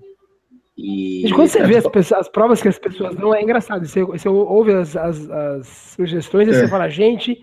E 0.77 1.21
Gente, 1.23 1.33
quando 1.33 1.49
você 1.49 1.59
é, 1.59 1.67
vê 1.67 1.75
as, 1.77 1.87
pessoas- 1.87 2.21
as 2.21 2.29
provas 2.29 2.61
que 2.61 2.67
as 2.69 2.79
pessoas 2.79 3.13
dão, 3.15 3.35
é 3.35 3.41
engraçado. 3.41 3.85
Você, 3.85 4.01
você 4.03 4.29
ouve 4.29 4.71
as, 4.73 4.95
as- 4.95 5.29
as 5.29 5.67
sugestões 5.67 6.47
e 6.47 6.51
É. 6.51 6.53
você 6.53 6.67
fala, 6.69 6.87
gente, 6.89 7.37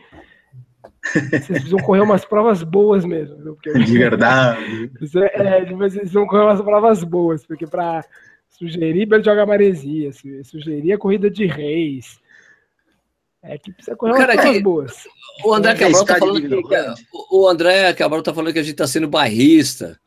vocês 1.13 1.47
precisam 1.47 1.79
correr 1.81 2.01
umas 2.01 2.25
provas 2.25 2.63
boas 2.63 3.05
mesmo. 3.05 3.37
Porque, 3.55 3.73
de 3.75 3.99
verdade. 3.99 4.91
É, 5.35 5.65
tipo, 5.67 5.77
vocês 5.77 5.95
precisam 6.01 6.27
correr 6.27 6.45
umas 6.45 6.63
provas 6.63 7.05
boas, 7.05 7.47
porque 7.47 7.67
para 7.67 8.03
sugerir 8.49 9.07
joga 9.23 9.45
maresia, 9.45 10.13
su- 10.15 10.43
sugerir 10.45 10.93
a 10.95 10.99
corrida 10.99 11.31
de 11.31 11.45
reis, 11.47 12.19
é 13.43 13.59
que 13.59 13.73
precisa 13.73 13.97
correr 13.97 14.15
Cara, 14.17 14.37
que- 14.37 14.61
boas. 14.61 14.93
O 15.45 15.53
André 15.55 15.73
É 15.73 15.75
Cabral 15.77 16.05
tá 16.05 16.17
falando 16.19 16.41
que, 16.41 16.49
Vinolândia. 16.49 16.95
o 17.31 17.49
André 17.49 17.93
Cabral 17.95 18.23
tá 18.23 18.33
falando 18.35 18.53
que 18.53 18.59
a 18.59 18.63
gente 18.63 18.75
tá 18.77 18.87
sendo 18.87 19.09
barrista. 19.09 19.99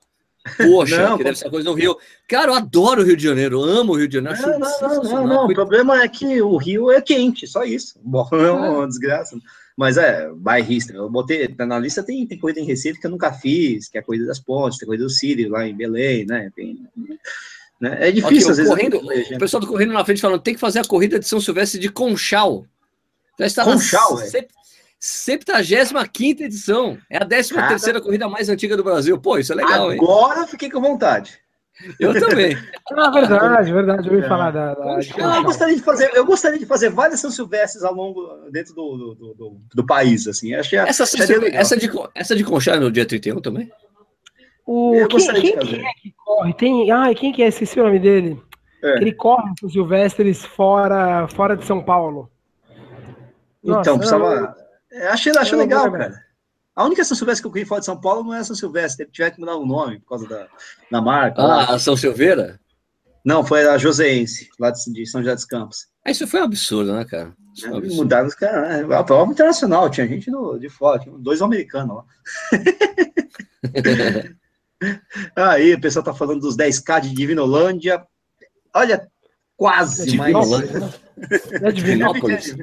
Poxa, 0.57 1.09
Não, 1.09 1.17
que 1.17 1.23
deve 1.23 1.37
ser 1.37 1.49
coisa 1.49 1.69
no 1.69 1.75
Rio. 1.75 1.95
Cara, 2.27 2.51
eu 2.51 2.55
adoro 2.55 3.01
o 3.01 3.05
Rio 3.05 3.15
de 3.15 3.23
Janeiro, 3.23 3.59
eu 3.61 3.63
amo 3.63 3.93
o 3.93 3.95
Rio 3.97 4.07
de 4.07 4.15
Janeiro. 4.15 4.37
acho 4.39 4.47
Não, 4.49 4.59
não, 4.59 5.03
não, 5.03 5.27
não. 5.27 5.45
O 5.45 5.53
problema 5.53 6.01
é 6.01 6.07
que 6.07 6.41
o 6.41 6.57
Rio 6.57 6.89
é 6.91 7.01
quente, 7.01 7.45
só 7.45 7.63
isso. 7.63 7.99
Bom, 8.03 8.27
é 8.31 8.51
uma 8.51 8.87
desgraça. 8.87 9.37
Mas 9.77 9.97
é, 9.97 10.29
bairrista. 10.35 10.93
Eu 10.93 11.09
botei, 11.09 11.53
na 11.59 11.77
lista 11.79 12.01
tem, 12.03 12.25
tem 12.25 12.39
corrida 12.39 12.59
em 12.59 12.65
Recife 12.65 12.99
que 12.99 13.05
eu 13.07 13.11
nunca 13.11 13.31
fiz, 13.31 13.87
que 13.89 13.97
é 13.97 14.01
a 14.01 14.03
corrida 14.03 14.25
das 14.25 14.39
pontes, 14.39 14.77
tem 14.79 14.85
a 14.85 14.87
corrida 14.87 15.03
do 15.03 15.09
Sírio 15.09 15.49
lá 15.51 15.67
em 15.67 15.75
Belém, 15.75 16.25
né? 16.25 16.49
Tem- 16.55 16.79
né? 17.79 17.97
É 18.07 18.11
difícil, 18.11 18.49
às 18.51 18.57
vezes. 18.57 18.71
correndo, 18.73 18.95
eu- 18.95 19.35
o 19.35 19.39
pessoal 19.39 19.61
tá 19.61 19.67
correndo 19.67 19.93
na 19.93 20.03
frente 20.03 20.19
falando 20.21 20.41
tem 20.41 20.53
que 20.53 20.59
fazer 20.59 20.79
a 20.79 20.83
corrida 20.85 21.19
de 21.19 21.25
São 21.27 21.39
Silvestre 21.39 21.79
de 21.79 21.89
Conchal. 21.89 22.65
Já 23.39 23.45
está 23.45 23.63
Conchal, 23.63 24.15
na 24.17 24.23
é? 24.23 24.27
sep- 24.27 24.51
75 24.99 26.43
edição. 26.43 26.97
É 27.09 27.17
a 27.17 27.25
13 27.25 27.53
terceira 27.53 28.01
corrida 28.01 28.27
mais 28.27 28.49
antiga 28.49 28.75
do 28.75 28.83
Brasil. 28.83 29.17
Pô, 29.19 29.37
isso 29.37 29.53
é 29.53 29.55
legal, 29.55 29.91
hein? 29.91 29.99
Agora 30.01 30.45
fiquei 30.45 30.69
com 30.69 30.81
vontade. 30.81 31.39
Eu 31.99 32.13
também. 32.19 32.57
Ah, 32.91 33.11
verdade, 33.11 33.71
verdade. 33.71 34.07
Eu 34.07 34.13
ouvi 34.15 34.25
É. 34.25 34.27
falar 34.27 34.49
da. 34.51 34.73
da 34.73 34.97
de. 34.99 35.13
Eu 35.17 35.43
gostaria 35.43 35.75
de 35.75 35.81
fazer, 35.83 36.09
eu 36.15 36.25
gostaria 36.25 36.57
de 36.59 36.65
fazer 36.65 36.89
várias 36.89 37.19
São 37.19 37.29
Silvestres 37.31 37.83
ao 37.83 37.93
longo 37.93 38.27
dentro 38.51 38.73
do, 38.73 38.97
do, 38.97 39.15
do, 39.15 39.33
do- 39.35 39.61
do 39.75 39.85
país, 39.85 40.27
assim. 40.27 40.53
Achei, 40.55 40.79
Essa, 40.79 41.05
seria 41.05 41.47
essa, 41.55 41.77
de, 41.77 41.87
essa 42.15 42.35
de 42.35 42.43
Conchal 42.43 42.75
é 42.75 42.79
no 42.79 42.91
dia 42.91 43.05
31 43.05 43.39
também? 43.39 43.71
O, 44.65 44.95
Eu 44.95 45.07
quem, 45.07 45.19
quem 45.19 45.41
que 45.59 45.75
é 45.75 45.93
que 46.01 46.13
corre? 46.17 46.53
Tem, 46.55 46.91
ai, 46.91 47.13
quem 47.15 47.31
que 47.31 47.43
é? 47.43 47.47
Esqueci 47.47 47.79
o 47.79 47.83
nome 47.83 47.99
dele. 47.99 48.41
É. 48.83 48.97
Ele 48.97 49.13
corre 49.13 49.51
com 49.61 49.69
Silvestres 49.69 50.43
fora, 50.43 51.27
fora 51.27 51.55
de 51.55 51.63
São 51.63 51.81
Paulo. 51.81 52.29
Nossa, 53.63 53.81
Então, 53.81 53.97
precisava. 53.97 54.55
É, 54.91 55.07
achei 55.07 55.31
achei 55.37 55.53
eu 55.53 55.59
legal, 55.59 55.91
cara. 55.91 56.23
A 56.75 56.85
única 56.85 57.03
São 57.03 57.17
Silvestre 57.17 57.41
que 57.43 57.47
eu 57.47 57.51
corri 57.51 57.65
fora 57.65 57.79
de 57.81 57.85
São 57.85 57.99
Paulo 57.99 58.23
não 58.23 58.33
é 58.33 58.43
São 58.43 58.55
Silvestre, 58.55 59.03
ele 59.03 59.11
tiver 59.11 59.31
que 59.31 59.39
mudar 59.39 59.55
o 59.57 59.65
nome 59.65 59.99
por 59.99 60.09
causa 60.09 60.27
da, 60.27 60.47
da 60.89 61.01
marca. 61.01 61.41
lá. 61.41 61.63
Ah, 61.65 61.75
a 61.75 61.79
São 61.79 61.97
Silveira? 61.97 62.59
Não, 63.25 63.45
foi 63.45 63.67
a 63.67 63.77
Joseense, 63.77 64.49
lá 64.57 64.71
de, 64.71 64.93
de 64.93 65.05
São 65.05 65.21
José 65.21 65.35
dos 65.35 65.45
Campos. 65.45 65.87
Ah, 66.05 66.11
Isso 66.11 66.25
foi 66.25 66.39
um 66.39 66.45
absurdo, 66.45 66.93
né, 66.93 67.03
cara? 67.03 67.33
Isso 67.53 67.69
um 67.69 67.75
absurdo. 67.77 67.95
Mudaram 67.97 68.27
os 68.27 68.33
caras. 68.35 68.87
né? 68.87 68.95
A 68.95 69.03
prova 69.03 69.29
internacional, 69.31 69.89
tinha 69.89 70.07
gente 70.07 70.31
do, 70.31 70.57
de 70.57 70.69
fora, 70.69 70.99
tinha 70.99 71.17
dois 71.17 71.41
americanos 71.41 71.97
lá. 71.97 72.05
Aí, 75.35 75.73
o 75.73 75.81
pessoal 75.81 76.03
tá 76.03 76.13
falando 76.13 76.39
dos 76.41 76.55
10K 76.55 77.01
de 77.01 77.13
Divinolândia. 77.13 78.01
Olha, 78.73 79.07
quase, 79.59 80.15
mas. 80.15 80.27
Divinolândia. 80.27 80.79
Não 81.59 81.67
é. 81.67 81.71
Divinópolis. 81.73 82.55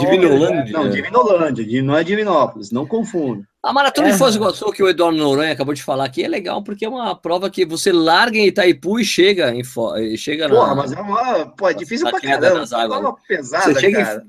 Divinolândia. 0.00 0.72
Não, 0.72 0.88
Divinolândia, 0.90 1.82
não 1.82 1.96
é 1.96 2.02
Divinópolis, 2.02 2.70
não 2.70 2.86
confunda. 2.86 3.46
A 3.62 3.74
Maratona 3.74 4.08
É. 4.08 4.12
de 4.12 4.16
Foz 4.18 4.34
do 4.34 4.38
Iguaçu, 4.40 4.72
que 4.72 4.82
o 4.82 4.88
Eduardo 4.88 5.18
Noronha 5.18 5.52
acabou 5.52 5.74
de 5.74 5.82
falar 5.82 6.06
aqui, 6.06 6.24
é 6.24 6.28
legal 6.28 6.64
porque 6.64 6.86
é 6.86 6.88
uma 6.88 7.14
prova 7.14 7.50
que 7.50 7.66
você 7.66 7.92
larga 7.92 8.38
em 8.38 8.46
Itaipu 8.46 8.98
e 8.98 9.04
chega 9.04 9.54
em 9.54 9.62
Fo... 9.62 9.94
e 9.98 10.16
chega 10.16 10.48
na... 10.48 10.54
Porra, 10.54 10.74
mas 10.74 10.92
é 10.92 11.00
uma. 11.00 11.44
Pô, 11.46 11.68
é 11.68 11.74
difícil 11.74 12.06
Na 12.06 12.12
pra 12.12 12.20
caramba. 12.20 12.64
É 12.74 12.86
uma 12.98 13.16
pesada, 13.28 13.74
Você 13.74 13.80
chega 13.80 14.00
em- 14.00 14.04
cara. 14.04 14.24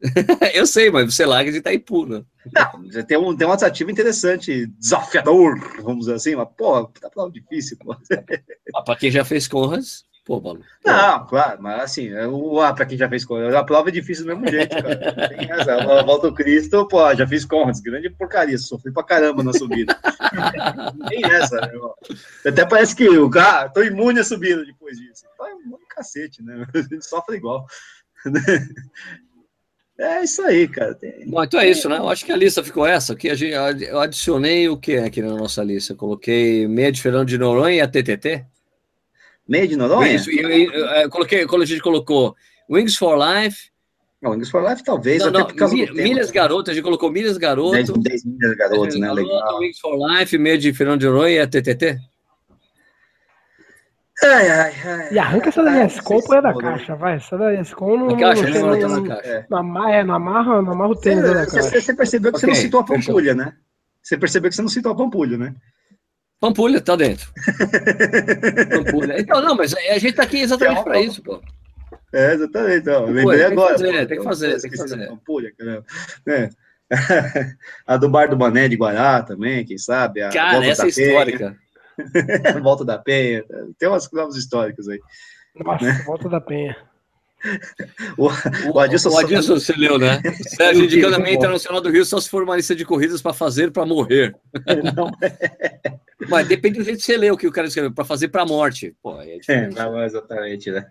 Eu 0.54 0.66
sei, 0.66 0.90
mas 0.90 1.12
você 1.12 1.26
larga 1.26 1.50
de 1.50 1.58
Itaipu, 1.58 2.06
né? 2.06 2.22
Não, 2.54 2.92
já 2.92 3.02
tem, 3.02 3.16
um, 3.18 3.34
tem 3.34 3.46
uma 3.46 3.54
atrativa 3.54 3.90
interessante, 3.90 4.66
desafiador, 4.78 5.58
vamos 5.82 6.00
dizer 6.00 6.14
assim, 6.14 6.36
mas, 6.36 6.46
pô, 6.56 6.84
tá 6.84 7.10
difícil, 7.32 7.76
pô. 7.80 7.96
Mas 8.72 8.84
Pra 8.84 8.96
quem 8.96 9.10
já 9.10 9.24
fez 9.24 9.48
Conras, 9.48 10.04
Pô, 10.24 10.40
Balu. 10.40 10.62
Não, 10.82 11.26
claro, 11.26 11.62
mas 11.62 11.82
assim, 11.82 12.08
é 12.08 12.26
o 12.26 12.58
ah, 12.58 12.72
para 12.72 12.86
quem 12.86 12.96
já 12.96 13.06
fez 13.10 13.26
Conrads, 13.26 13.54
a 13.54 13.62
prova 13.62 13.90
é 13.90 13.92
difícil 13.92 14.24
do 14.24 14.28
mesmo 14.28 14.48
jeito, 14.48 14.74
cara. 14.74 15.28
Tem 15.28 15.52
essa, 15.52 16.02
volta 16.02 16.28
o 16.28 16.34
Cristo, 16.34 16.88
pô, 16.88 17.14
já 17.14 17.26
fiz 17.26 17.44
Conrads, 17.44 17.82
grande 17.82 18.08
porcaria, 18.08 18.56
sofri 18.56 18.90
pra 18.90 19.02
caramba 19.02 19.42
na 19.42 19.52
subida. 19.52 19.94
Nem 21.10 21.22
essa, 21.26 21.56
irmão. 21.56 21.94
Até 22.44 22.64
parece 22.64 22.96
que 22.96 23.06
o 23.06 23.28
cara, 23.28 23.68
tô 23.68 23.82
imune 23.82 24.20
a 24.20 24.24
subida 24.24 24.64
depois 24.64 24.96
disso. 24.98 25.24
Tá 25.36 25.50
imune 25.50 25.84
cacete, 25.90 26.42
né? 26.42 26.66
A 26.74 26.78
gente 26.80 27.06
sofre 27.06 27.36
igual. 27.36 27.66
É 29.96 30.24
isso 30.24 30.42
aí, 30.42 30.66
cara. 30.66 30.94
Tem... 30.94 31.24
Bom, 31.30 31.44
então 31.44 31.60
é 31.60 31.70
isso, 31.70 31.88
né? 31.88 31.98
Eu 31.98 32.08
acho 32.08 32.24
que 32.24 32.32
a 32.32 32.36
lista 32.36 32.64
ficou 32.64 32.84
essa. 32.84 33.14
Que 33.14 33.30
a 33.30 33.34
gente, 33.36 33.52
eu 33.52 34.00
adicionei 34.00 34.68
o 34.68 34.76
que 34.76 34.96
aqui 34.96 35.22
na 35.22 35.36
nossa 35.36 35.62
lista? 35.62 35.92
Eu 35.92 35.96
coloquei 35.96 36.66
meia 36.66 36.90
de 36.90 37.00
Fernando 37.00 37.28
de 37.28 37.38
Noronha 37.38 37.76
e 37.76 37.80
a 37.80 37.86
TTT. 37.86 38.44
Meia 39.46 39.68
de 39.68 39.76
Noronha? 39.76 40.14
Isso, 40.14 40.30
eu, 40.30 40.48
eu, 40.48 40.72
eu, 40.72 41.10
coloquei, 41.10 41.46
quando 41.46 41.62
a 41.62 41.66
gente 41.66 41.82
colocou 41.82 42.34
Wings 42.68 42.96
for 42.96 43.16
Life. 43.16 43.70
Não, 44.20 44.30
Wings 44.30 44.50
for 44.50 44.66
Life 44.66 44.82
talvez, 44.82 45.22
não, 45.22 45.30
não, 45.30 45.48
Milhas 45.92 46.30
Garoto, 46.30 46.70
a 46.70 46.74
gente 46.74 46.82
colocou 46.82 47.10
Milhas 47.10 47.36
Garoto. 47.36 47.72
10, 47.72 47.90
10 47.90 48.24
Milhas 48.24 48.56
Garoto, 48.56 48.98
né? 48.98 49.06
Garoto, 49.06 49.22
Legal. 49.22 49.58
Wings 49.58 49.78
for 49.78 49.96
Life, 49.96 50.38
meia 50.38 50.56
de 50.56 50.72
Fernando 50.72 51.00
de 51.00 51.06
Noronha 51.06 51.34
e 51.34 51.38
a 51.40 51.46
TTT. 51.46 51.98
Ai, 54.22 54.48
ai, 54.48 54.72
ai, 54.84 55.12
e 55.12 55.18
arranca 55.18 55.48
essa 55.48 55.62
da 55.62 55.84
Escom 55.84 56.20
põe 56.22 56.40
da 56.40 56.54
caixa, 56.54 56.94
vai. 56.94 57.16
Essa 57.16 57.36
da 57.36 57.52
Escom 57.60 57.96
não. 57.96 58.16
caixa, 58.16 58.48
não, 58.48 58.60
não, 58.60 58.76
não, 58.78 59.00
na 59.00 59.16
caixa. 59.16 59.46
Não, 59.50 59.58
amarra, 59.58 60.04
não 60.04 60.14
amarra, 60.14 60.62
não 60.62 60.72
amarra 60.72 60.90
o 60.90 60.96
tênis 60.96 61.24
você, 61.24 61.34
da 61.34 61.46
caixa. 61.46 61.80
Você 61.80 61.94
percebeu 61.94 62.32
que 62.32 62.38
okay, 62.38 62.40
você 62.40 62.46
não 62.46 62.54
citou 62.54 62.80
a 62.80 62.84
Pampulha, 62.84 63.34
né? 63.34 63.52
Você 64.02 64.16
percebeu 64.16 64.50
que 64.50 64.56
você 64.56 64.62
não 64.62 64.68
citou 64.68 64.92
a 64.92 64.96
Pampulha, 64.96 65.36
né? 65.36 65.54
Pampulha 66.40 66.80
tá 66.80 66.96
dentro. 66.96 67.32
Pampulha. 68.70 69.20
Então, 69.20 69.40
não, 69.40 69.54
mas 69.54 69.74
a 69.74 69.98
gente 69.98 70.14
tá 70.14 70.24
aqui 70.24 70.40
exatamente 70.40 70.84
para 70.84 71.00
isso, 71.00 71.22
pô. 71.22 71.40
É, 72.12 72.34
exatamente. 72.34 72.78
Então, 72.78 73.06
lembrei 73.06 73.38
tem 73.38 73.46
agora. 73.46 73.74
Que 73.74 73.80
fazer, 73.80 74.06
tem 74.06 74.18
que 74.18 74.24
fazer, 74.24 74.60
tem 74.60 74.70
que 74.70 74.76
fazer. 74.76 75.08
Pampulha, 75.08 75.52
caramba. 75.56 75.84
É. 76.28 76.50
a 77.86 77.96
do 77.96 78.08
Bar 78.08 78.28
do 78.28 78.36
Mané 78.36 78.68
de 78.68 78.76
Guará 78.76 79.22
também, 79.22 79.64
quem 79.64 79.78
sabe? 79.78 80.22
A 80.22 80.30
Cara, 80.30 80.64
essa 80.66 80.84
é 80.84 80.88
histórica. 80.88 81.56
Volta 82.62 82.84
da 82.84 82.98
Penha. 82.98 83.44
Tem 83.78 83.88
umas 83.88 84.10
novas 84.12 84.36
históricas 84.36 84.88
aí. 84.88 85.00
Nossa, 85.56 85.84
né? 85.84 86.02
Volta 86.04 86.28
da 86.28 86.40
Penha. 86.40 86.76
O, 88.16 88.28
o, 88.72 88.78
Adilson, 88.78 89.10
o 89.10 89.18
Adilson 89.18 89.54
você 89.54 89.72
leu, 89.72 89.98
né? 89.98 90.20
Sérgio 90.56 90.84
indicando 90.84 91.16
a 91.16 91.18
meia 91.18 91.34
internacional 91.34 91.80
do 91.80 91.90
Rio 91.90 92.04
só 92.04 92.20
se 92.20 92.28
for 92.28 92.42
uma 92.42 92.56
lista 92.56 92.74
de 92.74 92.84
corridas 92.84 93.20
para 93.20 93.32
fazer 93.32 93.70
para 93.70 93.84
morrer. 93.84 94.34
Não 94.94 95.10
é. 95.20 95.98
Mas 96.28 96.48
depende 96.48 96.78
do 96.78 96.84
jeito 96.84 96.98
que 96.98 97.04
você 97.04 97.16
lê 97.16 97.30
o 97.30 97.36
que 97.36 97.46
o 97.46 97.52
cara 97.52 97.66
escreveu, 97.66 97.92
para 97.92 98.04
fazer 98.04 98.28
para 98.28 98.46
morte. 98.46 98.96
Pô, 99.02 99.20
é, 99.20 99.38
é 99.48 99.68
não, 99.68 100.02
exatamente, 100.02 100.70
né? 100.70 100.86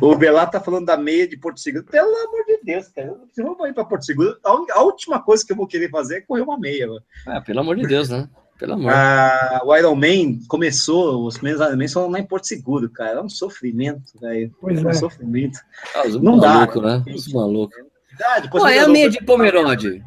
O 0.00 0.16
Belato 0.16 0.52
tá 0.52 0.60
falando 0.60 0.86
da 0.86 0.96
meia 0.96 1.28
de 1.28 1.36
Porto 1.36 1.60
Seguro. 1.60 1.84
Pelo 1.84 2.08
amor 2.08 2.44
de 2.46 2.60
Deus, 2.62 2.88
cara. 2.88 3.14
Se 3.32 3.42
eu 3.42 3.54
vou 3.54 3.66
ir 3.66 3.74
para 3.74 3.84
Porto 3.84 4.06
Seguro, 4.06 4.38
a, 4.42 4.82
última 4.82 5.20
coisa 5.22 5.44
que 5.44 5.52
eu 5.52 5.56
vou 5.56 5.66
querer 5.66 5.90
fazer 5.90 6.18
é 6.18 6.20
correr 6.22 6.42
uma 6.42 6.58
meia. 6.58 6.86
Mano. 6.86 7.02
Ah, 7.26 7.40
pelo 7.40 7.60
amor 7.60 7.76
de 7.76 7.86
Deus, 7.86 8.08
né? 8.08 8.28
Pelo 8.64 8.74
amor. 8.74 8.92
Ah, 8.92 9.60
o 9.62 9.76
Iron 9.76 9.94
Man 9.94 10.38
começou, 10.48 11.26
os 11.26 11.36
primeiros 11.36 11.60
Iron 11.60 11.76
Man 11.76 11.88
foram 11.88 12.10
lá 12.10 12.18
em 12.18 12.26
Porto 12.26 12.46
Seguro, 12.46 12.88
cara. 12.88 13.18
É 13.18 13.22
um 13.22 13.28
sofrimento, 13.28 14.18
velho. 14.18 14.50
Pois 14.58 14.82
é. 14.82 14.88
Um 14.88 14.94
sofrimento. 14.94 15.58
Ah, 15.94 16.08
não 16.08 16.38
maluco, 16.38 16.80
dá. 16.80 16.98
né? 16.98 17.04
Os 17.14 17.30
malucos. 17.30 17.76
Ah, 18.22 18.42
Pô, 18.50 18.66
é 18.66 18.78
a 18.78 18.88
meia 18.88 19.10
de 19.10 19.22
Pomerode. 19.22 20.02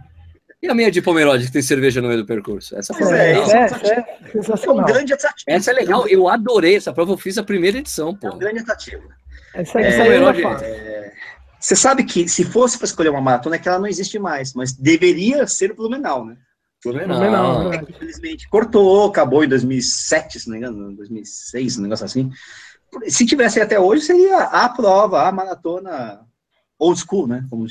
E 0.59 0.67
a 0.67 0.73
meia 0.73 0.89
de 0.89 1.03
Pomerode 1.03 1.45
que 1.45 1.51
tem 1.51 1.61
cerveja 1.61 2.01
no 2.01 2.07
meio 2.07 2.21
do 2.21 2.25
percurso? 2.25 2.75
Essa 2.75 2.95
foi 2.95 3.05
é, 3.13 3.34
é, 3.34 3.38
é, 3.38 4.65
é, 4.65 4.71
um 4.71 4.84
grande 4.84 5.13
atrativo. 5.13 5.45
Essa 5.45 5.69
é 5.69 5.73
legal, 5.75 6.07
eu 6.07 6.27
adorei 6.27 6.75
essa 6.75 6.91
prova, 6.91 7.11
eu 7.11 7.17
fiz 7.17 7.38
a 7.38 7.43
primeira 7.43 7.77
edição, 7.77 8.15
pô. 8.15 8.27
É 8.27 8.31
um 8.31 8.39
grande 8.39 8.59
atrativo. 8.59 9.03
Essa, 9.53 9.79
essa 9.79 10.03
é, 10.03 10.15
é, 10.15 11.13
você 11.59 11.75
sabe 11.75 12.03
que 12.03 12.27
se 12.27 12.43
fosse 12.43 12.75
para 12.75 12.85
escolher 12.85 13.09
uma 13.09 13.21
maratona, 13.21 13.55
é 13.55 13.59
que 13.59 13.69
ela 13.69 13.77
não 13.77 13.88
existe 13.88 14.17
mais, 14.17 14.53
mas 14.55 14.73
deveria 14.73 15.45
ser 15.45 15.71
o 15.71 15.75
Blumenau, 15.75 16.25
né? 16.25 16.38
Fluminense. 16.81 17.21
É 17.21 17.81
infelizmente 17.89 18.49
cortou, 18.49 19.07
acabou 19.07 19.43
em 19.43 19.49
2007, 19.49 20.39
se 20.39 20.47
não 20.47 20.53
me 20.53 20.59
engano, 20.59 20.95
2006, 20.95 21.77
um 21.77 21.81
negócio 21.83 22.05
assim. 22.05 22.31
Se 23.07 23.25
tivesse 23.25 23.59
até 23.59 23.79
hoje, 23.79 24.03
seria 24.03 24.43
a 24.43 24.69
prova, 24.69 25.27
a 25.27 25.31
maratona 25.31 26.21
old 26.79 26.99
school, 26.99 27.27
né? 27.27 27.45
Como 27.49 27.65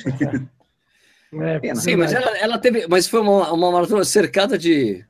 é, 1.42 1.74
Sim, 1.74 1.96
mas 1.96 2.12
ela, 2.12 2.36
ela, 2.38 2.58
teve, 2.58 2.86
mas 2.88 3.08
foi 3.08 3.20
uma, 3.20 3.52
uma 3.52 3.72
maratona 3.72 4.04
cercada 4.04 4.56
de, 4.56 5.04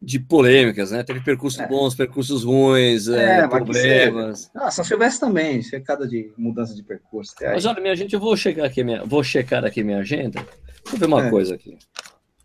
de 0.00 0.18
polêmicas, 0.18 0.90
né? 0.90 1.02
Teve 1.02 1.20
percursos 1.20 1.58
é. 1.58 1.66
bons, 1.66 1.94
percursos 1.94 2.44
ruins, 2.44 3.08
é, 3.08 3.40
é, 3.40 3.48
problemas. 3.48 4.50
Ah, 4.54 4.70
São 4.70 4.84
Silvestre 4.84 5.20
também, 5.26 5.62
cercada 5.62 6.06
de 6.06 6.32
mudança 6.36 6.74
de 6.74 6.82
percurso. 6.82 7.34
Mas 7.40 7.64
olha, 7.64 7.80
minha 7.80 7.96
gente, 7.96 8.14
eu 8.14 8.20
vou 8.20 8.36
checar 8.36 8.66
aqui 8.66 8.84
minha, 8.84 9.04
vou 9.04 9.24
checar 9.24 9.64
aqui 9.64 9.82
minha 9.82 9.98
agenda. 9.98 10.40
Deixa 10.82 10.96
eu 10.96 10.98
ver 10.98 11.06
uma 11.06 11.26
é. 11.26 11.30
coisa 11.30 11.54
aqui. 11.54 11.76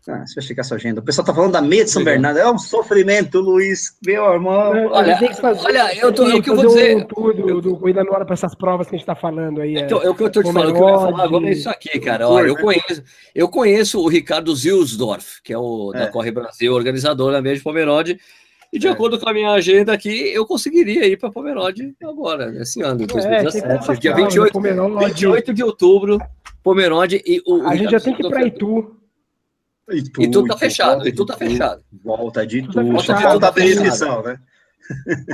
Ah, 0.06 0.26
você 0.26 0.34
vai 0.34 0.44
checar 0.44 0.64
sua 0.64 0.76
agenda. 0.76 1.00
O 1.00 1.04
pessoal 1.04 1.24
tá 1.24 1.32
falando 1.32 1.52
da 1.52 1.62
meia 1.62 1.84
de 1.84 1.90
São 1.90 2.04
Bernardo. 2.04 2.38
É 2.38 2.50
um 2.50 2.58
sofrimento, 2.58 3.40
Luiz, 3.40 3.96
meu 4.04 4.34
irmão. 4.34 4.88
Olha, 4.90 5.16
fazer, 5.34 5.66
olha 5.66 5.96
eu 5.98 6.12
tô, 6.12 6.28
é 6.28 6.34
o 6.34 6.42
que 6.42 6.50
eu 6.50 6.56
vou 6.56 6.66
dizer. 6.66 6.96
Um 6.96 7.06
tudo, 7.06 7.60
do, 7.62 7.76
cuidando 7.78 8.12
hora 8.12 8.24
para 8.24 8.34
essas 8.34 8.54
provas 8.54 8.86
que 8.86 8.94
a 8.94 8.98
gente 8.98 9.02
está 9.02 9.14
falando 9.14 9.62
aí. 9.62 9.78
Então, 9.78 10.02
é, 10.02 10.10
o 10.10 10.14
que 10.14 10.22
eu 10.22 10.30
tô 10.30 10.42
te 10.42 10.52
falando, 10.52 10.72
o 10.72 10.74
que 10.74 10.82
eu 10.82 10.88
ia 10.88 10.94
falar 10.94 11.24
agora 11.24 11.46
é 11.46 11.52
isso 11.52 11.70
aqui, 11.70 11.98
cara. 12.00 12.28
Olha, 12.28 12.48
eu 12.48 12.56
conheço, 12.56 13.02
eu 13.34 13.48
conheço 13.48 13.98
o 13.98 14.06
Ricardo 14.06 14.54
Zilsdorf, 14.54 15.40
que 15.42 15.54
é 15.54 15.58
o 15.58 15.90
é. 15.94 16.00
da 16.00 16.08
Corre 16.08 16.30
Brasil, 16.30 16.74
organizador 16.74 17.32
da 17.32 17.40
meia 17.40 17.56
de 17.56 17.62
Pomerode. 17.62 18.18
E 18.70 18.78
de 18.78 18.88
é. 18.88 18.90
acordo 18.90 19.18
com 19.18 19.28
a 19.28 19.32
minha 19.32 19.52
agenda 19.52 19.94
aqui, 19.94 20.28
eu 20.34 20.44
conseguiria 20.44 21.06
ir 21.06 21.16
para 21.16 21.30
Pomerode 21.30 21.94
agora, 22.02 22.54
esse 22.60 22.82
ano, 22.82 23.06
2017. 23.06 23.66
É, 23.66 23.94
dia 23.94 24.14
28, 24.14 24.60
28 24.60 25.54
de 25.54 25.64
outubro, 25.64 26.18
Pomerode 26.62 27.22
e 27.24 27.40
o. 27.46 27.62
A 27.66 27.74
gente 27.74 27.92
já 27.92 28.00
tem 28.00 28.14
que 28.14 28.26
ir 28.26 28.28
para 28.28 28.44
Itu. 28.44 29.03
E, 29.90 30.02
tu, 30.02 30.22
e 30.22 30.30
tudo 30.30 30.48
tá 30.48 30.56
fechado, 30.56 31.06
e 31.06 31.12
tudo 31.12 31.28
tá 31.28 31.36
fechado. 31.36 31.82
Volta 32.02 32.46
de 32.46 32.62
tudo. 32.62 32.92
Volta 32.92 33.14
de 33.14 33.22
tudo. 33.22 33.40
Volta 33.40 33.60
a 33.60 33.66
edição, 33.66 34.22
né? 34.22 34.38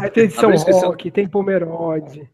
Aí 0.00 0.10
tem 0.10 0.24
edição 0.24 0.50
rock, 0.50 1.10
tem 1.10 1.28
Pomerode. 1.28 2.28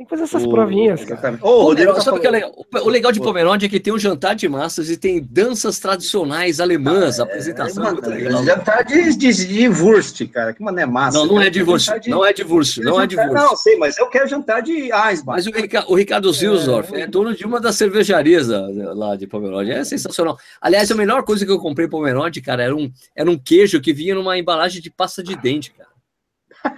Tem 0.00 0.06
que 0.06 0.10
fazer 0.16 0.22
essas 0.22 0.44
oh, 0.44 0.50
provinhas, 0.50 1.04
cara. 1.04 1.38
Oh, 1.42 1.74
tá 1.74 2.00
sabe 2.00 2.16
o 2.16 2.20
que 2.22 2.26
é 2.26 2.30
legal? 2.30 2.66
O 2.72 2.88
legal 2.88 3.12
de 3.12 3.20
Pomerode 3.20 3.66
é 3.66 3.68
que 3.68 3.78
tem 3.78 3.92
um 3.92 3.98
jantar 3.98 4.34
de 4.34 4.48
massas 4.48 4.88
e 4.88 4.96
tem 4.96 5.22
danças 5.22 5.78
tradicionais 5.78 6.58
alemãs, 6.58 7.20
ah, 7.20 7.24
apresentação. 7.24 7.84
É, 7.84 8.22
é, 8.24 8.42
jantar 8.42 8.82
de, 8.82 9.14
de, 9.14 9.46
de 9.46 9.68
Wurst, 9.68 10.26
cara. 10.28 10.54
Que 10.54 10.62
mané 10.62 10.86
massa. 10.86 11.18
Não, 11.18 11.26
não 11.26 11.38
é 11.42 11.50
de 11.50 11.62
Wurst. 11.62 11.90
De... 12.00 12.08
Não 12.08 12.24
é 12.24 12.32
de 12.32 12.42
Wurst. 12.42 12.78
Não 12.78 12.98
é 12.98 13.06
de 13.06 13.14
Wurst. 13.14 13.34
Não, 13.34 13.54
sei, 13.54 13.76
mas 13.76 13.98
eu 13.98 14.08
quero 14.08 14.26
jantar 14.26 14.62
de 14.62 14.72
Eisbach. 14.90 15.26
Mas 15.26 15.46
o, 15.46 15.50
o 15.88 15.94
Ricardo 15.94 16.32
Zilsdorf 16.32 16.94
é, 16.94 17.02
é, 17.02 17.06
dono 17.06 17.36
de 17.36 17.44
uma 17.44 17.60
das 17.60 17.76
cervejarias 17.76 18.48
lá 18.48 19.16
de 19.16 19.26
Pomerode. 19.26 19.70
É 19.70 19.84
sensacional. 19.84 20.38
Aliás, 20.62 20.90
a 20.90 20.94
melhor 20.94 21.24
coisa 21.24 21.44
que 21.44 21.52
eu 21.52 21.58
comprei 21.58 21.86
em 21.86 21.90
Pomerode, 21.90 22.40
cara, 22.40 22.62
era 22.62 22.74
um, 22.74 22.90
era 23.14 23.30
um 23.30 23.36
queijo 23.36 23.78
que 23.82 23.92
vinha 23.92 24.14
numa 24.14 24.38
embalagem 24.38 24.80
de 24.80 24.90
pasta 24.90 25.22
de 25.22 25.36
dente, 25.36 25.74
cara. 25.74 25.90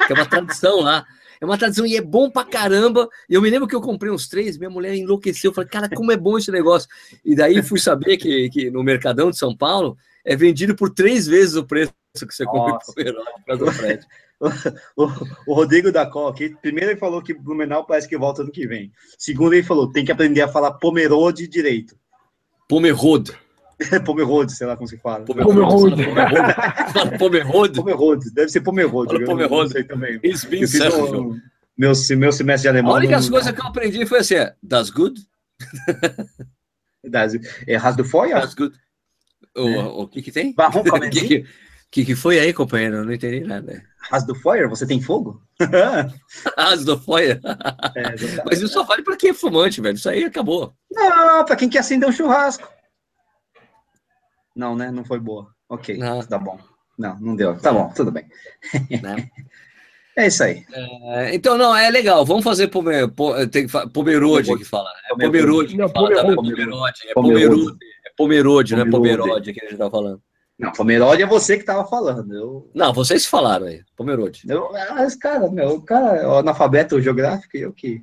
Que 0.08 0.12
é 0.12 0.16
uma 0.16 0.26
tradição 0.26 0.80
lá. 0.80 1.06
É 1.42 1.44
uma 1.44 1.58
tradição 1.58 1.84
e 1.84 1.96
é 1.96 2.00
bom 2.00 2.30
pra 2.30 2.44
caramba. 2.44 3.08
E 3.28 3.34
eu 3.34 3.42
me 3.42 3.50
lembro 3.50 3.66
que 3.66 3.74
eu 3.74 3.80
comprei 3.80 4.12
uns 4.12 4.28
três, 4.28 4.56
minha 4.56 4.70
mulher 4.70 4.94
enlouqueceu. 4.94 5.50
Eu 5.50 5.54
falei, 5.54 5.68
cara, 5.68 5.88
como 5.88 6.12
é 6.12 6.16
bom 6.16 6.38
esse 6.38 6.52
negócio. 6.52 6.88
E 7.24 7.34
daí 7.34 7.60
fui 7.64 7.80
saber 7.80 8.16
que, 8.16 8.48
que 8.48 8.70
no 8.70 8.80
Mercadão 8.84 9.28
de 9.28 9.36
São 9.36 9.54
Paulo 9.56 9.96
é 10.24 10.36
vendido 10.36 10.76
por 10.76 10.90
três 10.90 11.26
vezes 11.26 11.56
o 11.56 11.66
preço 11.66 11.92
que 12.16 12.32
você 12.32 12.44
compra 12.44 12.78
no 13.58 13.72
frete. 13.72 14.06
O, 14.96 15.04
o, 15.46 15.54
Rodrigo 15.54 15.92
da 15.92 16.02
aqui, 16.02 16.48
primeiro 16.60 16.90
ele 16.90 16.98
falou 16.98 17.22
que 17.22 17.32
Blumenau 17.32 17.86
parece 17.86 18.08
que 18.08 18.18
volta 18.18 18.42
ano 18.42 18.50
que 18.50 18.66
vem. 18.66 18.90
Segundo, 19.16 19.52
ele 19.52 19.62
falou 19.62 19.92
tem 19.92 20.04
que 20.04 20.10
aprender 20.10 20.40
a 20.40 20.48
falar 20.48 20.72
Pomerode 20.72 21.46
direito. 21.46 21.96
Pomerode. 22.68 23.38
Pomerode, 24.04 24.52
sei 24.52 24.66
lá 24.66 24.76
como 24.76 24.88
se 24.88 24.96
fala. 24.98 25.24
Pomerode. 25.24 26.04
Pomerode. 27.18 27.76
Pomerode. 27.76 28.30
Deve 28.32 28.48
ser 28.48 28.60
Pomerode. 28.60 29.24
Pomerode. 29.24 29.72
sei 29.72 29.84
também. 29.84 30.20
It's 30.24 30.44
been 30.44 30.64
um, 30.64 31.40
meu, 31.76 31.92
meu 32.16 32.32
semestre 32.32 32.62
de 32.62 32.68
alemão. 32.68 32.92
A 32.92 32.98
única 32.98 33.20
não... 33.20 33.28
coisa 33.28 33.52
que 33.52 33.60
eu 33.60 33.66
aprendi 33.66 34.06
foi 34.06 34.18
assim: 34.18 34.34
é, 34.34 34.54
das 34.62 34.90
good. 34.90 35.20
das, 37.04 37.34
é, 37.66 37.76
has 37.76 37.96
do 37.96 38.04
Feuer? 38.04 38.40
Das 38.40 38.54
good. 38.54 38.74
O, 39.56 39.68
é. 39.68 39.84
o, 39.84 40.08
que 40.08 40.22
que 40.22 40.32
tem? 40.32 40.54
O 40.58 41.10
que, 41.10 41.44
que, 41.90 42.04
que 42.06 42.14
foi 42.14 42.38
aí, 42.38 42.54
companheiro? 42.54 42.96
Eu 42.96 43.04
não 43.04 43.12
entendi 43.12 43.40
nada. 43.40 43.82
Has 44.10 44.24
do 44.24 44.34
Feuer? 44.34 44.68
Você 44.68 44.86
tem 44.86 45.00
fogo? 45.00 45.42
Has 46.56 46.84
do 46.84 46.98
Feuer? 46.98 47.38
É, 47.94 48.42
Mas 48.46 48.60
isso 48.60 48.72
só 48.72 48.82
vale 48.82 49.02
para 49.02 49.16
quem 49.16 49.30
é 49.30 49.34
fumante, 49.34 49.80
velho. 49.80 49.94
Isso 49.94 50.08
aí 50.08 50.24
acabou. 50.24 50.74
Não, 50.90 51.44
para 51.44 51.54
quem 51.54 51.68
quer 51.68 51.80
acender 51.80 52.08
um 52.08 52.12
churrasco. 52.12 52.66
Não, 54.54 54.76
né? 54.76 54.90
Não 54.90 55.04
foi 55.04 55.18
boa. 55.18 55.48
Ok, 55.68 55.96
não. 55.96 56.20
tá 56.22 56.38
bom. 56.38 56.58
Não, 56.98 57.18
não 57.18 57.36
deu. 57.36 57.58
Tá 57.58 57.72
bom, 57.72 57.90
tudo 57.94 58.10
bem. 58.10 58.26
Né? 59.02 59.30
é 60.16 60.26
isso 60.26 60.44
aí. 60.44 60.64
É, 60.72 61.34
então, 61.34 61.56
não, 61.56 61.74
é 61.74 61.90
legal. 61.90 62.24
Vamos 62.24 62.44
fazer 62.44 62.68
pomer, 62.68 63.10
tem 63.50 63.66
que 63.66 63.88
Pomerode 63.90 64.56
que 64.56 64.64
fala. 64.64 64.90
É 65.06 65.24
Pomerode 65.24 65.76
que 65.76 65.88
fala, 65.88 66.14
tá? 66.14 66.34
Pomerode. 66.34 67.08
É 67.08 67.14
Pomerode. 67.14 67.76
É 68.04 68.10
Pomerode, 68.16 68.76
não 68.76 68.82
é 68.82 68.90
Pomerode 68.90 69.52
que 69.52 69.64
a 69.64 69.68
gente 69.68 69.78
tá 69.78 69.90
falando. 69.90 70.22
Não, 70.58 70.70
Pomerode 70.72 71.22
é 71.22 71.26
você 71.26 71.56
que 71.56 71.64
tava 71.64 71.84
falando. 71.86 72.32
Eu... 72.32 72.70
Não, 72.74 72.92
vocês 72.92 73.26
falaram 73.26 73.66
aí, 73.66 73.82
Pomerode. 73.96 74.42
Eu, 74.48 74.70
ah, 74.76 75.04
esse 75.04 75.18
cara, 75.18 75.50
meu, 75.50 75.70
o 75.70 75.82
cara 75.82 76.16
é 76.16 76.38
analfabeto 76.38 77.00
geográfico 77.00 77.56
e 77.56 77.62
eu 77.62 77.72
que. 77.72 78.02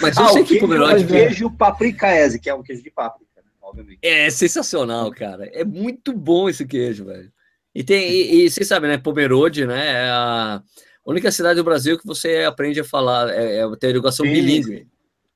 Mas 0.00 0.16
eu 0.16 0.24
ah, 0.24 0.28
sei 0.28 0.42
que 0.42 0.48
queijo, 0.50 0.66
Pomerode. 0.66 1.04
É 1.04 1.06
queijo 1.06 1.50
paprikaese, 1.50 2.40
que 2.40 2.48
é 2.48 2.54
um 2.54 2.62
queijo 2.62 2.82
de 2.82 2.90
páprica, 2.90 3.29
obviamente. 3.70 3.98
É 4.02 4.28
sensacional, 4.30 5.10
cara. 5.10 5.46
É 5.52 5.64
muito 5.64 6.12
bom 6.12 6.48
esse 6.48 6.66
queijo, 6.66 7.06
velho. 7.06 7.32
E 7.74 7.82
tem, 7.82 8.10
e, 8.10 8.44
e 8.44 8.50
vocês 8.50 8.68
sabem, 8.68 8.90
né? 8.90 8.98
Pomerode, 8.98 9.66
né? 9.66 10.06
É 10.06 10.10
a 10.10 10.62
única 11.06 11.30
cidade 11.30 11.56
do 11.56 11.64
Brasil 11.64 11.98
que 11.98 12.06
você 12.06 12.44
aprende 12.44 12.80
a 12.80 12.84
falar, 12.84 13.30
é, 13.30 13.58
é 13.58 13.76
ter 13.76 13.88
educação 13.88 14.26
Sim. 14.26 14.32
bilíngue. 14.32 14.86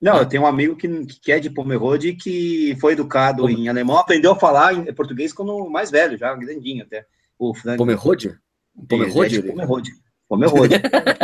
Não, 0.01 0.19
eu 0.19 0.27
tenho 0.27 0.43
um 0.43 0.47
amigo 0.47 0.77
que, 0.77 1.07
que 1.07 1.33
é 1.33 1.41
de 1.41 1.49
Pomerode 1.49 2.13
que 2.15 2.77
foi 2.81 2.93
educado 2.93 3.49
em 3.49 3.69
alemão, 3.69 3.97
aprendeu 3.97 4.33
a 4.33 4.39
falar 4.39 4.75
em 4.75 4.93
português 4.93 5.33
quando 5.33 5.71
mais 5.71 5.91
velho, 5.91 6.19
já 6.19 6.35
grandinho 6.35 6.85
até. 6.85 7.07
O 7.39 7.55
Franklin. 7.55 7.79
Pomerode? 7.79 8.39
Pomerode? 8.87 9.39
É 9.39 9.43
Pomerode. 9.43 9.91
Pomerode. 10.29 10.75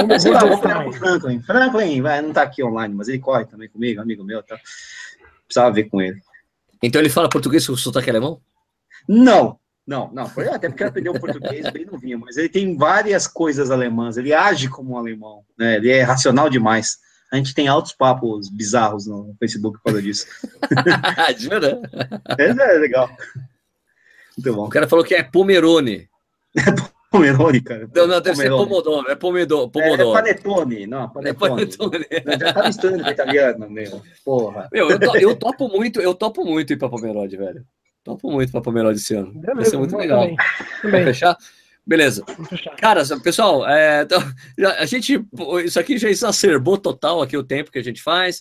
Você 0.08 0.32
tá, 0.32 0.46
vou 0.46 0.58
pegar 0.58 0.82
pro 0.82 0.92
Franklin. 0.92 1.40
Franklin, 1.42 2.00
vai, 2.00 2.22
não 2.22 2.32
tá 2.32 2.42
aqui 2.42 2.62
online, 2.62 2.94
mas 2.94 3.08
ele 3.08 3.18
corre 3.18 3.44
também 3.44 3.68
comigo, 3.68 4.00
amigo 4.00 4.24
meu, 4.24 4.42
tá? 4.42 4.58
Precisava 5.44 5.72
ver 5.74 5.84
com 5.84 6.00
ele. 6.00 6.20
Então 6.82 7.00
ele 7.00 7.10
fala 7.10 7.28
português 7.28 7.66
com 7.66 7.76
sotaque 7.76 8.10
alemão? 8.10 8.40
Não, 9.08 9.58
não, 9.86 10.10
não. 10.12 10.24
Até 10.24 10.68
porque 10.68 10.82
ele 10.82 10.90
aprendeu 10.90 11.20
português 11.20 11.70
bem 11.70 11.84
novinho, 11.84 12.18
mas 12.18 12.36
ele 12.36 12.48
tem 12.48 12.76
várias 12.76 13.26
coisas 13.26 13.70
alemãs, 13.70 14.16
ele 14.16 14.32
age 14.32 14.68
como 14.68 14.92
um 14.92 14.96
alemão, 14.96 15.44
né? 15.58 15.76
Ele 15.76 15.90
é 15.90 16.02
racional 16.02 16.48
demais. 16.48 16.98
A 17.32 17.36
gente 17.36 17.54
tem 17.54 17.68
altos 17.68 17.92
papos 17.92 18.48
bizarros 18.48 19.06
no 19.06 19.36
Facebook 19.38 19.78
por 19.78 19.84
causa 19.84 20.02
disso. 20.02 20.26
Jura? 21.38 21.80
É, 22.36 22.48
é 22.48 22.78
legal. 22.78 23.08
Muito 24.36 24.54
bom. 24.54 24.66
O 24.66 24.70
cara 24.70 24.88
falou 24.88 25.04
que 25.04 25.14
é 25.14 25.22
Pomerone. 25.22 26.08
É 27.12 27.16
Pomerone, 27.18 27.60
cara. 27.60 27.90
Não, 27.92 28.06
não, 28.06 28.20
deve 28.20 28.36
Pomerone. 28.36 28.62
ser 28.62 28.68
Pomodoro. 28.68 29.10
É 29.10 29.14
Pomodoro. 29.16 29.70
Pomodoro. 29.70 30.02
É, 30.02 30.30
é 30.30 30.34
Panetone. 30.34 30.86
Não, 30.86 31.10
Panetone. 31.10 31.62
É 31.62 31.66
panetone. 31.66 32.06
já 32.38 32.52
tá 32.52 32.62
misturando 32.62 33.02
com 33.02 33.10
italiano, 33.10 33.70
meu. 33.70 34.02
Porra. 34.24 34.68
Meu, 34.72 34.90
eu, 34.90 34.98
to, 34.98 35.16
eu, 35.16 35.36
topo 35.36 35.68
muito, 35.68 36.00
eu 36.00 36.14
topo 36.14 36.44
muito 36.44 36.72
ir 36.72 36.76
pra 36.76 36.88
Pomerode, 36.88 37.36
velho. 37.36 37.64
Topo 38.04 38.30
muito 38.30 38.52
pra 38.52 38.60
Pomerode 38.60 39.00
esse 39.00 39.14
ano. 39.14 39.32
Beleza, 39.32 39.54
Vai 39.54 39.64
ser 39.64 39.76
muito 39.76 39.96
legal. 39.96 40.20
Também. 40.20 40.36
Também. 40.82 41.04
fechar? 41.04 41.36
Beleza. 41.84 42.24
Cara, 42.78 43.02
pessoal, 43.22 43.66
é, 43.68 44.02
então, 44.02 44.22
a 44.78 44.86
gente, 44.86 45.20
isso 45.64 45.80
aqui 45.80 45.98
já 45.98 46.08
exacerbou 46.08 46.78
total 46.78 47.20
aqui 47.20 47.36
o 47.36 47.42
tempo 47.42 47.72
que 47.72 47.78
a 47.78 47.82
gente 47.82 48.00
faz. 48.00 48.40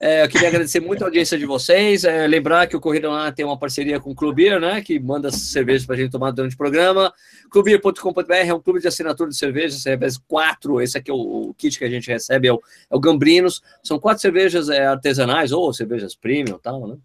É, 0.00 0.22
eu 0.22 0.28
queria 0.28 0.46
agradecer 0.46 0.78
muito 0.78 1.02
a 1.02 1.06
audiência 1.06 1.36
de 1.36 1.44
vocês. 1.44 2.04
É, 2.04 2.24
lembrar 2.26 2.68
que 2.68 2.76
o 2.76 2.80
Corrida 2.80 3.10
Lá 3.10 3.32
tem 3.32 3.44
uma 3.44 3.58
parceria 3.58 3.98
com 3.98 4.12
o 4.12 4.14
Clubir, 4.14 4.60
né? 4.60 4.80
Que 4.80 4.98
manda 5.00 5.30
cervejas 5.32 5.84
para 5.84 5.96
a 5.96 5.98
gente 5.98 6.12
tomar 6.12 6.30
durante 6.30 6.54
o 6.54 6.58
programa. 6.58 7.12
Clubir.com.br 7.50 8.32
é 8.32 8.54
um 8.54 8.60
clube 8.60 8.80
de 8.80 8.86
assinatura 8.86 9.28
de 9.28 9.36
cervejas. 9.36 9.74
Recebe 9.74 10.06
quatro. 10.28 10.80
Esse 10.80 10.98
aqui 10.98 11.10
é 11.10 11.14
o, 11.14 11.48
o, 11.48 11.54
kit 11.54 11.76
que 11.76 11.84
a 11.84 11.90
gente 11.90 12.06
recebe, 12.06 12.46
é 12.46 12.52
o, 12.52 12.60
é 12.88 12.94
o 12.94 13.00
Gambrinos. 13.00 13.60
São 13.82 13.98
quatro 13.98 14.22
cervejas 14.22 14.68
é, 14.68 14.86
artesanais 14.86 15.50
ou 15.50 15.72
cervejas 15.72 16.14
premium 16.14 16.58
tal, 16.58 16.86
né? 16.86 16.96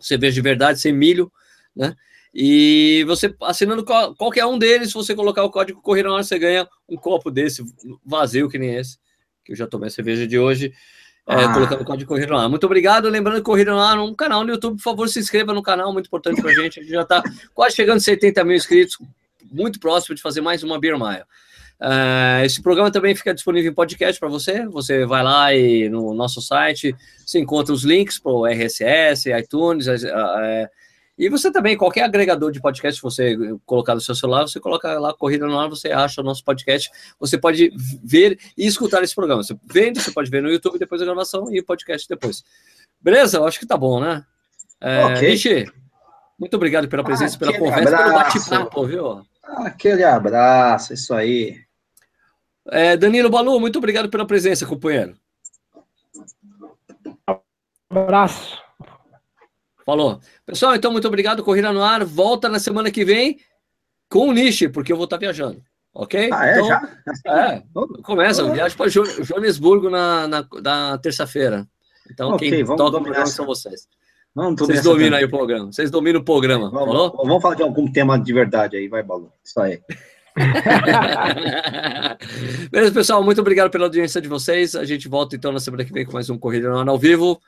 Cerveja 0.00 0.34
de 0.34 0.40
verdade, 0.40 0.80
sem 0.80 0.92
milho, 0.92 1.30
né? 1.74 1.94
E 2.34 3.04
você, 3.06 3.32
assinando 3.42 3.84
qualquer 3.84 4.44
um 4.44 4.58
deles, 4.58 4.88
se 4.88 4.94
você 4.94 5.14
colocar 5.14 5.44
o 5.44 5.50
código 5.50 5.80
Corrida 5.80 6.10
Hora, 6.10 6.24
você 6.24 6.36
ganha 6.36 6.68
um 6.88 6.96
copo 6.96 7.30
desse, 7.30 7.64
vazio 8.04 8.48
que 8.48 8.58
nem 8.58 8.74
esse, 8.74 8.98
que 9.44 9.52
eu 9.52 9.56
já 9.56 9.68
tomei 9.68 9.86
a 9.86 9.90
cerveja 9.90 10.26
de 10.26 10.36
hoje, 10.36 10.72
é, 11.26 11.44
ah. 11.44 11.52
colocando 11.52 11.80
o 11.80 11.84
código 11.84 12.08
Corrida 12.08 12.36
Hora. 12.36 12.48
Muito 12.48 12.64
obrigado. 12.64 13.08
Lembrando 13.08 13.36
que 13.36 13.42
Corrida 13.42 13.74
Hora 13.74 13.98
é 13.98 14.02
um 14.02 14.14
canal 14.14 14.44
no 14.44 14.50
YouTube, 14.50 14.76
por 14.76 14.82
favor, 14.82 15.08
se 15.08 15.18
inscreva 15.18 15.54
no 15.54 15.62
canal, 15.62 15.92
muito 15.92 16.06
importante 16.06 16.42
pra 16.42 16.52
gente. 16.52 16.80
A 16.80 16.82
gente 16.82 16.92
já 16.92 17.02
está 17.02 17.22
quase 17.54 17.76
chegando 17.76 17.96
a 17.96 18.00
70 18.00 18.44
mil 18.44 18.56
inscritos, 18.56 18.98
muito 19.50 19.80
próximo 19.80 20.14
de 20.14 20.20
fazer 20.20 20.42
mais 20.42 20.62
uma 20.62 20.78
Beer 20.78 20.98
Mile. 20.98 21.22
Uh, 21.80 22.44
esse 22.44 22.62
programa 22.62 22.90
também 22.90 23.14
fica 23.14 23.34
disponível 23.34 23.70
em 23.70 23.74
podcast 23.74 24.20
para 24.20 24.28
você. 24.28 24.66
Você 24.66 25.06
vai 25.06 25.22
lá 25.22 25.54
e 25.54 25.88
no 25.88 26.14
nosso 26.14 26.40
site 26.40 26.94
você 27.24 27.38
encontra 27.38 27.72
os 27.72 27.84
links 27.84 28.18
para 28.18 28.32
o 28.32 28.46
RSS, 28.46 29.30
iTunes, 29.30 29.86
uh, 29.86 29.94
uh, 29.94 30.68
e 31.16 31.28
você 31.28 31.50
também, 31.50 31.76
qualquer 31.76 32.02
agregador 32.02 32.50
de 32.50 32.60
podcast 32.60 33.00
que 33.00 33.04
você 33.04 33.36
colocar 33.64 33.94
no 33.94 34.00
seu 34.00 34.16
celular, 34.16 34.42
você 34.42 34.58
coloca 34.58 34.98
lá 34.98 35.14
Corrida 35.14 35.46
no 35.46 35.58
Ar, 35.58 35.68
você 35.68 35.92
acha 35.92 36.20
o 36.20 36.24
nosso 36.24 36.42
podcast. 36.44 36.90
Você 37.20 37.38
pode 37.38 37.70
ver 38.02 38.38
e 38.56 38.66
escutar 38.66 39.02
esse 39.02 39.14
programa. 39.14 39.42
Você 39.42 39.56
vendo, 39.64 40.00
você 40.00 40.10
pode 40.10 40.28
ver 40.28 40.42
no 40.42 40.50
YouTube 40.50 40.78
depois 40.78 41.00
da 41.00 41.06
gravação 41.06 41.52
e 41.52 41.60
o 41.60 41.64
podcast 41.64 42.08
depois. 42.08 42.42
Beleza? 43.00 43.36
Eu 43.36 43.46
acho 43.46 43.60
que 43.60 43.66
tá 43.66 43.76
bom, 43.76 44.00
né? 44.00 44.24
É, 44.80 45.04
ok. 45.04 45.30
Nishi, 45.30 45.72
muito 46.38 46.54
obrigado 46.56 46.88
pela 46.88 47.04
presença, 47.04 47.38
pela 47.38 47.56
conversa, 47.56 47.88
abraço. 47.88 48.04
pelo 48.04 48.14
bate-papo, 48.14 48.86
viu? 48.86 49.26
Aquele 49.44 50.02
abraço, 50.02 50.94
isso 50.94 51.14
aí. 51.14 51.60
É, 52.72 52.96
Danilo 52.96 53.30
Balu, 53.30 53.60
muito 53.60 53.78
obrigado 53.78 54.08
pela 54.08 54.26
presença, 54.26 54.66
companheiro. 54.66 55.16
abraço. 57.88 58.63
Falou. 59.84 60.20
Pessoal, 60.46 60.74
então, 60.74 60.90
muito 60.90 61.06
obrigado. 61.06 61.44
Corrida 61.44 61.72
no 61.72 61.82
ar. 61.82 62.04
Volta 62.04 62.48
na 62.48 62.58
semana 62.58 62.90
que 62.90 63.04
vem 63.04 63.38
com 64.08 64.28
o 64.28 64.32
Niche, 64.32 64.68
porque 64.68 64.92
eu 64.92 64.96
vou 64.96 65.04
estar 65.04 65.16
viajando. 65.16 65.62
Ok? 65.92 66.30
Ah, 66.32 66.46
é? 66.46 66.52
Então, 66.52 66.66
já? 66.66 66.98
É, 67.26 67.62
começa. 68.02 68.52
Viagem 68.52 68.76
para 68.76 68.90
Joanesburgo 68.90 69.88
na, 69.88 70.26
na, 70.26 70.46
na 70.62 70.98
terça-feira. 70.98 71.66
Então, 72.10 72.32
okay, 72.32 72.50
quem 72.50 72.64
toca 72.64 72.98
o 72.98 73.02
programa 73.02 73.26
são 73.26 73.46
vocês. 73.46 73.88
Vamos 74.34 74.58
Vocês 74.58 74.82
dominam 74.82 75.16
aí 75.16 75.24
o 75.24 75.30
programa. 75.30 75.72
Vocês 75.72 75.92
dominam 75.92 76.20
o 76.20 76.24
programa. 76.24 76.68
Vamos, 76.68 76.88
falou? 76.88 77.16
vamos 77.16 77.40
falar 77.40 77.54
de 77.54 77.62
algum 77.62 77.90
tema 77.90 78.18
de 78.18 78.32
verdade 78.32 78.76
aí. 78.76 78.88
Vai, 78.88 79.02
Balu. 79.02 79.30
Isso 79.44 79.60
aí. 79.60 79.80
Beleza, 82.70 82.92
pessoal. 82.92 83.22
Muito 83.22 83.40
obrigado 83.40 83.70
pela 83.70 83.84
audiência 83.84 84.20
de 84.20 84.26
vocês. 84.26 84.74
A 84.74 84.84
gente 84.84 85.08
volta 85.08 85.36
então 85.36 85.52
na 85.52 85.60
semana 85.60 85.84
que 85.84 85.92
vem 85.92 86.04
com 86.04 86.12
mais 86.12 86.28
um 86.28 86.36
Corrida 86.36 86.68
no 86.68 86.78
Ar 86.78 86.88
ao 86.88 86.98
vivo. 86.98 87.40